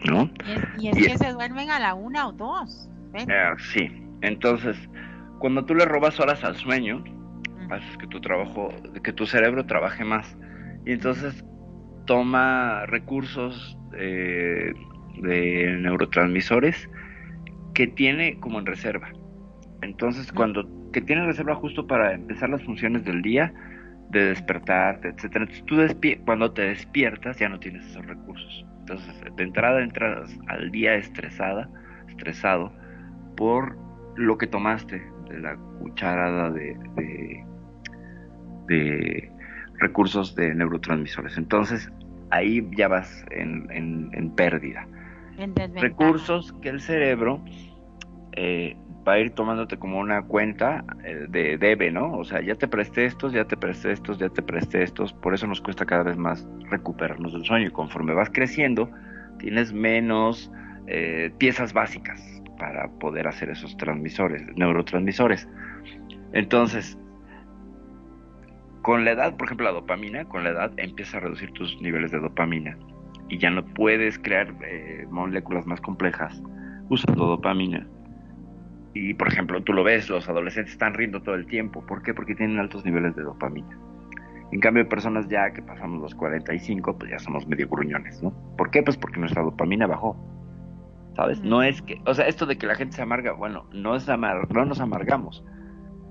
¿no? 0.06 0.30
Y 0.78 0.90
es, 0.90 0.98
que 0.98 1.18
se 1.18 1.32
duermen 1.32 1.70
a 1.72 1.80
la 1.80 1.94
una 1.94 2.28
o 2.28 2.32
dos. 2.34 2.90
Ah, 3.30 3.56
sí, 3.72 3.90
entonces, 4.22 4.78
cuando 5.40 5.66
tú 5.66 5.76
le 5.76 5.86
robas 5.86 6.20
horas 6.20 6.44
al 6.44 6.56
sueño, 6.56 7.04
haces 7.70 7.98
que 7.98 8.08
tu 8.08 8.20
trabajo, 8.20 8.70
que 9.04 9.14
tu 9.14 9.26
cerebro 9.26 9.66
trabaje 9.66 10.04
más. 10.04 10.36
Y 10.86 10.94
entonces 10.94 11.44
toma 12.06 12.86
recursos 12.88 13.78
eh, 13.98 14.74
de 15.22 15.78
neurotransmisores 15.80 16.90
que 17.74 17.88
tiene 17.88 18.40
como 18.40 18.60
en 18.60 18.66
reserva. 18.66 19.10
Entonces, 19.82 20.32
cuando 20.32 20.68
que 20.92 21.02
tiene 21.02 21.26
reserva 21.26 21.56
justo 21.56 21.88
para 21.88 22.14
empezar 22.14 22.50
las 22.50 22.64
funciones 22.64 23.06
del 23.06 23.22
día, 23.22 23.54
de 24.10 24.26
despertarte, 24.26 25.10
etcétera. 25.10 25.46
Entonces, 25.46 25.66
tú 25.66 26.26
cuando 26.26 26.52
te 26.52 26.64
despiertas 26.64 27.38
ya 27.38 27.48
no 27.48 27.60
tienes 27.60 27.86
esos 27.86 28.06
recursos. 28.06 28.66
Entonces, 28.80 29.22
de 29.36 29.44
entrada 29.44 29.84
entras 29.84 30.36
al 30.48 30.72
día 30.72 30.96
estresada, 30.96 31.70
estresado 32.08 32.74
por 33.38 33.78
lo 34.16 34.38
que 34.38 34.48
tomaste 34.48 35.02
de 35.30 35.40
la 35.40 35.56
cucharada 35.80 36.50
de, 36.50 36.76
de, 38.68 39.32
recursos 39.78 40.36
de 40.36 40.54
neurotransmisores. 40.56 41.38
Entonces, 41.38 41.92
ahí 42.32 42.68
ya 42.76 42.88
vas 42.88 43.26
en, 43.32 43.68
en, 43.72 44.32
pérdida. 44.32 44.88
Recursos 45.76 46.54
que 46.62 46.70
el 46.70 46.82
cerebro 46.82 47.42
eh, 48.34 48.76
va 49.08 49.14
a 49.14 49.20
ir 49.20 49.32
tomándote 49.32 49.78
como 49.78 50.00
una 50.00 50.22
cuenta 50.24 50.84
eh, 51.04 51.26
de 51.30 51.58
debe, 51.58 51.92
¿no? 51.92 52.18
O 52.18 52.24
sea, 52.24 52.42
ya 52.42 52.56
te 52.56 52.68
presté 52.68 53.06
estos, 53.06 53.34
ya 53.34 53.46
te 53.46 53.58
presté 53.58 53.92
estos, 53.92 54.20
ya 54.20 54.30
te 54.30 54.42
presté 54.42 54.84
estos, 54.84 55.14
por 55.14 55.34
eso 55.34 55.48
nos 55.48 55.62
cuesta 55.62 55.86
cada 55.86 56.04
vez 56.04 56.18
más 56.18 56.48
recuperarnos 56.70 57.34
del 57.34 57.44
sueño 57.44 57.68
y 57.68 57.72
conforme 57.72 58.14
vas 58.14 58.30
creciendo, 58.30 58.90
tienes 59.40 59.74
menos 59.74 60.52
eh, 60.88 61.32
piezas 61.38 61.74
básicas 61.74 62.22
para 62.58 62.90
poder 63.00 63.28
hacer 63.28 63.50
esos 63.50 63.76
transmisores, 63.78 64.44
neurotransmisores. 64.56 65.48
Entonces, 66.34 66.98
con 68.82 69.06
la 69.06 69.12
edad, 69.12 69.36
por 69.38 69.48
ejemplo, 69.48 69.66
la 69.66 69.72
dopamina, 69.72 70.26
con 70.26 70.44
la 70.44 70.52
edad 70.52 70.72
empieza 70.78 71.18
a 71.18 71.22
reducir 71.22 71.52
tus 71.52 71.82
niveles 71.82 72.12
de 72.12 72.20
dopamina 72.20 72.78
y 73.30 73.38
ya 73.38 73.50
no 73.50 73.64
puedes 73.64 74.20
crear 74.20 74.54
eh, 74.66 75.08
moléculas 75.10 75.66
más 75.66 75.80
complejas 75.82 76.42
usando 76.90 77.26
dopamina 77.28 77.88
y 78.94 79.14
por 79.14 79.28
ejemplo, 79.28 79.62
tú 79.64 79.74
lo 79.74 79.84
ves, 79.84 80.10
los 80.10 80.28
adolescentes 80.28 80.74
están 80.74 80.94
riendo 80.94 81.22
todo 81.22 81.36
el 81.36 81.46
tiempo. 81.46 81.86
¿Por 81.86 82.02
qué? 82.02 82.14
Porque 82.14 82.36
tienen 82.36 82.60
altos 82.60 82.86
niveles 82.86 83.16
de 83.16 83.24
dopamina. 83.24 83.78
En 84.52 84.60
cambio, 84.60 84.88
personas 84.90 85.28
ya 85.28 85.52
que 85.54 85.62
pasamos 85.62 86.02
los 86.02 86.16
45, 86.16 86.98
pues 86.98 87.12
ya 87.12 87.20
somos 87.20 87.48
medio 87.48 87.68
gruñones, 87.70 88.22
¿no? 88.24 88.34
¿Por 88.58 88.72
qué? 88.72 88.82
Pues 88.82 88.98
porque 88.98 89.20
nuestra 89.20 89.44
dopamina 89.44 89.86
bajó. 89.86 90.18
¿Sabes? 91.16 91.42
No 91.44 91.62
es 91.62 91.82
que, 91.82 92.02
o 92.06 92.14
sea, 92.14 92.28
esto 92.28 92.46
de 92.46 92.58
que 92.58 92.66
la 92.66 92.76
gente 92.76 92.96
se 92.96 93.02
amarga, 93.02 93.34
bueno, 93.34 93.68
no, 93.74 93.96
es 93.96 94.10
amar, 94.10 94.52
no 94.52 94.66
nos 94.66 94.80
amargamos. 94.80 95.44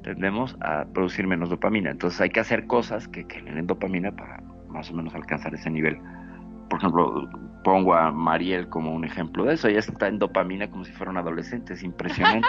Tendemos 0.04 0.56
a 0.60 0.84
producir 0.92 1.26
menos 1.26 1.50
dopamina. 1.50 1.90
Entonces 1.90 2.20
hay 2.20 2.30
que 2.30 2.40
hacer 2.40 2.66
cosas 2.66 3.08
que 3.08 3.26
generen 3.28 3.66
dopamina 3.66 4.12
para 4.12 4.40
más 4.68 4.90
o 4.90 4.94
menos 4.94 5.14
alcanzar 5.14 5.52
ese 5.54 5.70
nivel. 5.70 5.98
Por 6.68 6.78
ejemplo, 6.78 7.28
pongo 7.64 7.94
a 7.94 8.10
Mariel 8.10 8.68
como 8.68 8.94
un 8.94 9.04
ejemplo 9.04 9.44
de 9.44 9.54
eso. 9.54 9.68
Ella 9.68 9.80
está 9.80 10.08
en 10.08 10.18
dopamina 10.18 10.70
como 10.70 10.84
si 10.84 10.92
fuera 10.92 11.10
un 11.10 11.18
adolescente, 11.18 11.74
es 11.74 11.82
impresionante. 11.82 12.48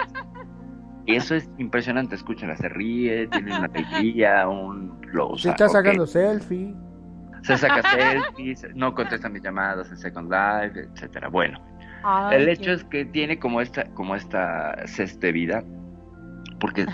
y 1.06 1.16
eso 1.16 1.34
es 1.34 1.48
impresionante, 1.58 2.14
escúchala, 2.14 2.56
se 2.56 2.68
ríe, 2.68 3.26
tiene 3.28 3.56
una 3.56 3.66
alegría, 3.66 4.48
un... 4.48 5.00
se 5.36 5.50
está 5.50 5.68
sacando 5.68 6.06
selfie. 6.06 6.74
Se 7.42 7.56
saca 7.56 7.82
selfies, 7.90 8.66
no 8.74 8.94
contesta 8.94 9.28
mis 9.30 9.42
llamadas 9.42 9.90
en 9.90 9.96
Second 9.96 10.30
Life, 10.30 10.78
etcétera. 10.92 11.28
Bueno, 11.28 11.58
el 12.32 12.48
hecho 12.48 12.72
es 12.72 12.84
que 12.84 13.06
tiene 13.06 13.38
como 13.38 13.60
esta, 13.60 13.86
como 13.94 14.14
esta 14.14 14.86
ceste 14.86 15.32
vida, 15.32 15.64
porque 16.60 16.86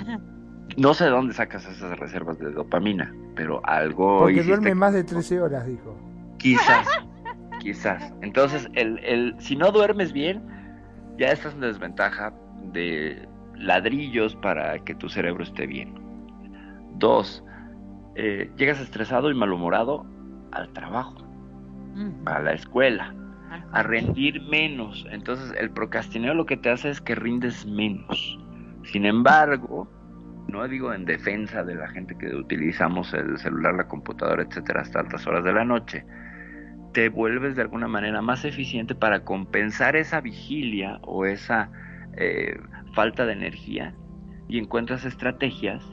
no 0.77 0.95
sé 0.95 1.07
dónde 1.07 1.35
sacas 1.35 1.67
esas 1.67 1.99
reservas 1.99 2.39
de 2.39 2.53
dopamina, 2.53 3.13
pero 3.35 3.61
algo... 3.65 4.21
Porque 4.21 4.43
duerme 4.43 4.75
más 4.75 4.95
de 4.95 5.03
13 5.03 5.41
horas, 5.41 5.67
dijo. 5.67 5.97
Quizás. 6.39 6.87
Quizás. 7.67 8.15
Entonces, 8.23 8.69
el, 8.75 9.01
el, 9.01 9.35
si 9.39 9.57
no 9.57 9.73
duermes 9.73 10.13
bien, 10.13 10.41
ya 11.19 11.33
estás 11.33 11.55
en 11.55 11.63
desventaja 11.63 12.33
de 12.73 13.29
ladrillos 13.57 14.37
para 14.37 14.79
que 14.85 14.95
tu 14.95 15.09
cerebro 15.09 15.43
esté 15.43 15.67
bien. 15.67 15.93
Dos, 16.95 17.43
eh, 18.15 18.53
llegas 18.57 18.81
estresado 18.81 19.33
y 19.33 19.35
malhumorado 19.35 20.07
al 20.53 20.73
trabajo, 20.75 21.17
a 22.27 22.39
la 22.39 22.53
escuela, 22.53 23.13
a 23.73 23.83
rendir 23.83 24.41
menos. 24.43 25.05
Entonces, 25.11 25.53
el 25.59 25.71
procrastineo 25.71 26.35
lo 26.35 26.47
que 26.47 26.57
te 26.57 26.71
hace 26.71 26.91
es 26.91 27.01
que 27.01 27.17
rindes 27.17 27.67
menos. 27.67 28.39
Sin 28.85 29.07
embargo, 29.07 29.91
no 30.47 30.69
digo 30.69 30.95
en 30.95 31.05
defensa 31.05 31.65
de 31.65 31.75
la 31.75 31.89
gente 31.89 32.17
que 32.17 32.33
utilizamos 32.33 33.13
el 33.13 33.37
celular, 33.39 33.75
la 33.75 33.89
computadora, 33.89 34.45
etcétera, 34.45 34.83
hasta 34.83 35.01
altas 35.01 35.27
horas 35.27 35.43
de 35.43 35.53
la 35.53 35.65
noche 35.65 36.05
te 36.97 37.11
vuelves 37.11 37.57
de 37.57 37.61
alguna 37.61 37.89
manera 37.89 38.23
más 38.23 38.47
eficiente 38.47 38.95
para 38.95 39.23
compensar 39.23 39.97
esa 39.97 40.23
vigilia 40.23 40.99
o 41.03 41.27
esa 41.27 41.71
eh, 42.17 42.59
falta 42.95 43.27
de 43.27 43.35
energía 43.35 43.95
y 44.49 44.57
encuentras 44.57 45.05
estrategias 45.05 45.85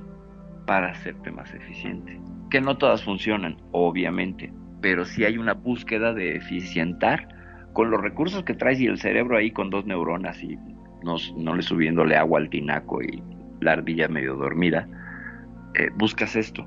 para 0.65 0.91
hacerte 0.91 1.29
más 1.29 1.53
eficiente. 1.53 2.21
Que 2.49 2.61
no 2.61 2.77
todas 2.77 3.03
funcionan, 3.03 3.57
obviamente, 3.73 4.53
pero 4.79 5.03
sí 5.03 5.25
hay 5.25 5.37
una 5.37 5.55
búsqueda 5.55 6.13
de 6.13 6.37
eficientar 6.37 7.27
con 7.73 7.91
los 7.91 7.99
recursos 7.99 8.45
que 8.45 8.53
traes 8.53 8.79
y 8.79 8.87
el 8.87 8.97
cerebro 8.97 9.35
ahí 9.35 9.51
con 9.51 9.71
dos 9.71 9.85
neuronas 9.85 10.41
y 10.41 10.57
no, 11.03 11.17
no 11.35 11.53
le 11.53 11.63
subiéndole 11.63 12.15
agua 12.15 12.39
al 12.39 12.49
tinaco 12.49 13.03
y 13.03 13.21
la 13.59 13.73
ardilla 13.73 14.07
medio 14.07 14.35
dormida, 14.35 14.87
eh, 15.73 15.89
buscas 15.97 16.37
esto. 16.37 16.65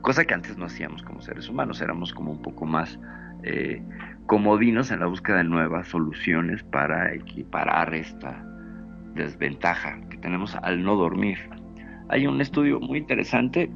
Cosa 0.00 0.24
que 0.24 0.32
antes 0.32 0.56
no 0.56 0.64
hacíamos 0.64 1.02
como 1.02 1.20
seres 1.20 1.46
humanos, 1.50 1.82
éramos 1.82 2.14
como 2.14 2.32
un 2.32 2.40
poco 2.40 2.64
más 2.64 2.98
eh, 3.46 3.82
comodinos 4.26 4.90
en 4.90 5.00
la 5.00 5.06
búsqueda 5.06 5.38
de 5.38 5.44
nuevas 5.44 5.88
soluciones 5.88 6.62
para 6.64 7.14
equiparar 7.14 7.94
esta 7.94 8.44
desventaja 9.14 10.00
que 10.10 10.18
tenemos 10.18 10.56
al 10.56 10.82
no 10.82 10.96
dormir. 10.96 11.38
Hay 12.08 12.26
un 12.26 12.40
estudio 12.40 12.80
muy 12.80 12.98
interesante, 12.98 13.70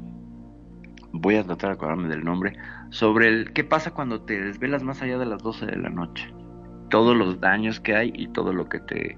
voy 1.12 1.36
a 1.36 1.44
tratar 1.44 1.70
de 1.70 1.74
acordarme 1.74 2.08
del 2.08 2.24
nombre, 2.24 2.56
sobre 2.90 3.28
el 3.28 3.52
qué 3.52 3.64
pasa 3.64 3.92
cuando 3.92 4.22
te 4.22 4.40
desvelas 4.40 4.82
más 4.82 5.02
allá 5.02 5.18
de 5.18 5.26
las 5.26 5.42
12 5.42 5.66
de 5.66 5.76
la 5.76 5.88
noche. 5.88 6.32
Todos 6.90 7.16
los 7.16 7.40
daños 7.40 7.78
que 7.78 7.94
hay 7.94 8.12
y 8.14 8.28
todo 8.28 8.52
lo 8.52 8.68
que 8.68 8.80
te, 8.80 9.16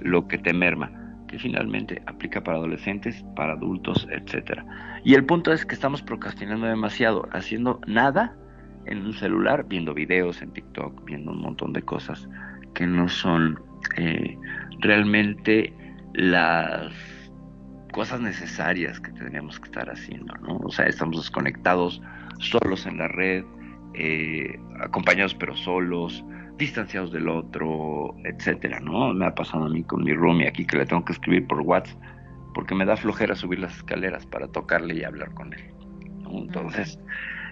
lo 0.00 0.26
que 0.26 0.38
te 0.38 0.52
merma 0.52 0.90
que 1.28 1.38
finalmente 1.38 2.02
aplica 2.06 2.42
para 2.42 2.58
adolescentes, 2.58 3.24
para 3.36 3.54
adultos, 3.54 4.06
etcétera. 4.10 4.66
Y 5.02 5.14
el 5.14 5.24
punto 5.24 5.52
es 5.52 5.64
que 5.64 5.74
estamos 5.74 6.02
procrastinando 6.02 6.66
demasiado, 6.66 7.26
haciendo 7.32 7.80
nada 7.86 8.36
en 8.86 9.06
un 9.06 9.12
celular 9.12 9.66
viendo 9.68 9.94
videos 9.94 10.42
en 10.42 10.52
TikTok, 10.52 11.04
viendo 11.04 11.32
un 11.32 11.40
montón 11.40 11.72
de 11.72 11.82
cosas 11.82 12.28
que 12.74 12.86
no 12.86 13.08
son 13.08 13.60
eh, 13.96 14.36
realmente 14.80 15.72
las 16.14 16.92
cosas 17.92 18.20
necesarias 18.20 19.00
que 19.00 19.12
tendríamos 19.12 19.58
que 19.60 19.66
estar 19.66 19.90
haciendo, 19.90 20.34
¿no? 20.36 20.56
O 20.58 20.70
sea, 20.70 20.86
estamos 20.86 21.16
desconectados, 21.18 22.00
solos 22.38 22.86
en 22.86 22.98
la 22.98 23.08
red, 23.08 23.44
eh, 23.94 24.58
acompañados 24.80 25.34
pero 25.34 25.54
solos, 25.56 26.24
distanciados 26.56 27.12
del 27.12 27.28
otro, 27.28 28.14
etcétera, 28.24 28.80
¿no? 28.80 29.12
Me 29.12 29.26
ha 29.26 29.34
pasado 29.34 29.66
a 29.66 29.68
mí 29.68 29.84
con 29.84 30.04
mi 30.04 30.14
roomie 30.14 30.48
aquí 30.48 30.64
que 30.66 30.78
le 30.78 30.86
tengo 30.86 31.04
que 31.04 31.12
escribir 31.12 31.46
por 31.46 31.60
WhatsApp 31.60 32.00
porque 32.54 32.74
me 32.74 32.84
da 32.84 32.96
flojera 32.96 33.34
subir 33.34 33.58
las 33.58 33.76
escaleras 33.76 34.26
para 34.26 34.48
tocarle 34.48 34.94
y 34.94 35.04
hablar 35.04 35.32
con 35.34 35.52
él. 35.52 35.72
Entonces, 36.30 36.98
e, 36.98 37.02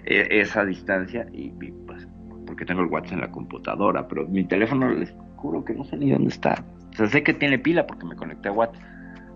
esa 0.05 0.65
distancia 0.65 1.27
y, 1.31 1.49
pues 1.49 2.07
porque 2.45 2.65
tengo 2.65 2.81
el 2.81 2.87
WhatsApp 2.87 3.13
en 3.13 3.21
la 3.21 3.31
computadora, 3.31 4.07
pero 4.07 4.27
mi 4.27 4.43
teléfono 4.43 4.89
les 4.89 5.13
juro 5.37 5.63
que 5.63 5.73
no 5.73 5.83
sé 5.85 5.97
ni 5.97 6.11
dónde 6.11 6.29
está. 6.29 6.63
O 6.91 6.93
sea, 6.93 7.07
sé 7.07 7.23
que 7.23 7.33
tiene 7.33 7.57
pila 7.57 7.87
porque 7.87 8.05
me 8.05 8.15
conecté 8.15 8.49
a 8.49 8.51
WhatsApp, 8.51 8.83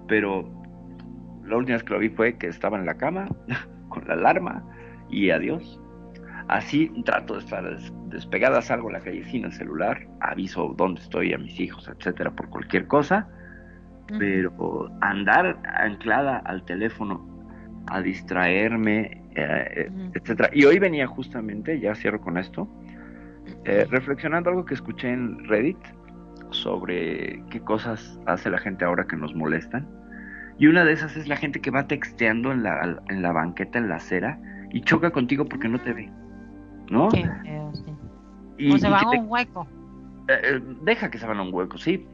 pero 0.08 0.50
la 1.46 1.58
última 1.58 1.78
vez 1.78 1.84
que 1.84 1.94
lo 1.94 2.00
vi 2.00 2.10
fue 2.10 2.38
que 2.38 2.48
estaba 2.48 2.78
en 2.78 2.86
la 2.86 2.96
cama 2.96 3.28
con 3.90 4.08
la 4.08 4.14
alarma 4.16 4.64
y 5.10 5.30
adiós. 5.30 5.80
Así 6.48 6.92
trato 7.06 7.36
de 7.36 7.40
estar 7.40 7.80
despegada, 8.10 8.62
salgo 8.62 8.90
a 8.90 8.94
la 8.94 9.00
calle 9.00 9.24
sin 9.26 9.46
el 9.46 9.54
celular, 9.54 10.08
aviso 10.20 10.74
dónde 10.78 11.02
estoy 11.02 11.34
a 11.34 11.38
mis 11.38 11.60
hijos, 11.60 11.88
etcétera, 11.88 12.32
por 12.32 12.50
cualquier 12.50 12.88
cosa, 12.88 13.28
pero 14.20 14.92
andar 15.02 15.58
anclada 15.80 16.38
al 16.46 16.64
teléfono 16.66 17.26
a 17.88 18.02
distraerme, 18.02 19.25
eh, 19.36 19.90
etcétera. 20.14 20.50
Y 20.54 20.66
hoy 20.66 20.80
venía 20.80 21.08
justamente, 21.08 21.80
ya 21.80 21.96
cierro 21.96 22.22
con 22.22 22.38
esto, 22.38 22.68
eh, 23.66 23.86
reflexionando 23.90 24.50
algo 24.50 24.66
que 24.66 24.74
escuché 24.74 25.12
en 25.12 25.44
Reddit 25.46 25.78
sobre 26.52 27.44
qué 27.50 27.60
cosas 27.62 28.20
hace 28.26 28.50
la 28.50 28.58
gente 28.58 28.86
ahora 28.86 29.06
que 29.06 29.16
nos 29.16 29.36
molestan. 29.36 29.88
Y 30.58 30.68
una 30.68 30.86
de 30.86 30.94
esas 30.94 31.18
es 31.18 31.28
la 31.28 31.36
gente 31.36 31.60
que 31.60 31.70
va 31.70 31.88
texteando 31.88 32.52
en 32.52 32.64
la, 32.64 33.02
en 33.10 33.22
la 33.22 33.32
banqueta, 33.34 33.78
en 33.78 33.90
la 33.90 33.96
acera, 33.96 34.40
y 34.72 34.82
choca 34.82 35.12
contigo 35.12 35.46
porque 35.46 35.68
no 35.68 35.80
te 35.80 35.94
ve. 35.94 36.10
¿no? 36.90 37.10
Y, 38.58 38.72
o 38.72 38.78
se 38.78 38.90
van 38.90 39.06
a 39.06 39.10
un 39.10 39.26
hueco. 39.28 39.68
Eh, 40.28 40.62
deja 40.82 41.10
que 41.10 41.18
se 41.18 41.26
van 41.26 41.40
a 41.40 41.44
un 41.44 41.54
hueco, 41.54 41.78
sí. 41.78 42.08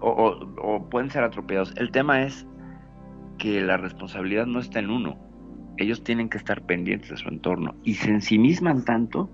O, 0.00 0.86
pueden 0.90 1.10
ser 1.10 1.24
atropellados. 1.24 1.72
El 1.76 1.90
tema 1.90 2.22
es 2.22 2.46
que 3.38 3.60
la 3.60 3.76
responsabilidad 3.76 4.46
no 4.46 4.58
está 4.58 4.80
en 4.80 4.90
uno. 4.90 5.16
Ellos 5.76 6.04
tienen 6.04 6.28
que 6.28 6.38
estar 6.38 6.62
pendientes 6.62 7.10
de 7.10 7.16
su 7.16 7.28
entorno 7.28 7.74
y 7.84 7.94
se 7.94 8.10
ensimisman 8.10 8.84
tanto 8.84 9.30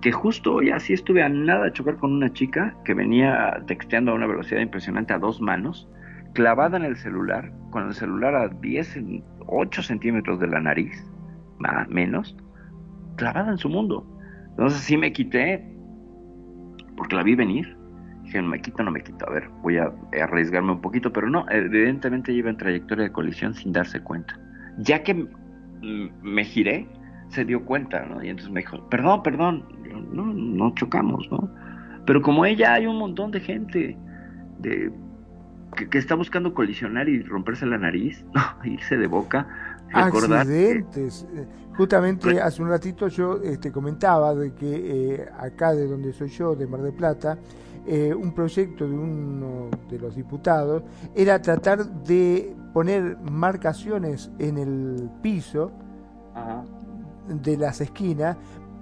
que 0.00 0.12
justo 0.12 0.54
hoy 0.54 0.70
así 0.70 0.92
estuve 0.92 1.22
a 1.22 1.28
nada 1.28 1.64
de 1.64 1.72
chocar 1.72 1.96
con 1.96 2.12
una 2.12 2.32
chica 2.32 2.74
que 2.84 2.94
venía 2.94 3.62
texteando 3.66 4.12
a 4.12 4.14
una 4.14 4.26
velocidad 4.26 4.60
impresionante 4.60 5.12
a 5.12 5.18
dos 5.18 5.40
manos, 5.40 5.88
clavada 6.34 6.76
en 6.76 6.84
el 6.84 6.96
celular, 6.96 7.52
con 7.70 7.88
el 7.88 7.94
celular 7.94 8.34
a 8.34 8.48
10, 8.48 8.98
8 9.46 9.82
centímetros 9.82 10.38
de 10.40 10.46
la 10.46 10.60
nariz, 10.60 10.92
más, 11.58 11.88
menos, 11.88 12.36
clavada 13.16 13.50
en 13.50 13.58
su 13.58 13.68
mundo. 13.68 14.06
Entonces 14.50 14.80
sí 14.80 14.96
me 14.96 15.12
quité, 15.12 15.64
porque 16.96 17.16
la 17.16 17.22
vi 17.22 17.34
venir. 17.34 17.76
Dije, 18.22 18.42
no 18.42 18.48
me 18.48 18.60
quito, 18.60 18.82
no 18.82 18.90
me 18.90 19.02
quito. 19.02 19.26
A 19.28 19.32
ver, 19.32 19.48
voy 19.62 19.78
a 19.78 19.92
arriesgarme 20.22 20.72
un 20.72 20.80
poquito, 20.80 21.12
pero 21.12 21.28
no, 21.28 21.46
evidentemente 21.50 22.32
iba 22.32 22.50
en 22.50 22.56
trayectoria 22.56 23.04
de 23.04 23.12
colisión 23.12 23.54
sin 23.54 23.72
darse 23.72 24.00
cuenta. 24.00 24.38
Ya 24.78 25.02
que 25.02 25.26
me 25.80 26.44
giré, 26.44 26.86
se 27.28 27.44
dio 27.44 27.64
cuenta, 27.64 28.04
¿no? 28.06 28.22
Y 28.22 28.28
entonces 28.28 28.52
me 28.52 28.60
dijo, 28.60 28.88
perdón, 28.88 29.22
perdón, 29.22 29.64
no, 30.12 30.24
no 30.24 30.74
chocamos, 30.74 31.28
¿no? 31.30 31.50
Pero 32.06 32.22
como 32.22 32.46
ella 32.46 32.74
hay 32.74 32.86
un 32.86 32.98
montón 32.98 33.30
de 33.30 33.40
gente 33.40 33.96
de, 34.58 34.90
que, 35.90 35.98
está 35.98 36.14
buscando 36.14 36.54
colisionar 36.54 37.08
y 37.08 37.22
romperse 37.22 37.66
la 37.66 37.78
nariz, 37.78 38.24
¿no? 38.34 38.42
irse 38.64 38.96
de 38.96 39.06
boca, 39.06 39.46
recordar 39.92 40.40
Accidentes. 40.40 41.26
Justamente 41.76 42.40
hace 42.40 42.60
un 42.62 42.68
ratito 42.68 43.06
yo 43.08 43.40
este, 43.42 43.70
comentaba 43.70 44.34
de 44.34 44.52
que 44.52 45.14
eh, 45.14 45.28
acá 45.38 45.72
de 45.72 45.86
donde 45.86 46.12
soy 46.12 46.28
yo, 46.28 46.56
de 46.56 46.66
Mar 46.66 46.82
del 46.82 46.92
Plata, 46.92 47.38
eh, 47.86 48.12
un 48.12 48.32
proyecto 48.32 48.86
de 48.86 48.94
uno 48.94 49.70
de 49.88 49.98
los 49.98 50.16
diputados 50.16 50.82
era 51.14 51.40
tratar 51.40 51.86
de 52.04 52.54
poner 52.74 53.16
marcaciones 53.18 54.30
en 54.38 54.58
el 54.58 55.10
piso 55.22 55.72
de 57.28 57.56
las 57.56 57.80
esquinas, 57.80 58.36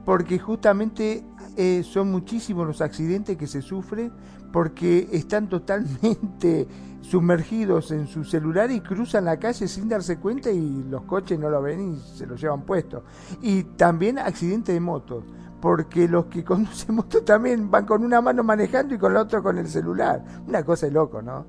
porque 0.05 0.39
justamente 0.39 1.25
eh, 1.57 1.83
son 1.85 2.11
muchísimos 2.11 2.67
los 2.67 2.81
accidentes 2.81 3.37
que 3.37 3.47
se 3.47 3.63
sufren 3.63 4.13
porque 4.53 5.09
están 5.13 5.49
totalmente 5.49 6.67
sumergidos 7.09 7.93
en 7.93 8.07
su 8.07 8.25
celular 8.25 8.71
y 8.71 8.81
cruzan 8.81 9.27
la 9.27 9.39
calle 9.39 9.69
sin 9.69 9.89
darse 9.89 10.19
cuenta 10.19 10.51
y 10.51 10.83
los 10.91 11.03
coches 11.03 11.39
no 11.39 11.49
lo 11.49 11.63
ven 11.63 11.95
y 11.95 11.97
se 11.97 12.27
lo 12.27 12.35
llevan 12.35 12.63
puesto. 12.63 13.05
Y 13.43 13.63
también 13.63 14.19
accidente 14.19 14.73
de 14.73 14.81
moto, 14.81 15.25
porque 15.61 16.09
los 16.09 16.27
que 16.27 16.43
conducen 16.45 16.97
moto 16.97 17.23
también 17.23 17.71
van 17.71 17.87
con 17.87 18.05
una 18.05 18.21
mano 18.21 18.43
manejando 18.43 18.95
y 18.95 18.99
con 18.99 19.15
la 19.15 19.23
otra 19.23 19.41
con 19.41 19.57
el 19.57 19.69
celular. 19.69 20.23
Una 20.47 20.65
cosa 20.65 20.87
de 20.87 20.93
loco, 20.93 21.23
¿no? 21.23 21.47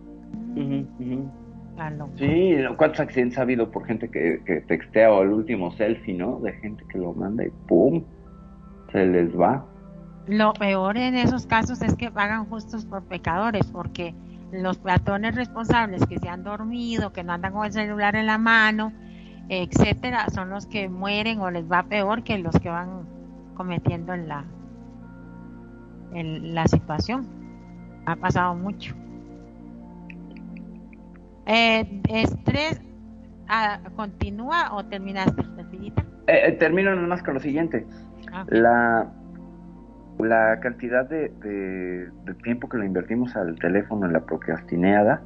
Sí, 2.18 2.56
¿cuántos 2.78 3.00
accidentes 3.00 3.38
ha 3.38 3.42
habido 3.42 3.70
por 3.70 3.86
gente 3.86 4.10
que, 4.10 4.42
que 4.46 4.62
textea 4.62 5.12
o 5.12 5.24
el 5.24 5.30
último 5.30 5.72
selfie, 5.74 6.16
¿no? 6.16 6.40
De 6.40 6.54
gente 6.54 6.84
que 6.90 7.00
lo 7.00 7.14
manda 7.14 7.46
y 7.46 7.50
¡pum! 7.68 8.04
Se 8.92 9.06
les 9.06 9.36
va. 9.38 9.66
Lo 10.28 10.54
peor 10.54 10.98
en 10.98 11.16
esos 11.16 11.48
casos 11.48 11.82
es 11.82 11.96
que 11.96 12.12
pagan 12.12 12.46
justos 12.46 12.86
por 12.86 13.04
pecadores, 13.04 13.68
porque 13.72 14.14
los 14.52 14.78
peatones 14.78 15.36
responsables 15.36 16.06
que 16.06 16.20
se 16.20 16.30
han 16.30 16.44
dormido, 16.44 17.12
que 17.12 17.24
no 17.24 17.34
andan 17.34 17.54
con 17.54 17.66
el 17.66 17.74
celular 17.74 18.16
en 18.16 18.26
la 18.26 18.38
mano, 18.38 18.94
etcétera, 19.50 20.30
son 20.30 20.50
los 20.50 20.66
que 20.66 20.90
mueren 20.90 21.40
o 21.40 21.52
les 21.52 21.70
va 21.70 21.84
peor 21.84 22.24
que 22.24 22.38
los 22.38 22.58
que 22.60 22.70
van 22.70 23.08
cometiendo 23.56 24.14
en 24.14 24.28
la 24.28 24.46
en 26.14 26.56
la 26.56 26.68
situación. 26.68 27.28
Ha 28.06 28.16
pasado 28.16 28.56
mucho. 28.56 28.96
Eh, 31.46 32.02
¿Estrés 32.10 32.82
ah, 33.48 33.80
continúa 33.96 34.74
o 34.74 34.86
terminaste, 34.86 35.42
eh, 36.28 36.42
eh, 36.48 36.52
termino 36.54 36.94
nada 36.94 37.08
más 37.08 37.24
con 37.24 37.36
lo 37.36 37.40
siguiente. 37.40 37.86
Ah. 38.32 38.46
La 38.50 39.12
la 40.20 40.60
cantidad 40.60 41.08
de, 41.08 41.30
de, 41.30 42.34
tiempo 42.44 42.68
que 42.70 42.78
le 42.78 42.86
invertimos 42.86 43.36
al 43.36 43.58
teléfono 43.60 44.06
en 44.06 44.14
la 44.14 44.22
procrastineada 44.22 45.22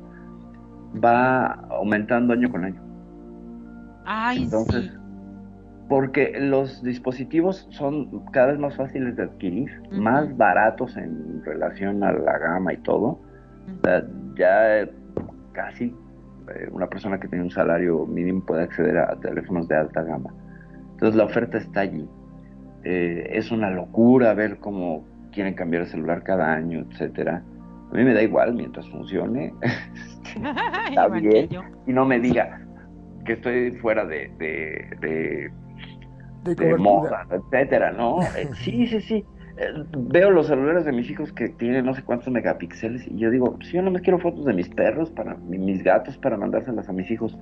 va 1.03 1.53
aumentando 1.69 2.34
año 2.34 2.51
con 2.51 2.65
año. 2.65 2.81
Ay, 4.05 4.43
Entonces, 4.43 4.91
porque 5.88 6.34
los 6.39 6.81
dispositivos 6.84 7.68
son 7.72 8.26
cada 8.31 8.47
vez 8.47 8.59
más 8.59 8.76
fáciles 8.76 9.15
de 9.15 9.23
adquirir, 9.23 9.69
más 9.91 10.35
baratos 10.38 10.95
en 10.97 11.43
relación 11.43 12.03
a 12.03 12.11
la 12.11 12.38
gama 12.38 12.73
y 12.73 12.77
todo. 12.77 13.19
ya 14.35 14.88
casi 15.53 15.93
eh, 16.55 16.69
una 16.72 16.88
persona 16.88 17.19
que 17.19 17.27
tiene 17.27 17.43
un 17.43 17.51
salario 17.51 18.05
mínimo 18.05 18.43
puede 18.45 18.63
acceder 18.63 18.97
a 18.97 19.15
teléfonos 19.19 19.68
de 19.68 19.76
alta 19.76 20.01
gama. 20.03 20.34
Entonces 20.93 21.15
la 21.15 21.26
oferta 21.26 21.57
está 21.57 21.81
allí. 21.81 22.07
Eh, 22.84 23.30
es 23.34 23.52
una 23.52 23.70
locura 23.70 24.34
ver 24.34 24.58
cómo 24.58 25.06
quieren 25.32 25.53
cambiar 25.53 25.84
el 25.84 25.90
celular 25.90 26.24
cada 26.24 26.53
año, 26.53 26.86
etcétera. 26.90 27.44
A 27.91 27.94
mí 27.94 28.03
me 28.03 28.14
da 28.14 28.24
igual 28.24 28.53
mientras 28.53 28.88
funcione. 28.90 29.53
Está 30.90 31.08
bien. 31.08 31.49
Y 31.88 31.94
no 31.94 32.06
me 32.06 32.20
diga 32.20 32.62
que 33.26 33.34
estoy 33.34 33.72
fuera 33.72 34.06
de, 34.06 34.32
de, 34.40 35.52
de, 36.56 36.76
moda, 36.78 37.28
etcétera, 37.30 37.91
¿no? 37.91 38.22
Eh, 38.22 38.49
sí, 38.64 38.88
sí, 38.88 39.02
sí. 39.02 39.26
Eh, 39.58 39.84
veo 39.95 40.32
los 40.32 40.48
celulares 40.48 40.86
de 40.86 40.91
mis 40.91 41.10
hijos 41.10 41.32
que 41.34 41.49
tienen 41.49 41.86
no 41.86 41.94
sé 41.94 42.03
cuántos 42.03 42.30
megapíxeles 42.30 43.06
y 43.08 43.18
yo 43.18 43.30
digo, 43.30 43.58
si 43.62 43.74
yo 43.74 43.82
no 43.82 43.91
me 43.91 43.99
quiero 43.99 44.18
fotos 44.18 44.45
de 44.45 44.53
mis 44.53 44.70
perros, 44.70 45.12
para 45.12 45.36
mis 45.36 45.84
gatos, 45.84 46.18
para 46.18 46.38
mandárselas 46.38 46.90
a 46.90 46.94
mis 46.94 47.10
hijos. 47.12 47.38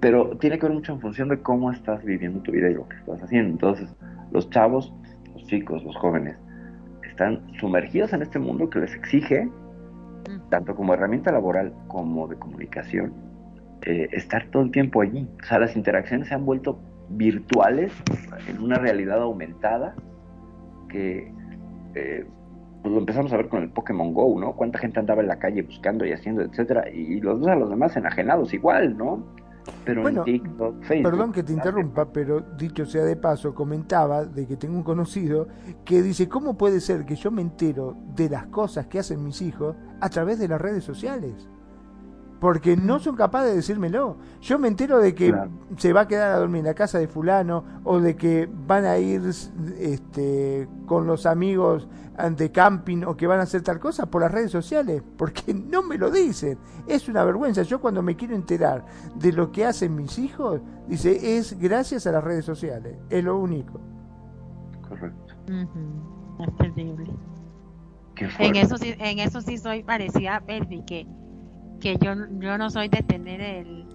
Pero 0.00 0.36
tiene 0.38 0.58
que 0.58 0.66
ver 0.66 0.74
mucho 0.74 0.92
en 0.92 1.00
función 1.00 1.28
de 1.28 1.40
cómo 1.40 1.72
estás 1.72 2.04
viviendo 2.04 2.40
tu 2.40 2.52
vida 2.52 2.70
y 2.70 2.74
lo 2.74 2.86
que 2.88 2.96
estás 2.96 3.22
haciendo. 3.22 3.50
Entonces, 3.50 3.94
los 4.36 4.50
chavos, 4.50 4.92
los 5.32 5.46
chicos, 5.46 5.82
los 5.82 5.96
jóvenes, 5.96 6.36
están 7.08 7.40
sumergidos 7.58 8.12
en 8.12 8.20
este 8.20 8.38
mundo 8.38 8.68
que 8.68 8.80
les 8.80 8.94
exige, 8.94 9.48
tanto 10.50 10.76
como 10.76 10.92
herramienta 10.92 11.32
laboral 11.32 11.72
como 11.88 12.28
de 12.28 12.36
comunicación, 12.36 13.14
eh, 13.86 14.08
estar 14.12 14.46
todo 14.50 14.62
el 14.62 14.70
tiempo 14.70 15.00
allí. 15.00 15.26
O 15.42 15.46
sea, 15.46 15.58
las 15.58 15.74
interacciones 15.74 16.28
se 16.28 16.34
han 16.34 16.44
vuelto 16.44 16.78
virtuales 17.08 17.92
en 18.46 18.62
una 18.62 18.76
realidad 18.76 19.22
aumentada 19.22 19.94
que 20.90 21.32
eh, 21.94 22.26
pues 22.82 22.92
lo 22.92 22.98
empezamos 23.00 23.32
a 23.32 23.38
ver 23.38 23.48
con 23.48 23.62
el 23.62 23.70
Pokémon 23.70 24.12
Go, 24.12 24.38
¿no? 24.38 24.52
Cuánta 24.52 24.78
gente 24.78 25.00
andaba 25.00 25.22
en 25.22 25.28
la 25.28 25.38
calle 25.38 25.62
buscando 25.62 26.04
y 26.04 26.12
haciendo, 26.12 26.42
etcétera, 26.42 26.90
y 26.90 27.20
los 27.20 27.40
dos 27.40 27.48
a 27.48 27.54
los 27.54 27.70
demás 27.70 27.96
enajenados 27.96 28.52
igual, 28.52 28.98
¿no? 28.98 29.24
Pero 29.86 30.02
bueno, 30.02 30.24
Perdón 30.88 31.32
que 31.32 31.44
te 31.44 31.52
interrumpa, 31.52 32.12
pero 32.12 32.40
dicho 32.40 32.84
sea 32.84 33.04
de 33.04 33.14
paso, 33.14 33.54
comentaba 33.54 34.24
de 34.24 34.44
que 34.44 34.56
tengo 34.56 34.76
un 34.76 34.82
conocido 34.82 35.46
que 35.84 36.02
dice, 36.02 36.28
¿cómo 36.28 36.58
puede 36.58 36.80
ser 36.80 37.06
que 37.06 37.14
yo 37.14 37.30
me 37.30 37.40
entero 37.40 37.96
de 38.16 38.28
las 38.28 38.46
cosas 38.46 38.88
que 38.88 38.98
hacen 38.98 39.22
mis 39.22 39.40
hijos 39.42 39.76
a 40.00 40.08
través 40.10 40.40
de 40.40 40.48
las 40.48 40.60
redes 40.60 40.82
sociales? 40.82 41.48
Porque 42.40 42.76
no 42.76 42.98
son 42.98 43.16
capaces 43.16 43.50
de 43.50 43.56
decírmelo. 43.56 44.16
Yo 44.40 44.58
me 44.58 44.68
entero 44.68 44.98
de 44.98 45.14
que 45.14 45.34
se 45.76 45.92
va 45.92 46.02
a 46.02 46.08
quedar 46.08 46.32
a 46.32 46.38
dormir 46.38 46.60
en 46.60 46.66
la 46.66 46.74
casa 46.74 46.98
de 46.98 47.08
fulano 47.08 47.64
o 47.84 48.00
de 48.00 48.16
que 48.16 48.48
van 48.66 48.84
a 48.84 48.98
ir 48.98 49.22
este, 49.78 50.68
con 50.86 51.06
los 51.06 51.26
amigos 51.26 51.88
de 52.36 52.50
camping 52.50 53.02
o 53.04 53.16
que 53.16 53.26
van 53.26 53.40
a 53.40 53.42
hacer 53.42 53.62
tal 53.62 53.78
cosa 53.78 54.06
por 54.06 54.22
las 54.22 54.32
redes 54.32 54.50
sociales, 54.50 55.02
porque 55.16 55.52
no 55.70 55.82
me 55.82 55.98
lo 55.98 56.10
dicen. 56.10 56.58
Es 56.86 57.08
una 57.08 57.24
vergüenza. 57.24 57.62
Yo 57.62 57.80
cuando 57.80 58.02
me 58.02 58.16
quiero 58.16 58.34
enterar 58.34 58.84
de 59.14 59.32
lo 59.32 59.50
que 59.52 59.64
hacen 59.64 59.94
mis 59.94 60.18
hijos, 60.18 60.60
dice, 60.88 61.38
es 61.38 61.58
gracias 61.58 62.06
a 62.06 62.12
las 62.12 62.24
redes 62.24 62.44
sociales. 62.44 62.96
Es 63.10 63.24
lo 63.24 63.38
único. 63.38 63.80
Correcto. 64.88 65.34
Es 66.40 66.56
terrible. 66.56 67.12
En 68.38 68.56
eso, 68.56 68.78
sí, 68.78 68.94
en 68.98 69.18
eso 69.18 69.42
sí 69.42 69.58
soy 69.58 69.82
parecida 69.82 70.36
a 70.36 70.40
Perfi, 70.40 70.82
que 70.86 71.06
que 71.80 71.96
yo, 71.96 72.14
yo 72.38 72.58
no 72.58 72.70
soy 72.70 72.88
de 72.88 73.02
tener 73.02 73.40
el 73.40 73.86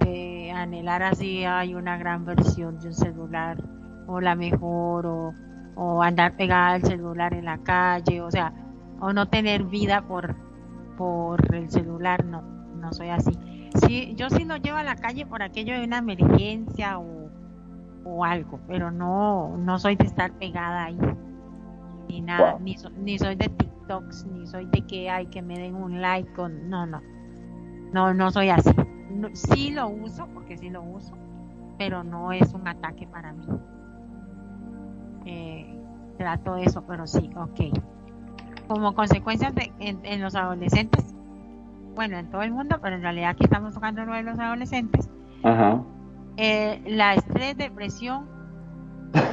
de 0.00 0.50
anhelar 0.52 1.02
así 1.02 1.44
hay 1.44 1.74
una 1.74 1.96
gran 1.96 2.24
versión 2.24 2.78
de 2.80 2.88
un 2.88 2.94
celular 2.94 3.62
o 4.06 4.20
la 4.20 4.34
mejor 4.34 5.06
o, 5.06 5.34
o 5.76 6.02
andar 6.02 6.36
pegada 6.36 6.72
al 6.72 6.82
celular 6.82 7.34
en 7.34 7.44
la 7.44 7.58
calle, 7.58 8.20
o 8.20 8.30
sea, 8.30 8.52
o 9.00 9.12
no 9.12 9.28
tener 9.28 9.62
vida 9.64 10.02
por, 10.02 10.34
por 10.96 11.54
el 11.54 11.70
celular, 11.70 12.24
no, 12.24 12.42
no 12.42 12.92
soy 12.92 13.10
así. 13.10 13.32
Sí, 13.86 14.14
yo 14.16 14.28
sí 14.30 14.44
lo 14.44 14.56
llevo 14.56 14.78
a 14.78 14.82
la 14.82 14.96
calle 14.96 15.26
por 15.26 15.42
aquello 15.42 15.74
de 15.78 15.84
una 15.84 15.98
emergencia 15.98 16.98
o, 16.98 17.30
o 18.04 18.24
algo, 18.24 18.58
pero 18.66 18.90
no, 18.90 19.56
no 19.58 19.78
soy 19.78 19.94
de 19.96 20.04
estar 20.04 20.32
pegada 20.32 20.86
ahí, 20.86 20.98
ni 22.08 22.22
nada, 22.22 22.58
ni, 22.58 22.74
ni 22.96 23.18
soy 23.18 23.36
de 23.36 23.50
TikToks, 23.88 24.26
ni 24.26 24.46
soy 24.46 24.66
de 24.66 24.82
que 24.82 25.10
hay 25.10 25.26
que 25.26 25.42
me 25.42 25.58
den 25.58 25.74
un 25.74 26.00
like, 26.00 26.30
con, 26.34 26.68
no, 26.68 26.86
no, 26.86 27.00
no, 27.92 28.12
no 28.14 28.30
soy 28.30 28.50
así. 28.50 28.70
sí 29.32 29.70
lo 29.70 29.88
uso, 29.88 30.28
porque 30.34 30.58
sí 30.58 30.68
lo 30.68 30.82
uso, 30.82 31.14
pero 31.78 32.04
no 32.04 32.32
es 32.32 32.52
un 32.52 32.68
ataque 32.68 33.06
para 33.06 33.32
mí. 33.32 33.46
Eh, 35.24 35.80
trato 36.18 36.56
eso, 36.56 36.84
pero 36.86 37.06
sí, 37.06 37.30
ok. 37.34 37.78
Como 38.68 38.94
consecuencia 38.94 39.50
de, 39.50 39.72
en, 39.78 40.20
los 40.20 40.34
adolescentes, 40.34 41.14
bueno, 41.94 42.18
en 42.18 42.30
todo 42.30 42.42
el 42.42 42.52
mundo, 42.52 42.78
pero 42.82 42.96
en 42.96 43.02
realidad 43.02 43.30
aquí 43.30 43.44
estamos 43.44 43.74
tocando 43.74 44.04
lo 44.04 44.12
de 44.12 44.22
los 44.22 44.38
adolescentes, 44.38 45.08
eh, 46.36 46.82
la 46.86 47.14
estrés, 47.14 47.56
depresión 47.56 48.26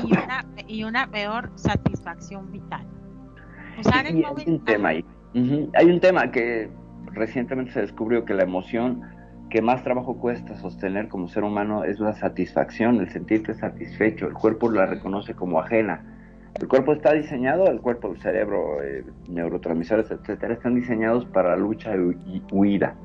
y 0.03 0.13
una, 0.13 0.45
y 0.67 0.83
una 0.85 1.07
peor 1.07 1.51
satisfacción 1.55 2.51
vital. 2.51 2.94
Hay 4.37 4.53
un 4.53 4.63
tema 4.63 4.89
ahí. 4.89 5.05
Hay 5.73 5.91
un 5.91 5.99
tema 5.99 6.31
que 6.31 6.69
recientemente 7.11 7.71
se 7.71 7.81
descubrió 7.81 8.25
que 8.25 8.33
la 8.33 8.43
emoción 8.43 9.01
que 9.49 9.61
más 9.61 9.83
trabajo 9.83 10.17
cuesta 10.17 10.55
sostener 10.57 11.07
como 11.07 11.27
ser 11.27 11.43
humano 11.43 11.83
es 11.83 11.99
la 11.99 12.13
satisfacción, 12.13 12.99
el 12.99 13.09
sentirte 13.09 13.53
satisfecho. 13.53 14.27
El 14.27 14.33
cuerpo 14.33 14.69
la 14.69 14.85
reconoce 14.85 15.33
como 15.33 15.59
ajena. 15.59 16.03
El 16.59 16.67
cuerpo 16.67 16.93
está 16.93 17.13
diseñado, 17.13 17.67
el 17.67 17.81
cuerpo, 17.81 18.11
el 18.11 18.21
cerebro, 18.21 18.81
eh, 18.81 19.03
neurotransmisores, 19.27 20.09
etcétera, 20.09 20.53
están 20.53 20.75
diseñados 20.75 21.25
para 21.25 21.55
lucha 21.57 21.93
y 21.95 22.41
huida, 22.51 22.95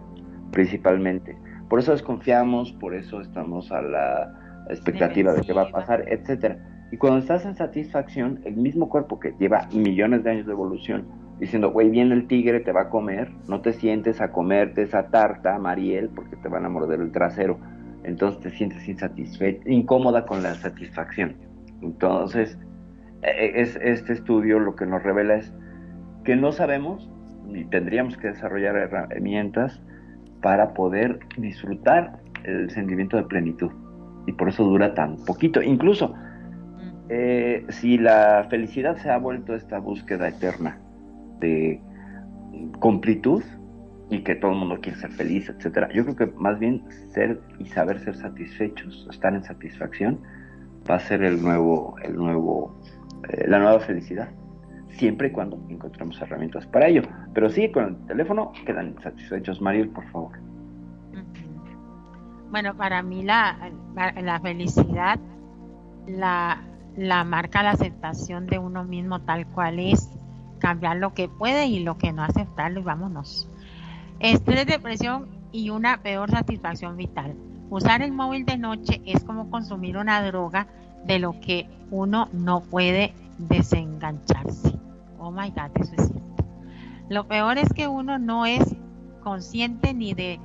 principalmente. 0.53 1.37
Por 1.69 1.81
eso 1.81 1.91
desconfiamos, 1.93 2.73
por 2.75 2.95
eso 2.95 3.21
estamos 3.21 3.73
a 3.73 3.83
la 3.83 4.65
expectativa 4.71 5.33
de 5.33 5.43
qué 5.43 5.53
va 5.53 5.63
a 5.63 5.71
pasar, 5.71 6.05
etcétera. 6.09 6.59
Y 6.91 6.97
cuando 6.97 7.21
estás 7.21 7.45
en 7.45 7.55
satisfacción, 7.55 8.41
el 8.45 8.57
mismo 8.57 8.89
cuerpo 8.89 9.21
que 9.21 9.35
lleva 9.39 9.69
millones 9.73 10.25
de 10.25 10.31
años 10.31 10.47
de 10.47 10.53
evolución, 10.53 11.07
diciendo, 11.39 11.71
güey, 11.71 11.89
viene 11.89 12.15
el 12.15 12.27
tigre, 12.27 12.61
te 12.61 12.73
va 12.73 12.83
a 12.83 12.89
comer, 12.91 13.31
no 13.49 13.61
te 13.61 13.73
sientes 13.73 14.21
a 14.21 14.33
comerte 14.33 14.83
esa 14.83 15.09
tarta, 15.09 15.59
Mariel, 15.59 16.11
porque 16.15 16.37
te 16.37 16.49
van 16.49 16.65
a 16.65 16.69
morder 16.69 17.01
el 17.01 17.12
trasero. 17.12 17.59
Entonces 18.03 18.41
te 18.41 18.51
sientes 18.51 18.87
insatisfecha, 18.89 19.69
incómoda 19.71 20.27
con 20.27 20.43
la 20.43 20.55
satisfacción. 20.55 21.37
Entonces, 21.81 22.59
e, 23.23 23.29
e, 23.29 23.61
es, 23.61 23.77
este 23.77 24.12
estudio 24.12 24.59
lo 24.59 24.75
que 24.75 24.87
nos 24.87 25.03
revela 25.03 25.37
es 25.37 25.53
que 26.25 26.37
no 26.37 26.53
sabemos 26.53 27.11
y 27.49 27.65
tendríamos 27.65 28.17
que 28.17 28.29
desarrollar 28.29 28.77
herramientas 28.77 29.81
para 30.43 30.75
poder 30.75 31.21
disfrutar 31.37 32.19
el 32.45 32.71
sentimiento 32.71 33.17
de 33.17 33.25
plenitud. 33.25 33.71
Y 34.27 34.33
por 34.33 34.49
eso 34.49 34.65
dura 34.65 34.95
tan 34.95 35.17
poquito. 35.25 35.62
Incluso, 35.62 36.15
eh, 37.12 37.66
si 37.70 37.99
la 37.99 38.47
felicidad 38.49 38.97
se 38.99 39.11
ha 39.11 39.19
vuelto 39.19 39.57
esta 39.57 39.81
búsqueda 39.81 40.28
eterna 40.28 40.78
de 41.41 41.81
completud 42.78 43.43
y 44.11 44.20
que 44.23 44.37
todo 44.37 44.53
el 44.53 44.59
mundo 44.59 44.78
quiere 44.81 44.97
ser 44.99 45.11
feliz, 45.11 45.49
etcétera. 45.49 45.89
Yo 45.93 46.05
creo 46.05 46.16
que 46.16 46.27
más 46.37 46.61
bien 46.61 46.85
ser 47.12 47.41
y 47.59 47.66
saber 47.66 47.99
ser 47.99 48.15
satisfechos, 48.15 49.09
estar 49.11 49.35
en 49.35 49.43
satisfacción, 49.43 50.20
va 50.89 50.97
a 50.97 51.01
ser 51.01 51.24
el 51.24 51.43
nuevo, 51.43 51.97
el 52.03 52.15
nuevo, 52.15 52.81
eh, 53.28 53.45
la 53.49 53.59
nueva 53.59 53.81
felicidad. 53.81 54.28
Siempre 54.91 55.28
y 55.28 55.31
cuando 55.32 55.61
encontremos 55.69 56.20
herramientas 56.23 56.65
para 56.66 56.87
ello. 56.87 57.03
Pero 57.35 57.51
sí, 57.51 57.73
con 57.73 57.85
el 57.85 58.07
teléfono 58.07 58.53
quedan 58.65 58.95
satisfechos. 59.03 59.61
Mariel, 59.61 59.89
por 59.89 60.05
favor. 60.12 60.39
Bueno, 62.51 62.77
para 62.77 63.03
mí 63.03 63.23
la, 63.23 63.57
la, 63.95 64.41
felicidad 64.41 65.19
la, 66.07 66.61
la 67.01 67.24
marca 67.24 67.62
la 67.62 67.70
aceptación 67.70 68.47
de 68.47 68.59
uno 68.59 68.85
mismo 68.85 69.22
tal 69.22 69.47
cual 69.47 69.78
es 69.78 70.10
cambiar 70.59 70.98
lo 70.98 71.14
que 71.14 71.31
puede 71.31 71.64
y 71.64 71.78
lo 71.82 71.97
que 71.97 72.12
no 72.12 72.22
aceptarlo 72.22 72.81
y 72.81 72.82
vámonos. 72.82 73.48
Estrés, 74.18 74.66
depresión 74.66 75.27
y 75.51 75.70
una 75.70 76.02
peor 76.02 76.31
satisfacción 76.31 76.98
vital. 76.98 77.35
Usar 77.70 78.02
el 78.02 78.12
móvil 78.12 78.44
de 78.44 78.59
noche 78.59 79.01
es 79.06 79.24
como 79.24 79.48
consumir 79.48 79.97
una 79.97 80.22
droga 80.22 80.66
de 81.06 81.18
lo 81.18 81.40
que 81.40 81.70
uno 81.90 82.28
no 82.35 82.60
puede 82.60 83.14
desengancharse. 83.39 84.78
Oh 85.18 85.31
my 85.31 85.48
God, 85.52 85.70
eso 85.77 85.94
es 85.97 86.06
cierto. 86.06 86.44
Lo 87.09 87.27
peor 87.27 87.56
es 87.56 87.72
que 87.72 87.89
uno 87.89 88.18
no 88.18 88.44
es 88.44 88.77
consciente 89.22 89.94
ni 89.94 90.12
de 90.12 90.39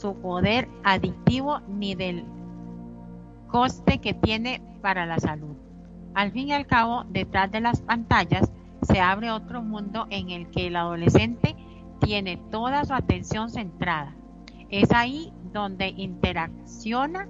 su 0.00 0.14
poder 0.14 0.70
adictivo 0.84 1.60
ni 1.68 1.94
del 1.94 2.24
coste 3.48 3.98
que 3.98 4.14
tiene 4.14 4.62
para 4.80 5.04
la 5.04 5.18
salud. 5.18 5.67
Al 6.18 6.32
fin 6.32 6.48
y 6.48 6.52
al 6.52 6.66
cabo, 6.66 7.04
detrás 7.10 7.52
de 7.52 7.60
las 7.60 7.80
pantallas 7.80 8.50
se 8.82 8.98
abre 8.98 9.30
otro 9.30 9.62
mundo 9.62 10.08
en 10.10 10.30
el 10.30 10.50
que 10.50 10.66
el 10.66 10.74
adolescente 10.74 11.54
tiene 12.00 12.38
toda 12.50 12.84
su 12.84 12.92
atención 12.92 13.50
centrada. 13.50 14.16
Es 14.68 14.90
ahí 14.90 15.32
donde 15.52 15.90
interacciona, 15.90 17.28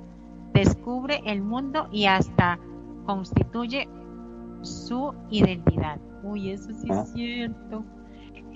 descubre 0.54 1.20
el 1.26 1.42
mundo 1.42 1.90
y 1.92 2.06
hasta 2.06 2.58
constituye 3.04 3.86
su 4.62 5.12
identidad. 5.28 6.00
Uy, 6.22 6.52
eso 6.52 6.72
sí 6.72 6.88
es 6.90 6.96
ah. 6.96 7.04
cierto. 7.04 7.84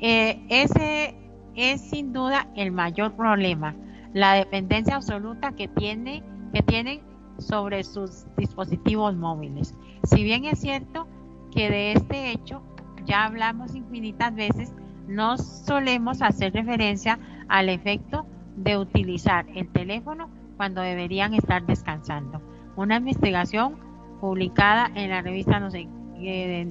Eh, 0.01 0.43
ese 0.49 1.15
es 1.57 1.83
sin 1.83 2.15
duda 2.15 2.49
el 2.57 2.73
mayor 2.73 3.13
problema, 3.17 3.77
la 4.15 4.33
dependencia 4.33 4.97
absoluta 4.97 5.53
que 5.53 5.69
tiene 5.69 6.23
que 6.55 6.63
tienen 6.63 7.03
sobre 7.37 7.85
sus 7.85 8.25
dispositivos 8.39 9.15
móviles. 9.15 9.75
Si 10.05 10.23
bien 10.23 10.45
es 10.45 10.59
cierto 10.59 11.07
que 11.53 11.71
de 11.71 11.93
este 11.93 12.33
hecho 12.33 12.63
ya 13.05 13.25
hablamos 13.25 13.75
infinitas 13.75 14.35
veces, 14.35 14.73
no 15.09 15.37
solemos 15.39 16.23
hacer 16.23 16.53
referencia 16.53 17.19
al 17.49 17.69
efecto 17.69 18.27
de 18.57 18.79
utilizar 18.79 19.47
el 19.55 19.69
teléfono 19.69 20.29
cuando 20.57 20.81
deberían 20.81 21.35
estar 21.35 21.65
descansando. 21.67 22.41
Una 22.77 22.97
investigación 22.97 23.77
publicada 24.21 24.91
en 24.95 25.11
la 25.11 25.23
revista 25.23 25.59
no 25.59 25.71
sé, 25.71 25.89
eh, 26.19 26.65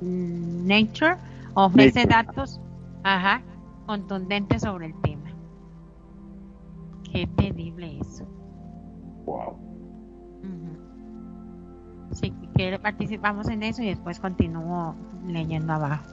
Nature 0.00 1.16
ofrece 1.54 2.04
datos 2.06 2.60
ajá, 3.02 3.42
contundentes 3.86 4.62
sobre 4.62 4.86
el 4.86 5.00
tema. 5.02 5.30
Qué 7.04 7.26
terrible 7.36 7.98
eso. 8.00 8.26
Wow. 9.26 9.56
Si 12.12 12.30
quiere 12.52 12.78
participamos 12.78 13.48
en 13.48 13.62
eso 13.62 13.82
y 13.82 13.88
después 13.88 14.20
continúo 14.20 14.94
leyendo 15.26 15.72
abajo. 15.72 16.04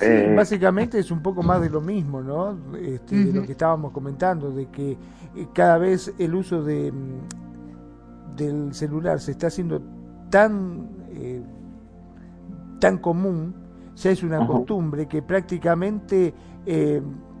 Eh, 0.00 0.32
básicamente 0.34 0.98
es 0.98 1.10
un 1.10 1.20
poco 1.20 1.42
más 1.42 1.60
de 1.60 1.68
lo 1.68 1.80
mismo, 1.80 2.22
¿no? 2.22 2.56
Este, 2.76 3.16
de 3.16 3.32
lo 3.32 3.42
que 3.42 3.52
estábamos 3.52 3.92
comentando, 3.92 4.50
de 4.50 4.66
que 4.66 4.92
eh, 4.92 5.48
cada 5.52 5.76
vez 5.76 6.14
el 6.18 6.34
uso 6.34 6.62
de, 6.62 6.90
mm, 6.90 8.36
del 8.36 8.72
celular 8.72 9.20
se 9.20 9.32
está 9.32 9.48
haciendo 9.48 9.82
tan, 10.30 10.88
eh, 11.10 11.42
tan 12.78 12.96
común, 12.98 13.54
ya 13.94 14.10
es 14.10 14.22
una 14.22 14.46
costumbre 14.46 15.06
que 15.06 15.20
prácticamente, 15.20 16.32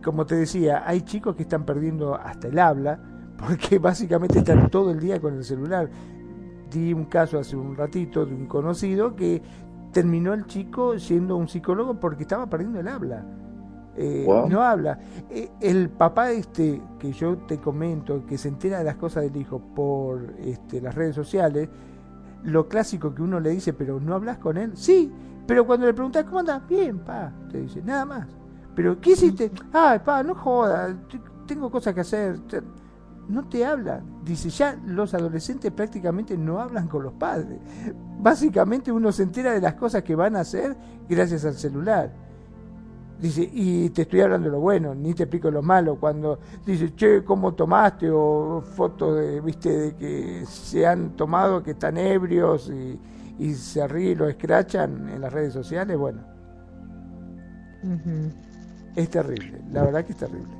como 0.04 0.26
te 0.26 0.34
decía, 0.34 0.82
hay 0.86 1.00
chicos 1.00 1.34
que 1.36 1.44
están 1.44 1.64
perdiendo 1.64 2.14
hasta 2.14 2.48
el 2.48 2.58
habla, 2.58 3.00
porque 3.38 3.78
básicamente 3.78 4.40
están 4.40 4.68
todo 4.68 4.90
el 4.90 5.00
día 5.00 5.18
con 5.18 5.34
el 5.34 5.44
celular 5.44 5.88
di 6.70 6.92
un 6.92 7.06
caso 7.06 7.38
hace 7.38 7.56
un 7.56 7.76
ratito 7.76 8.24
de 8.24 8.34
un 8.34 8.46
conocido 8.46 9.14
que 9.16 9.42
terminó 9.92 10.32
el 10.32 10.46
chico 10.46 10.98
siendo 10.98 11.36
un 11.36 11.48
psicólogo 11.48 11.98
porque 11.98 12.22
estaba 12.22 12.46
perdiendo 12.48 12.80
el 12.80 12.88
habla. 12.88 13.24
Eh, 13.96 14.26
no 14.48 14.62
habla. 14.62 14.98
Eh, 15.28 15.50
el 15.60 15.90
papá 15.90 16.30
este 16.30 16.80
que 16.98 17.12
yo 17.12 17.38
te 17.38 17.58
comento, 17.58 18.24
que 18.24 18.38
se 18.38 18.48
entera 18.48 18.78
de 18.78 18.84
las 18.84 18.96
cosas 18.96 19.24
del 19.24 19.36
hijo 19.36 19.60
por 19.74 20.34
este, 20.38 20.80
las 20.80 20.94
redes 20.94 21.14
sociales, 21.14 21.68
lo 22.44 22.68
clásico 22.68 23.14
que 23.14 23.22
uno 23.22 23.40
le 23.40 23.50
dice, 23.50 23.72
pero 23.72 24.00
no 24.00 24.14
hablas 24.14 24.38
con 24.38 24.56
él. 24.56 24.72
Sí, 24.74 25.12
pero 25.46 25.66
cuando 25.66 25.86
le 25.86 25.92
preguntas, 25.92 26.24
¿cómo 26.24 26.38
andas? 26.38 26.66
Bien, 26.68 27.00
pa, 27.00 27.32
te 27.50 27.60
dice, 27.62 27.82
nada 27.82 28.04
más. 28.04 28.28
Pero, 28.74 29.00
¿qué 29.00 29.10
hiciste? 29.10 29.50
Ay, 29.72 29.98
pa, 29.98 30.22
no 30.22 30.34
jodas, 30.34 30.94
tengo 31.46 31.70
cosas 31.70 31.92
que 31.92 32.00
hacer 32.00 32.38
no 33.30 33.48
te 33.48 33.64
hablan. 33.64 34.02
Dice, 34.24 34.50
ya 34.50 34.78
los 34.86 35.14
adolescentes 35.14 35.72
prácticamente 35.72 36.36
no 36.36 36.60
hablan 36.60 36.88
con 36.88 37.02
los 37.02 37.12
padres. 37.14 37.58
Básicamente 38.18 38.92
uno 38.92 39.12
se 39.12 39.22
entera 39.22 39.52
de 39.52 39.60
las 39.60 39.74
cosas 39.74 40.02
que 40.02 40.14
van 40.14 40.36
a 40.36 40.40
hacer 40.40 40.76
gracias 41.08 41.44
al 41.44 41.54
celular. 41.54 42.12
Dice, 43.20 43.48
y 43.52 43.90
te 43.90 44.02
estoy 44.02 44.22
hablando 44.22 44.46
de 44.46 44.52
lo 44.52 44.60
bueno, 44.60 44.94
ni 44.94 45.12
te 45.14 45.24
explico 45.24 45.50
lo 45.50 45.62
malo. 45.62 45.96
Cuando 45.96 46.38
dice, 46.64 46.94
che, 46.94 47.22
¿cómo 47.22 47.54
tomaste? 47.54 48.10
O 48.10 48.62
fotos 48.62 49.16
de, 49.16 49.40
viste, 49.40 49.70
de 49.70 49.94
que 49.96 50.44
se 50.46 50.86
han 50.86 51.10
tomado, 51.16 51.62
que 51.62 51.72
están 51.72 51.98
ebrios 51.98 52.70
y, 52.70 52.98
y 53.38 53.54
se 53.54 53.86
ríen 53.86 54.18
lo 54.18 54.28
escrachan 54.28 55.08
en 55.08 55.20
las 55.20 55.32
redes 55.32 55.52
sociales, 55.52 55.96
bueno. 55.96 56.22
Es 58.96 59.08
terrible, 59.08 59.62
la 59.70 59.82
verdad 59.84 60.04
que 60.04 60.12
es 60.12 60.18
terrible. 60.18 60.59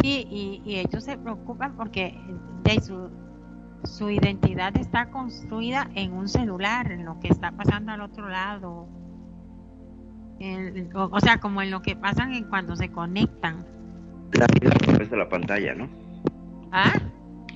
Sí, 0.00 0.26
y, 0.30 0.62
y 0.64 0.76
ellos 0.76 1.04
se 1.04 1.16
preocupan 1.18 1.76
porque 1.76 2.18
de 2.64 2.80
su, 2.80 3.10
su 3.84 4.10
identidad 4.10 4.76
está 4.76 5.10
construida 5.10 5.90
en 5.94 6.12
un 6.12 6.28
celular, 6.28 6.90
en 6.92 7.04
lo 7.04 7.18
que 7.20 7.28
está 7.28 7.52
pasando 7.52 7.92
al 7.92 8.00
otro 8.00 8.28
lado 8.28 8.88
o, 10.94 11.20
sea, 11.20 11.38
como 11.38 11.60
en 11.60 11.70
lo 11.70 11.82
que 11.82 11.96
pasan 11.96 12.32
en 12.32 12.44
cuando 12.44 12.74
se 12.74 12.90
conectan. 12.90 13.66
La 14.32 14.46
vida 14.46 14.70
a 14.70 14.78
través 14.78 15.10
de 15.10 15.16
la 15.16 15.28
pantalla, 15.28 15.74
¿no? 15.74 15.88
¿Ah? 16.72 16.92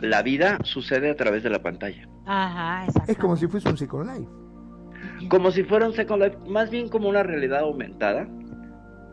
La 0.01 0.23
vida 0.23 0.59
sucede 0.65 1.11
a 1.11 1.17
través 1.17 1.43
de 1.43 1.51
la 1.51 1.63
pantalla. 1.63 2.07
Ajá, 2.27 2.85
exacto. 2.85 3.13
Es 3.13 3.19
como 3.19 3.37
si 3.37 3.47
fuese 3.47 3.69
un 3.71 3.79
Second 3.79 4.11
Life. 4.11 5.29
Como 5.29 5.51
si 5.51 5.63
fuera 5.65 5.87
un 5.87 5.95
Second 5.95 6.23
Life, 6.23 6.37
más 6.49 6.71
bien 6.71 6.89
como 6.89 7.09
una 7.09 7.23
realidad 7.23 7.61
aumentada. 7.61 8.29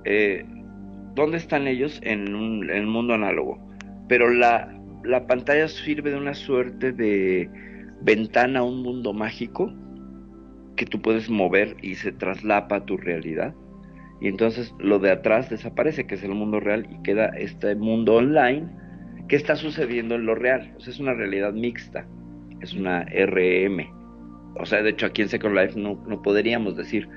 Eh, 0.04 0.46
¿Dónde 1.16 1.38
están 1.38 1.68
ellos 1.68 2.00
en 2.04 2.34
un, 2.36 2.86
mundo 2.86 3.14
análogo? 3.14 3.60
Pero 4.08 4.30
la, 4.30 4.74
la 5.04 5.28
pantalla 5.28 5.68
sirve 5.68 6.12
de 6.12 6.18
una 6.18 6.34
suerte 6.34 6.92
de 6.92 7.50
ventana 8.02 8.60
a 8.60 8.64
un 8.64 8.82
mundo 8.82 9.14
mágico 9.14 9.74
que 10.76 10.86
tú 10.86 11.02
puedes 11.02 11.30
mover 11.30 11.76
y 11.82 11.96
se 11.96 12.12
traslapa 12.12 12.78
a 12.78 12.86
tu 12.86 12.98
realidad. 12.98 13.54
Y 14.22 14.28
entonces 14.28 14.74
lo 14.80 15.00
de 15.00 15.12
atrás 15.12 15.50
desaparece, 15.50 16.06
que 16.06 16.16
es 16.16 16.24
el 16.24 16.34
mundo 16.34 16.60
real, 16.60 16.88
y 16.90 17.02
queda 17.02 17.28
este 17.38 17.76
mundo 17.76 18.16
online 18.16 18.70
que 19.28 19.36
está 19.36 19.56
sucediendo 19.56 20.16
en 20.16 20.26
lo 20.26 20.36
real. 20.36 20.74
O 20.78 20.80
sea, 20.80 20.94
es 20.94 21.00
una 21.00 21.14
realidad 21.14 21.54
mixta, 21.54 22.06
es 22.62 22.74
una 22.74 23.04
RM. 23.06 23.82
O 24.60 24.66
sea, 24.66 24.82
de 24.84 24.92
hecho 24.92 25.08
aquí 25.08 25.24
en 25.24 25.30
Second 25.30 25.56
Life 25.56 25.80
no, 25.80 26.04
no 26.08 26.22
podríamos 26.22 26.78
decir, 26.78 27.10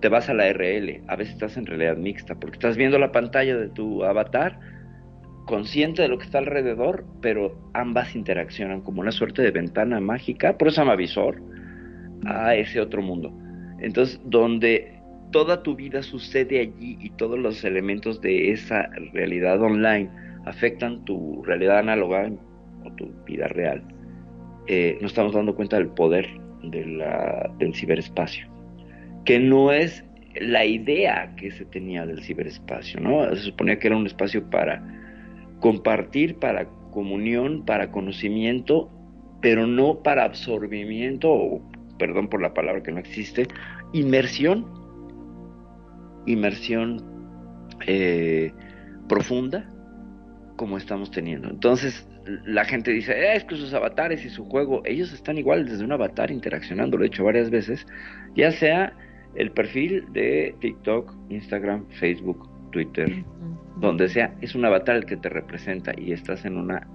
te 0.00 0.08
vas 0.08 0.28
a 0.28 0.34
la 0.34 0.52
RL, 0.52 1.02
a 1.08 1.16
veces 1.16 1.34
estás 1.34 1.56
en 1.56 1.66
realidad 1.66 1.96
mixta, 1.96 2.34
porque 2.34 2.56
estás 2.56 2.76
viendo 2.76 2.98
la 2.98 3.12
pantalla 3.12 3.56
de 3.56 3.68
tu 3.68 4.04
avatar, 4.04 4.58
consciente 5.46 6.02
de 6.02 6.08
lo 6.08 6.18
que 6.18 6.24
está 6.24 6.38
alrededor, 6.38 7.06
pero 7.22 7.56
ambas 7.72 8.14
interaccionan 8.14 8.82
como 8.82 9.00
una 9.00 9.12
suerte 9.12 9.42
de 9.42 9.50
ventana 9.50 10.00
mágica, 10.00 10.58
por 10.58 10.68
eso 10.68 10.76
se 10.76 10.80
llama 10.82 10.96
visor, 10.96 11.40
a 12.24 12.54
ese 12.54 12.80
otro 12.80 13.02
mundo. 13.02 13.32
Entonces, 13.80 14.20
donde 14.24 15.00
toda 15.30 15.62
tu 15.62 15.76
vida 15.76 16.02
sucede 16.02 16.60
allí 16.60 16.98
y 17.00 17.10
todos 17.10 17.38
los 17.38 17.64
elementos 17.64 18.20
de 18.20 18.52
esa 18.52 18.88
realidad 19.12 19.60
online 19.60 20.10
afectan 20.44 21.04
tu 21.04 21.42
realidad 21.44 21.78
análoga 21.78 22.30
o 22.84 22.90
tu 22.92 23.12
vida 23.24 23.48
real, 23.48 23.82
eh, 24.66 24.98
nos 25.00 25.12
estamos 25.12 25.34
dando 25.34 25.54
cuenta 25.54 25.76
del 25.76 25.88
poder 25.88 26.26
de 26.62 26.84
la, 26.86 27.50
del 27.58 27.74
ciberespacio, 27.74 28.48
que 29.26 29.38
no 29.40 29.72
es 29.72 30.04
la 30.40 30.64
idea 30.64 31.34
que 31.36 31.50
se 31.50 31.66
tenía 31.66 32.06
del 32.06 32.22
ciberespacio, 32.22 33.00
¿no? 33.00 33.28
Se 33.34 33.42
suponía 33.42 33.78
que 33.78 33.88
era 33.88 33.96
un 33.96 34.06
espacio 34.06 34.48
para 34.48 34.82
compartir, 35.60 36.36
para 36.36 36.66
comunión, 36.92 37.64
para 37.64 37.90
conocimiento, 37.90 38.90
pero 39.42 39.66
no 39.66 40.02
para 40.02 40.24
absorbimiento 40.24 41.30
o 41.30 41.62
perdón 41.98 42.28
por 42.28 42.40
la 42.40 42.54
palabra 42.54 42.82
que 42.82 42.92
no 42.92 43.00
existe, 43.00 43.48
inmersión, 43.92 44.66
inmersión 46.26 47.02
eh, 47.86 48.52
profunda 49.08 49.70
como 50.56 50.78
estamos 50.78 51.10
teniendo. 51.10 51.50
Entonces 51.50 52.08
la 52.44 52.64
gente 52.64 52.90
dice, 52.92 53.12
eh, 53.12 53.36
es 53.36 53.44
que 53.44 53.56
sus 53.56 53.72
avatares 53.74 54.24
y 54.24 54.30
su 54.30 54.44
juego, 54.44 54.82
ellos 54.84 55.12
están 55.12 55.38
igual 55.38 55.66
desde 55.66 55.84
un 55.84 55.92
avatar 55.92 56.30
interaccionando, 56.30 56.96
lo 56.96 57.04
he 57.04 57.08
hecho 57.08 57.24
varias 57.24 57.50
veces, 57.50 57.86
ya 58.34 58.52
sea 58.52 58.94
el 59.36 59.50
perfil 59.50 60.04
de 60.12 60.54
TikTok, 60.60 61.14
Instagram, 61.30 61.86
Facebook, 62.00 62.48
Twitter, 62.72 63.24
donde 63.80 64.08
sea, 64.08 64.34
es 64.40 64.54
un 64.54 64.64
avatar 64.64 64.96
el 64.96 65.06
que 65.06 65.16
te 65.16 65.28
representa 65.28 65.92
y 65.96 66.12
estás 66.12 66.44
en 66.44 66.56
una, 66.56 66.86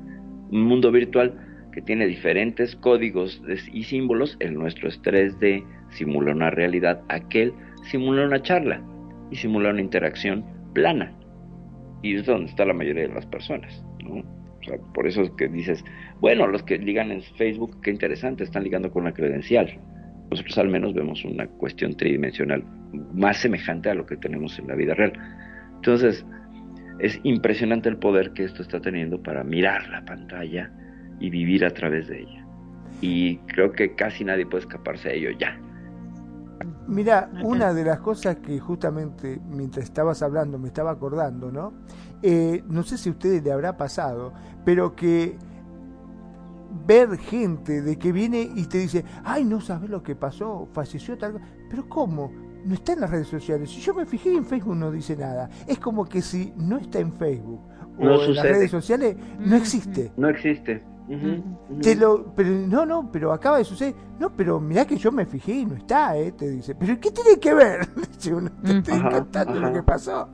un 0.52 0.64
mundo 0.64 0.92
virtual 0.92 1.34
que 1.72 1.82
tiene 1.82 2.06
diferentes 2.06 2.76
códigos 2.76 3.42
y 3.72 3.84
símbolos, 3.84 4.36
el 4.40 4.56
nuestro 4.56 4.90
es 4.90 5.02
3D, 5.02 5.64
simula 5.92 6.34
una 6.34 6.50
realidad, 6.50 7.02
aquel 7.08 7.54
simula 7.90 8.26
una 8.26 8.42
charla 8.42 8.82
y 9.30 9.36
simula 9.38 9.70
una 9.70 9.82
interacción 9.82 10.44
plana. 10.74 11.14
Y 12.04 12.16
es 12.16 12.26
donde 12.26 12.50
está 12.50 12.66
la 12.66 12.74
mayoría 12.74 13.04
de 13.08 13.14
las 13.14 13.26
personas, 13.28 13.86
¿no? 14.04 14.16
O 14.16 14.64
sea, 14.64 14.78
por 14.94 15.08
eso 15.08 15.22
es 15.22 15.32
que 15.32 15.48
dices, 15.48 15.84
bueno, 16.20 16.46
los 16.48 16.64
que 16.64 16.78
ligan 16.78 17.12
en 17.12 17.22
Facebook, 17.22 17.82
qué 17.82 17.92
interesante, 17.92 18.44
están 18.44 18.64
ligando 18.64 18.92
con 18.92 19.04
la 19.06 19.14
credencial. 19.14 19.80
Nosotros 20.32 20.58
al 20.58 20.70
menos 20.70 20.94
vemos 20.94 21.24
una 21.26 21.46
cuestión 21.46 21.94
tridimensional 21.96 22.64
más 23.14 23.38
semejante 23.38 23.90
a 23.90 23.94
lo 23.94 24.06
que 24.06 24.16
tenemos 24.16 24.58
en 24.58 24.68
la 24.68 24.76
vida 24.76 24.94
real. 24.94 25.14
Entonces, 25.76 26.26
es 27.00 27.20
impresionante 27.24 27.90
el 27.90 27.98
poder 27.98 28.32
que 28.32 28.46
esto 28.46 28.62
está 28.62 28.80
teniendo 28.80 29.22
para 29.22 29.44
mirar 29.44 29.90
la 29.90 30.06
pantalla 30.06 30.72
y 31.20 31.30
vivir 31.30 31.66
a 31.66 31.72
través 31.72 32.08
de 32.08 32.22
ella. 32.22 32.46
Y 33.02 33.38
creo 33.40 33.72
que 33.72 33.96
casi 33.96 34.24
nadie 34.24 34.46
puede 34.46 34.62
escaparse 34.62 35.10
de 35.10 35.18
ello 35.18 35.32
ya. 35.38 35.60
Mira, 36.88 37.30
una 37.44 37.74
de 37.74 37.84
las 37.84 38.00
cosas 38.00 38.38
que 38.38 38.60
justamente 38.60 39.40
mientras 39.50 39.86
estabas 39.86 40.22
hablando 40.22 40.60
me 40.60 40.68
estaba 40.68 40.92
acordando, 40.92 41.52
¿no? 41.52 41.74
Eh, 42.22 42.64
no 42.68 42.84
sé 42.84 42.98
si 42.98 43.10
a 43.10 43.14
ustedes 43.14 43.44
le 43.44 43.52
habrá 43.52 43.78
pasado, 43.78 44.34
pero 44.64 44.96
que 44.96 45.38
ver 46.86 47.18
gente 47.18 47.82
de 47.82 47.98
que 47.98 48.12
viene 48.12 48.50
y 48.56 48.66
te 48.66 48.80
dice, 48.80 49.06
ay, 49.24 49.44
no 49.44 49.62
sabes 49.62 49.90
lo 49.90 50.04
que 50.04 50.16
pasó, 50.16 50.68
falleció 50.74 51.18
tal 51.18 51.42
pero 51.70 51.88
¿cómo? 51.88 52.32
No 52.66 52.74
está 52.74 52.94
en 52.94 53.02
las 53.02 53.10
redes 53.10 53.28
sociales. 53.28 53.70
Si 53.70 53.82
yo 53.82 53.94
me 53.94 54.06
fijé 54.06 54.36
en 54.36 54.46
Facebook 54.46 54.76
no 54.76 54.92
dice 54.92 55.16
nada. 55.16 55.50
Es 55.68 55.80
como 55.80 56.06
que 56.06 56.22
si 56.22 56.54
no 56.58 56.78
está 56.78 57.00
en 57.00 57.12
Facebook 57.14 57.62
o 57.98 58.04
en 58.04 58.36
las 58.36 58.44
redes 58.44 58.70
sociales, 58.70 59.16
no 59.40 59.56
existe. 59.56 60.12
No 60.18 60.30
existe 60.30 60.84
lo, 61.98 62.34
pero 62.36 62.50
no, 62.50 62.86
no, 62.86 63.12
pero 63.12 63.34
acaba 63.34 63.58
de 63.58 63.64
suceder. 63.64 63.94
No, 64.20 64.36
pero 64.36 64.60
mirá 64.60 64.86
que 64.86 64.98
yo 64.98 65.12
me 65.12 65.26
fijé 65.26 65.54
y 65.54 65.66
no 65.66 65.76
está, 65.76 66.18
¿eh? 66.18 66.32
Te 66.32 66.50
dice. 66.50 66.76
Pero 66.76 67.00
¿qué 67.00 67.12
tiene 67.12 67.40
que 67.40 67.54
ver? 67.54 67.86
te 68.64 68.78
estoy 68.78 69.02
contando 69.02 69.60
lo 69.60 69.74
que 69.74 69.84
pasó. 69.84 70.30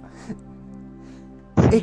Es, 1.71 1.81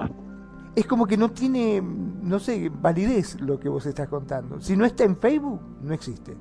como 0.87 1.07
que 1.07 1.17
no 1.17 1.31
tiene, 1.31 1.81
no 1.81 2.39
sé, 2.39 2.69
validez 2.69 3.41
lo 3.41 3.61
que 3.61 3.69
vos 3.69 3.87
estás 3.87 4.09
contando. 4.09 4.61
Si 4.61 4.77
no 4.77 4.85
está 4.85 5.05
en 5.05 5.17
Facebook, 5.17 5.61
no 5.83 5.95
existe. 5.95 6.37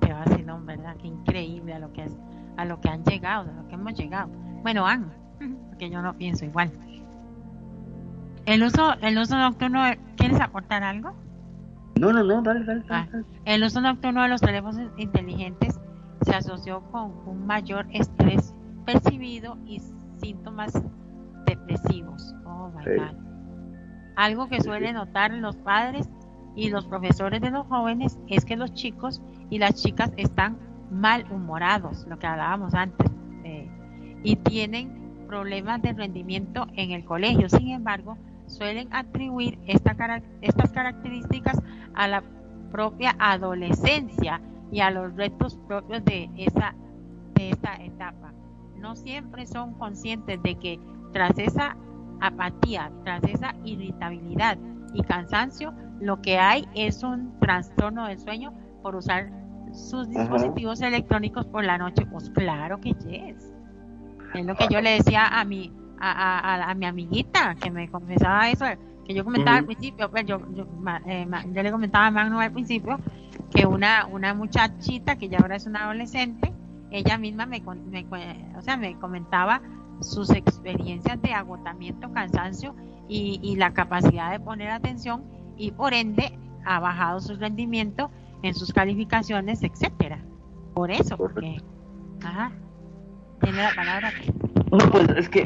Qué 0.00 0.12
vacilón, 0.12 0.66
¿verdad? 0.66 0.96
Qué 1.00 1.06
increíble 1.06 1.74
a 1.74 1.78
lo 1.78 1.92
que, 1.92 2.04
es, 2.04 2.12
a 2.56 2.64
lo 2.64 2.80
que 2.80 2.88
han 2.88 3.04
llegado, 3.04 3.50
a 3.50 3.62
lo 3.62 3.68
que 3.68 3.74
hemos 3.74 3.94
llegado. 3.94 4.28
Bueno, 4.62 4.86
han, 4.86 5.12
porque 5.68 5.88
yo 5.88 6.02
no 6.02 6.16
pienso 6.16 6.44
igual. 6.44 6.72
El 8.44 8.62
uso, 8.62 8.94
el 9.00 9.18
uso 9.18 9.36
nocturno, 9.36 9.82
¿quieres 10.16 10.40
aportar 10.40 10.82
algo? 10.82 11.14
No, 11.98 12.12
no, 12.12 12.22
no, 12.22 12.42
dale, 12.42 12.64
dale. 12.64 12.84
Ah, 12.90 13.06
el 13.44 13.62
uso 13.62 13.80
nocturno 13.80 14.22
de 14.22 14.28
los 14.28 14.40
teléfonos 14.40 14.90
inteligentes 14.96 15.80
se 16.22 16.34
asoció 16.34 16.82
con 16.90 17.12
un 17.26 17.46
mayor 17.46 17.86
estrés 17.92 18.54
percibido 18.84 19.56
y 19.64 19.80
síntomas 20.18 20.72
depresivos. 21.66 22.34
Oh 22.44 22.70
my 22.70 22.84
God. 22.96 23.16
Algo 24.16 24.48
que 24.48 24.60
suele 24.62 24.92
notar 24.92 25.32
los 25.32 25.56
padres 25.56 26.08
y 26.54 26.70
los 26.70 26.86
profesores 26.86 27.40
de 27.40 27.50
los 27.50 27.66
jóvenes 27.66 28.18
es 28.28 28.44
que 28.44 28.56
los 28.56 28.72
chicos 28.72 29.20
y 29.50 29.58
las 29.58 29.74
chicas 29.74 30.10
están 30.16 30.58
malhumorados, 30.90 32.06
lo 32.08 32.18
que 32.18 32.26
hablábamos 32.26 32.74
antes, 32.74 33.10
eh, 33.44 33.68
y 34.22 34.36
tienen 34.36 35.26
problemas 35.26 35.82
de 35.82 35.92
rendimiento 35.92 36.66
en 36.74 36.92
el 36.92 37.04
colegio. 37.04 37.48
Sin 37.48 37.68
embargo, 37.68 38.16
suelen 38.46 38.88
atribuir 38.94 39.58
estas 39.66 39.96
características 40.72 41.60
a 41.94 42.08
la 42.08 42.22
propia 42.70 43.16
adolescencia 43.18 44.40
y 44.70 44.80
a 44.80 44.90
los 44.90 45.14
retos 45.14 45.58
propios 45.66 46.04
de 46.04 46.30
esa, 46.36 46.74
de 47.34 47.50
esa 47.50 47.74
etapa. 47.76 48.32
No 48.76 48.96
siempre 48.96 49.46
son 49.46 49.74
conscientes 49.74 50.42
de 50.42 50.54
que 50.56 50.80
tras 51.12 51.38
esa 51.38 51.76
apatía, 52.20 52.90
tras 53.04 53.22
esa 53.24 53.54
irritabilidad 53.64 54.58
y 54.94 55.02
cansancio, 55.02 55.72
lo 56.00 56.20
que 56.22 56.38
hay 56.38 56.66
es 56.74 57.02
un 57.02 57.38
trastorno 57.40 58.06
del 58.06 58.18
sueño 58.18 58.52
por 58.82 58.96
usar 58.96 59.30
sus 59.72 60.08
dispositivos 60.08 60.80
electrónicos 60.80 61.46
por 61.46 61.64
la 61.64 61.78
noche. 61.78 62.06
Pues 62.06 62.30
claro 62.30 62.80
que 62.80 62.92
yes. 62.92 63.52
Es 64.34 64.44
lo 64.44 64.54
que 64.54 64.66
yo 64.70 64.80
le 64.80 64.90
decía 64.90 65.26
a 65.26 65.44
mi, 65.44 65.72
a, 65.98 66.70
a, 66.70 66.74
mi 66.74 66.86
amiguita 66.86 67.54
que 67.54 67.70
me 67.70 67.88
confesaba 67.88 68.50
eso, 68.50 68.64
que 69.06 69.14
yo 69.14 69.24
comentaba 69.24 69.58
al 69.58 69.64
principio, 69.64 70.10
pues 70.10 70.26
yo, 70.26 70.40
yo, 70.54 70.66
eh, 71.06 71.26
yo, 71.52 71.62
le 71.62 71.70
comentaba 71.70 72.06
a 72.06 72.10
Magno 72.10 72.40
al 72.40 72.52
principio 72.52 72.98
que 73.54 73.66
una, 73.66 74.06
una 74.06 74.34
muchachita 74.34 75.16
que 75.16 75.28
ya 75.28 75.38
ahora 75.38 75.56
es 75.56 75.66
una 75.66 75.84
adolescente 75.84 76.52
ella 76.90 77.18
misma 77.18 77.46
me, 77.46 77.62
o 78.56 78.62
sea, 78.62 78.76
me 78.76 78.98
comentaba 78.98 79.60
sus 80.00 80.30
experiencias 80.30 81.20
de 81.22 81.32
agotamiento, 81.32 82.12
cansancio 82.12 82.74
y, 83.08 83.56
la 83.56 83.72
capacidad 83.72 84.30
de 84.32 84.40
poner 84.40 84.70
atención 84.70 85.24
y 85.56 85.70
por 85.70 85.94
ende 85.94 86.38
ha 86.64 86.80
bajado 86.80 87.20
su 87.20 87.36
rendimiento 87.36 88.10
en 88.42 88.54
sus 88.54 88.72
calificaciones, 88.72 89.62
etcétera. 89.62 90.18
Por 90.74 90.90
eso, 90.90 91.16
porque 91.16 91.56
ajá, 92.22 92.52
tiene 93.40 93.62
la 93.62 93.74
palabra. 93.74 94.12
No, 94.70 94.78
pues 94.90 95.08
es 95.10 95.28
que 95.28 95.44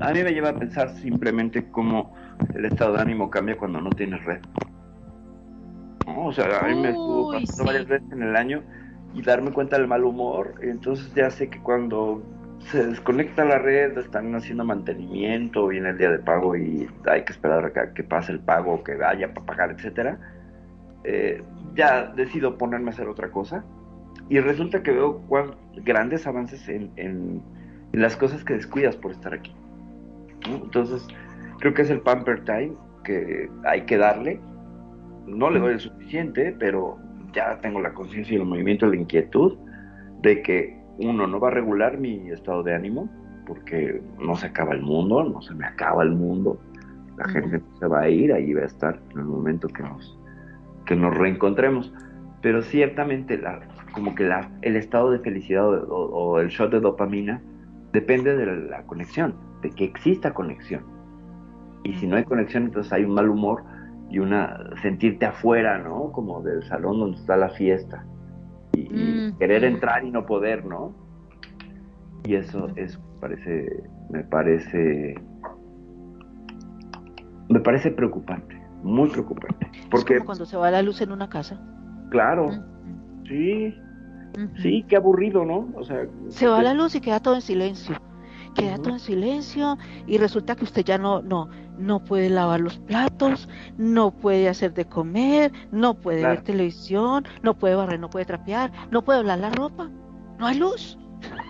a 0.00 0.12
mí 0.12 0.22
me 0.22 0.32
lleva 0.32 0.50
a 0.50 0.54
pensar 0.54 0.90
simplemente 0.96 1.70
cómo 1.70 2.12
el 2.54 2.64
estado 2.66 2.94
de 2.94 3.02
ánimo 3.02 3.30
cambia 3.30 3.56
cuando 3.56 3.80
no 3.80 3.90
tienes 3.90 4.22
red. 4.24 4.40
O 6.06 6.32
sea, 6.32 6.60
a 6.60 6.68
mí 6.68 6.74
me 6.74 6.90
estuvo 6.90 7.32
pasando 7.32 7.64
varias 7.64 7.86
veces 7.86 8.12
en 8.12 8.22
el 8.22 8.36
año 8.36 8.62
y 9.14 9.22
darme 9.22 9.52
cuenta 9.52 9.78
del 9.78 9.88
mal 9.88 10.04
humor. 10.04 10.54
Entonces 10.62 11.12
ya 11.14 11.30
sé 11.30 11.48
que 11.48 11.60
cuando 11.60 12.22
se 12.70 12.84
desconecta 12.84 13.44
la 13.44 13.58
red, 13.58 13.96
están 13.98 14.34
haciendo 14.34 14.64
mantenimiento, 14.64 15.68
viene 15.68 15.90
el 15.90 15.98
día 15.98 16.10
de 16.10 16.18
pago 16.18 16.56
y 16.56 16.88
hay 17.06 17.24
que 17.24 17.32
esperar 17.32 17.64
a 17.64 17.94
que, 17.94 18.02
pase 18.02 18.32
el 18.32 18.40
pago, 18.40 18.82
que 18.82 18.96
vaya 18.96 19.32
para 19.32 19.46
pagar, 19.46 19.70
etcétera. 19.70 20.18
Eh, 21.04 21.42
ya 21.74 22.06
decido 22.06 22.58
ponerme 22.58 22.90
a 22.90 22.94
hacer 22.94 23.08
otra 23.08 23.30
cosa 23.30 23.64
y 24.28 24.40
resulta 24.40 24.82
que 24.82 24.90
veo 24.90 25.22
grandes 25.84 26.26
avances 26.26 26.68
en, 26.68 26.90
en, 26.96 27.42
las 27.92 28.16
cosas 28.16 28.44
que 28.44 28.54
descuidas 28.54 28.96
por 28.96 29.12
estar 29.12 29.32
aquí. 29.32 29.54
Entonces, 30.46 31.06
creo 31.60 31.72
que 31.72 31.82
es 31.82 31.90
el 31.90 32.00
pamper 32.00 32.44
time 32.44 32.72
que 33.04 33.48
hay 33.64 33.82
que 33.82 33.96
darle. 33.96 34.40
No 35.26 35.50
le 35.50 35.60
doy 35.60 35.74
el 35.74 35.80
suficiente, 35.80 36.54
pero 36.58 36.98
ya 37.32 37.58
tengo 37.60 37.80
la 37.80 37.94
conciencia 37.94 38.34
y 38.34 38.40
el 38.40 38.44
movimiento, 38.44 38.86
la 38.86 38.96
inquietud 38.96 39.56
de 40.22 40.42
que 40.42 40.75
uno 40.98 41.26
no 41.26 41.40
va 41.40 41.48
a 41.48 41.50
regular 41.52 41.98
mi 41.98 42.30
estado 42.30 42.62
de 42.62 42.74
ánimo, 42.74 43.08
porque 43.46 44.02
no 44.18 44.34
se 44.36 44.46
acaba 44.46 44.74
el 44.74 44.82
mundo, 44.82 45.24
no 45.24 45.40
se 45.40 45.54
me 45.54 45.66
acaba 45.66 46.02
el 46.02 46.12
mundo. 46.12 46.58
La 47.16 47.28
gente 47.28 47.62
se 47.78 47.86
va 47.86 48.00
a 48.00 48.08
ir, 48.08 48.32
ahí 48.32 48.52
va 48.52 48.62
a 48.62 48.66
estar 48.66 49.00
en 49.12 49.20
el 49.20 49.24
momento 49.24 49.68
que 49.68 49.82
nos, 49.82 50.18
que 50.84 50.96
nos 50.96 51.16
reencontremos. 51.16 51.92
Pero 52.42 52.62
ciertamente, 52.62 53.38
la, 53.38 53.60
como 53.92 54.14
que 54.14 54.24
la, 54.24 54.50
el 54.62 54.76
estado 54.76 55.10
de 55.10 55.20
felicidad 55.20 55.66
o, 55.66 56.40
el 56.40 56.48
shot 56.48 56.70
de 56.70 56.80
dopamina 56.80 57.40
depende 57.92 58.36
de 58.36 58.46
la 58.68 58.82
conexión, 58.82 59.34
de 59.62 59.70
que 59.70 59.84
exista 59.84 60.34
conexión. 60.34 60.84
Y 61.84 61.94
si 61.94 62.06
no 62.06 62.16
hay 62.16 62.24
conexión, 62.24 62.64
entonces 62.64 62.92
hay 62.92 63.04
un 63.04 63.14
mal 63.14 63.28
humor 63.28 63.62
y 64.10 64.18
una 64.18 64.58
sentirte 64.82 65.24
afuera, 65.24 65.78
¿no? 65.78 66.12
Como 66.12 66.42
del 66.42 66.62
salón 66.64 66.98
donde 66.98 67.18
está 67.18 67.36
la 67.36 67.48
fiesta. 67.50 68.04
Y, 68.76 68.88
mm. 68.88 69.38
querer 69.38 69.64
entrar 69.64 70.04
y 70.04 70.10
no 70.10 70.26
poder, 70.26 70.64
¿no? 70.64 70.94
Y 72.24 72.34
eso, 72.34 72.68
es 72.76 72.98
parece, 73.20 73.84
me 74.10 74.22
parece, 74.24 75.14
me 77.48 77.60
parece 77.60 77.90
preocupante, 77.90 78.60
muy 78.82 79.08
preocupante. 79.08 79.70
Porque 79.90 80.14
como 80.16 80.26
cuando 80.26 80.46
se 80.46 80.56
va 80.56 80.70
la 80.70 80.82
luz 80.82 81.00
en 81.00 81.12
una 81.12 81.28
casa. 81.28 81.60
Claro, 82.10 82.50
sí, 83.26 83.74
sí, 84.62 84.84
qué 84.88 84.96
aburrido, 84.96 85.44
¿no? 85.44 85.68
O 85.74 85.84
sea, 85.84 86.06
se 86.28 86.46
va 86.46 86.62
la 86.62 86.74
luz 86.74 86.94
y 86.94 87.00
queda 87.00 87.20
todo 87.20 87.34
en 87.36 87.42
silencio 87.42 87.96
queda 88.56 88.78
todo 88.78 88.94
en 88.94 88.98
silencio 88.98 89.78
y 90.06 90.18
resulta 90.18 90.56
que 90.56 90.64
usted 90.64 90.84
ya 90.84 90.98
no, 90.98 91.22
no, 91.22 91.48
no 91.78 92.02
puede 92.02 92.30
lavar 92.30 92.60
los 92.60 92.78
platos, 92.78 93.48
no 93.76 94.10
puede 94.10 94.48
hacer 94.48 94.74
de 94.74 94.86
comer, 94.86 95.52
no 95.70 95.94
puede 95.94 96.22
ver 96.22 96.42
televisión, 96.42 97.24
no 97.42 97.54
puede 97.54 97.74
barrer, 97.74 98.00
no 98.00 98.10
puede 98.10 98.24
trapear, 98.24 98.72
no 98.90 99.02
puede 99.02 99.20
hablar 99.20 99.38
la 99.38 99.50
ropa, 99.50 99.90
no 100.38 100.46
hay 100.46 100.58
luz. 100.58 100.98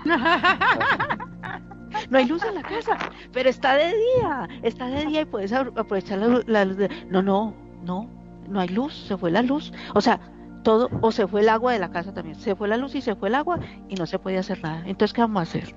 no 2.11 2.19
hay 2.19 2.27
luz 2.27 2.43
en 2.45 2.55
la 2.55 2.63
casa, 2.63 2.97
pero 3.33 3.49
está 3.49 3.75
de 3.75 3.89
día, 3.89 4.49
está 4.63 4.87
de 4.87 5.07
día 5.07 5.23
y 5.23 5.25
puedes 5.25 5.53
aprovechar 5.53 6.19
la, 6.47 6.65
luz. 6.65 6.77
De... 6.77 6.89
No, 7.11 7.23
no, 7.23 7.55
no, 7.85 8.09
no 8.49 8.61
hay 8.61 8.69
luz, 8.69 8.95
se 8.95 9.17
fue 9.17 9.31
la 9.31 9.43
luz. 9.43 9.73
O 9.95 10.01
sea, 10.01 10.21
todo, 10.63 10.89
o 11.01 11.13
se 11.13 11.27
fue 11.27 11.43
el 11.43 11.49
agua 11.49 11.73
de 11.73 11.79
la 11.79 11.91
casa 11.91 12.13
también, 12.13 12.37
se 12.37 12.55
fue 12.55 12.69
la 12.69 12.77
luz 12.77 12.95
y 12.95 13.01
se 13.01 13.15
fue 13.15 13.29
el 13.29 13.35
agua 13.35 13.61
y 13.89 13.95
no 13.95 14.07
se 14.07 14.19
puede 14.19 14.39
hacer 14.39 14.63
nada. 14.63 14.83
Entonces, 14.87 15.13
¿qué 15.13 15.21
vamos 15.21 15.41
a 15.41 15.43
hacer? 15.43 15.75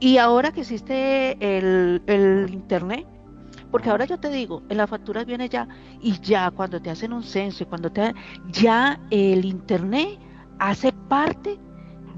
Y 0.00 0.18
ahora 0.18 0.52
que 0.52 0.60
existe 0.60 1.36
el, 1.40 2.02
el 2.06 2.50
Internet, 2.52 3.06
porque 3.70 3.90
ahora 3.90 4.04
yo 4.04 4.18
te 4.18 4.30
digo, 4.30 4.62
en 4.68 4.76
las 4.76 4.88
facturas 4.88 5.26
viene 5.26 5.48
ya, 5.48 5.68
y 6.00 6.18
ya 6.20 6.50
cuando 6.50 6.80
te 6.80 6.90
hacen 6.90 7.12
un 7.12 7.22
censo 7.22 7.64
y 7.64 7.66
cuando 7.66 7.90
te 7.90 8.14
ya 8.50 9.00
el 9.10 9.44
internet 9.44 10.18
hace 10.58 10.92
parte 10.92 11.58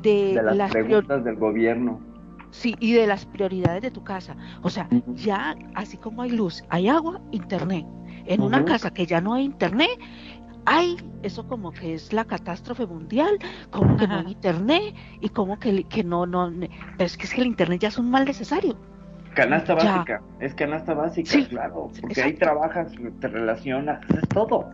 de, 0.03 0.41
las, 0.43 0.71
preguntas 0.71 1.25
del 1.25 1.37
gobierno. 1.37 2.01
Sí, 2.51 2.75
y 2.81 2.93
de 2.93 3.07
las 3.07 3.27
prioridades 3.27 3.83
de 3.83 3.91
tu 3.91 4.03
casa. 4.03 4.37
O 4.63 4.71
sea, 4.71 4.89
ya 5.15 5.57
así 5.75 5.97
como 5.97 6.23
hay 6.23 6.31
luz, 6.31 6.65
hay 6.69 6.89
agua, 6.89 7.21
internet. 7.31 7.87
En 8.27 8.43
una 8.43 8.65
casa 8.65 8.93
que 8.93 9.07
ya 9.07 9.21
no 9.21 9.35
hay 9.35 9.45
internet, 9.45 9.91
hay 10.67 10.97
eso 11.23 11.47
como 11.47 11.73
que 11.73 11.95
es 11.95 12.13
la 12.13 12.25
catástrofe 12.25 12.87
mundial, 12.87 13.39
como 13.71 13.97
que 13.97 14.07
no 14.07 14.19
hay 14.19 14.33
internet 14.33 14.95
y 15.21 15.29
como 15.29 15.59
que, 15.59 15.85
que 15.85 16.05
no, 16.05 16.27
no, 16.27 16.51
pero 16.97 17.07
es 17.07 17.17
que 17.17 17.25
es 17.25 17.35
que 17.35 17.41
el 17.41 17.47
internet 17.47 17.81
ya 17.81 17.89
es 17.89 17.99
un 17.99 18.11
mal 18.11 18.25
necesario. 18.25 18.77
Canasta 19.35 19.75
básica, 19.75 20.23
es 20.41 20.55
canasta 20.55 20.95
básica, 20.95 21.47
claro, 21.49 21.91
porque 22.01 22.23
ahí 22.23 22.35
trabajas, 22.35 22.93
te 23.21 23.29
relacionas, 23.29 24.01
es 24.11 24.29
todo. 24.29 24.71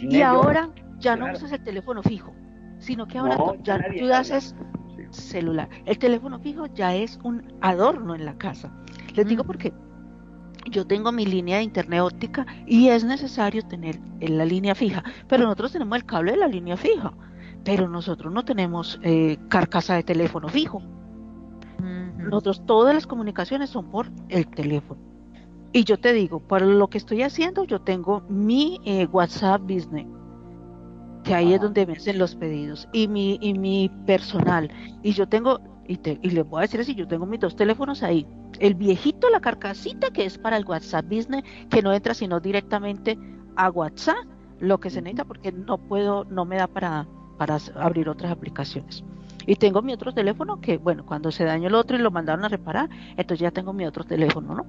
y 0.00 0.22
ahora 0.22 0.70
ya 0.98 1.16
no 1.16 1.30
usas 1.32 1.52
el 1.52 1.62
teléfono 1.62 2.02
fijo, 2.02 2.32
sino 2.78 3.06
que 3.06 3.18
ahora 3.18 3.36
ya 3.62 3.78
tú 3.98 4.12
haces 4.12 4.54
celular. 5.10 5.68
El 5.84 5.98
teléfono 5.98 6.38
fijo 6.38 6.66
ya 6.66 6.94
es 6.94 7.18
un 7.22 7.52
adorno 7.60 8.14
en 8.14 8.24
la 8.24 8.36
casa. 8.36 8.72
Les 9.14 9.26
digo 9.26 9.44
porque 9.44 9.72
yo 10.70 10.86
tengo 10.86 11.12
mi 11.12 11.26
línea 11.26 11.58
de 11.58 11.64
internet 11.64 12.00
óptica 12.00 12.46
y 12.66 12.88
es 12.88 13.04
necesario 13.04 13.62
tener 13.62 13.98
la 14.20 14.44
línea 14.44 14.74
fija, 14.74 15.04
pero 15.28 15.44
nosotros 15.44 15.72
tenemos 15.72 15.96
el 15.96 16.04
cable 16.04 16.32
de 16.32 16.38
la 16.38 16.48
línea 16.48 16.76
fija, 16.76 17.12
pero 17.64 17.88
nosotros 17.88 18.32
no 18.32 18.44
tenemos 18.44 18.98
eh, 19.02 19.38
carcasa 19.48 19.94
de 19.94 20.02
teléfono 20.02 20.48
fijo. 20.48 20.82
Nosotros 22.26 22.64
todas 22.66 22.94
las 22.94 23.06
comunicaciones 23.06 23.70
son 23.70 23.90
por 23.90 24.10
el 24.28 24.46
teléfono. 24.48 25.00
Y 25.72 25.84
yo 25.84 25.98
te 25.98 26.12
digo, 26.12 26.40
para 26.40 26.64
lo 26.64 26.88
que 26.88 26.98
estoy 26.98 27.22
haciendo, 27.22 27.64
yo 27.64 27.80
tengo 27.80 28.22
mi 28.28 28.80
eh, 28.84 29.06
WhatsApp 29.06 29.60
Business, 29.62 30.06
que 31.22 31.34
ahí 31.34 31.52
es 31.52 31.60
donde 31.60 31.86
me 31.86 31.92
hacen 31.92 32.18
los 32.18 32.34
pedidos, 32.34 32.88
y 32.92 33.08
mi, 33.08 33.38
y 33.42 33.52
mi 33.52 33.90
personal. 34.06 34.70
Y 35.02 35.12
yo 35.12 35.28
tengo, 35.28 35.60
y, 35.86 35.98
te, 35.98 36.18
y 36.22 36.30
les 36.30 36.48
voy 36.48 36.60
a 36.60 36.62
decir 36.62 36.80
así, 36.80 36.94
yo 36.94 37.06
tengo 37.06 37.26
mis 37.26 37.40
dos 37.40 37.56
teléfonos 37.56 38.02
ahí. 38.02 38.26
El 38.58 38.74
viejito, 38.74 39.28
la 39.28 39.40
carcasita, 39.40 40.10
que 40.10 40.24
es 40.24 40.38
para 40.38 40.56
el 40.56 40.64
WhatsApp 40.64 41.04
Business, 41.06 41.44
que 41.68 41.82
no 41.82 41.92
entra 41.92 42.14
sino 42.14 42.40
directamente 42.40 43.18
a 43.56 43.70
WhatsApp, 43.70 44.16
lo 44.60 44.78
que 44.78 44.88
se 44.88 45.02
necesita, 45.02 45.24
porque 45.26 45.52
no 45.52 45.76
puedo, 45.76 46.24
no 46.24 46.44
me 46.46 46.56
da 46.56 46.68
para, 46.68 47.06
para 47.36 47.58
abrir 47.74 48.08
otras 48.08 48.32
aplicaciones. 48.32 49.04
Y 49.46 49.56
tengo 49.56 49.80
mi 49.80 49.92
otro 49.92 50.12
teléfono 50.12 50.60
que, 50.60 50.76
bueno, 50.76 51.06
cuando 51.06 51.30
se 51.30 51.44
dañó 51.44 51.68
el 51.68 51.74
otro 51.74 51.96
y 51.96 52.00
lo 52.00 52.10
mandaron 52.10 52.44
a 52.44 52.48
reparar, 52.48 52.90
entonces 53.10 53.38
ya 53.38 53.50
tengo 53.52 53.72
mi 53.72 53.86
otro 53.86 54.04
teléfono, 54.04 54.54
¿no? 54.54 54.66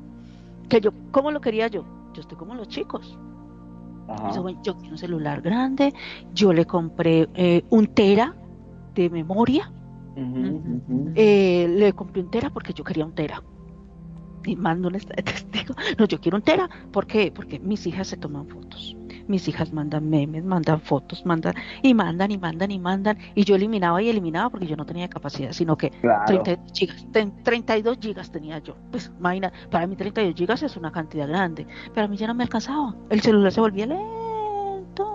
Que 0.70 0.80
yo, 0.80 0.92
¿cómo 1.12 1.32
lo 1.32 1.42
quería 1.42 1.68
yo? 1.68 1.84
Yo 2.14 2.22
estoy 2.22 2.38
como 2.38 2.54
los 2.54 2.68
chicos. 2.68 3.18
Yo, 4.64 4.78
quiero 4.78 4.92
un 4.92 4.98
celular 4.98 5.42
grande, 5.42 5.94
yo 6.34 6.54
le 6.54 6.66
compré 6.66 7.28
eh, 7.34 7.66
un 7.70 7.88
tera 7.88 8.36
de 8.96 9.10
memoria, 9.10 9.70
eh, 11.14 11.68
le 11.68 11.92
compré 11.92 12.22
un 12.22 12.32
tera 12.32 12.50
porque 12.50 12.72
yo 12.74 12.86
quería 12.86 13.06
un 13.06 13.14
tera. 13.14 13.44
Y 14.46 14.56
mando 14.56 14.88
un 14.88 14.94
testigo. 15.26 15.76
No, 15.98 16.06
yo 16.06 16.22
quiero 16.22 16.38
un 16.38 16.44
tera. 16.44 16.70
¿Por 16.94 17.06
qué? 17.06 17.34
Porque 17.36 17.60
mis 17.60 17.86
hijas 17.86 18.08
se 18.08 18.16
toman 18.16 18.48
fotos 18.48 18.96
mis 19.28 19.48
hijas 19.48 19.74
mandan 19.74 20.10
memes, 20.10 20.44
mandan 20.44 20.82
fotos, 20.82 21.26
mandan 21.26 21.54
y 21.82 21.94
mandan 21.94 22.32
y 22.32 22.38
mandan 22.38 22.72
y 22.72 22.80
mandan. 22.80 23.18
Y 23.36 23.44
yo 23.44 23.56
eliminaba 23.56 24.02
y 24.02 24.10
eliminaba 24.10 24.50
porque 24.50 24.68
yo 24.68 24.76
no 24.76 24.86
tenía 24.86 25.08
capacidad, 25.10 25.52
sino 25.52 25.78
que 25.78 25.92
32 27.44 27.98
gigas 28.00 28.32
tenía 28.32 28.60
yo. 28.60 28.76
Pues 28.92 29.12
imagina, 29.18 29.52
para 29.70 29.88
mí 29.88 29.96
32 29.96 30.36
gigas 30.36 30.64
es 30.64 30.78
una 30.78 30.92
cantidad 30.92 31.28
grande, 31.28 31.68
pero 31.94 32.06
a 32.06 32.10
mí 32.10 32.18
ya 32.18 32.28
no 32.28 32.34
me 32.34 32.44
alcanzaba. 32.44 32.96
El 33.10 33.22
celular 33.22 33.52
se 33.52 33.62
volvía 33.62 33.86
lento, 33.86 35.14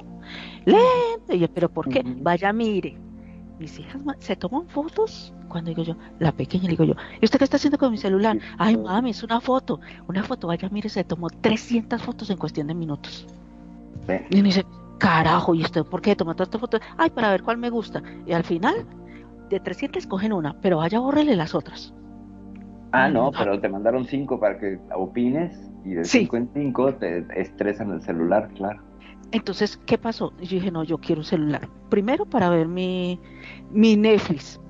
lento. 0.64 1.34
Y 1.34 1.39
yo, 1.39 1.48
¿pero 1.52 1.70
por 1.70 1.89
qué? 1.89 2.02
Vaya, 2.05 2.52
mire, 2.52 2.98
mis 3.59 3.78
hijas 3.78 4.01
se 4.18 4.36
toman 4.36 4.68
fotos 4.68 5.32
cuando 5.48 5.68
digo 5.68 5.82
yo, 5.82 5.97
la 6.18 6.32
pequeña, 6.32 6.68
digo 6.68 6.82
yo, 6.84 6.94
¿y 7.20 7.24
usted 7.26 7.39
qué 7.39 7.44
está 7.44 7.59
haciendo 7.59 7.78
con 7.78 7.93
mi 7.93 7.98
celular? 7.98 8.39
Ay, 8.56 8.76
mami, 8.76 9.10
es 9.10 9.22
una 9.22 9.40
foto. 9.40 9.80
Una 10.09 10.22
foto, 10.22 10.47
vaya, 10.48 10.68
mire, 10.70 10.89
se 10.89 11.05
tomó 11.05 11.28
300 11.28 12.02
fotos 12.02 12.30
en 12.30 12.39
cuestión 12.39 12.66
de 12.68 12.74
minutos. 12.74 13.26
Y 14.30 14.36
me 14.36 14.48
dice, 14.48 14.64
carajo, 14.98 15.54
¿y 15.54 15.62
usted 15.62 15.84
por 15.84 16.00
qué 16.00 16.16
toma 16.16 16.34
tantas 16.34 16.60
fotos? 16.60 16.80
Ay, 16.96 17.10
para 17.10 17.30
ver 17.30 17.42
cuál 17.42 17.58
me 17.58 17.70
gusta. 17.70 18.02
Y 18.26 18.32
al 18.32 18.44
final, 18.44 18.86
de 19.48 19.60
300 19.60 20.06
cogen 20.06 20.32
una, 20.32 20.58
pero 20.60 20.78
vaya, 20.78 20.98
bórrele 20.98 21.36
las 21.36 21.54
otras. 21.54 21.94
Ah, 22.92 23.08
no, 23.08 23.30
pero 23.32 23.58
te 23.58 23.68
mandaron 23.68 24.04
cinco 24.04 24.38
para 24.38 24.58
que 24.58 24.78
opines 24.94 25.58
y 25.84 25.94
de 25.94 26.04
cinco 26.04 26.36
en 26.36 26.50
cinco 26.52 26.94
te 26.94 27.26
estresan 27.34 27.90
el 27.90 28.02
celular, 28.02 28.50
claro. 28.54 28.82
Entonces, 29.32 29.78
¿qué 29.86 29.96
pasó? 29.96 30.32
Yo 30.38 30.56
dije, 30.56 30.70
no, 30.70 30.84
yo 30.84 30.98
quiero 30.98 31.22
un 31.22 31.24
celular. 31.24 31.66
Primero 31.88 32.26
para 32.26 32.50
ver 32.50 32.68
mi, 32.68 33.18
mi 33.70 33.96
Netflix. 33.96 34.60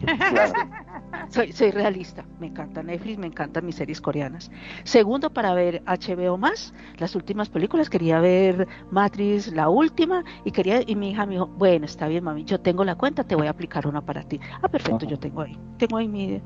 Soy, 1.28 1.52
soy 1.52 1.70
realista, 1.70 2.24
me 2.38 2.46
encanta 2.46 2.82
Netflix, 2.82 3.18
me 3.18 3.26
encantan 3.26 3.66
mis 3.66 3.76
series 3.76 4.00
coreanas. 4.00 4.50
Segundo, 4.84 5.30
para 5.30 5.54
ver 5.54 5.82
HBO 5.86 6.38
más, 6.38 6.72
las 6.98 7.14
últimas 7.14 7.48
películas, 7.48 7.90
quería 7.90 8.20
ver 8.20 8.66
Matrix, 8.90 9.52
la 9.52 9.68
última, 9.68 10.24
y 10.44 10.52
quería, 10.52 10.80
y 10.86 10.94
mi 10.94 11.10
hija 11.10 11.26
me 11.26 11.32
dijo, 11.32 11.46
bueno, 11.46 11.84
está 11.84 12.08
bien, 12.08 12.24
mami, 12.24 12.44
yo 12.44 12.60
tengo 12.60 12.84
la 12.84 12.94
cuenta, 12.94 13.24
te 13.24 13.34
voy 13.34 13.46
a 13.46 13.50
aplicar 13.50 13.86
una 13.86 14.00
para 14.00 14.22
ti. 14.22 14.40
Ah, 14.62 14.68
perfecto, 14.68 15.06
yo 15.06 15.18
tengo 15.18 15.42
ahí, 15.42 15.58
tengo 15.78 15.96
ahí 15.96 16.08
mi, 16.08 16.40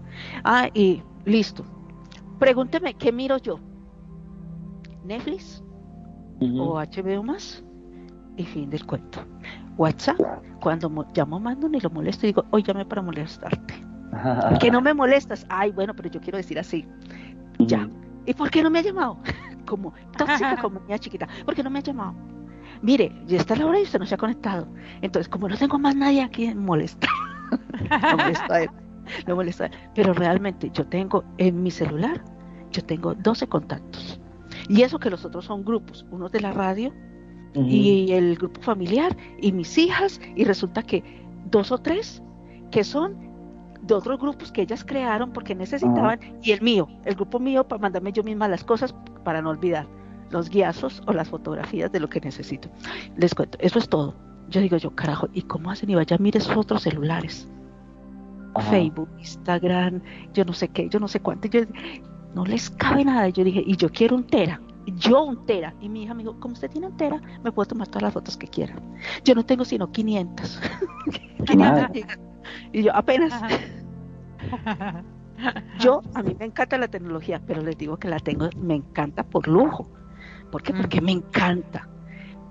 ah, 0.44 0.68
y 0.74 1.02
listo. 1.24 1.64
Pregúnteme, 2.38 2.94
¿qué 2.94 3.12
miro 3.12 3.36
yo? 3.38 3.60
¿Netflix? 5.04 5.62
¿O 6.58 6.78
HBO 6.78 7.22
más? 7.22 7.62
Y 8.36 8.44
fin 8.44 8.70
del 8.70 8.86
cuento. 8.86 9.20
WhatsApp, 9.76 10.18
cuando 10.60 10.88
llamo 11.14 11.36
a 11.36 11.40
Mando 11.40 11.68
ni 11.68 11.80
lo 11.80 11.90
molesto, 11.90 12.26
digo, 12.26 12.44
hoy 12.50 12.62
llamé 12.62 12.86
para 12.86 13.02
molestarte. 13.02 13.89
Que 14.60 14.70
no 14.70 14.80
me 14.80 14.94
molestas. 14.94 15.46
Ay, 15.48 15.70
bueno, 15.70 15.94
pero 15.94 16.10
yo 16.10 16.20
quiero 16.20 16.38
decir 16.38 16.58
así. 16.58 16.86
Ya. 17.58 17.88
¿Y 18.26 18.34
por 18.34 18.50
qué 18.50 18.62
no 18.62 18.70
me 18.70 18.80
ha 18.80 18.82
llamado? 18.82 19.18
como 19.66 19.92
tóxica, 20.16 20.56
como 20.60 20.80
niña 20.80 20.98
chiquita. 20.98 21.28
¿Por 21.44 21.54
qué 21.54 21.62
no 21.62 21.70
me 21.70 21.78
ha 21.78 21.82
llamado? 21.82 22.14
Mire, 22.82 23.12
ya 23.26 23.38
está 23.38 23.56
la 23.56 23.66
hora 23.66 23.80
y 23.80 23.82
usted 23.82 23.98
no 23.98 24.06
se 24.06 24.14
ha 24.14 24.18
conectado. 24.18 24.66
Entonces, 25.02 25.28
como 25.28 25.48
no 25.48 25.56
tengo 25.56 25.78
más 25.78 25.94
nadie 25.94 26.22
aquí, 26.22 26.54
molesta. 26.54 27.08
no 27.90 28.16
molesta 28.16 28.54
a 28.54 28.62
él. 28.62 28.70
No 29.26 29.38
a 29.38 29.44
él. 29.44 29.72
Pero 29.94 30.12
realmente 30.12 30.70
yo 30.72 30.86
tengo 30.86 31.24
en 31.38 31.62
mi 31.62 31.70
celular, 31.70 32.22
yo 32.72 32.84
tengo 32.84 33.14
12 33.14 33.46
contactos. 33.48 34.20
Y 34.68 34.82
eso 34.82 34.98
que 34.98 35.10
los 35.10 35.24
otros 35.24 35.44
son 35.44 35.64
grupos, 35.64 36.06
unos 36.10 36.32
de 36.32 36.40
la 36.40 36.52
radio 36.52 36.92
y 37.54 38.12
el 38.12 38.36
grupo 38.36 38.60
familiar 38.60 39.16
y 39.40 39.50
mis 39.50 39.76
hijas 39.76 40.20
y 40.36 40.44
resulta 40.44 40.84
que 40.84 41.02
dos 41.50 41.72
o 41.72 41.78
tres 41.78 42.22
que 42.70 42.84
son 42.84 43.16
de 43.94 43.98
otros 43.98 44.18
grupos 44.18 44.50
que 44.52 44.62
ellas 44.62 44.84
crearon 44.84 45.32
porque 45.32 45.54
necesitaban 45.54 46.20
y 46.42 46.52
el 46.52 46.60
mío, 46.62 46.88
el 47.04 47.14
grupo 47.14 47.38
mío 47.38 47.66
para 47.66 47.80
mandarme 47.80 48.12
yo 48.12 48.22
misma 48.22 48.48
las 48.48 48.64
cosas 48.64 48.94
para 49.24 49.42
no 49.42 49.50
olvidar 49.50 49.86
los 50.30 50.48
guiazos 50.48 51.02
o 51.06 51.12
las 51.12 51.28
fotografías 51.28 51.90
de 51.92 52.00
lo 52.00 52.08
que 52.08 52.20
necesito. 52.20 52.68
Les 53.16 53.34
cuento, 53.34 53.58
eso 53.60 53.78
es 53.78 53.88
todo. 53.88 54.14
Yo 54.48 54.60
digo 54.60 54.76
yo, 54.76 54.94
carajo, 54.94 55.28
¿y 55.32 55.42
cómo 55.42 55.70
hacen? 55.70 55.90
Y 55.90 55.94
vaya, 55.94 56.16
mire 56.18 56.38
esos 56.38 56.56
otros 56.56 56.82
celulares. 56.82 57.48
Facebook, 58.70 59.08
Instagram, 59.18 60.02
yo 60.34 60.44
no 60.44 60.52
sé 60.52 60.68
qué, 60.68 60.88
yo 60.88 60.98
no 60.98 61.08
sé 61.08 61.20
cuánto. 61.20 61.48
Yo, 61.48 61.60
no 62.34 62.44
les 62.44 62.70
cabe 62.70 63.04
nada. 63.04 63.28
Yo 63.28 63.44
dije, 63.44 63.62
y 63.64 63.76
yo 63.76 63.90
quiero 63.90 64.16
un 64.16 64.24
tera 64.24 64.60
yo 64.96 65.24
un 65.24 65.46
tera. 65.46 65.74
Y 65.80 65.88
mi 65.88 66.02
hija 66.02 66.14
me 66.14 66.22
dijo, 66.22 66.38
como 66.40 66.54
usted 66.54 66.70
tiene 66.70 66.88
un 66.88 66.96
tera, 66.96 67.20
me 67.42 67.52
puedo 67.52 67.66
tomar 67.68 67.88
todas 67.88 68.02
las 68.02 68.12
fotos 68.12 68.36
que 68.36 68.46
quiera. 68.46 68.74
Yo 69.24 69.34
no 69.34 69.44
tengo 69.44 69.64
sino 69.64 69.90
500. 69.90 70.60
500 71.46 71.90
y 72.72 72.82
yo 72.82 72.94
apenas. 72.94 73.32
yo, 75.80 76.02
a 76.14 76.22
mí 76.22 76.36
me 76.38 76.46
encanta 76.46 76.78
la 76.78 76.88
tecnología, 76.88 77.40
pero 77.46 77.62
les 77.62 77.76
digo 77.76 77.96
que 77.98 78.08
la 78.08 78.18
tengo, 78.18 78.48
me 78.56 78.74
encanta 78.74 79.22
por 79.24 79.48
lujo. 79.48 79.88
¿Por 80.50 80.62
qué? 80.62 80.72
Porque 80.72 81.00
me 81.00 81.12
encanta. 81.12 81.88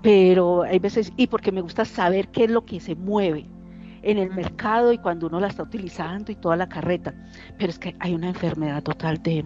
Pero 0.02 0.62
hay 0.62 0.78
veces, 0.78 1.12
y 1.16 1.26
porque 1.26 1.52
me 1.52 1.60
gusta 1.60 1.84
saber 1.84 2.28
qué 2.28 2.44
es 2.44 2.50
lo 2.50 2.64
que 2.64 2.80
se 2.80 2.94
mueve 2.94 3.46
en 4.02 4.18
el 4.18 4.30
mercado 4.30 4.92
y 4.92 4.98
cuando 4.98 5.26
uno 5.26 5.40
la 5.40 5.48
está 5.48 5.62
utilizando 5.62 6.32
y 6.32 6.36
toda 6.36 6.56
la 6.56 6.68
carreta. 6.68 7.14
Pero 7.58 7.70
es 7.70 7.78
que 7.78 7.94
hay 8.00 8.14
una 8.14 8.28
enfermedad 8.28 8.82
total 8.82 9.22
de, 9.22 9.44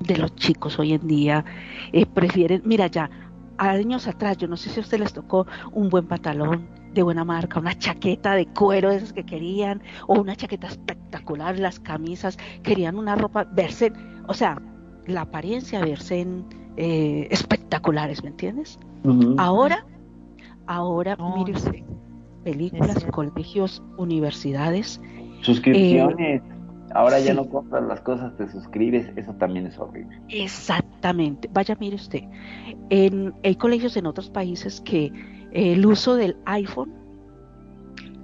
de 0.00 0.16
los 0.16 0.34
chicos 0.34 0.78
hoy 0.78 0.94
en 0.94 1.06
día 1.06 1.44
eh, 1.92 2.06
prefieren, 2.06 2.62
mira 2.64 2.88
ya, 2.88 3.08
años 3.58 4.08
atrás, 4.08 4.36
yo 4.38 4.48
no 4.48 4.56
sé 4.56 4.70
si 4.70 4.80
a 4.80 4.82
usted 4.82 4.98
les 4.98 5.12
tocó 5.12 5.46
un 5.72 5.88
buen 5.88 6.06
pantalón 6.06 6.66
de 6.92 7.02
buena 7.02 7.24
marca, 7.24 7.58
una 7.58 7.78
chaqueta 7.78 8.34
de 8.34 8.46
cuero 8.46 8.90
de 8.90 8.96
esas 8.96 9.12
que 9.12 9.24
querían, 9.24 9.82
o 10.06 10.20
una 10.20 10.36
chaqueta 10.36 10.66
espectacular, 10.66 11.58
las 11.58 11.80
camisas, 11.80 12.38
querían 12.62 12.96
una 12.96 13.16
ropa, 13.16 13.44
verse, 13.44 13.92
o 14.28 14.34
sea, 14.34 14.60
la 15.06 15.22
apariencia, 15.22 15.80
verse 15.80 16.26
eh, 16.76 17.28
espectaculares, 17.30 18.22
¿me 18.22 18.30
entiendes? 18.30 18.78
Ahora, 19.38 19.84
ahora, 20.66 21.16
mire 21.36 21.52
usted, 21.52 21.82
películas, 22.44 23.04
colegios, 23.10 23.82
universidades. 23.96 25.00
Suscripciones. 25.40 26.42
Ahora 26.94 27.18
ya 27.20 27.32
no 27.32 27.48
compras 27.48 27.82
las 27.84 28.00
cosas, 28.02 28.36
te 28.36 28.50
suscribes, 28.50 29.10
eso 29.16 29.32
también 29.34 29.66
es 29.66 29.78
horrible. 29.78 30.20
Exactamente. 30.28 31.48
Vaya, 31.50 31.74
mire 31.80 31.96
usted, 31.96 32.22
en, 32.90 33.32
hay 33.42 33.56
colegios 33.56 33.96
en 33.96 34.06
otros 34.06 34.28
países 34.28 34.82
que 34.82 35.06
eh, 35.06 35.12
el 35.52 35.84
uso 35.86 36.16
del 36.16 36.36
iPhone 36.46 36.92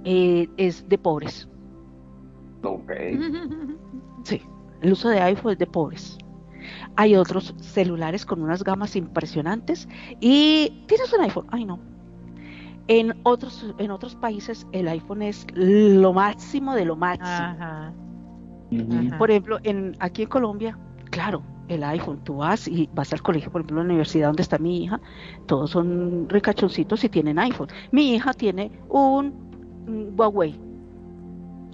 eh, 0.03 0.47
es 0.57 0.87
de 0.89 0.97
pobres. 0.97 1.47
Ok. 2.63 2.91
Sí, 4.23 4.41
el 4.81 4.91
uso 4.91 5.07
de 5.07 5.21
iPhone 5.21 5.53
es 5.53 5.59
de 5.59 5.65
pobres. 5.65 6.17
Hay 6.97 7.15
otros 7.15 7.55
celulares 7.57 8.25
con 8.25 8.41
unas 8.41 8.65
gamas 8.65 8.97
impresionantes 8.97 9.87
y 10.19 10.83
tienes 10.87 11.13
un 11.13 11.21
iPhone. 11.21 11.47
Ay, 11.51 11.63
no. 11.63 11.79
En 12.89 13.17
otros, 13.23 13.73
en 13.77 13.91
otros 13.91 14.15
países 14.17 14.67
el 14.73 14.89
iPhone 14.89 15.21
es 15.21 15.47
lo 15.53 16.11
máximo 16.11 16.75
de 16.75 16.83
lo 16.83 16.97
máximo. 16.97 17.29
Ajá. 17.29 17.93
Por 19.17 19.31
ejemplo, 19.31 19.59
en, 19.63 19.95
aquí 19.99 20.23
en 20.23 20.29
Colombia, 20.29 20.77
claro, 21.11 21.41
el 21.69 21.83
iPhone, 21.83 22.19
tú 22.23 22.37
vas 22.37 22.67
y 22.67 22.89
vas 22.93 23.13
al 23.13 23.21
colegio, 23.21 23.51
por 23.51 23.61
ejemplo, 23.61 23.77
la 23.77 23.85
universidad 23.85 24.27
donde 24.27 24.41
está 24.41 24.57
mi 24.57 24.83
hija, 24.83 24.99
todos 25.45 25.71
son 25.71 26.27
ricachoncitos 26.29 27.03
y 27.03 27.09
tienen 27.09 27.39
iPhone. 27.39 27.69
Mi 27.91 28.15
hija 28.15 28.33
tiene 28.33 28.71
un, 28.89 29.33
Huawei. 30.17 30.59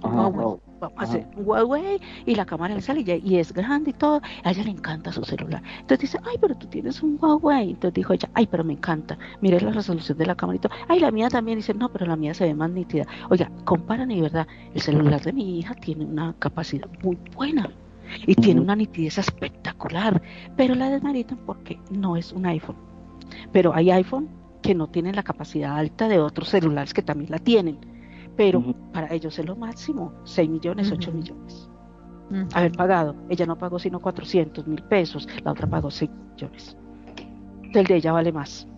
Huawei 0.02 0.60
vamos 0.80 0.98
a 0.98 1.02
hacer 1.04 1.26
un 1.36 1.46
Huawei 1.46 2.00
y 2.26 2.34
la 2.34 2.44
cámara 2.44 2.74
le 2.74 2.80
sale 2.80 3.00
y, 3.24 3.36
es 3.36 3.52
grande 3.52 3.90
y 3.90 3.92
todo, 3.92 4.20
a 4.44 4.50
ella 4.50 4.64
le 4.64 4.70
encanta 4.70 5.12
su 5.12 5.24
celular. 5.24 5.62
Entonces 5.80 6.00
dice, 6.00 6.18
ay, 6.24 6.36
pero 6.40 6.54
tú 6.54 6.66
tienes 6.66 7.02
un 7.02 7.18
Huawei. 7.20 7.70
Entonces 7.70 7.94
dijo 7.94 8.12
ella, 8.12 8.28
ay, 8.34 8.46
pero 8.46 8.64
me 8.64 8.74
encanta, 8.74 9.18
mire 9.40 9.60
la 9.60 9.70
resolución 9.70 10.18
de 10.18 10.26
la 10.26 10.34
cámara 10.34 10.56
y 10.56 10.60
todo. 10.60 10.72
Ay, 10.88 11.00
la 11.00 11.10
mía 11.10 11.28
también 11.28 11.58
dice, 11.58 11.74
no, 11.74 11.90
pero 11.90 12.06
la 12.06 12.16
mía 12.16 12.34
se 12.34 12.44
ve 12.44 12.54
más 12.54 12.70
nítida. 12.70 13.06
Oiga, 13.30 13.50
comparan 13.64 14.10
y 14.10 14.20
verdad, 14.20 14.46
el 14.74 14.80
celular 14.80 15.20
de 15.22 15.32
mi 15.32 15.58
hija 15.58 15.74
tiene 15.74 16.04
una 16.04 16.34
capacidad 16.38 16.88
muy 17.02 17.18
buena 17.34 17.70
y 18.26 18.34
tiene 18.34 18.60
una 18.60 18.76
nitidez 18.76 19.18
espectacular, 19.18 20.22
pero 20.56 20.74
la 20.74 20.90
desmaritan 20.90 21.38
porque 21.46 21.78
no 21.90 22.16
es 22.16 22.32
un 22.32 22.46
iPhone. 22.46 22.76
Pero 23.52 23.74
hay 23.74 23.90
iPhone 23.90 24.28
que 24.62 24.74
no 24.74 24.88
tienen 24.88 25.16
la 25.16 25.22
capacidad 25.22 25.76
alta 25.76 26.08
de 26.08 26.18
otros 26.18 26.48
celulares 26.48 26.94
que 26.94 27.02
también 27.02 27.30
la 27.30 27.38
tienen 27.38 27.78
pero 28.36 28.62
para 28.92 29.12
ellos 29.12 29.38
es 29.38 29.46
lo 29.46 29.56
máximo, 29.56 30.12
6 30.24 30.48
millones, 30.48 30.92
8 30.92 31.12
millones. 31.12 31.68
Haber 32.54 32.72
pagado, 32.72 33.14
ella 33.28 33.46
no 33.46 33.56
pagó 33.56 33.78
sino 33.78 34.00
400 34.00 34.66
mil 34.66 34.82
pesos, 34.82 35.28
la 35.44 35.52
otra 35.52 35.66
pagó 35.66 35.90
6 35.90 36.10
millones. 36.32 36.76
El 37.72 37.86
de 37.86 37.96
ella 37.96 38.12
vale 38.12 38.32
más. 38.32 38.68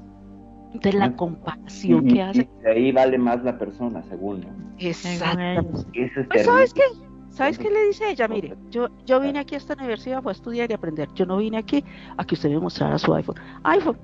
De 0.75 0.93
la 0.93 1.17
comparación 1.17 2.07
que 2.07 2.23
hace. 2.23 2.49
ahí 2.67 2.93
vale 2.93 3.17
más 3.17 3.43
la 3.43 3.59
persona, 3.59 4.03
según. 4.03 4.45
Exacto. 4.79 5.85
Pues, 5.93 6.45
¿Sabes 6.45 6.75
qué? 6.75 6.83
¿Sabes 7.39 7.57
qué 7.57 7.71
le 7.71 7.87
dice 7.87 8.11
ella? 8.11 8.27
Mire, 8.27 8.57
yo, 8.69 8.89
yo 9.07 9.21
vine 9.21 9.39
aquí 9.39 9.55
a 9.55 9.59
esta 9.59 9.75
universidad 9.75 10.27
a 10.27 10.33
estudiar 10.33 10.69
y 10.73 10.75
aprender. 10.75 11.09
Yo 11.15 11.25
no 11.25 11.37
vine 11.37 11.57
aquí 11.57 11.85
a 12.17 12.25
que 12.25 12.35
usted 12.35 12.51
me 12.51 12.59
mostrara 12.59 12.99
su 12.99 13.15
iPhone. 13.15 13.37
iPhone, 13.63 13.97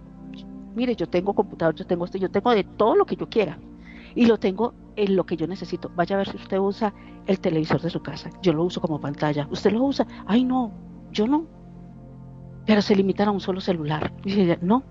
mire, 0.77 0.95
yo 0.95 1.09
tengo 1.09 1.35
computador, 1.35 1.75
yo 1.75 1.85
tengo 1.85 2.05
esto, 2.05 2.17
yo 2.17 2.31
tengo 2.31 2.53
de 2.53 2.63
todo 2.63 2.95
lo 2.95 3.05
que 3.05 3.17
yo 3.17 3.29
quiera 3.29 3.59
y 4.15 4.27
lo 4.27 4.39
tengo 4.39 4.73
en 4.95 5.17
lo 5.17 5.27
que 5.27 5.37
yo 5.37 5.49
necesito. 5.49 5.91
Vaya 5.97 6.15
a 6.15 6.19
ver 6.19 6.29
si 6.29 6.37
usted 6.37 6.59
usa 6.59 6.95
el 7.27 7.41
televisor 7.41 7.81
de 7.81 7.91
su 7.91 8.01
casa. 8.01 8.31
Yo 8.41 8.53
lo 8.53 8.63
uso 8.63 8.81
como 8.81 9.01
pantalla. 9.01 9.49
¿Usted 9.51 9.73
lo 9.73 9.83
usa? 9.83 10.07
Ay, 10.27 10.45
no, 10.45 10.71
yo 11.11 11.27
no. 11.27 11.45
Pero 12.67 12.83
se 12.83 12.95
limitan 12.95 13.27
a 13.27 13.33
un 13.33 13.41
solo 13.41 13.61
celular. 13.61 14.13
Y 14.25 14.33
dice, 14.33 14.61
no. 14.63 14.85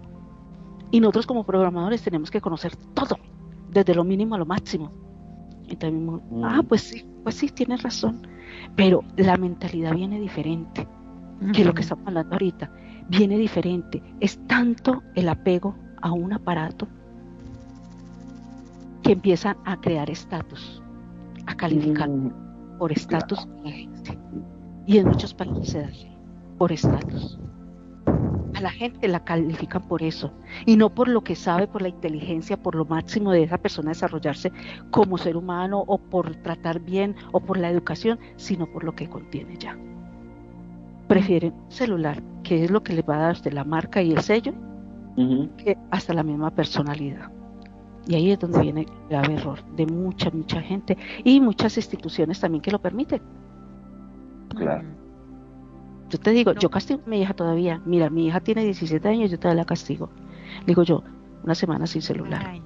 Y 0.91 0.99
nosotros 0.99 1.27
como 1.27 1.45
programadores 1.45 2.03
tenemos 2.03 2.29
que 2.29 2.41
conocer 2.41 2.75
todo, 2.93 3.17
desde 3.69 3.95
lo 3.95 4.03
mínimo 4.03 4.35
a 4.35 4.37
lo 4.37 4.45
máximo. 4.45 4.91
Y 5.69 5.77
también, 5.77 6.21
ah, 6.43 6.61
pues 6.67 6.81
sí, 6.81 7.05
pues 7.23 7.35
sí, 7.35 7.47
tienes 7.47 7.81
razón. 7.81 8.32
Pero 8.75 9.03
la 9.17 9.37
mentalidad 9.37 9.93
viene 9.93 10.19
diferente 10.19 10.87
que 11.53 11.65
lo 11.65 11.73
que 11.73 11.81
estamos 11.81 12.07
hablando 12.07 12.33
ahorita. 12.33 12.71
Viene 13.09 13.37
diferente. 13.37 14.01
Es 14.19 14.39
tanto 14.47 15.03
el 15.15 15.27
apego 15.29 15.75
a 16.01 16.11
un 16.11 16.33
aparato 16.33 16.87
que 19.03 19.13
empiezan 19.13 19.57
a 19.65 19.79
crear 19.79 20.09
estatus, 20.09 20.81
a 21.45 21.55
calificar 21.55 22.09
mm, 22.09 22.77
por 22.77 22.91
estatus 22.91 23.47
la 23.63 23.71
gente. 23.71 24.17
Y 24.85 24.97
en 24.97 25.07
muchos 25.07 25.33
países 25.33 25.69
se 25.69 25.81
da 25.81 25.89
por 26.57 26.71
estatus. 26.71 27.37
A 28.53 28.61
la 28.61 28.71
gente 28.71 29.07
la 29.07 29.23
califican 29.23 29.87
por 29.87 30.03
eso 30.03 30.33
y 30.65 30.77
no 30.77 30.93
por 30.93 31.07
lo 31.07 31.23
que 31.23 31.35
sabe, 31.35 31.67
por 31.67 31.81
la 31.81 31.89
inteligencia, 31.89 32.61
por 32.61 32.75
lo 32.75 32.85
máximo 32.85 33.31
de 33.31 33.43
esa 33.43 33.57
persona 33.57 33.91
desarrollarse 33.91 34.53
como 34.91 35.17
ser 35.17 35.37
humano 35.37 35.83
o 35.87 35.97
por 35.99 36.35
tratar 36.37 36.79
bien 36.79 37.15
o 37.31 37.41
por 37.45 37.57
la 37.57 37.69
educación, 37.69 38.19
sino 38.35 38.67
por 38.67 38.83
lo 38.83 38.95
que 38.95 39.09
contiene 39.09 39.57
ya. 39.57 39.79
Prefieren 41.07 41.55
celular, 41.69 42.23
que 42.43 42.63
es 42.63 42.71
lo 42.71 42.83
que 42.83 42.93
le 42.93 43.01
va 43.03 43.15
a 43.15 43.19
dar 43.19 43.31
usted 43.33 43.53
la 43.53 43.63
marca 43.65 44.01
y 44.01 44.11
el 44.13 44.21
sello, 44.21 44.55
que 45.57 45.77
hasta 45.91 46.13
la 46.13 46.23
misma 46.23 46.51
personalidad 46.51 47.31
Y 48.05 48.15
ahí 48.15 48.31
es 48.31 48.39
donde 48.39 48.59
viene 48.59 48.81
el 48.81 48.87
grave 49.09 49.35
error 49.35 49.63
de 49.65 49.85
mucha, 49.87 50.31
mucha 50.31 50.61
gente 50.61 50.97
y 51.23 51.39
muchas 51.41 51.77
instituciones 51.77 52.39
también 52.39 52.61
que 52.61 52.71
lo 52.71 52.81
permiten. 52.81 53.21
Claro. 54.55 54.87
Yo 56.09 56.19
te 56.19 56.31
digo, 56.31 56.53
yo 56.53 56.69
castigo 56.69 57.01
a 57.05 57.09
mi 57.09 57.21
hija 57.21 57.33
todavía. 57.33 57.81
Mira, 57.85 58.09
mi 58.09 58.27
hija 58.27 58.39
tiene 58.39 58.63
17 58.63 59.07
años, 59.07 59.31
yo 59.31 59.39
todavía 59.39 59.61
la 59.61 59.65
castigo. 59.65 60.09
Le 60.61 60.67
digo 60.67 60.83
yo, 60.83 61.03
una 61.43 61.55
semana 61.55 61.87
sin 61.87 62.01
celular. 62.01 62.61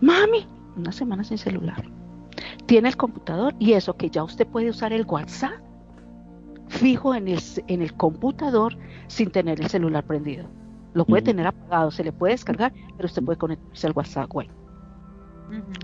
Mami, 0.00 0.46
una 0.76 0.92
semana 0.92 1.24
sin 1.24 1.38
celular. 1.38 1.84
Tiene 2.66 2.88
el 2.88 2.96
computador 2.96 3.54
y 3.58 3.72
eso 3.72 3.96
que 3.96 4.10
ya 4.10 4.24
usted 4.24 4.46
puede 4.46 4.70
usar 4.70 4.92
el 4.92 5.04
WhatsApp 5.06 5.60
fijo 6.68 7.14
en 7.14 7.28
el, 7.28 7.40
en 7.68 7.82
el 7.82 7.94
computador 7.94 8.76
sin 9.06 9.30
tener 9.30 9.60
el 9.60 9.68
celular 9.68 10.04
prendido. 10.04 10.48
Lo 10.94 11.04
puede 11.04 11.22
tener 11.22 11.46
apagado, 11.46 11.90
se 11.90 12.04
le 12.04 12.12
puede 12.12 12.34
descargar, 12.34 12.72
pero 12.96 13.06
usted 13.06 13.22
puede 13.22 13.38
conectarse 13.38 13.86
al 13.86 13.92
WhatsApp, 13.94 14.30
güey. 14.30 14.48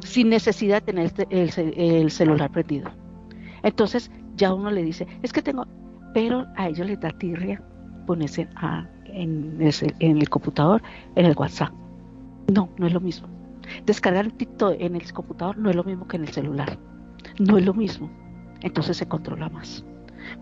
Sin 0.04 0.28
necesidad 0.30 0.82
de 0.82 0.92
tener 0.92 1.12
el, 1.30 2.10
celular 2.10 2.50
prendido. 2.50 2.90
Entonces, 3.62 4.10
ya 4.40 4.54
uno 4.54 4.70
le 4.70 4.82
dice, 4.82 5.06
es 5.22 5.32
que 5.32 5.42
tengo, 5.42 5.66
pero 6.14 6.46
a 6.56 6.68
ellos 6.68 6.86
les 6.86 6.98
da 6.98 7.10
tirria 7.10 7.62
ponerse 8.06 8.48
en, 9.04 9.58
el, 9.60 10.28
computador, 10.28 10.82
en 11.14 11.26
el 11.26 11.36
WhatsApp. 11.36 11.72
No, 12.52 12.68
no 12.78 12.86
es 12.86 12.92
lo 12.92 13.00
mismo. 13.00 13.28
Descargar 13.84 14.24
un 14.26 14.32
TikTok 14.32 14.76
en 14.80 14.96
el 14.96 15.12
computador 15.12 15.58
no 15.58 15.70
es 15.70 15.76
lo 15.76 15.84
mismo 15.84 16.08
que 16.08 16.16
en 16.16 16.24
el 16.24 16.30
celular. 16.30 16.78
No 17.38 17.58
es 17.58 17.64
lo 17.64 17.74
mismo. 17.74 18.10
Entonces 18.62 18.96
se 18.96 19.06
controla 19.06 19.48
más. 19.50 19.84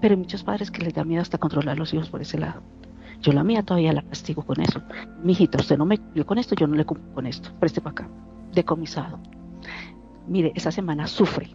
Pero 0.01 0.15
hay 0.15 0.19
muchos 0.19 0.45
padres 0.45 0.71
que 0.71 0.83
les 0.83 0.95
da 0.95 1.05
miedo 1.05 1.23
hasta 1.23 1.39
controlar 1.39 1.75
a 1.77 1.79
los 1.79 1.93
hijos 1.93 2.09
por 2.09 2.23
ese 2.23 2.39
lado. 2.39 2.63
Yo 3.21 3.33
la 3.33 3.43
mía 3.43 3.65
todavía 3.65 3.93
la 3.93 4.03
castigo 4.03 4.43
con 4.43 4.61
eso. 4.61 4.81
Mijita, 5.25 5.59
usted 5.59 5.77
no 5.77 5.85
me 5.85 5.99
cumplió 5.99 6.25
con 6.25 6.39
esto, 6.39 6.55
yo 6.55 6.69
no 6.69 6.77
le 6.77 6.85
cumplo 6.85 7.13
con 7.15 7.27
esto. 7.27 7.51
Preste 7.59 7.81
para 7.81 7.93
acá. 7.93 8.09
Decomisado. 8.55 9.19
Mire, 10.29 10.53
esa 10.55 10.71
semana 10.71 11.07
sufre. 11.09 11.51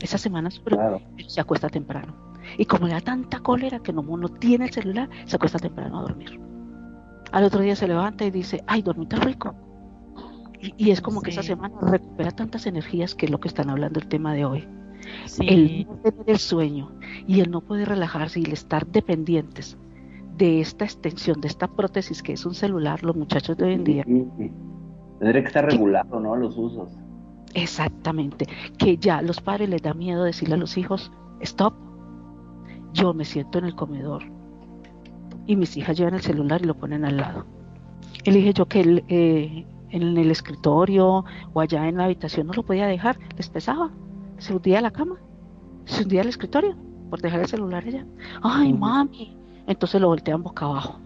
Esa 0.00 0.18
semana 0.18 0.50
se 0.50 1.40
acuesta 1.40 1.68
temprano. 1.68 2.14
Y 2.58 2.66
como 2.66 2.86
le 2.86 2.94
da 2.94 3.00
tanta 3.00 3.40
cólera 3.40 3.78
que 3.80 3.92
no, 3.92 4.02
no 4.02 4.28
tiene 4.28 4.66
el 4.66 4.72
celular, 4.72 5.08
se 5.24 5.36
acuesta 5.36 5.58
temprano 5.58 5.98
a 5.98 6.02
dormir. 6.02 6.40
Al 7.32 7.44
otro 7.44 7.60
día 7.60 7.74
se 7.74 7.88
levanta 7.88 8.24
y 8.24 8.30
dice, 8.30 8.62
ay, 8.66 8.82
dormí 8.82 9.06
tan 9.06 9.22
rico. 9.22 9.54
Y, 10.78 10.90
es 10.90 11.00
como 11.00 11.20
que 11.20 11.30
esa 11.30 11.42
semana 11.42 11.74
recupera 11.82 12.30
tantas 12.30 12.66
energías 12.66 13.14
que 13.14 13.26
es 13.26 13.32
lo 13.32 13.38
que 13.38 13.48
están 13.48 13.70
hablando 13.70 14.00
el 14.00 14.08
tema 14.08 14.34
de 14.34 14.44
hoy. 14.44 14.68
El 15.40 15.86
no 15.86 15.96
tener 15.96 16.24
el 16.26 16.38
sueño 16.38 16.92
y 17.26 17.40
el 17.40 17.50
no 17.50 17.60
poder 17.60 17.88
relajarse 17.88 18.40
y 18.40 18.44
el 18.44 18.52
estar 18.52 18.86
dependientes 18.86 19.76
de 20.38 20.60
esta 20.60 20.84
extensión, 20.84 21.40
de 21.40 21.48
esta 21.48 21.68
prótesis 21.68 22.22
que 22.22 22.32
es 22.32 22.46
un 22.46 22.54
celular, 22.54 23.02
los 23.02 23.14
muchachos 23.14 23.56
de 23.56 23.64
hoy 23.64 23.74
en 23.74 23.84
día. 23.84 24.04
Tendría 24.04 25.42
que 25.42 25.48
estar 25.48 25.64
regulado, 25.66 26.18
¿no? 26.20 26.34
Los 26.36 26.56
usos. 26.56 26.96
Exactamente. 27.54 28.46
Que 28.78 28.96
ya 28.96 29.22
los 29.22 29.40
padres 29.40 29.68
les 29.68 29.82
da 29.82 29.94
miedo 29.94 30.24
decirle 30.24 30.54
a 30.54 30.58
los 30.58 30.76
hijos, 30.76 31.10
stop. 31.40 31.74
Yo 32.92 33.14
me 33.14 33.24
siento 33.24 33.58
en 33.58 33.64
el 33.64 33.74
comedor 33.74 34.22
y 35.46 35.56
mis 35.56 35.76
hijas 35.76 35.96
llevan 35.96 36.14
el 36.14 36.20
celular 36.20 36.62
y 36.62 36.66
lo 36.66 36.74
ponen 36.74 37.04
al 37.04 37.16
lado. 37.16 37.44
Dije 38.24 38.52
yo 38.52 38.66
que 38.66 39.04
eh, 39.08 39.66
en 39.90 40.16
el 40.16 40.30
escritorio 40.30 41.24
o 41.52 41.60
allá 41.60 41.88
en 41.88 41.96
la 41.96 42.04
habitación 42.04 42.46
no 42.46 42.52
lo 42.52 42.62
podía 42.64 42.86
dejar, 42.86 43.18
les 43.36 43.48
pesaba. 43.48 43.90
Se 44.38 44.54
hundía 44.54 44.78
a 44.78 44.82
la 44.82 44.90
cama, 44.90 45.16
se 45.84 46.02
hundía 46.02 46.22
al 46.22 46.28
escritorio 46.28 46.76
por 47.10 47.20
dejar 47.20 47.40
el 47.40 47.46
celular 47.46 47.84
allá. 47.84 48.06
Ay, 48.42 48.72
mami, 48.72 49.36
entonces 49.66 50.00
lo 50.00 50.08
voltean 50.08 50.42
boca 50.42 50.66
abajo 50.66 51.00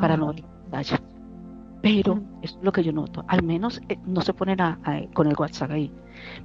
para 0.00 0.16
no 0.16 0.34
vaya. 0.70 1.00
Pero 1.82 2.22
es 2.42 2.58
lo 2.62 2.72
que 2.72 2.84
yo 2.84 2.92
noto, 2.92 3.24
al 3.28 3.42
menos 3.42 3.80
eh, 3.88 3.98
no 4.06 4.22
se 4.22 4.32
ponen 4.32 4.58
con 5.12 5.26
el 5.26 5.34
WhatsApp 5.36 5.72
ahí, 5.72 5.92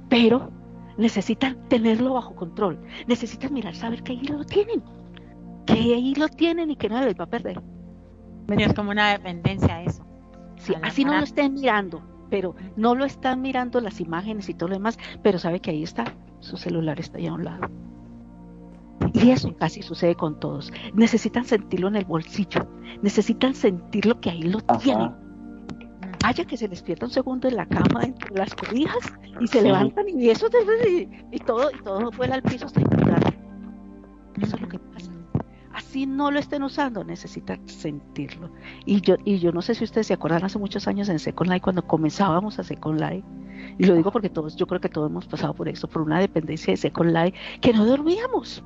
pero 0.08 0.50
necesitan 0.96 1.56
tenerlo 1.68 2.14
bajo 2.14 2.34
control, 2.34 2.78
necesitan 3.06 3.54
mirar, 3.54 3.74
saber 3.74 4.02
que 4.02 4.12
ahí 4.12 4.24
lo 4.24 4.44
tienen, 4.44 4.82
que 5.64 5.74
ahí 5.74 6.14
lo 6.16 6.28
tienen 6.28 6.70
y 6.70 6.76
que 6.76 6.88
no 6.88 7.00
les 7.00 7.18
va 7.18 7.24
a 7.24 7.30
perder. 7.30 7.62
Es 8.48 8.74
como 8.74 8.90
una 8.90 9.10
dependencia 9.10 9.82
eso. 9.82 10.04
Sí, 10.56 10.74
así 10.82 11.04
no 11.04 11.16
lo 11.16 11.22
estén 11.22 11.54
mirando, 11.54 12.02
pero 12.30 12.56
no 12.76 12.94
lo 12.94 13.04
están 13.04 13.40
mirando 13.40 13.80
las 13.80 14.00
imágenes 14.00 14.48
y 14.48 14.54
todo 14.54 14.70
lo 14.70 14.74
demás, 14.74 14.98
pero 15.22 15.38
sabe 15.38 15.60
que 15.60 15.70
ahí 15.70 15.84
está, 15.84 16.04
su 16.40 16.56
celular 16.56 16.98
está 16.98 17.18
ahí 17.18 17.26
a 17.26 17.32
un 17.32 17.44
lado. 17.44 17.68
Y 19.14 19.30
eso 19.30 19.54
casi 19.56 19.82
sucede 19.82 20.14
con 20.14 20.40
todos. 20.40 20.72
Necesitan 20.94 21.44
sentirlo 21.44 21.88
en 21.88 21.96
el 21.96 22.04
bolsillo, 22.04 22.66
necesitan 23.02 23.54
sentirlo 23.54 24.20
que 24.20 24.30
ahí 24.30 24.42
lo 24.42 24.60
tienen. 24.60 25.27
Haya 26.24 26.44
que 26.44 26.56
se 26.56 26.68
despierta 26.68 27.06
un 27.06 27.12
segundo 27.12 27.48
en 27.48 27.56
la 27.56 27.66
cama 27.66 28.02
entre 28.04 28.34
las 28.34 28.54
cobijas 28.54 29.12
y 29.40 29.46
se 29.46 29.62
levantan 29.62 30.08
y 30.08 30.28
eso 30.30 30.48
y, 30.86 31.08
y, 31.30 31.38
todo 31.38 31.70
y 31.70 31.82
todo 31.82 32.10
vuela 32.10 32.34
al 32.34 32.42
piso 32.42 32.66
hasta 32.66 32.80
Eso 34.40 34.56
es 34.56 34.60
lo 34.60 34.68
que 34.68 34.78
pasa. 34.78 35.10
Así 35.72 36.06
no 36.06 36.30
lo 36.30 36.40
estén 36.40 36.62
usando, 36.64 37.04
necesitan 37.04 37.66
sentirlo. 37.68 38.50
Y 38.84 39.00
yo 39.00 39.16
y 39.24 39.38
yo 39.38 39.52
no 39.52 39.62
sé 39.62 39.74
si 39.74 39.84
ustedes 39.84 40.08
se 40.08 40.14
acuerdan 40.14 40.44
hace 40.44 40.58
muchos 40.58 40.88
años 40.88 41.08
en 41.08 41.18
Second 41.18 41.50
Life 41.50 41.62
cuando 41.62 41.86
comenzábamos 41.86 42.58
a 42.58 42.64
Second 42.64 43.00
Life 43.00 43.24
y 43.78 43.84
lo 43.84 43.94
digo 43.94 44.10
porque 44.10 44.30
todos, 44.30 44.56
yo 44.56 44.66
creo 44.66 44.80
que 44.80 44.88
todos 44.88 45.10
hemos 45.10 45.26
pasado 45.26 45.54
por 45.54 45.68
eso, 45.68 45.88
por 45.88 46.02
una 46.02 46.18
dependencia 46.18 46.72
de 46.72 46.76
Second 46.76 47.12
Life, 47.12 47.38
que 47.60 47.72
no 47.72 47.84
dormíamos. 47.84 48.62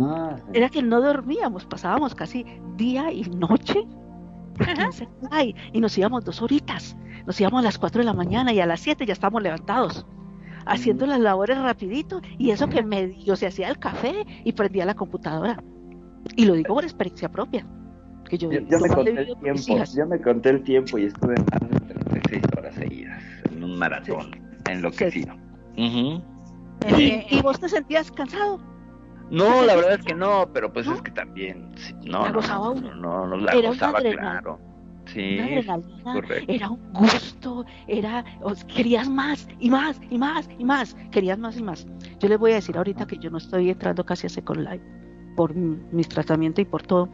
Ah, 0.00 0.36
Era 0.52 0.68
que 0.68 0.82
no 0.82 1.00
dormíamos, 1.00 1.64
pasábamos 1.66 2.14
casi 2.14 2.44
día 2.76 3.12
y 3.12 3.22
noche 3.22 3.86
y 5.72 5.80
nos 5.80 5.96
íbamos 5.96 6.24
dos 6.24 6.42
horitas. 6.42 6.96
Nos 7.26 7.40
íbamos 7.40 7.60
a 7.60 7.62
las 7.64 7.78
4 7.78 8.00
de 8.00 8.04
la 8.04 8.14
mañana 8.14 8.52
y 8.52 8.60
a 8.60 8.66
las 8.66 8.80
7 8.80 9.06
ya 9.06 9.12
estábamos 9.12 9.42
levantados, 9.42 10.06
haciendo 10.66 11.06
las 11.06 11.20
labores 11.20 11.58
rapidito 11.58 12.20
y 12.38 12.50
eso 12.50 12.68
que 12.68 12.82
medio 12.82 13.36
se 13.36 13.46
hacía 13.46 13.68
el 13.68 13.78
café 13.78 14.26
y 14.44 14.52
prendía 14.52 14.84
la 14.84 14.94
computadora. 14.94 15.62
Y 16.36 16.44
lo 16.44 16.54
digo 16.54 16.74
por 16.74 16.84
experiencia 16.84 17.30
propia. 17.30 17.66
Que 18.28 18.38
yo, 18.38 18.50
yo, 18.50 18.78
me 18.78 18.88
conté 18.88 19.10
el 19.10 19.36
tiempo, 19.38 19.84
yo 19.96 20.06
me 20.06 20.20
conté 20.20 20.50
el 20.50 20.62
tiempo 20.62 20.98
y 20.98 21.04
estuve 21.06 21.34
más 21.36 21.70
de 21.88 21.94
36 21.94 22.42
horas 22.56 22.74
seguidas 22.76 23.22
en 23.50 23.64
un 23.64 23.76
maratón, 23.78 24.30
enloquecido. 24.68 25.34
¿Y, 25.76 26.12
¿Y 27.28 27.42
vos 27.42 27.58
te 27.58 27.68
sentías 27.68 28.10
cansado? 28.12 28.60
No, 29.30 29.64
la 29.64 29.76
verdad 29.76 29.94
es 29.94 30.04
que 30.04 30.14
no, 30.14 30.50
pero 30.52 30.72
pues 30.72 30.86
es 30.86 31.00
que 31.02 31.10
también, 31.10 31.72
no, 32.04 32.28
no, 32.28 32.74
no, 32.74 33.26
no, 33.26 33.36
la 33.36 33.54
gozaba, 33.54 34.00
claro. 34.00 34.58
Sí, 35.06 35.38
era 36.46 36.70
un 36.70 36.92
gusto, 36.92 37.64
era, 37.88 38.24
querías 38.72 39.08
más 39.08 39.48
y 39.58 39.68
más 39.70 40.00
y 40.08 40.18
más 40.18 40.48
y 40.58 40.64
más, 40.64 40.96
querías 41.10 41.38
más 41.38 41.56
y 41.56 41.62
más. 41.62 41.86
Yo 42.20 42.28
les 42.28 42.38
voy 42.38 42.52
a 42.52 42.56
decir 42.56 42.76
ahorita 42.76 43.06
que 43.06 43.18
yo 43.18 43.30
no 43.30 43.38
estoy 43.38 43.70
entrando 43.70 44.04
casi 44.04 44.26
a 44.26 44.30
Second 44.30 44.68
Life 44.68 44.84
por 45.36 45.54
mis 45.54 46.08
tratamientos 46.08 46.62
y 46.62 46.64
por 46.64 46.82
todo. 46.82 47.08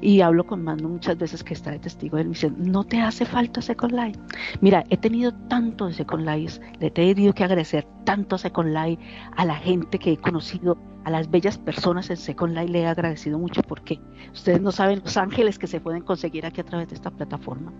Y 0.00 0.20
hablo 0.20 0.44
con 0.44 0.62
Mando 0.62 0.88
muchas 0.88 1.16
veces 1.16 1.42
que 1.42 1.54
está 1.54 1.70
de 1.70 1.78
testigo. 1.78 2.18
Él 2.18 2.26
me 2.26 2.34
dice, 2.34 2.50
no 2.56 2.84
te 2.84 3.00
hace 3.00 3.24
falta 3.24 3.62
Second 3.62 3.92
Life. 3.92 4.20
Mira, 4.60 4.84
he 4.90 4.96
tenido 4.96 5.32
tanto 5.48 5.86
de 5.86 5.94
Second 5.94 6.28
Life, 6.28 6.60
le 6.80 6.88
he 6.88 6.90
tenido 6.90 7.32
que 7.32 7.44
agradecer 7.44 7.86
tanto 8.04 8.36
a 8.36 8.38
Second 8.38 8.74
Life, 8.74 9.02
a 9.36 9.44
la 9.44 9.56
gente 9.56 9.98
que 9.98 10.12
he 10.12 10.16
conocido, 10.16 10.76
a 11.04 11.10
las 11.10 11.30
bellas 11.30 11.58
personas 11.58 12.10
en 12.10 12.16
Second 12.16 12.54
Life 12.54 12.68
le 12.68 12.80
he 12.82 12.86
agradecido 12.86 13.38
mucho 13.38 13.62
porque 13.62 14.00
ustedes 14.32 14.60
no 14.60 14.72
saben 14.72 15.00
los 15.04 15.16
ángeles 15.16 15.58
que 15.58 15.66
se 15.66 15.80
pueden 15.80 16.02
conseguir 16.02 16.46
aquí 16.46 16.60
a 16.60 16.64
través 16.64 16.88
de 16.88 16.94
esta 16.94 17.10
plataforma. 17.10 17.72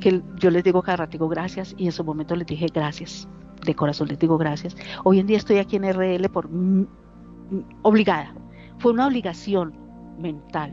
Que 0.00 0.22
yo 0.36 0.50
les 0.50 0.64
digo 0.64 0.82
cada 0.82 0.98
rato 0.98 1.28
gracias 1.28 1.74
y 1.76 1.86
en 1.86 1.92
su 1.92 2.04
momento 2.04 2.36
les 2.36 2.46
dije 2.46 2.66
gracias. 2.72 3.28
De 3.64 3.74
corazón 3.74 4.08
les 4.08 4.18
digo 4.18 4.38
gracias. 4.38 4.76
Hoy 5.04 5.18
en 5.18 5.26
día 5.26 5.36
estoy 5.36 5.58
aquí 5.58 5.76
en 5.76 5.92
RL 5.92 6.28
por 6.30 6.48
obligada. 7.82 8.34
Fue 8.78 8.92
una 8.92 9.06
obligación 9.06 9.74
mental, 10.18 10.72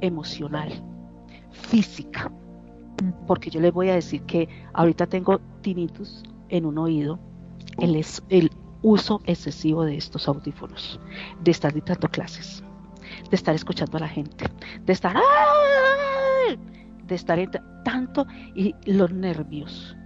emocional, 0.00 0.72
física. 1.50 2.30
Porque 3.26 3.50
yo 3.50 3.60
les 3.60 3.72
voy 3.72 3.88
a 3.88 3.94
decir 3.94 4.22
que 4.22 4.48
ahorita 4.74 5.06
tengo 5.06 5.40
tinnitus 5.62 6.22
en 6.48 6.66
un 6.66 6.78
oído. 6.78 7.18
Uso 8.82 9.20
excesivo 9.26 9.84
de 9.84 9.96
estos 9.96 10.28
audífonos, 10.28 11.00
de 11.42 11.50
estar 11.50 11.72
dictando 11.72 12.08
clases, 12.08 12.62
de 13.30 13.36
estar 13.36 13.54
escuchando 13.54 13.96
a 13.96 14.00
la 14.00 14.08
gente, 14.08 14.44
de 14.84 14.92
estar 14.92 15.16
de 17.06 17.14
estar 17.14 17.38
tanto 17.84 18.26
y 18.54 18.74
los 18.84 19.10
nervios, 19.12 19.96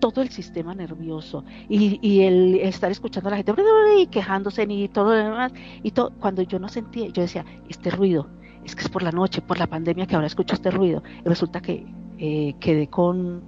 todo 0.00 0.22
el 0.22 0.30
sistema 0.30 0.74
nervioso 0.74 1.44
y, 1.68 2.22
el 2.22 2.56
estar 2.56 2.90
escuchando 2.90 3.28
a 3.28 3.32
la 3.32 3.36
gente 3.36 3.54
y 3.98 4.06
quejándose 4.06 4.66
y 4.68 4.88
todo 4.88 5.14
lo 5.14 5.24
demás 5.24 5.52
y 5.82 5.90
todo 5.90 6.12
cuando 6.18 6.42
yo 6.42 6.58
no 6.58 6.68
sentía, 6.68 7.08
yo 7.08 7.22
decía 7.22 7.44
este 7.68 7.90
ruido 7.90 8.28
es 8.64 8.74
que 8.74 8.82
es 8.82 8.88
por 8.88 9.02
la 9.02 9.12
noche, 9.12 9.42
por 9.42 9.58
la 9.58 9.66
pandemia 9.66 10.06
que 10.06 10.16
ahora 10.16 10.26
escucho 10.26 10.54
este 10.54 10.70
ruido 10.70 11.02
y 11.24 11.28
resulta 11.28 11.60
que 11.60 11.86
eh, 12.18 12.54
quedé 12.58 12.88
con 12.88 13.42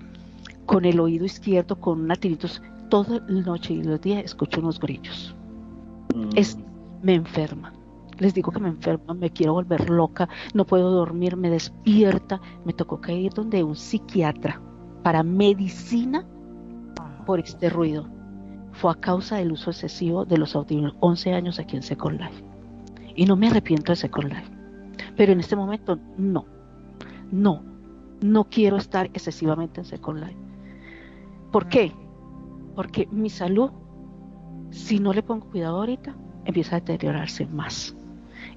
con 0.66 0.84
el 0.84 1.00
oído 1.00 1.24
izquierdo 1.24 1.80
con 1.80 2.02
una 2.02 2.14
tinnitus 2.14 2.62
toda 2.88 3.20
la 3.28 3.42
noche 3.42 3.74
y 3.74 3.82
los 3.82 4.00
días 4.00 4.24
escucho 4.24 4.60
unos 4.60 4.78
grillos. 4.80 5.34
Mm. 6.14 6.30
Es, 6.36 6.58
me 7.02 7.14
enferma. 7.14 7.72
Les 8.18 8.34
digo 8.34 8.50
que 8.50 8.58
me 8.58 8.68
enferma, 8.68 9.14
me 9.14 9.30
quiero 9.30 9.52
volver 9.52 9.88
loca, 9.88 10.28
no 10.52 10.66
puedo 10.66 10.90
dormir, 10.90 11.36
me 11.36 11.50
despierta. 11.50 12.40
Me 12.64 12.72
tocó 12.72 13.00
caer 13.00 13.32
donde 13.32 13.62
un 13.62 13.76
psiquiatra 13.76 14.60
para 15.02 15.22
medicina 15.22 16.26
por 17.24 17.38
este 17.38 17.70
ruido. 17.70 18.08
Fue 18.72 18.90
a 18.90 18.94
causa 18.94 19.36
del 19.36 19.52
uso 19.52 19.70
excesivo 19.70 20.24
de 20.24 20.38
los 20.38 20.54
audífonos, 20.56 20.96
11 21.00 21.32
años 21.32 21.58
aquí 21.58 21.76
en 21.76 21.82
Second 21.82 22.20
Life. 22.20 22.44
Y 23.14 23.26
no 23.26 23.36
me 23.36 23.48
arrepiento 23.48 23.92
de 23.92 23.96
Second 23.96 24.28
Life. 24.28 24.50
Pero 25.16 25.32
en 25.32 25.40
este 25.40 25.56
momento 25.56 25.98
no. 26.16 26.46
No. 27.30 27.62
No 28.20 28.44
quiero 28.44 28.76
estar 28.76 29.06
excesivamente 29.06 29.80
en 29.80 29.86
Second 29.86 30.20
Life. 30.20 30.36
¿Por 31.52 31.68
qué? 31.68 31.92
Porque 32.78 33.08
mi 33.10 33.28
salud, 33.28 33.72
si 34.70 35.00
no 35.00 35.12
le 35.12 35.24
pongo 35.24 35.50
cuidado 35.50 35.78
ahorita, 35.78 36.14
empieza 36.44 36.76
a 36.76 36.78
deteriorarse 36.78 37.44
más. 37.44 37.96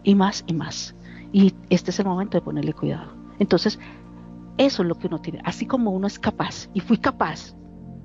Y 0.03 0.13
más 0.13 0.43
y 0.45 0.53
más. 0.53 0.95
Y 1.33 1.55
este 1.71 1.89
es 1.89 1.99
el 1.99 2.05
momento 2.05 2.37
de 2.37 2.43
ponerle 2.43 2.71
cuidado. 2.71 3.13
Entonces, 3.39 3.79
eso 4.59 4.83
es 4.83 4.87
lo 4.87 4.93
que 4.93 5.07
uno 5.07 5.19
tiene. 5.21 5.41
Así 5.43 5.65
como 5.65 5.89
uno 5.89 6.05
es 6.05 6.19
capaz, 6.19 6.69
y 6.75 6.81
fui 6.81 6.99
capaz 6.99 7.55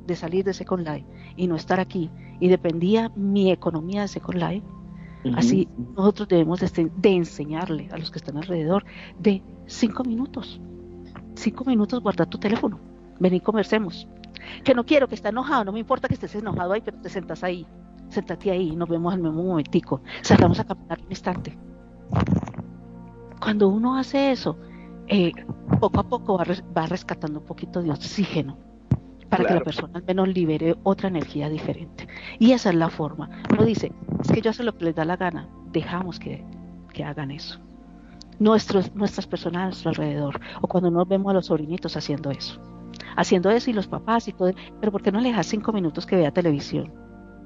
de 0.07 0.17
salir 0.17 0.43
de 0.43 0.55
Second 0.55 0.89
Life 0.89 1.07
y 1.37 1.49
no 1.49 1.55
estar 1.55 1.81
aquí, 1.81 2.11
y 2.41 2.49
dependía 2.49 3.13
mi 3.15 3.51
economía 3.51 4.01
de 4.01 4.09
Second 4.09 4.39
Life, 4.39 4.67
así 5.35 5.69
nosotros 5.99 6.29
debemos 6.29 6.61
de, 6.61 6.91
enseñarle 7.11 7.91
a 7.93 7.99
los 7.99 8.11
que 8.11 8.21
están 8.21 8.39
alrededor 8.39 8.87
de 9.19 9.43
cinco 9.67 10.03
minutos. 10.03 10.63
Cinco 11.35 11.67
minutos 11.67 12.01
guarda 12.01 12.25
tu 12.25 12.39
teléfono. 12.39 12.81
Ven 13.21 13.35
y 13.35 13.41
conversemos. 13.41 14.09
Que 14.65 14.75
no 14.75 14.85
quiero 14.85 15.09
que 15.09 15.15
esté 15.15 15.29
enojado, 15.29 15.65
no 15.65 15.73
me 15.73 15.81
importa 15.81 16.09
que 16.09 16.15
estés 16.15 16.35
enojado 16.35 16.73
ahí, 16.73 16.81
pero 16.81 16.99
te 16.99 17.09
sentas 17.09 17.43
ahí. 17.45 17.67
Sentate 18.09 18.51
ahí, 18.51 18.77
nos 18.77 18.89
vemos 18.89 19.13
al 19.13 19.21
mismo 19.21 19.43
momentico. 19.43 20.01
Salgamos 20.23 20.61
a 20.61 20.65
caminar 20.65 21.01
un 21.01 21.11
instante. 21.11 21.59
Cuando 23.41 23.69
uno 23.69 23.99
hace 23.99 24.33
eso, 24.33 24.57
eh, 25.09 25.33
poco 25.81 26.01
a 26.01 26.09
poco 26.09 26.39
va, 26.39 26.87
rescatando 26.87 27.41
un 27.41 27.47
poquito 27.47 27.83
de 27.83 27.91
oxígeno 27.91 28.59
para 29.29 29.45
que 29.45 29.55
la 29.55 29.61
persona 29.61 29.99
al 29.99 30.05
menos 30.05 30.29
libere 30.29 30.77
otra 30.85 31.09
energía 31.09 31.49
diferente. 31.49 32.07
Y 32.39 32.53
esa 32.53 32.71
es 32.71 32.77
la 32.77 32.91
forma. 32.91 33.29
Uno 33.53 33.65
dice, 33.65 33.93
es 34.21 34.31
que 34.31 34.41
yo 34.41 34.51
hago 34.51 34.63
lo 34.63 34.77
que 34.77 34.87
les 34.87 34.95
da 34.95 35.05
la 35.05 35.17
gana, 35.17 35.49
dejamos 35.73 36.19
que, 36.19 36.45
hagan 37.05 37.31
eso. 37.31 37.61
Nuestros, 38.39 38.95
nuestras 38.95 39.27
personas 39.27 39.61
a 39.61 39.65
nuestro 39.67 39.91
alrededor, 39.91 40.41
o 40.63 40.67
cuando 40.67 40.91
nos 40.91 41.07
vemos 41.07 41.31
a 41.31 41.35
los 41.35 41.47
sobrinitos 41.47 41.97
haciendo 41.97 42.31
eso. 42.31 42.59
Haciendo 43.17 43.51
eso 43.51 43.71
y 43.71 43.75
los 43.75 43.89
papás 43.89 44.29
y 44.29 44.33
todo, 44.33 44.53
pero 44.81 44.93
¿por 44.93 45.03
qué 45.03 45.13
no 45.13 45.21
le 45.21 45.29
dejas 45.29 45.47
cinco 45.47 45.73
minutos 45.73 46.07
que 46.07 46.17
vea 46.17 46.31
televisión? 46.31 46.93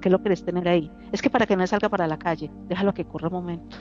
¿Qué 0.01 0.11
lo 0.11 0.23
querés 0.23 0.45
tener 0.45 0.69
ahí? 0.69 0.91
Es 1.13 1.21
que 1.23 1.31
para 1.31 1.47
que 1.47 1.57
no 1.57 1.67
salga 1.67 1.89
para 1.89 2.07
la 2.07 2.19
calle, 2.19 2.51
déjalo 2.69 2.95
que 2.95 3.05
corra 3.05 3.29
un 3.29 3.35
momento 3.35 3.77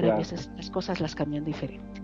pero 0.00 0.14
a 0.14 0.16
veces 0.16 0.50
las 0.56 0.70
cosas 0.70 1.00
las 1.00 1.14
cambian 1.14 1.44
diferente. 1.44 2.02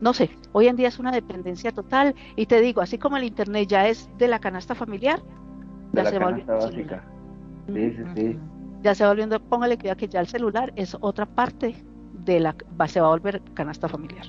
No 0.00 0.12
sé, 0.12 0.30
hoy 0.52 0.66
en 0.66 0.76
día 0.76 0.88
es 0.88 0.98
una 0.98 1.12
dependencia 1.12 1.70
total 1.70 2.14
y 2.34 2.46
te 2.46 2.60
digo, 2.60 2.80
así 2.80 2.98
como 2.98 3.16
el 3.16 3.24
internet 3.24 3.68
ya 3.68 3.88
es 3.88 4.10
de 4.18 4.26
la 4.26 4.40
canasta 4.40 4.74
familiar, 4.74 5.22
ya 5.92 6.04
se 6.06 6.18
va 6.18 6.26
volviendo 6.26 6.54
básica. 6.54 7.04
Sí, 7.68 7.92
sí, 7.92 8.02
sí. 8.16 8.38
Ya 8.82 8.96
se 8.96 9.04
va 9.04 9.10
volviendo, 9.10 9.38
póngale 9.40 9.78
cuidado 9.78 9.96
que 9.96 10.08
ya 10.08 10.20
el 10.20 10.26
celular 10.26 10.72
es 10.74 10.96
otra 11.00 11.24
parte 11.24 11.76
de 12.24 12.40
la, 12.40 12.56
se 12.88 13.00
va 13.00 13.06
a 13.06 13.10
volver 13.10 13.40
canasta 13.54 13.88
familiar. 13.88 14.26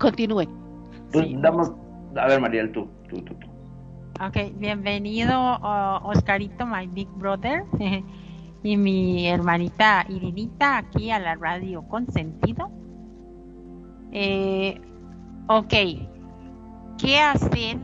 Continúen. 0.00 0.48
Pues 1.12 1.26
damos, 1.42 1.72
a 2.16 2.26
ver 2.26 2.40
Mariel, 2.40 2.72
tú, 2.72 2.88
tú, 3.08 3.22
tú, 3.22 3.34
tú. 3.34 3.46
Ok, 4.24 4.54
bienvenido 4.58 5.58
Oscarito, 6.02 6.66
my 6.66 6.86
big 6.86 7.08
brother. 7.16 7.64
y 8.62 8.76
mi 8.76 9.28
hermanita 9.28 10.04
Irinita 10.08 10.78
aquí 10.78 11.10
a 11.10 11.18
la 11.18 11.34
radio 11.34 11.82
Consentido. 11.82 12.70
Eh, 14.12 14.80
ok, 15.48 15.74
¿qué 16.98 17.18
hacer? 17.18 17.78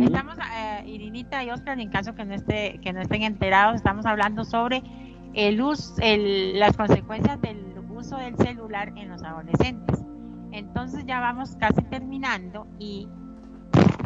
Estamos, 0.00 0.36
eh, 0.38 0.84
Irinita 0.86 1.44
y 1.44 1.50
Oscar, 1.50 1.78
en 1.80 1.90
caso 1.90 2.14
que 2.14 2.24
no, 2.24 2.34
esté, 2.34 2.78
que 2.82 2.92
no 2.92 3.00
estén 3.00 3.22
enterados, 3.22 3.76
estamos 3.76 4.06
hablando 4.06 4.44
sobre 4.44 4.82
el 5.34 5.60
uso, 5.60 5.94
el, 6.00 6.58
las 6.58 6.76
consecuencias 6.76 7.40
del 7.40 7.73
uso 8.04 8.18
del 8.18 8.36
celular 8.36 8.92
en 8.96 9.08
los 9.08 9.22
adolescentes. 9.22 10.04
Entonces 10.52 11.04
ya 11.06 11.20
vamos 11.20 11.56
casi 11.56 11.82
terminando 11.82 12.66
y 12.78 13.08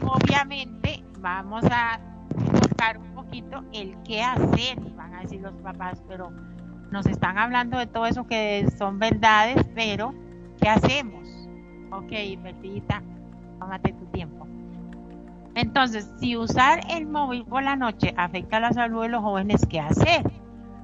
obviamente 0.03 1.03
vamos 1.20 1.65
a 1.70 2.01
un 2.97 3.15
poquito 3.15 3.65
el 3.73 3.97
qué 4.05 4.23
hacer, 4.23 4.79
van 4.97 5.15
a 5.15 5.23
decir 5.23 5.41
los 5.41 5.55
papás, 5.57 6.01
pero 6.07 6.31
nos 6.93 7.07
están 7.07 7.39
hablando 7.39 7.77
de 7.77 7.87
todo 7.87 8.07
eso 8.07 8.27
que 8.27 8.66
son 8.79 8.99
verdades, 9.01 9.66
pero 9.75 10.15
¿qué 10.61 10.69
hacemos? 10.69 11.29
Ok, 11.91 12.12
Bertita, 12.41 13.03
tómate 13.59 13.93
tu 13.93 14.07
tiempo. 14.07 14.47
Entonces, 15.57 16.09
si 16.20 16.37
usar 16.37 16.81
el 16.89 17.07
móvil 17.07 17.45
por 17.45 17.65
la 17.65 17.75
noche 17.75 18.15
afecta 18.16 18.61
la 18.61 18.73
salud 18.73 19.03
de 19.03 19.09
los 19.09 19.23
jóvenes, 19.23 19.66
¿qué 19.69 19.81
hacer? 19.81 20.23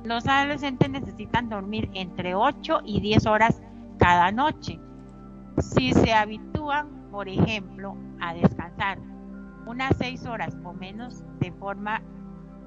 Los 0.04 0.26
adolescentes 0.26 0.90
necesitan 0.90 1.48
dormir 1.48 1.88
entre 1.94 2.34
8 2.34 2.80
y 2.84 3.00
10 3.00 3.24
horas 3.24 3.62
cada 3.98 4.30
noche. 4.30 4.78
Si 5.58 5.94
se 5.94 6.12
habitúan, 6.12 7.08
por 7.10 7.26
ejemplo, 7.26 7.96
a 8.20 8.34
descansar 8.34 8.98
unas 9.66 9.96
seis 9.96 10.26
horas 10.26 10.54
o 10.62 10.74
menos 10.74 11.22
de 11.40 11.50
forma 11.52 12.02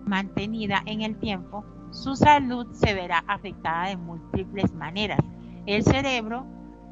mantenida 0.03 0.81
en 0.88 1.03
el 1.03 1.15
tiempo, 1.19 1.64
su 1.91 2.15
salud 2.15 2.73
se 2.73 2.95
verá 2.95 3.23
afectada 3.27 3.89
de 3.89 3.97
múltiples 3.97 4.73
maneras. 4.73 5.19
El 5.68 5.84
cerebro 5.84 6.43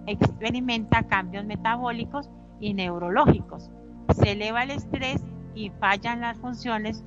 experimenta 0.06 1.08
cambios 1.08 1.44
metabólicos 1.46 2.30
y 2.60 2.76
neurológicos. 2.76 3.72
Se 4.14 4.34
eleva 4.34 4.62
el 4.62 4.70
estrés 4.70 5.24
y 5.56 5.72
fallan 5.80 6.22
las 6.22 6.38
funciones 6.38 7.04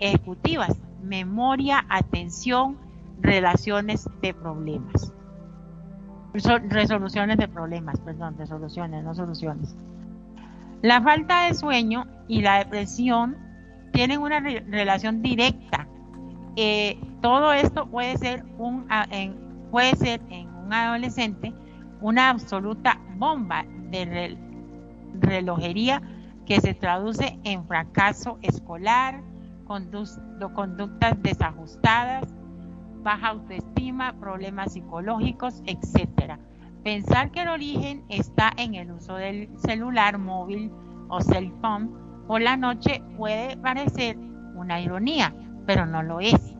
ejecutivas, 0.00 0.78
memoria, 1.04 1.84
atención, 1.88 2.78
relaciones 3.20 4.08
de 4.22 4.34
problemas. 4.34 5.12
Resoluciones 6.32 7.38
de 7.38 7.46
problemas, 7.46 8.00
perdón, 8.00 8.36
resoluciones, 8.36 9.04
no 9.04 9.14
soluciones. 9.14 9.76
La 10.82 11.00
falta 11.00 11.44
de 11.44 11.54
sueño 11.54 12.06
y 12.26 12.42
la 12.42 12.58
depresión 12.58 13.36
tienen 13.92 14.20
una 14.20 14.40
relación 14.40 15.22
directa. 15.22 15.86
Eh, 16.56 17.00
todo 17.22 17.52
esto 17.52 17.86
puede 17.86 18.18
ser, 18.18 18.44
un, 18.58 18.86
en, 19.10 19.36
puede 19.70 19.94
ser 19.96 20.20
en 20.28 20.48
un 20.48 20.72
adolescente 20.72 21.54
una 22.00 22.28
absoluta 22.28 23.00
bomba 23.16 23.64
de 23.90 24.36
relojería 25.20 26.02
que 26.44 26.60
se 26.60 26.74
traduce 26.74 27.38
en 27.44 27.66
fracaso 27.66 28.38
escolar, 28.42 29.22
conductas 30.52 31.14
desajustadas, 31.22 32.34
baja 33.02 33.28
autoestima, 33.28 34.14
problemas 34.20 34.72
psicológicos, 34.72 35.62
etcétera. 35.66 36.38
Pensar 36.82 37.30
que 37.30 37.42
el 37.42 37.48
origen 37.48 38.04
está 38.08 38.52
en 38.56 38.74
el 38.74 38.90
uso 38.90 39.14
del 39.14 39.48
celular 39.58 40.18
móvil 40.18 40.70
o 41.08 41.20
cell 41.20 41.50
phone 41.60 42.04
por 42.26 42.40
la 42.40 42.56
noche 42.56 43.02
puede 43.16 43.56
parecer 43.56 44.16
una 44.54 44.80
ironía, 44.80 45.34
pero 45.66 45.86
no 45.86 46.02
lo 46.02 46.20
es. 46.20 46.54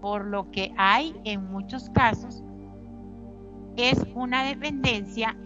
Por 0.00 0.26
lo 0.26 0.50
que 0.50 0.72
hay 0.76 1.14
en 1.24 1.50
muchos 1.50 1.90
casos 1.90 2.42
es 3.76 4.04
una 4.14 4.42
dependencia, 4.44 5.36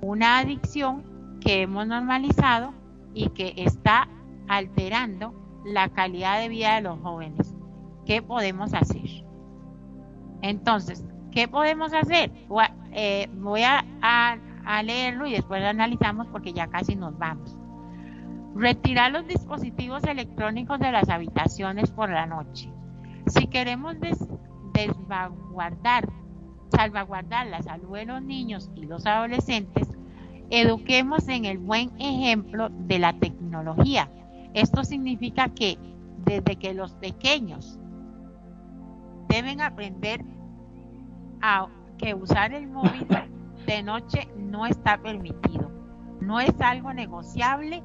una 0.00 0.38
adicción 0.38 1.38
que 1.40 1.62
hemos 1.62 1.86
normalizado 1.86 2.72
y 3.14 3.28
que 3.30 3.52
está 3.56 4.08
alterando 4.48 5.34
la 5.72 5.88
calidad 5.88 6.40
de 6.40 6.48
vida 6.48 6.76
de 6.76 6.82
los 6.82 7.00
jóvenes. 7.00 7.54
¿Qué 8.06 8.22
podemos 8.22 8.74
hacer? 8.74 9.24
Entonces, 10.42 11.04
¿qué 11.30 11.48
podemos 11.48 11.92
hacer? 11.92 12.32
Eh, 12.92 13.28
voy 13.34 13.62
a, 13.62 13.84
leerlo 14.82 15.26
y 15.26 15.32
después 15.32 15.62
lo 15.62 15.68
analizamos 15.68 16.26
porque 16.28 16.52
ya 16.52 16.68
casi 16.68 16.94
nos 16.94 17.18
vamos. 17.18 17.56
Retirar 18.54 19.12
los 19.12 19.26
dispositivos 19.26 20.04
electrónicos 20.04 20.78
de 20.78 20.92
las 20.92 21.08
habitaciones 21.08 21.90
por 21.90 22.10
la 22.10 22.26
noche. 22.26 22.70
Si 23.26 23.46
queremos 23.46 23.96
salvaguardar 26.70 27.46
la 27.46 27.62
salud 27.62 27.94
de 27.96 28.06
los 28.06 28.22
niños 28.22 28.70
y 28.74 28.86
los 28.86 29.06
adolescentes, 29.06 29.88
eduquemos 30.50 31.28
en 31.28 31.44
el 31.44 31.58
buen 31.58 31.90
ejemplo 31.98 32.68
de 32.70 32.98
la 32.98 33.12
tecnología. 33.12 34.10
Esto 34.58 34.82
significa 34.82 35.48
que 35.50 35.78
desde 36.24 36.56
que 36.56 36.74
los 36.74 36.92
pequeños 36.94 37.78
deben 39.28 39.60
aprender 39.60 40.24
a 41.40 41.68
que 41.96 42.12
usar 42.14 42.52
el 42.52 42.66
móvil 42.66 43.06
de 43.66 43.82
noche 43.84 44.26
no 44.36 44.66
está 44.66 44.98
permitido. 44.98 45.70
No 46.20 46.40
es 46.40 46.60
algo 46.60 46.92
negociable 46.92 47.84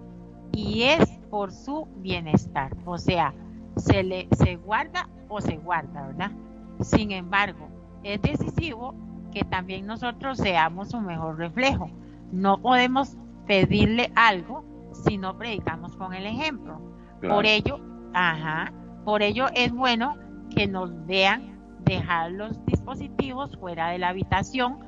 y 0.51 0.81
es 0.81 1.07
por 1.29 1.51
su 1.51 1.87
bienestar. 1.97 2.75
O 2.85 2.97
sea, 2.97 3.35
se 3.75 4.01
le 4.01 4.27
se 4.31 4.55
guarda 4.55 5.07
o 5.29 5.41
se 5.41 5.57
guarda, 5.57 6.07
¿verdad? 6.07 6.31
Sin 6.79 7.11
embargo, 7.11 7.67
es 8.01 8.19
decisivo 8.23 8.95
que 9.31 9.43
también 9.43 9.85
nosotros 9.85 10.39
seamos 10.39 10.95
un 10.95 11.05
mejor 11.05 11.37
reflejo. 11.37 11.91
No 12.31 12.59
podemos 12.59 13.15
pedirle 13.45 14.11
algo 14.15 14.72
si 15.03 15.17
no 15.17 15.37
predicamos 15.37 15.95
con 15.95 16.13
el 16.13 16.25
ejemplo. 16.25 16.81
Por 17.21 17.45
ello, 17.45 17.79
ajá, 18.13 18.73
por 19.05 19.21
ello 19.21 19.47
es 19.55 19.71
bueno 19.71 20.17
que 20.55 20.67
nos 20.67 21.05
vean 21.05 21.59
dejar 21.85 22.31
los 22.31 22.65
dispositivos 22.65 23.57
fuera 23.57 23.89
de 23.89 23.99
la 23.99 24.09
habitación 24.09 24.79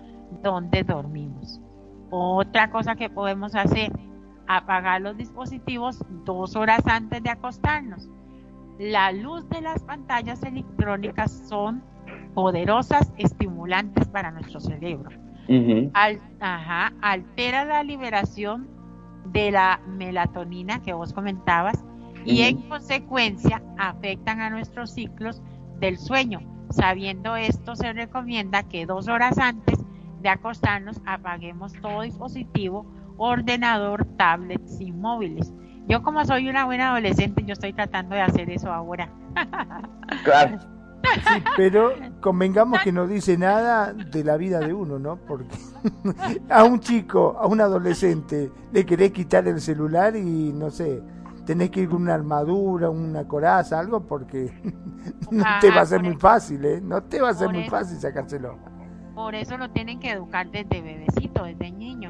donde 0.41 0.83
dormimos. 0.83 1.61
Otra 2.09 2.69
cosa 2.69 2.95
que 2.95 3.09
podemos 3.09 3.55
hacer, 3.55 3.91
apagar 4.47 5.01
los 5.01 5.17
dispositivos 5.17 6.03
dos 6.25 6.55
horas 6.55 6.81
antes 6.85 7.21
de 7.23 7.29
acostarnos. 7.29 8.09
La 8.79 9.11
luz 9.11 9.47
de 9.49 9.61
las 9.61 9.83
pantallas 9.83 10.43
electrónicas 10.43 11.31
son 11.47 11.81
poderosas 12.33 13.13
estimulantes 13.17 14.07
para 14.09 14.31
nuestro 14.31 14.59
cerebro. 14.59 15.09
altera 17.01 17.65
la 17.65 17.83
liberación 17.83 18.74
de 19.25 19.51
la 19.51 19.81
melatonina 19.87 20.81
que 20.81 20.93
vos 20.93 21.13
comentabas 21.13 21.83
y 22.25 22.41
en 22.41 22.61
consecuencia 22.69 23.61
afectan 23.77 24.41
a 24.41 24.49
nuestros 24.49 24.91
ciclos 24.91 25.41
del 25.79 25.97
sueño. 25.97 26.39
Sabiendo 26.71 27.35
esto, 27.35 27.75
se 27.75 27.93
recomienda 27.93 28.63
que 28.63 28.85
dos 28.85 29.07
horas 29.07 29.37
antes 29.37 29.79
de 30.21 30.29
acostarnos 30.29 30.99
apaguemos 31.05 31.73
todo 31.81 32.01
dispositivo, 32.01 32.85
ordenador, 33.17 34.05
tablets 34.17 34.81
y 34.81 34.91
móviles. 34.91 35.53
Yo 35.87 36.01
como 36.01 36.25
soy 36.25 36.49
una 36.49 36.65
buena 36.65 36.89
adolescente, 36.89 37.43
yo 37.45 37.53
estoy 37.53 37.73
tratando 37.73 38.15
de 38.15 38.21
hacer 38.21 38.49
eso 38.49 38.71
ahora. 38.71 39.09
Claro. 40.23 40.57
Sí, 41.13 41.43
pero 41.55 41.93
convengamos 42.21 42.81
que 42.81 42.91
no 42.91 43.07
dice 43.07 43.37
nada 43.37 43.93
de 43.93 44.23
la 44.23 44.37
vida 44.37 44.59
de 44.59 44.73
uno, 44.73 44.99
¿no? 44.99 45.17
Porque 45.17 45.55
a 46.49 46.63
un 46.63 46.79
chico, 46.79 47.37
a 47.39 47.47
un 47.47 47.61
adolescente, 47.61 48.51
le 48.71 48.85
querés 48.85 49.11
quitar 49.11 49.47
el 49.47 49.61
celular 49.61 50.15
y 50.15 50.51
no 50.53 50.69
sé, 50.69 51.01
tenés 51.45 51.69
que 51.69 51.81
ir 51.81 51.89
con 51.89 52.01
una 52.01 52.13
armadura, 52.13 52.89
una 52.89 53.27
coraza, 53.27 53.79
algo, 53.79 54.01
porque 54.01 54.51
no 55.31 55.43
te 55.61 55.69
va 55.69 55.81
a 55.81 55.85
ser 55.85 56.01
muy 56.01 56.15
fácil, 56.15 56.65
¿eh? 56.65 56.81
No 56.81 57.03
te 57.03 57.21
va 57.21 57.29
a 57.29 57.33
ser 57.33 57.49
muy 57.49 57.69
fácil 57.69 57.97
sacárselo. 57.99 58.57
Por 59.13 59.33
eso 59.33 59.57
lo 59.57 59.69
tienen 59.71 59.99
que 59.99 60.11
educar 60.11 60.51
desde 60.51 60.81
bebecito, 60.81 61.43
desde 61.43 61.71
niño. 61.71 62.09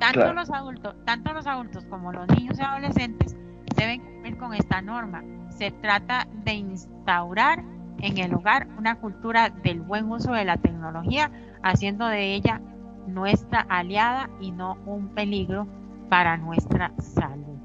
Tanto 0.00 0.32
los 0.32 0.50
adultos, 0.50 0.96
tanto 1.04 1.32
los 1.32 1.46
adultos 1.46 1.84
como 1.84 2.12
los 2.12 2.26
niños 2.28 2.58
y 2.58 2.62
adolescentes 2.62 3.36
deben 3.76 4.00
cumplir 4.00 4.36
con 4.36 4.52
esta 4.52 4.82
norma. 4.82 5.22
Se 5.50 5.70
trata 5.70 6.26
de 6.44 6.54
instaurar 6.54 7.62
en 8.02 8.18
el 8.18 8.34
hogar 8.34 8.68
una 8.76 8.96
cultura 8.96 9.48
del 9.48 9.80
buen 9.80 10.10
uso 10.10 10.32
de 10.32 10.44
la 10.44 10.58
tecnología, 10.58 11.30
haciendo 11.62 12.06
de 12.06 12.34
ella 12.34 12.60
nuestra 13.06 13.60
aliada 13.60 14.28
y 14.40 14.50
no 14.50 14.76
un 14.84 15.08
peligro 15.14 15.66
para 16.10 16.36
nuestra 16.36 16.92
salud. 16.98 17.56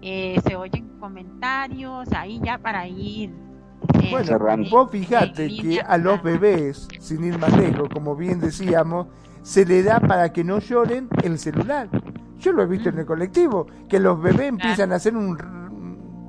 Eh, 0.00 0.40
se 0.46 0.56
oyen 0.56 0.88
comentarios 1.00 2.10
ahí 2.12 2.40
ya 2.42 2.58
para 2.58 2.86
ir. 2.86 3.30
Eh, 4.00 4.08
bueno, 4.10 4.38
vos 4.70 4.90
fijate 4.90 5.48
que 5.48 5.80
a 5.80 5.98
los 5.98 6.22
bebés, 6.22 6.88
sin 7.00 7.24
ir 7.24 7.38
más 7.38 7.56
lejos, 7.56 7.88
como 7.92 8.14
bien 8.14 8.40
decíamos, 8.40 9.08
se 9.42 9.66
le 9.66 9.82
da 9.82 9.98
para 10.00 10.32
que 10.32 10.44
no 10.44 10.60
lloren 10.60 11.08
el 11.22 11.38
celular. 11.38 11.88
Yo 12.38 12.52
lo 12.52 12.62
he 12.62 12.66
visto 12.66 12.88
en 12.90 12.98
el 12.98 13.06
colectivo, 13.06 13.66
que 13.88 13.98
los 13.98 14.20
bebés 14.20 14.48
empiezan 14.48 14.92
a 14.92 14.96
hacer 14.96 15.16
un 15.16 15.36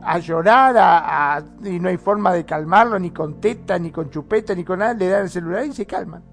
a 0.04 0.20
llorar 0.20 0.76
a, 0.78 1.44
y 1.64 1.80
no 1.80 1.90
hay 1.90 1.98
forma 1.98 2.34
de 2.34 2.46
calmarlo 2.46 2.98
ni 3.00 3.12
con 3.12 3.40
teta, 3.42 3.78
ni 3.78 3.92
con 3.92 4.10
chupeta, 4.10 4.56
ni 4.56 4.64
con 4.64 4.80
nada, 4.80 4.94
le 4.94 5.08
dan 5.08 5.24
el 5.24 5.30
celular 5.30 5.66
y 5.66 5.74
se 5.74 5.86
calman. 5.86 6.24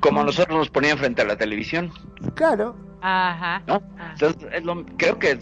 Como 0.00 0.22
nosotros 0.22 0.56
nos 0.56 0.70
ponían 0.70 0.98
frente 0.98 1.22
a 1.22 1.24
la 1.24 1.36
televisión. 1.36 1.90
Claro. 2.34 2.76
Ajá. 3.00 3.62
Entonces, 4.12 4.48
creo 4.96 5.18
que 5.18 5.38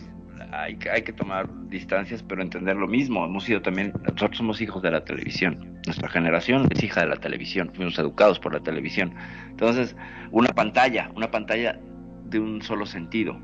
hay, 0.53 0.79
hay 0.91 1.03
que 1.03 1.13
tomar 1.13 1.49
distancias, 1.69 2.23
pero 2.23 2.43
entender 2.43 2.77
lo 2.77 2.87
mismo. 2.87 3.25
Hemos 3.25 3.45
sido 3.45 3.61
también, 3.61 3.93
nosotros 4.03 4.39
somos 4.39 4.61
hijos 4.61 4.83
de 4.83 4.91
la 4.91 5.05
televisión. 5.05 5.79
Nuestra 5.87 6.09
generación 6.09 6.69
es 6.71 6.83
hija 6.83 7.03
de 7.03 7.09
la 7.09 7.17
televisión. 7.17 7.71
Fuimos 7.75 7.99
educados 7.99 8.39
por 8.39 8.55
la 8.55 8.61
televisión. 8.61 9.15
Entonces, 9.51 9.95
una 10.31 10.49
pantalla, 10.49 11.11
una 11.15 11.31
pantalla 11.31 11.79
de 12.25 12.41
un 12.41 12.63
solo 12.63 12.87
sentido. 12.87 13.39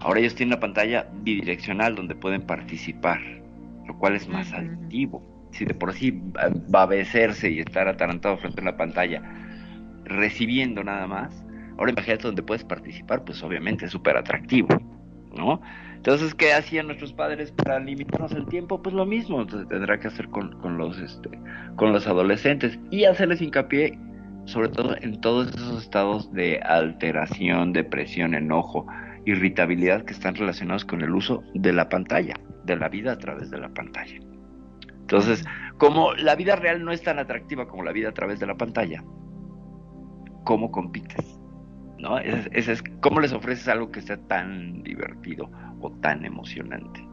Ahora 0.00 0.20
ellos 0.20 0.34
tienen 0.34 0.54
una 0.54 0.60
pantalla 0.60 1.08
bidireccional 1.22 1.94
donde 1.94 2.14
pueden 2.14 2.42
participar, 2.42 3.20
lo 3.86 3.96
cual 3.98 4.16
es 4.16 4.28
más 4.28 4.52
adictivo. 4.52 5.22
Si 5.52 5.64
de 5.64 5.74
por 5.74 5.92
sí 5.94 6.22
va 6.74 6.82
a 6.82 6.86
becerse 6.86 7.50
y 7.50 7.60
estar 7.60 7.88
atarantado 7.88 8.36
frente 8.36 8.60
a 8.60 8.64
la 8.64 8.76
pantalla, 8.76 9.22
recibiendo 10.04 10.84
nada 10.84 11.06
más, 11.06 11.44
ahora 11.78 11.92
imagínate 11.92 12.24
donde 12.24 12.42
puedes 12.42 12.64
participar, 12.64 13.24
pues 13.24 13.42
obviamente 13.42 13.86
es 13.86 13.90
súper 13.90 14.16
atractivo, 14.16 14.68
¿no? 15.34 15.60
Entonces, 15.94 16.34
¿qué 16.34 16.52
hacían 16.52 16.86
nuestros 16.86 17.12
padres 17.12 17.50
para 17.52 17.80
limitarnos 17.80 18.32
el 18.32 18.46
tiempo? 18.46 18.82
Pues 18.82 18.94
lo 18.94 19.06
mismo, 19.06 19.40
entonces 19.40 19.68
tendrá 19.68 19.98
que 19.98 20.08
hacer 20.08 20.28
con, 20.28 20.78
los 20.78 20.98
este, 20.98 21.30
con 21.76 21.92
los 21.92 22.06
adolescentes 22.06 22.78
y 22.90 23.04
hacerles 23.04 23.40
hincapié 23.40 23.98
sobre 24.46 24.68
todo 24.68 24.96
en 25.00 25.20
todos 25.20 25.48
esos 25.48 25.82
estados 25.82 26.32
de 26.32 26.60
alteración, 26.60 27.72
depresión, 27.72 28.34
enojo, 28.34 28.86
irritabilidad 29.26 30.04
que 30.04 30.12
están 30.12 30.36
relacionados 30.36 30.84
con 30.84 31.02
el 31.02 31.14
uso 31.14 31.42
de 31.54 31.72
la 31.72 31.88
pantalla, 31.88 32.34
de 32.64 32.76
la 32.76 32.88
vida 32.88 33.12
a 33.12 33.18
través 33.18 33.50
de 33.50 33.58
la 33.58 33.68
pantalla. 33.68 34.18
Entonces, 35.00 35.44
como 35.78 36.14
la 36.14 36.34
vida 36.36 36.56
real 36.56 36.84
no 36.84 36.92
es 36.92 37.02
tan 37.02 37.18
atractiva 37.18 37.68
como 37.68 37.82
la 37.82 37.92
vida 37.92 38.08
a 38.08 38.12
través 38.12 38.38
de 38.38 38.46
la 38.46 38.54
pantalla, 38.54 39.04
¿cómo 40.44 40.70
compites? 40.70 41.38
¿No? 41.98 42.18
Es, 42.18 42.68
es, 42.68 42.82
¿Cómo 43.00 43.20
les 43.20 43.32
ofreces 43.32 43.68
algo 43.68 43.90
que 43.90 44.00
sea 44.00 44.16
tan 44.28 44.82
divertido 44.82 45.50
o 45.80 45.90
tan 46.00 46.24
emocionante? 46.24 47.04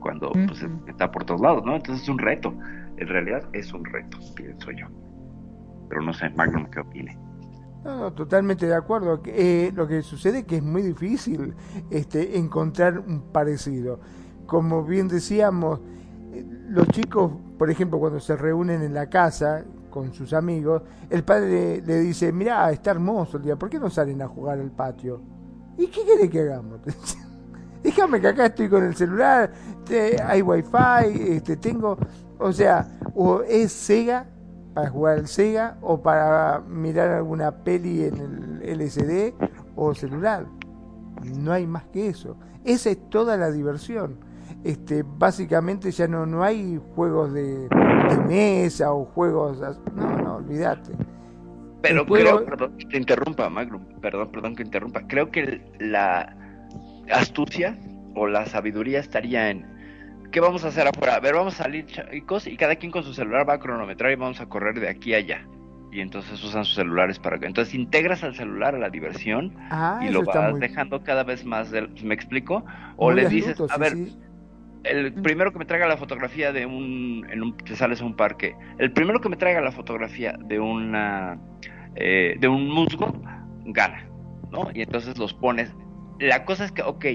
Cuando 0.00 0.30
pues, 0.32 0.64
está 0.88 1.10
por 1.10 1.24
todos 1.24 1.40
lados, 1.40 1.64
¿no? 1.64 1.74
Entonces 1.74 2.02
es 2.02 2.08
un 2.08 2.18
reto. 2.18 2.54
En 2.98 3.08
realidad 3.08 3.48
es 3.52 3.72
un 3.72 3.84
reto, 3.84 4.18
pienso 4.34 4.70
yo. 4.72 4.86
Pero 5.88 6.02
no 6.02 6.12
sé, 6.12 6.28
Magnum, 6.30 6.66
¿qué 6.70 6.80
opine? 6.80 7.18
No, 7.86 8.12
totalmente 8.12 8.66
de 8.66 8.74
acuerdo. 8.74 9.20
Eh, 9.26 9.70
lo 9.72 9.86
que 9.86 10.02
sucede 10.02 10.40
es 10.40 10.44
que 10.44 10.56
es 10.56 10.62
muy 10.62 10.82
difícil 10.82 11.54
este, 11.88 12.36
encontrar 12.36 12.98
un 12.98 13.30
parecido. 13.32 14.00
Como 14.44 14.82
bien 14.84 15.06
decíamos, 15.06 15.78
eh, 16.32 16.44
los 16.68 16.88
chicos, 16.88 17.30
por 17.56 17.70
ejemplo, 17.70 18.00
cuando 18.00 18.18
se 18.18 18.34
reúnen 18.34 18.82
en 18.82 18.92
la 18.92 19.08
casa, 19.08 19.64
con 19.88 20.12
sus 20.12 20.32
amigos, 20.32 20.82
el 21.08 21.22
padre 21.22 21.80
le 21.80 22.00
dice, 22.00 22.32
mira, 22.32 22.70
está 22.72 22.90
hermoso 22.90 23.36
el 23.36 23.44
día, 23.44 23.56
¿por 23.56 23.70
qué 23.70 23.78
no 23.78 23.88
salen 23.88 24.20
a 24.20 24.26
jugar 24.26 24.58
al 24.58 24.72
patio? 24.72 25.22
¿Y 25.78 25.86
qué 25.86 26.02
quiere 26.02 26.28
que 26.28 26.40
hagamos? 26.40 26.80
Déjame 27.84 28.20
que 28.20 28.28
acá 28.28 28.46
estoy 28.46 28.68
con 28.68 28.84
el 28.84 28.96
celular, 28.96 29.52
hay 30.24 30.42
wifi, 30.42 31.28
este, 31.28 31.56
tengo, 31.56 31.96
o 32.38 32.52
sea, 32.52 32.98
o 33.14 33.42
es 33.42 33.72
Sega 33.72 34.26
para 34.76 34.90
jugar 34.90 35.18
al 35.18 35.26
Sega 35.26 35.78
o 35.80 36.02
para 36.02 36.60
mirar 36.60 37.08
alguna 37.08 37.64
peli 37.64 38.04
en 38.04 38.60
el 38.62 38.62
LCD 38.62 39.32
o 39.74 39.94
celular. 39.94 40.46
No 41.24 41.50
hay 41.50 41.66
más 41.66 41.86
que 41.86 42.08
eso. 42.08 42.36
Esa 42.62 42.90
es 42.90 43.08
toda 43.08 43.36
la 43.38 43.50
diversión 43.50 44.18
este, 44.64 45.04
básicamente 45.06 45.90
ya 45.90 46.08
no, 46.08 46.26
no 46.26 46.42
hay 46.42 46.80
juegos 46.94 47.32
de, 47.32 47.68
mesa 48.28 48.92
o 48.92 49.04
juegos... 49.04 49.60
No, 49.94 50.16
no, 50.18 50.36
olvídate. 50.36 50.92
Pero 51.82 52.04
creo, 52.04 52.44
perdón 52.44 52.76
que 52.78 52.86
te 52.86 52.96
interrumpa, 52.96 53.48
Magro, 53.48 53.80
perdón, 54.00 54.30
perdón 54.32 54.56
que 54.56 54.64
interrumpa. 54.64 55.06
Creo 55.06 55.30
que 55.30 55.62
la 55.78 56.36
astucia 57.12 57.78
o 58.16 58.26
la 58.26 58.46
sabiduría 58.46 58.98
estaría 58.98 59.50
en 59.50 59.64
¿qué 60.30 60.40
vamos 60.40 60.64
a 60.64 60.68
hacer 60.68 60.86
afuera? 60.86 61.16
A 61.16 61.20
ver, 61.20 61.34
vamos 61.34 61.58
a 61.60 61.64
salir 61.64 61.86
chicos 61.86 62.46
y 62.46 62.56
cada 62.56 62.76
quien 62.76 62.92
con 62.92 63.02
su 63.02 63.14
celular 63.14 63.48
va 63.48 63.54
a 63.54 63.58
cronometrar 63.58 64.12
y 64.12 64.16
vamos 64.16 64.40
a 64.40 64.46
correr 64.46 64.80
de 64.80 64.88
aquí 64.88 65.14
a 65.14 65.18
allá. 65.18 65.46
Y 65.92 66.00
entonces 66.00 66.42
usan 66.44 66.64
sus 66.64 66.74
celulares 66.74 67.18
para 67.18 67.38
que. 67.38 67.46
Entonces 67.46 67.74
integras 67.74 68.22
al 68.22 68.34
celular 68.34 68.74
a 68.74 68.78
la 68.78 68.90
diversión 68.90 69.54
ah, 69.70 70.00
y 70.02 70.10
lo 70.10 70.24
vas 70.24 70.58
dejando 70.58 71.02
cada 71.02 71.24
vez 71.24 71.44
más. 71.44 71.72
¿Me 72.02 72.14
explico? 72.14 72.64
O 72.96 73.12
les 73.12 73.30
dices, 73.30 73.56
a 73.70 73.78
ver, 73.78 73.94
el 74.84 75.12
primero 75.14 75.52
que 75.52 75.58
me 75.58 75.64
traiga 75.64 75.86
la 75.86 75.96
fotografía 75.96 76.52
de 76.52 76.66
un, 76.66 77.26
en 77.30 77.42
un, 77.42 77.56
te 77.56 77.76
sales 77.76 78.00
a 78.00 78.04
un 78.04 78.14
parque, 78.14 78.56
el 78.78 78.92
primero 78.92 79.20
que 79.20 79.28
me 79.28 79.36
traiga 79.36 79.60
la 79.60 79.72
fotografía 79.72 80.36
de 80.38 80.60
una, 80.60 81.38
eh, 81.94 82.36
de 82.38 82.48
un 82.48 82.68
musgo, 82.68 83.20
gana, 83.64 84.06
¿no? 84.50 84.70
Y 84.74 84.82
entonces 84.82 85.18
los 85.18 85.34
pones. 85.34 85.74
La 86.18 86.44
cosa 86.44 86.64
es 86.64 86.72
que, 86.72 86.82
ok, 86.82 87.06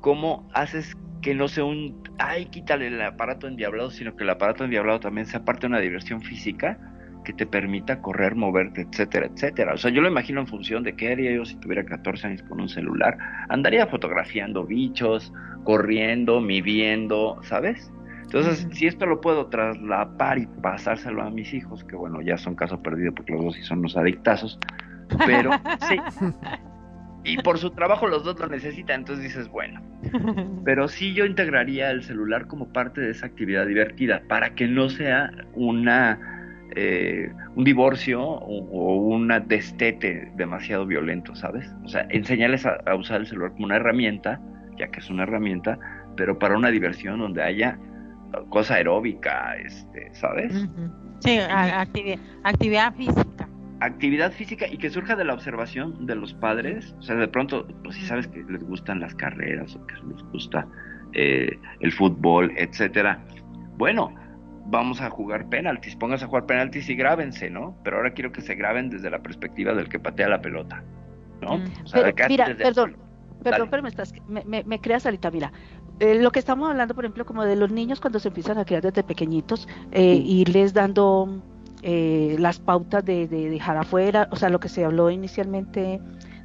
¿cómo 0.00 0.48
haces 0.54 0.96
que 1.22 1.34
no 1.34 1.48
sea 1.48 1.64
un, 1.64 2.02
ay, 2.18 2.46
quítale 2.46 2.88
el 2.88 3.00
aparato 3.02 3.46
endiablado, 3.46 3.90
sino 3.90 4.16
que 4.16 4.24
el 4.24 4.30
aparato 4.30 4.64
endiablado 4.64 5.00
también 5.00 5.26
sea 5.26 5.44
parte 5.44 5.62
de 5.62 5.66
una 5.68 5.80
diversión 5.80 6.20
física 6.22 6.78
que 7.24 7.32
te 7.32 7.46
permita 7.46 8.00
correr, 8.00 8.34
moverte, 8.34 8.82
etcétera, 8.90 9.26
etcétera. 9.26 9.74
O 9.74 9.76
sea, 9.76 9.90
yo 9.90 10.00
lo 10.00 10.08
imagino 10.08 10.40
en 10.40 10.46
función 10.46 10.82
de 10.82 10.96
qué 10.96 11.12
haría 11.12 11.32
yo 11.32 11.44
si 11.44 11.56
tuviera 11.56 11.84
14 11.84 12.26
años 12.26 12.42
con 12.44 12.60
un 12.60 12.68
celular. 12.68 13.18
Andaría 13.48 13.86
fotografiando 13.86 14.64
bichos, 14.64 15.32
corriendo, 15.64 16.40
midiendo, 16.40 17.38
¿sabes? 17.42 17.92
Entonces, 18.22 18.66
si 18.72 18.86
esto 18.86 19.06
lo 19.06 19.20
puedo 19.20 19.48
traslapar 19.48 20.38
y 20.38 20.46
pasárselo 20.46 21.22
a 21.22 21.30
mis 21.30 21.52
hijos, 21.52 21.84
que 21.84 21.96
bueno, 21.96 22.22
ya 22.22 22.38
son 22.38 22.54
caso 22.54 22.80
perdido 22.80 23.12
porque 23.12 23.32
los 23.32 23.44
dos 23.44 23.54
sí 23.54 23.62
son 23.62 23.80
unos 23.80 23.96
adictazos, 23.96 24.58
pero 25.26 25.50
sí. 25.80 25.96
Y 27.24 27.38
por 27.38 27.58
su 27.58 27.70
trabajo 27.70 28.06
los 28.08 28.24
dos 28.24 28.38
lo 28.38 28.48
necesitan, 28.48 29.00
entonces 29.00 29.24
dices, 29.24 29.48
bueno. 29.48 29.82
Pero 30.64 30.88
sí 30.88 31.12
yo 31.12 31.24
integraría 31.26 31.90
el 31.90 32.02
celular 32.02 32.46
como 32.46 32.72
parte 32.72 33.00
de 33.00 33.10
esa 33.10 33.26
actividad 33.26 33.66
divertida, 33.66 34.22
para 34.28 34.54
que 34.54 34.66
no 34.66 34.88
sea 34.88 35.30
una 35.54 36.18
eh, 36.76 37.32
un 37.56 37.64
divorcio 37.64 38.22
o, 38.22 38.94
un 38.94 39.28
destete 39.48 40.30
demasiado 40.36 40.86
violento, 40.86 41.34
¿sabes? 41.34 41.68
O 41.84 41.88
sea, 41.88 42.06
enseñarles 42.10 42.64
a, 42.64 42.94
usar 42.94 43.22
el 43.22 43.26
celular 43.26 43.52
como 43.52 43.64
una 43.64 43.76
herramienta, 43.76 44.40
ya 44.78 44.88
que 44.88 45.00
es 45.00 45.10
una 45.10 45.24
herramienta, 45.24 45.78
pero 46.16 46.38
para 46.38 46.56
una 46.56 46.70
diversión 46.70 47.18
donde 47.18 47.42
haya 47.42 47.76
cosa 48.50 48.74
aeróbica, 48.74 49.56
este, 49.56 50.14
¿sabes? 50.14 50.68
Sí, 51.18 51.38
actividad, 52.44 52.94
física. 52.94 53.48
Actividad 53.80 54.32
física 54.32 54.66
y 54.66 54.76
que 54.76 54.90
surja 54.90 55.16
de 55.16 55.24
la 55.24 55.34
observación 55.34 56.06
de 56.06 56.14
los 56.14 56.34
padres, 56.34 56.94
o 56.98 57.02
sea, 57.02 57.16
de 57.16 57.28
pronto, 57.28 57.66
pues 57.82 57.96
si 57.96 58.04
sabes 58.04 58.26
que 58.28 58.42
les 58.44 58.62
gustan 58.62 59.00
las 59.00 59.14
carreras 59.14 59.74
o 59.74 59.86
que 59.86 59.94
les 59.94 60.22
gusta 60.24 60.66
eh, 61.12 61.58
el 61.80 61.92
fútbol, 61.92 62.52
etcétera. 62.56 63.24
Bueno, 63.78 64.14
vamos 64.66 65.00
a 65.00 65.10
jugar 65.10 65.48
penaltis, 65.48 65.96
pónganse 65.96 66.24
a 66.24 66.28
jugar 66.28 66.46
penaltis 66.46 66.88
y 66.88 66.94
grábense, 66.94 67.50
¿no? 67.50 67.76
Pero 67.82 67.96
ahora 67.96 68.12
quiero 68.12 68.32
que 68.32 68.40
se 68.40 68.54
graben 68.54 68.90
desde 68.90 69.10
la 69.10 69.20
perspectiva 69.20 69.74
del 69.74 69.88
que 69.88 69.98
patea 69.98 70.28
la 70.28 70.40
pelota, 70.40 70.82
¿no? 71.40 71.58
Mm. 71.58 71.64
mira, 72.28 72.54
perdón, 72.56 72.96
perdón, 73.42 73.68
pero 73.70 73.82
me, 73.82 73.88
estás, 73.88 74.12
me, 74.28 74.80
creas 74.80 75.06
ahorita, 75.06 75.30
mira, 75.30 75.52
eh, 75.98 76.14
lo 76.20 76.30
que 76.30 76.38
estamos 76.38 76.70
hablando, 76.70 76.94
por 76.94 77.04
ejemplo, 77.04 77.24
como 77.26 77.44
de 77.44 77.56
los 77.56 77.72
niños 77.72 78.00
cuando 78.00 78.20
se 78.20 78.28
empiezan 78.28 78.58
a 78.58 78.64
criar 78.64 78.82
desde 78.82 79.02
pequeñitos, 79.02 79.68
eh, 79.90 80.22
irles 80.24 80.72
dando 80.72 81.42
eh, 81.82 82.36
las 82.38 82.58
pautas 82.58 83.04
de, 83.04 83.26
dejar 83.26 83.76
afuera, 83.76 84.28
o 84.30 84.36
sea, 84.36 84.48
lo 84.48 84.60
que 84.60 84.68
se 84.68 84.84
habló 84.84 85.10
inicialmente 85.10 86.00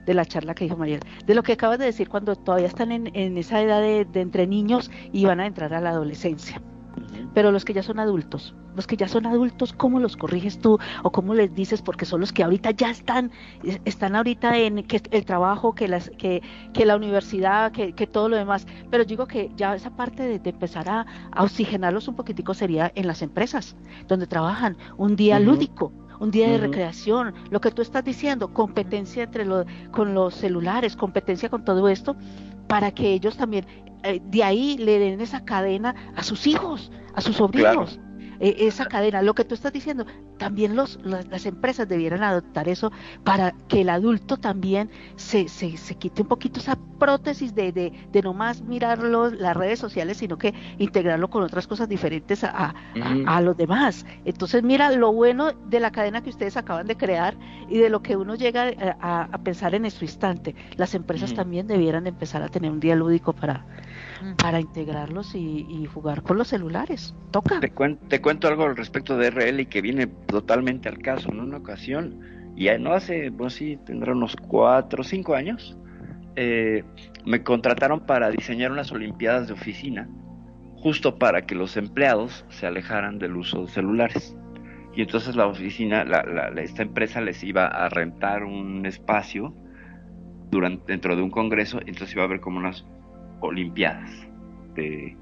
de 0.05 0.13
la 0.13 0.25
charla 0.25 0.53
que 0.53 0.65
dijo 0.65 0.77
María, 0.77 0.99
de 1.25 1.35
lo 1.35 1.43
que 1.43 1.53
acabas 1.53 1.79
de 1.79 1.85
decir 1.85 2.09
cuando 2.09 2.35
todavía 2.35 2.67
están 2.67 2.91
en, 2.91 3.37
esa 3.37 3.61
edad 3.61 3.81
de, 3.81 4.05
de, 4.05 4.21
entre 4.21 4.47
niños 4.47 4.91
y 5.11 5.25
van 5.25 5.39
a 5.39 5.47
entrar 5.47 5.73
a 5.73 5.81
la 5.81 5.89
adolescencia. 5.89 6.61
Pero 7.33 7.51
los 7.51 7.65
que 7.65 7.73
ya 7.73 7.83
son 7.83 7.99
adultos, 7.99 8.55
los 8.75 8.87
que 8.87 8.97
ya 8.97 9.07
son 9.07 9.25
adultos, 9.25 9.73
¿cómo 9.73 9.99
los 9.99 10.17
corriges 10.17 10.59
tú 10.59 10.79
o 11.03 11.11
cómo 11.11 11.33
les 11.33 11.53
dices? 11.53 11.81
Porque 11.81 12.05
son 12.05 12.21
los 12.21 12.31
que 12.31 12.43
ahorita 12.43 12.71
ya 12.71 12.89
están, 12.89 13.31
están 13.85 14.15
ahorita 14.15 14.57
en 14.57 14.83
que 14.83 15.01
el 15.11 15.25
trabajo, 15.25 15.75
que, 15.75 15.87
las, 15.87 16.09
que, 16.17 16.41
que 16.73 16.85
la 16.85 16.95
universidad, 16.95 17.71
que, 17.71 17.93
que 17.93 18.07
todo 18.07 18.29
lo 18.29 18.37
demás. 18.37 18.67
Pero 18.89 19.05
digo 19.05 19.27
que 19.27 19.51
ya 19.55 19.75
esa 19.75 19.95
parte 19.95 20.39
de, 20.39 20.49
empezar 20.49 20.89
a, 20.89 21.05
oxigenarlos 21.37 22.07
un 22.07 22.15
poquitico 22.15 22.53
sería 22.53 22.91
en 22.95 23.07
las 23.07 23.21
empresas, 23.21 23.75
donde 24.07 24.27
trabajan, 24.27 24.77
un 24.97 25.15
día 25.15 25.39
lúdico, 25.39 25.91
un 26.19 26.31
día 26.31 26.49
de 26.49 26.57
recreación, 26.57 27.33
lo 27.49 27.59
que 27.59 27.71
tú 27.71 27.81
estás 27.81 28.03
diciendo, 28.03 28.53
competencia 28.53 29.23
entre 29.23 29.45
los, 29.45 29.65
con 29.91 30.13
los 30.13 30.35
celulares, 30.35 30.95
competencia 30.95 31.49
con 31.49 31.65
todo 31.65 31.89
esto, 31.89 32.15
para 32.67 32.91
que 32.91 33.13
ellos 33.13 33.37
también 33.37 33.65
eh, 34.05 34.21
de 34.23 34.43
ahí 34.43 34.77
le 34.77 34.99
den 34.99 35.21
esa 35.21 35.45
cadena 35.45 35.95
a 36.15 36.23
sus 36.23 36.47
hijos, 36.47 36.91
a 37.13 37.21
sus 37.21 37.37
sobrinos. 37.37 37.99
E, 38.39 38.67
esa 38.67 38.85
cadena, 38.85 39.21
lo 39.21 39.33
que 39.33 39.45
tú 39.45 39.55
estás 39.55 39.73
diciendo, 39.73 40.05
también 40.37 40.75
los, 40.75 40.99
las 41.03 41.45
empresas 41.45 41.87
debieran 41.87 42.23
adoptar 42.23 42.67
eso 42.67 42.91
para 43.23 43.51
que 43.67 43.81
el 43.81 43.89
adulto 43.89 44.37
también 44.37 44.89
se, 45.15 45.47
se, 45.47 45.77
se 45.77 45.95
quite 45.95 46.21
un 46.21 46.27
poquito 46.27 46.59
esa 46.59 46.77
prótesis 46.99 47.55
de, 47.55 47.71
de, 47.71 47.93
de 48.11 48.21
no 48.21 48.33
más 48.33 48.61
mirar 48.61 48.99
las 49.03 49.57
redes 49.57 49.79
sociales, 49.79 50.17
sino 50.17 50.37
que 50.37 50.53
integrarlo 50.77 51.29
con 51.29 51.43
otras 51.43 51.67
cosas 51.67 51.87
diferentes 51.87 52.43
a, 52.43 52.73
a, 53.25 53.41
los 53.41 53.55
demás. 53.57 54.05
Entonces, 54.25 54.63
mira 54.63 54.91
lo 54.91 55.11
bueno 55.13 55.51
de 55.51 55.79
la 55.79 55.91
cadena 55.91 56.21
que 56.21 56.29
ustedes 56.29 56.57
acaban 56.57 56.87
de 56.87 56.97
crear 56.97 57.37
y 57.69 57.77
de 57.77 57.89
lo 57.89 58.01
que 58.01 58.17
uno 58.17 58.35
llega 58.35 58.71
a, 59.01 59.37
pensar 59.43 59.75
en 59.75 59.89
su 59.91 60.03
instante. 60.05 60.55
Las 60.77 60.95
empresas 60.95 61.33
también 61.33 61.67
debieran 61.67 62.07
empezar 62.07 62.41
a 62.41 62.49
tener 62.49 62.71
un 62.71 62.79
día 62.79 62.95
lúdico 62.95 63.33
para, 63.33 63.65
para 64.37 64.59
integrarlos 64.59 65.35
y, 65.35 65.85
jugar 65.93 66.23
con 66.23 66.37
los 66.37 66.47
celulares. 66.49 67.15
Toca. 67.31 67.59
Te, 67.59 67.71
te, 68.09 68.21
cuento 68.21 68.47
algo 68.47 68.63
al 68.63 68.75
respecto 68.75 69.17
de 69.17 69.29
RL 69.29 69.59
y 69.61 69.65
que 69.65 69.81
viene 69.81 70.07
totalmente 70.07 70.89
al 70.89 70.99
caso. 70.99 71.29
En 71.29 71.39
una 71.39 71.57
ocasión, 71.57 72.19
y 72.55 72.67
no 72.79 72.93
hace, 72.93 73.31
pues 73.31 73.53
sí, 73.53 73.77
tendrá 73.85 74.13
unos 74.13 74.35
cuatro 74.35 75.01
o 75.01 75.03
cinco 75.03 75.35
años, 75.35 75.77
eh, 76.35 76.83
me 77.25 77.43
contrataron 77.43 78.01
para 78.01 78.29
diseñar 78.29 78.71
unas 78.71 78.91
Olimpiadas 78.91 79.47
de 79.47 79.53
oficina, 79.53 80.09
justo 80.75 81.17
para 81.17 81.45
que 81.45 81.55
los 81.55 81.77
empleados 81.77 82.45
se 82.49 82.67
alejaran 82.67 83.19
del 83.19 83.35
uso 83.35 83.61
de 83.61 83.67
celulares. 83.69 84.35
Y 84.95 85.01
entonces 85.01 85.35
la 85.35 85.47
oficina, 85.47 86.05
esta 86.57 86.83
empresa 86.83 87.19
les 87.19 87.43
iba 87.43 87.67
a 87.67 87.89
rentar 87.89 88.43
un 88.43 88.85
espacio 88.85 89.53
durante, 90.51 90.91
dentro 90.91 91.15
de 91.15 91.21
un 91.21 91.31
congreso, 91.31 91.79
entonces 91.79 92.13
iba 92.13 92.23
a 92.23 92.27
haber 92.27 92.39
como 92.39 92.59
unas 92.59 92.85
Olimpiadas 93.39 94.11
de, 94.75 95.15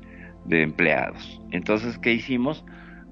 empleados. 0.50 1.42
Entonces, 1.52 1.98
¿qué 2.00 2.14
hicimos? 2.14 2.66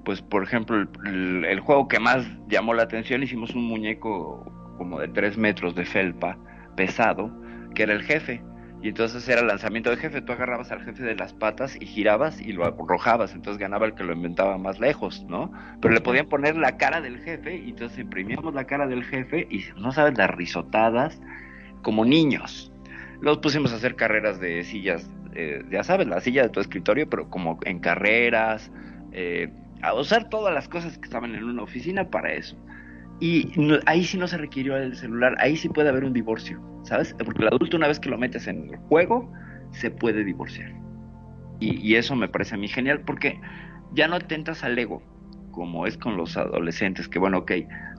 Pues, 0.03 0.21
por 0.21 0.43
ejemplo, 0.43 0.87
el, 1.05 1.59
juego 1.59 1.87
que 1.87 1.99
más 1.99 2.25
llamó 2.47 2.73
la 2.73 2.83
atención, 2.83 3.23
hicimos 3.23 3.53
un 3.55 3.65
muñeco 3.65 4.51
como 4.77 4.99
de 4.99 5.07
tres 5.07 5.37
metros 5.37 5.75
de 5.75 5.85
felpa, 5.85 6.37
pesado, 6.75 7.31
que 7.75 7.83
era 7.83 7.93
el 7.93 8.03
jefe. 8.03 8.41
Y 8.83 8.89
entonces 8.89 9.29
era 9.29 9.43
lanzamiento 9.43 9.91
del 9.91 9.99
jefe. 9.99 10.21
Tú 10.21 10.31
agarrabas 10.31 10.71
al 10.71 10.83
jefe 10.83 11.03
de 11.03 11.15
las 11.15 11.33
patas 11.33 11.77
y 11.79 11.85
girabas 11.85 12.41
y 12.41 12.51
lo 12.51 12.65
arrojabas. 12.65 13.35
Entonces 13.35 13.59
ganaba 13.59 13.85
el 13.85 13.93
que 13.93 14.03
lo 14.03 14.13
inventaba 14.13 14.57
más 14.57 14.79
lejos, 14.79 15.23
¿no? 15.29 15.51
Pero 15.79 15.93
le 15.93 16.01
podían 16.01 16.27
poner 16.27 16.57
la 16.57 16.77
cara 16.77 16.99
del 16.99 17.19
jefe 17.19 17.57
y 17.57 17.69
entonces 17.69 17.99
imprimíamos 17.99 18.55
la 18.55 18.65
cara 18.65 18.87
del 18.87 19.03
jefe 19.03 19.47
y 19.51 19.63
no 19.79 19.91
sabes 19.91 20.17
las 20.17 20.31
risotadas 20.31 21.21
como 21.83 22.05
niños, 22.05 22.70
los 23.21 23.37
pusimos 23.37 23.71
a 23.71 23.75
hacer 23.75 23.95
carreras 23.95 24.39
de 24.39 24.63
sillas, 24.63 25.09
eh, 25.33 25.63
ya 25.71 25.83
sabes, 25.83 26.07
la 26.07 26.19
silla 26.19 26.43
de 26.43 26.49
tu 26.49 26.59
escritorio, 26.59 27.09
pero 27.09 27.29
como 27.29 27.59
en 27.65 27.79
carreras, 27.79 28.71
eh, 29.11 29.53
a 29.81 29.93
usar 29.93 30.29
todas 30.29 30.53
las 30.53 30.67
cosas 30.67 30.97
que 30.97 31.05
estaban 31.05 31.35
en 31.35 31.43
una 31.43 31.63
oficina 31.63 32.09
para 32.09 32.33
eso. 32.33 32.57
Y 33.19 33.51
ahí 33.85 34.03
sí 34.03 34.17
no 34.17 34.27
se 34.27 34.37
requirió 34.37 34.75
el 34.75 34.95
celular, 34.95 35.35
ahí 35.39 35.55
sí 35.55 35.69
puede 35.69 35.89
haber 35.89 36.03
un 36.03 36.13
divorcio, 36.13 36.59
¿sabes? 36.83 37.15
Porque 37.23 37.43
el 37.43 37.49
adulto 37.49 37.77
una 37.77 37.87
vez 37.87 37.99
que 37.99 38.09
lo 38.09 38.17
metes 38.17 38.47
en 38.47 38.69
el 38.69 38.77
juego, 38.77 39.31
se 39.71 39.91
puede 39.91 40.23
divorciar. 40.23 40.73
Y, 41.59 41.79
y 41.87 41.95
eso 41.95 42.15
me 42.15 42.27
parece 42.27 42.55
a 42.55 42.57
mí 42.57 42.67
genial 42.67 43.01
porque 43.05 43.39
ya 43.93 44.07
no 44.07 44.15
atentas 44.15 44.63
al 44.63 44.77
ego, 44.79 45.03
como 45.51 45.85
es 45.85 45.97
con 45.97 46.17
los 46.17 46.37
adolescentes, 46.37 47.07
que 47.07 47.19
bueno, 47.19 47.39
ok, 47.39 47.51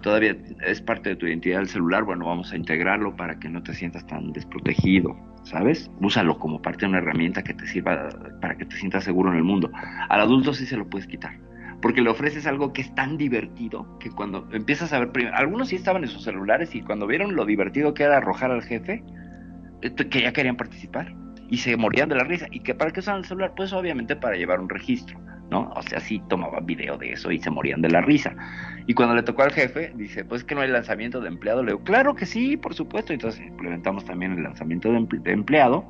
todavía 0.02 0.36
es 0.66 0.80
parte 0.80 1.10
de 1.10 1.16
tu 1.16 1.26
identidad 1.26 1.60
el 1.60 1.68
celular, 1.68 2.04
bueno, 2.04 2.26
vamos 2.26 2.52
a 2.52 2.56
integrarlo 2.56 3.14
para 3.16 3.38
que 3.38 3.48
no 3.48 3.62
te 3.62 3.74
sientas 3.74 4.06
tan 4.06 4.32
desprotegido, 4.32 5.16
¿sabes? 5.44 5.90
Úsalo 6.00 6.38
como 6.38 6.60
parte 6.60 6.80
de 6.80 6.90
una 6.90 6.98
herramienta 6.98 7.42
que 7.42 7.54
te 7.54 7.66
sirva 7.66 8.08
para 8.40 8.56
que 8.56 8.64
te 8.64 8.76
sientas 8.76 9.04
seguro 9.04 9.30
en 9.30 9.36
el 9.36 9.44
mundo. 9.44 9.70
Al 10.08 10.20
adulto 10.20 10.52
sí 10.54 10.66
se 10.66 10.76
lo 10.76 10.88
puedes 10.88 11.06
quitar, 11.06 11.38
porque 11.80 12.02
le 12.02 12.10
ofreces 12.10 12.46
algo 12.46 12.72
que 12.72 12.82
es 12.82 12.94
tan 12.94 13.16
divertido 13.16 13.98
que 13.98 14.10
cuando 14.10 14.48
empiezas 14.52 14.92
a 14.92 14.98
ver, 14.98 15.12
primero, 15.12 15.36
algunos 15.36 15.68
sí 15.68 15.76
estaban 15.76 16.02
en 16.02 16.10
sus 16.10 16.24
celulares 16.24 16.74
y 16.74 16.82
cuando 16.82 17.06
vieron 17.06 17.36
lo 17.36 17.44
divertido 17.44 17.94
que 17.94 18.02
era 18.04 18.16
arrojar 18.16 18.50
al 18.50 18.62
jefe, 18.62 19.04
eh, 19.82 19.94
que 19.94 20.22
ya 20.22 20.32
querían 20.32 20.56
participar 20.56 21.14
y 21.48 21.58
se 21.58 21.76
morían 21.76 22.08
de 22.08 22.14
la 22.16 22.24
risa. 22.24 22.46
¿Y 22.50 22.60
que 22.60 22.74
para 22.74 22.90
qué 22.90 23.00
usan 23.00 23.18
el 23.18 23.24
celular? 23.24 23.52
Pues 23.56 23.72
obviamente 23.72 24.16
para 24.16 24.36
llevar 24.36 24.60
un 24.60 24.68
registro 24.68 25.20
¿no? 25.52 25.70
O 25.76 25.82
sea, 25.82 26.00
sí 26.00 26.20
tomaban 26.28 26.64
video 26.64 26.96
de 26.96 27.12
eso 27.12 27.30
y 27.30 27.38
se 27.38 27.50
morían 27.50 27.82
de 27.82 27.90
la 27.90 28.00
risa. 28.00 28.34
Y 28.86 28.94
cuando 28.94 29.14
le 29.14 29.22
tocó 29.22 29.42
al 29.42 29.52
jefe, 29.52 29.92
dice, 29.94 30.24
pues 30.24 30.42
que 30.42 30.54
no 30.54 30.62
hay 30.62 30.70
lanzamiento 30.70 31.20
de 31.20 31.28
empleado. 31.28 31.62
Le 31.62 31.72
digo, 31.72 31.84
claro 31.84 32.14
que 32.14 32.24
sí, 32.24 32.56
por 32.56 32.74
supuesto. 32.74 33.12
Entonces 33.12 33.46
implementamos 33.46 34.04
también 34.06 34.32
el 34.32 34.42
lanzamiento 34.42 34.90
de, 34.90 35.32
empleado 35.32 35.86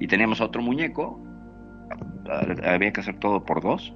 y 0.00 0.08
teníamos 0.08 0.40
otro 0.40 0.60
muñeco. 0.60 1.22
Había 2.64 2.92
que 2.92 3.00
hacer 3.00 3.18
todo 3.20 3.44
por 3.44 3.62
dos. 3.62 3.94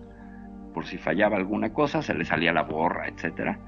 Por 0.73 0.87
si 0.87 0.97
fallaba 0.97 1.37
alguna 1.37 1.73
cosa, 1.73 2.01
se 2.03 2.15
le 2.15 2.25
salía 2.25 2.53
la 2.53 2.63
borra, 2.63 3.09
etcétera. 3.09 3.59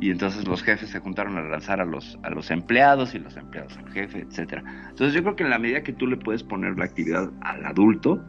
Y 0.00 0.10
entonces 0.10 0.46
los 0.48 0.64
jefes 0.64 0.90
se 0.90 0.98
juntaron 0.98 1.38
a 1.38 1.42
lanzar 1.42 1.80
a 1.80 1.84
los, 1.84 2.18
a 2.24 2.30
los 2.30 2.50
empleados 2.50 3.14
y 3.14 3.20
los 3.20 3.36
empleados 3.36 3.76
al 3.78 3.88
jefe, 3.92 4.26
etcétera. 4.28 4.64
Entonces 4.90 5.14
yo 5.14 5.22
creo 5.22 5.36
que 5.36 5.44
en 5.44 5.50
la 5.50 5.58
medida 5.58 5.82
que 5.84 5.92
tú 5.92 6.08
le 6.08 6.16
puedes 6.16 6.42
poner 6.42 6.76
la 6.76 6.86
actividad 6.86 7.30
al 7.40 7.64
adulto, 7.64 8.20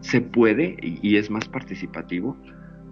se 0.00 0.20
puede 0.20 0.76
y, 0.80 1.16
es 1.16 1.30
más 1.30 1.48
participativo 1.48 2.36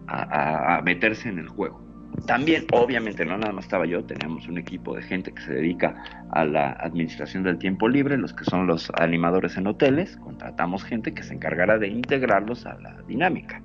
a, 0.07 0.83
meterse 0.85 1.29
en 1.29 1.39
el 1.39 1.49
juego. 1.49 1.83
También, 2.27 2.67
obviamente, 2.73 3.25
no 3.25 3.37
nada 3.37 3.53
más 3.53 3.65
estaba 3.65 3.87
yo, 3.87 4.05
teníamos 4.05 4.47
un 4.47 4.59
equipo 4.59 4.95
de 4.95 5.03
gente 5.03 5.33
que 5.33 5.43
se 5.43 5.53
dedica 5.53 5.95
a 6.31 6.45
la 6.45 6.71
administración 6.71 7.43
del 7.43 7.59
tiempo 7.59 7.89
libre, 7.89 8.17
los 8.17 8.33
que 8.33 8.45
son 8.45 8.69
los 8.69 8.91
animadores 8.95 9.57
en 9.57 9.67
hoteles, 9.67 10.17
contratamos 10.19 10.85
gente 10.85 11.13
que 11.13 11.25
se 11.25 11.35
encargara 11.35 11.77
de 11.79 11.89
integrarlos 11.89 12.67
a 12.67 12.79
la 12.79 13.03
dinámica. 13.09 13.61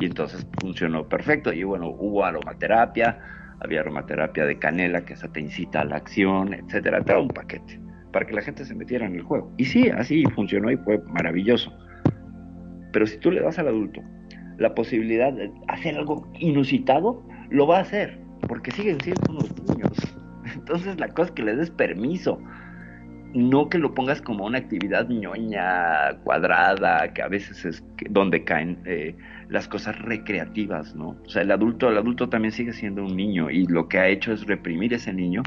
Y 0.00 0.06
entonces 0.06 0.46
funcionó 0.60 1.08
perfecto. 1.08 1.52
Y 1.52 1.62
bueno, 1.62 1.88
hubo 1.88 2.24
aromaterapia, 2.24 3.18
había 3.60 3.80
aromaterapia 3.80 4.44
de 4.44 4.58
canela 4.58 5.04
que 5.04 5.14
esa 5.14 5.28
te 5.28 5.40
incita 5.40 5.82
a 5.82 5.84
la 5.84 5.96
acción, 5.96 6.54
etcétera, 6.54 7.02
todo 7.02 7.22
un 7.22 7.28
paquete 7.28 7.80
para 8.16 8.26
que 8.26 8.32
la 8.32 8.40
gente 8.40 8.64
se 8.64 8.74
metiera 8.74 9.04
en 9.04 9.14
el 9.14 9.22
juego. 9.22 9.52
Y 9.58 9.66
sí, 9.66 9.90
así 9.90 10.24
funcionó 10.34 10.70
y 10.70 10.76
fue 10.78 10.98
maravilloso. 11.06 11.70
Pero 12.96 13.06
si 13.06 13.18
tú 13.18 13.30
le 13.30 13.42
das 13.42 13.58
al 13.58 13.68
adulto 13.68 14.00
la 14.56 14.74
posibilidad 14.74 15.30
de 15.30 15.52
hacer 15.68 15.96
algo 15.96 16.26
inusitado, 16.38 17.22
lo 17.50 17.66
va 17.66 17.76
a 17.76 17.80
hacer, 17.82 18.18
porque 18.48 18.70
siguen 18.70 18.98
siendo 19.02 19.32
unos 19.32 19.54
niños. 19.68 19.92
Entonces 20.54 20.98
la 20.98 21.08
cosa 21.08 21.28
es 21.28 21.30
que 21.32 21.42
les 21.42 21.58
des 21.58 21.70
permiso, 21.70 22.40
no 23.34 23.68
que 23.68 23.76
lo 23.76 23.94
pongas 23.94 24.22
como 24.22 24.46
una 24.46 24.56
actividad 24.56 25.10
ñoña, 25.10 26.16
cuadrada, 26.24 27.12
que 27.12 27.20
a 27.20 27.28
veces 27.28 27.66
es 27.66 27.84
donde 28.08 28.44
caen 28.44 28.78
eh, 28.86 29.14
las 29.50 29.68
cosas 29.68 29.98
recreativas, 29.98 30.94
¿no? 30.94 31.18
O 31.26 31.28
sea, 31.28 31.42
el 31.42 31.50
adulto, 31.50 31.90
el 31.90 31.98
adulto 31.98 32.30
también 32.30 32.52
sigue 32.52 32.72
siendo 32.72 33.04
un 33.04 33.14
niño 33.14 33.50
y 33.50 33.66
lo 33.66 33.90
que 33.90 33.98
ha 33.98 34.08
hecho 34.08 34.32
es 34.32 34.46
reprimir 34.46 34.94
ese 34.94 35.12
niño 35.12 35.42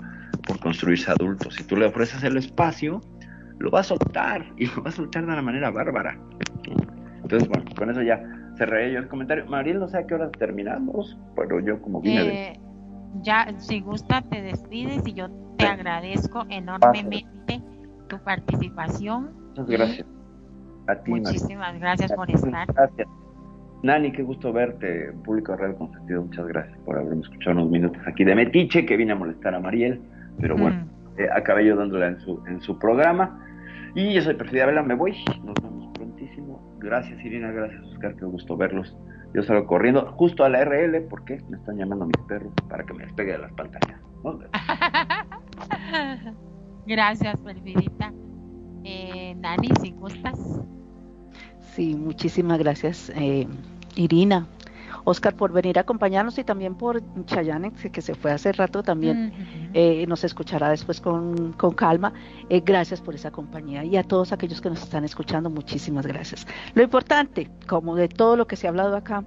por 0.45 0.59
construirse 0.59 1.09
adulto. 1.09 1.49
Si 1.49 1.63
tú 1.63 1.75
le 1.77 1.87
ofreces 1.87 2.23
el 2.23 2.37
espacio, 2.37 3.01
lo 3.57 3.71
va 3.71 3.79
a 3.79 3.83
soltar 3.83 4.45
y 4.55 4.67
lo 4.67 4.83
va 4.83 4.89
a 4.89 4.93
soltar 4.93 5.25
de 5.25 5.33
una 5.33 5.41
manera 5.41 5.71
bárbara. 5.71 6.15
Entonces, 7.29 7.47
bueno, 7.47 7.65
con 7.77 7.91
eso 7.91 8.01
ya 8.01 8.19
cerré 8.57 8.91
yo 8.91 8.99
el 8.99 9.07
comentario. 9.07 9.45
Mariel, 9.45 9.79
no 9.79 9.87
sé 9.87 9.99
a 9.99 10.07
qué 10.07 10.15
hora 10.15 10.31
terminamos, 10.31 11.15
pero 11.35 11.59
yo 11.59 11.79
como 11.79 12.01
vine 12.01 12.53
eh, 12.53 12.59
Ya, 13.21 13.53
si 13.57 13.81
gusta, 13.81 14.23
te 14.23 14.41
despides 14.41 15.05
y 15.05 15.13
yo 15.13 15.29
te 15.57 15.67
agradezco 15.67 16.43
enormemente 16.49 17.61
tu 18.07 18.17
participación. 18.23 19.29
Muchas 19.49 19.67
gracias. 19.67 20.07
A 20.87 20.95
ti, 20.95 21.11
Muchísimas 21.11 21.79
gracias 21.79 22.11
por 22.13 22.31
estar. 22.31 22.73
Gracias. 22.73 23.07
Nani, 23.83 24.11
qué 24.11 24.23
gusto 24.23 24.51
verte, 24.51 25.13
público 25.23 25.51
de 25.51 25.59
Radio 25.59 25.77
Consentido. 25.77 26.23
Muchas 26.23 26.47
gracias 26.47 26.77
por 26.79 26.97
haberme 26.97 27.21
escuchado 27.21 27.57
unos 27.57 27.69
minutos 27.69 28.01
aquí 28.07 28.23
de 28.23 28.33
Metiche, 28.33 28.87
que 28.87 28.97
vine 28.97 29.11
a 29.11 29.15
molestar 29.15 29.53
a 29.53 29.59
Mariel, 29.59 30.01
pero 30.41 30.57
bueno, 30.57 30.83
mm. 30.83 31.21
eh, 31.21 31.29
acabé 31.31 31.65
yo 31.67 31.75
dándole 31.75 32.07
en 32.07 32.19
su, 32.21 32.43
en 32.47 32.59
su 32.59 32.79
programa. 32.79 33.45
Y 33.93 34.15
yo 34.15 34.21
soy 34.23 34.33
Perfida 34.33 34.65
Vela, 34.65 34.81
me 34.81 34.95
voy. 34.95 35.15
Nos 35.43 35.53
vemos. 35.61 35.88
Gracias, 36.79 37.23
Irina, 37.23 37.51
gracias, 37.51 37.85
Oscar, 37.87 38.15
qué 38.15 38.25
gusto 38.25 38.57
verlos. 38.57 38.95
Yo 39.33 39.43
salgo 39.43 39.67
corriendo 39.67 40.11
justo 40.13 40.43
a 40.43 40.49
la 40.49 40.63
RL 40.63 41.01
porque 41.09 41.39
me 41.49 41.57
están 41.57 41.77
llamando 41.77 42.05
mis 42.05 42.17
perros 42.27 42.51
para 42.67 42.83
que 42.83 42.93
me 42.93 43.05
despegue 43.05 43.33
de 43.33 43.37
las 43.37 43.53
pantallas. 43.53 43.99
gracias, 46.87 47.39
Perfidita. 47.41 48.11
Eh, 48.83 49.35
Nani, 49.35 49.69
si 49.81 49.91
gustas. 49.91 50.39
Sí, 51.73 51.95
muchísimas 51.95 52.59
gracias, 52.59 53.11
eh, 53.15 53.47
Irina. 53.95 54.47
Oscar, 55.09 55.35
por 55.35 55.51
venir 55.51 55.77
a 55.77 55.81
acompañarnos 55.81 56.37
y 56.37 56.43
también 56.43 56.75
por 56.75 57.01
Chayanne, 57.25 57.71
que 57.71 58.01
se 58.01 58.15
fue 58.15 58.31
hace 58.31 58.51
rato 58.51 58.83
también, 58.83 59.33
eh, 59.73 60.05
nos 60.07 60.23
escuchará 60.23 60.69
después 60.69 61.01
con, 61.01 61.53
calma. 61.75 62.13
Eh, 62.49 62.61
gracias 62.61 63.01
por 63.01 63.15
esa 63.15 63.31
compañía 63.31 63.83
y 63.83 63.97
a 63.97 64.03
todos 64.03 64.31
aquellos 64.31 64.61
que 64.61 64.69
nos 64.69 64.81
están 64.81 65.03
escuchando, 65.03 65.49
muchísimas 65.49 66.05
gracias. 66.05 66.47
Lo 66.73 66.83
importante, 66.83 67.49
como 67.67 67.95
de 67.95 68.07
todo 68.07 68.35
lo 68.35 68.47
que 68.47 68.55
se 68.55 68.67
ha 68.67 68.69
hablado 68.69 68.95
acá, 68.95 69.23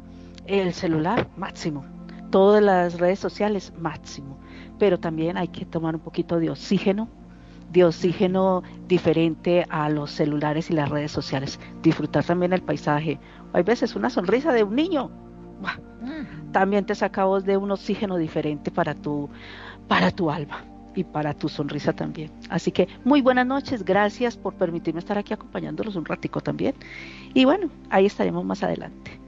el 0.47 0.73
celular 0.73 1.29
máximo, 1.37 1.85
todas 2.31 2.63
las 2.63 2.99
redes 2.99 3.19
sociales 3.19 3.73
máximo, 3.79 4.39
pero 4.79 4.99
también 4.99 5.37
hay 5.37 5.49
que 5.49 5.65
tomar 5.65 5.95
un 5.95 6.01
poquito 6.01 6.39
de 6.39 6.51
oxígeno 6.51 7.09
de 7.73 7.85
oxígeno 7.85 8.63
diferente 8.87 9.65
a 9.71 9.89
los 9.89 10.11
celulares 10.11 10.71
y 10.71 10.75
las 10.75 10.91
redes 10.91 11.11
sociales. 11.11 11.59
Disfrutar 11.83 12.25
también 12.25 12.53
el 12.53 12.63
paisaje. 12.63 13.19
Hay 13.53 13.63
veces 13.63 13.97
una 13.97 14.11
sonrisa 14.11 14.53
de 14.53 14.63
un 14.63 14.77
niño. 14.77 15.11
También 16.53 16.85
te 16.85 16.95
saca 16.95 17.25
vos 17.25 17.45
de 17.45 17.57
un 17.57 17.71
oxígeno 17.71 18.17
diferente 18.17 18.71
para 18.71 18.95
tu, 18.95 19.29
para 19.89 20.11
tu 20.11 20.31
alma 20.31 20.65
y 20.95 21.05
para 21.05 21.35
tu 21.35 21.49
sonrisa 21.49 21.93
también. 21.93 22.31
Así 22.51 22.73
que 22.73 22.89
muy 23.05 23.23
buenas 23.23 23.47
noches, 23.47 23.85
gracias 23.85 24.37
por 24.37 24.55
permitirme 24.55 25.01
estar 25.01 25.19
aquí 25.19 25.33
acompañándolos 25.33 25.97
un 25.97 26.05
ratico 26.05 26.41
también. 26.41 26.75
Y 27.35 27.45
bueno, 27.45 27.71
ahí 27.91 28.07
estaremos 28.07 28.45
más 28.45 28.63
adelante. 28.63 29.19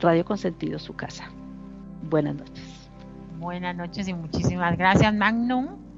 Radio 0.00 0.24
Consentido, 0.24 0.78
su 0.78 0.94
casa. 0.94 1.30
Buenas 2.08 2.36
noches. 2.36 2.90
Buenas 3.38 3.74
noches 3.76 4.08
y 4.08 4.14
muchísimas 4.14 4.76
gracias, 4.76 5.14
Magnum. 5.14 5.89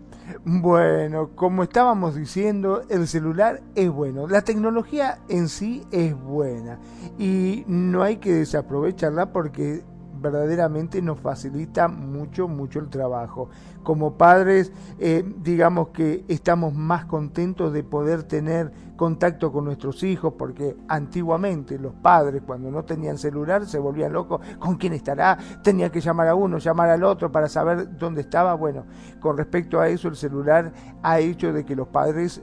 Bueno, 0.44 1.30
como 1.34 1.62
estábamos 1.62 2.14
diciendo, 2.14 2.82
el 2.88 3.08
celular 3.08 3.60
es 3.74 3.90
bueno, 3.90 4.26
la 4.28 4.42
tecnología 4.42 5.18
en 5.28 5.48
sí 5.48 5.84
es 5.90 6.14
buena 6.14 6.78
y 7.18 7.64
no 7.66 8.02
hay 8.02 8.16
que 8.16 8.34
desaprovecharla 8.34 9.32
porque 9.32 9.82
verdaderamente 10.22 11.02
nos 11.02 11.20
facilita 11.20 11.88
mucho, 11.88 12.48
mucho 12.48 12.78
el 12.78 12.88
trabajo. 12.88 13.50
Como 13.82 14.16
padres, 14.16 14.72
eh, 14.98 15.24
digamos 15.42 15.88
que 15.88 16.24
estamos 16.28 16.72
más 16.72 17.04
contentos 17.06 17.72
de 17.72 17.82
poder 17.82 18.22
tener 18.22 18.72
contacto 18.96 19.50
con 19.50 19.64
nuestros 19.64 20.04
hijos, 20.04 20.34
porque 20.38 20.76
antiguamente 20.86 21.76
los 21.78 21.92
padres 21.92 22.42
cuando 22.46 22.70
no 22.70 22.84
tenían 22.84 23.18
celular 23.18 23.66
se 23.66 23.78
volvían 23.78 24.12
locos, 24.12 24.40
¿con 24.60 24.76
quién 24.76 24.92
estará? 24.92 25.36
Tenía 25.64 25.90
que 25.90 26.00
llamar 26.00 26.28
a 26.28 26.36
uno, 26.36 26.58
llamar 26.58 26.88
al 26.90 27.02
otro 27.02 27.32
para 27.32 27.48
saber 27.48 27.98
dónde 27.98 28.20
estaba. 28.20 28.54
Bueno, 28.54 28.84
con 29.20 29.36
respecto 29.36 29.80
a 29.80 29.88
eso 29.88 30.06
el 30.06 30.14
celular 30.14 30.72
ha 31.02 31.18
hecho 31.18 31.52
de 31.52 31.64
que 31.64 31.74
los 31.74 31.88
padres, 31.88 32.40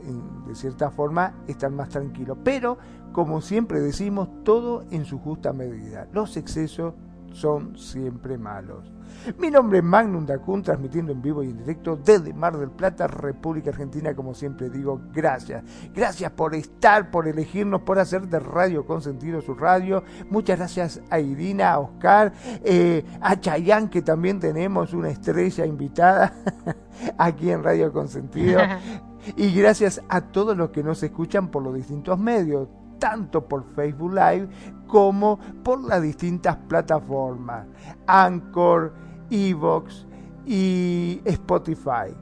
de 0.48 0.56
cierta 0.56 0.92
forma, 0.92 1.34
están 1.48 1.76
más 1.76 1.88
tranquilos. 1.88 2.38
Pero, 2.44 2.78
como 3.14 3.40
siempre 3.40 3.80
decimos, 3.80 4.28
todo 4.44 4.84
en 4.92 5.06
su 5.06 5.20
justa 5.20 5.54
medida. 5.54 6.08
Los 6.12 6.36
excesos 6.36 6.94
son 7.40 7.78
siempre 7.78 8.38
malos. 8.38 8.92
Mi 9.38 9.50
nombre 9.50 9.80
es 9.80 9.84
Magnum 9.84 10.26
Dacun, 10.26 10.62
transmitiendo 10.62 11.12
en 11.12 11.22
vivo 11.22 11.44
y 11.44 11.50
en 11.50 11.58
directo 11.58 11.96
desde 11.98 12.34
Mar 12.34 12.58
del 12.58 12.70
Plata, 12.70 13.08
República 13.08 13.70
Argentina. 13.70 14.14
Como 14.14 14.34
siempre 14.34 14.70
digo, 14.70 15.02
gracias. 15.14 15.64
Gracias 15.94 16.32
por 16.32 16.56
estar, 16.56 17.12
por 17.12 17.28
elegirnos, 17.28 17.82
por 17.82 18.00
hacer 18.00 18.28
de 18.28 18.40
Radio 18.40 18.86
Consentido 18.86 19.42
su 19.42 19.56
radio. 19.56 20.04
Muchas 20.30 20.58
gracias 20.58 21.02
a 21.10 21.20
Irina, 21.20 21.72
a 21.72 21.80
Oscar, 21.80 22.34
eh, 22.64 23.06
a 23.22 23.40
Chayán, 23.40 23.90
que 23.90 24.02
también 24.02 24.40
tenemos 24.40 24.94
una 24.94 25.10
estrella 25.10 25.66
invitada 25.66 26.34
aquí 27.18 27.52
en 27.52 27.64
Radio 27.64 27.92
Consentido. 27.92 28.62
y 29.38 29.54
gracias 29.54 30.02
a 30.10 30.22
todos 30.22 30.56
los 30.58 30.70
que 30.70 30.84
nos 30.84 31.04
escuchan 31.04 31.50
por 31.50 31.64
los 31.64 31.74
distintos 31.74 32.18
medios 32.20 32.68
tanto 33.00 33.48
por 33.48 33.64
Facebook 33.64 34.14
Live 34.14 34.48
como 34.88 35.40
por 35.64 35.82
las 35.84 36.02
distintas 36.02 36.58
plataformas, 36.68 37.66
Anchor, 38.06 38.94
Evox 39.30 40.06
y 40.46 41.22
Spotify. 41.26 42.14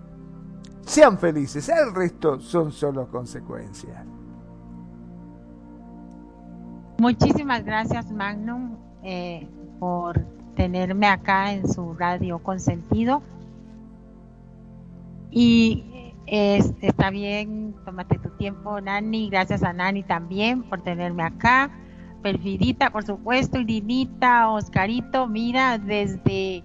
Sean 0.81 1.17
felices, 1.17 1.67
el 1.69 1.93
resto 1.93 2.39
son 2.39 2.71
solo 2.71 3.07
consecuencias. 3.09 4.05
Muchísimas 6.99 7.63
gracias 7.63 8.11
Magnum 8.11 8.75
eh, 9.03 9.47
por 9.79 10.19
tenerme 10.55 11.07
acá 11.07 11.53
en 11.53 11.67
su 11.71 11.93
radio 11.93 12.39
consentido. 12.39 13.21
Y 15.29 15.96
está 16.27 17.09
bien, 17.09 17.75
tómate 17.85 18.19
tu 18.19 18.29
tiempo, 18.31 18.81
Nani. 18.81 19.29
Gracias 19.29 19.63
a 19.63 19.73
Nani 19.73 20.03
también 20.03 20.63
por 20.63 20.81
tenerme 20.81 21.23
acá. 21.23 21.71
Perfidita, 22.21 22.89
por 22.89 23.05
supuesto, 23.05 23.59
Irinita, 23.59 24.49
Oscarito, 24.49 25.27
mira, 25.27 25.77
desde 25.77 26.63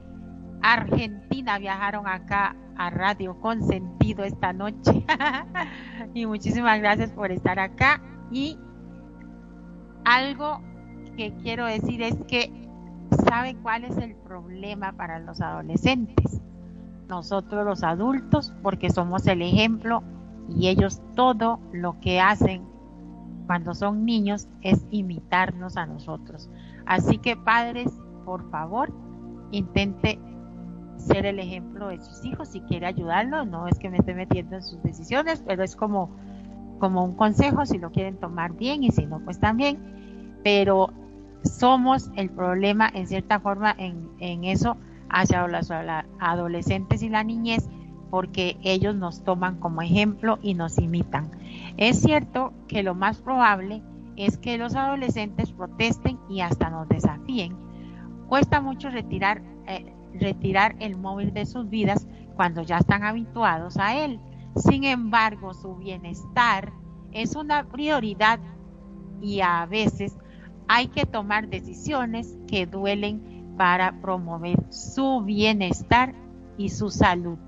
Argentina 0.63 1.59
viajaron 1.59 2.07
acá 2.09 2.57
a 2.77 2.91
Radio 2.91 3.39
Consentido 3.41 4.25
esta 4.25 4.53
noche. 4.53 5.05
y 6.15 6.27
muchísimas 6.27 6.81
gracias 6.81 7.13
por 7.13 7.31
estar 7.31 7.59
acá. 7.59 8.01
Y 8.31 8.59
algo 10.05 10.61
que 11.17 11.33
quiero 11.43 11.67
decir 11.67 12.03
es 12.03 12.17
que, 12.27 12.51
¿saben 13.29 13.59
cuál 13.63 13.85
es 13.85 13.97
el 13.99 14.15
problema 14.17 14.93
para 14.93 15.21
los 15.21 15.41
adolescentes? 15.41 16.41
Nosotros 17.09 17.65
los 17.65 17.83
adultos, 17.83 18.53
porque 18.63 18.91
somos 18.91 19.27
el 19.27 19.43
ejemplo 19.43 20.03
y 20.49 20.69
ellos 20.69 21.01
todo 21.15 21.61
lo 21.73 22.01
que 22.01 22.21
hacen 22.21 22.63
cuando 23.47 23.75
son 23.75 24.05
niños 24.05 24.49
es 24.63 24.87
imitarnos 24.91 25.77
a 25.77 25.87
nosotros. 25.87 26.49
Así 26.87 27.19
que 27.19 27.37
padres, 27.37 27.93
por 28.25 28.49
favor, 28.51 28.93
intente 29.51 30.19
ser 30.97 31.27
el 31.27 31.39
ejemplo 31.39 31.89
de 31.89 32.01
sus 32.01 32.25
hijos 32.25 32.49
si 32.49 32.61
quiere 32.61 32.87
ayudarlo, 32.87 33.45
no 33.45 33.67
es 33.67 33.79
que 33.79 33.91
me 33.91 33.99
esté 33.99 34.15
metiendo 34.15 34.57
en 34.57 34.63
sus 34.63 34.83
decisiones, 34.83 35.43
pero 35.47 35.65
es 35.65 35.75
como, 35.75 36.11
como 36.79 37.05
un 37.05 37.15
consejo 37.15 37.67
si 37.67 37.79
lo 37.79 37.91
quieren 37.91 38.19
tomar 38.19 38.53
bien 38.53 38.85
y 38.85 38.91
si 38.91 39.07
no, 39.07 39.21
pues 39.21 39.41
también. 39.41 40.41
Pero 40.45 40.93
somos 41.45 42.11
el 42.17 42.31
problema 42.31 42.89
en 42.95 43.07
cierta 43.07 43.41
forma 43.41 43.75
en, 43.77 44.11
en 44.21 44.45
eso 44.45 44.77
hacia 45.13 45.47
los 45.47 45.71
adolescentes 46.19 47.03
y 47.03 47.09
la 47.09 47.23
niñez 47.23 47.69
porque 48.11 48.59
ellos 48.63 48.95
nos 48.95 49.25
toman 49.25 49.59
como 49.59 49.81
ejemplo 49.81 50.39
y 50.43 50.55
nos 50.55 50.79
imitan. 50.79 51.31
Es 51.79 52.01
cierto 52.01 52.53
que 52.69 52.83
lo 52.83 52.95
más 52.95 53.19
probable 53.19 53.83
es 54.17 54.37
que 54.37 54.59
los 54.59 54.75
adolescentes 54.75 55.51
protesten 55.53 56.19
y 56.29 56.41
hasta 56.41 56.69
nos 56.69 56.89
desafíen. 56.89 57.57
Cuesta 58.29 58.61
mucho 58.61 58.91
retirar, 58.91 59.43
eh, 59.67 59.95
retirar 60.13 60.77
el 60.79 60.97
móvil 60.97 61.33
de 61.33 61.47
sus 61.47 61.71
vidas 61.71 62.07
cuando 62.37 62.63
ya 62.63 62.79
están 62.79 63.03
habituados 63.05 63.79
a 63.79 63.97
él. 63.97 64.21
Sin 64.57 64.85
embargo, 64.85 65.55
su 65.55 65.77
bienestar 65.77 66.73
es 67.13 67.35
una 67.35 67.65
prioridad 67.65 68.41
y 69.23 69.41
a 69.41 69.65
veces 69.65 70.19
hay 70.69 70.89
que 70.89 71.07
tomar 71.07 71.49
decisiones 71.49 72.37
que 72.47 72.67
duelen 72.67 73.32
para 73.63 73.93
promover 74.01 74.59
su 74.71 75.21
bienestar 75.21 76.13
y 76.59 76.71
su 76.71 76.91
salud. 76.91 77.39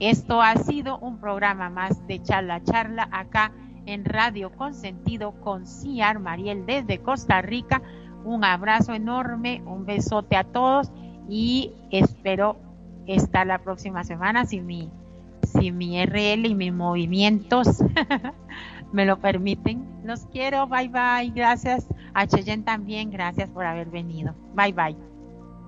Esto 0.00 0.42
ha 0.42 0.56
sido 0.56 0.98
un 0.98 1.20
programa 1.20 1.70
más 1.70 2.04
de 2.08 2.20
charla 2.20 2.64
charla 2.64 3.08
acá 3.12 3.52
en 3.86 4.04
Radio 4.04 4.50
Consentido 4.50 5.40
con 5.40 5.64
Ciar 5.64 6.18
Mariel 6.18 6.66
desde 6.66 6.98
Costa 6.98 7.42
Rica. 7.42 7.80
Un 8.24 8.42
abrazo 8.42 8.92
enorme, 8.92 9.62
un 9.66 9.86
besote 9.86 10.34
a 10.34 10.42
todos 10.42 10.90
y 11.28 11.72
espero 11.92 12.56
estar 13.06 13.46
la 13.46 13.58
próxima 13.58 14.02
semana 14.02 14.46
si 14.46 14.60
mi, 14.60 14.90
si 15.44 15.70
mi 15.70 16.04
RL 16.04 16.44
y 16.44 16.54
mis 16.56 16.72
movimientos 16.72 17.84
me 18.92 19.06
lo 19.06 19.20
permiten. 19.20 19.86
Los 20.02 20.26
quiero, 20.26 20.66
bye 20.66 20.88
bye, 20.88 21.30
gracias. 21.32 21.86
A 22.14 22.26
Cheyenne 22.26 22.64
también, 22.64 23.12
gracias 23.12 23.48
por 23.48 23.64
haber 23.64 23.90
venido. 23.90 24.34
Bye 24.52 24.72
bye. 24.72 25.15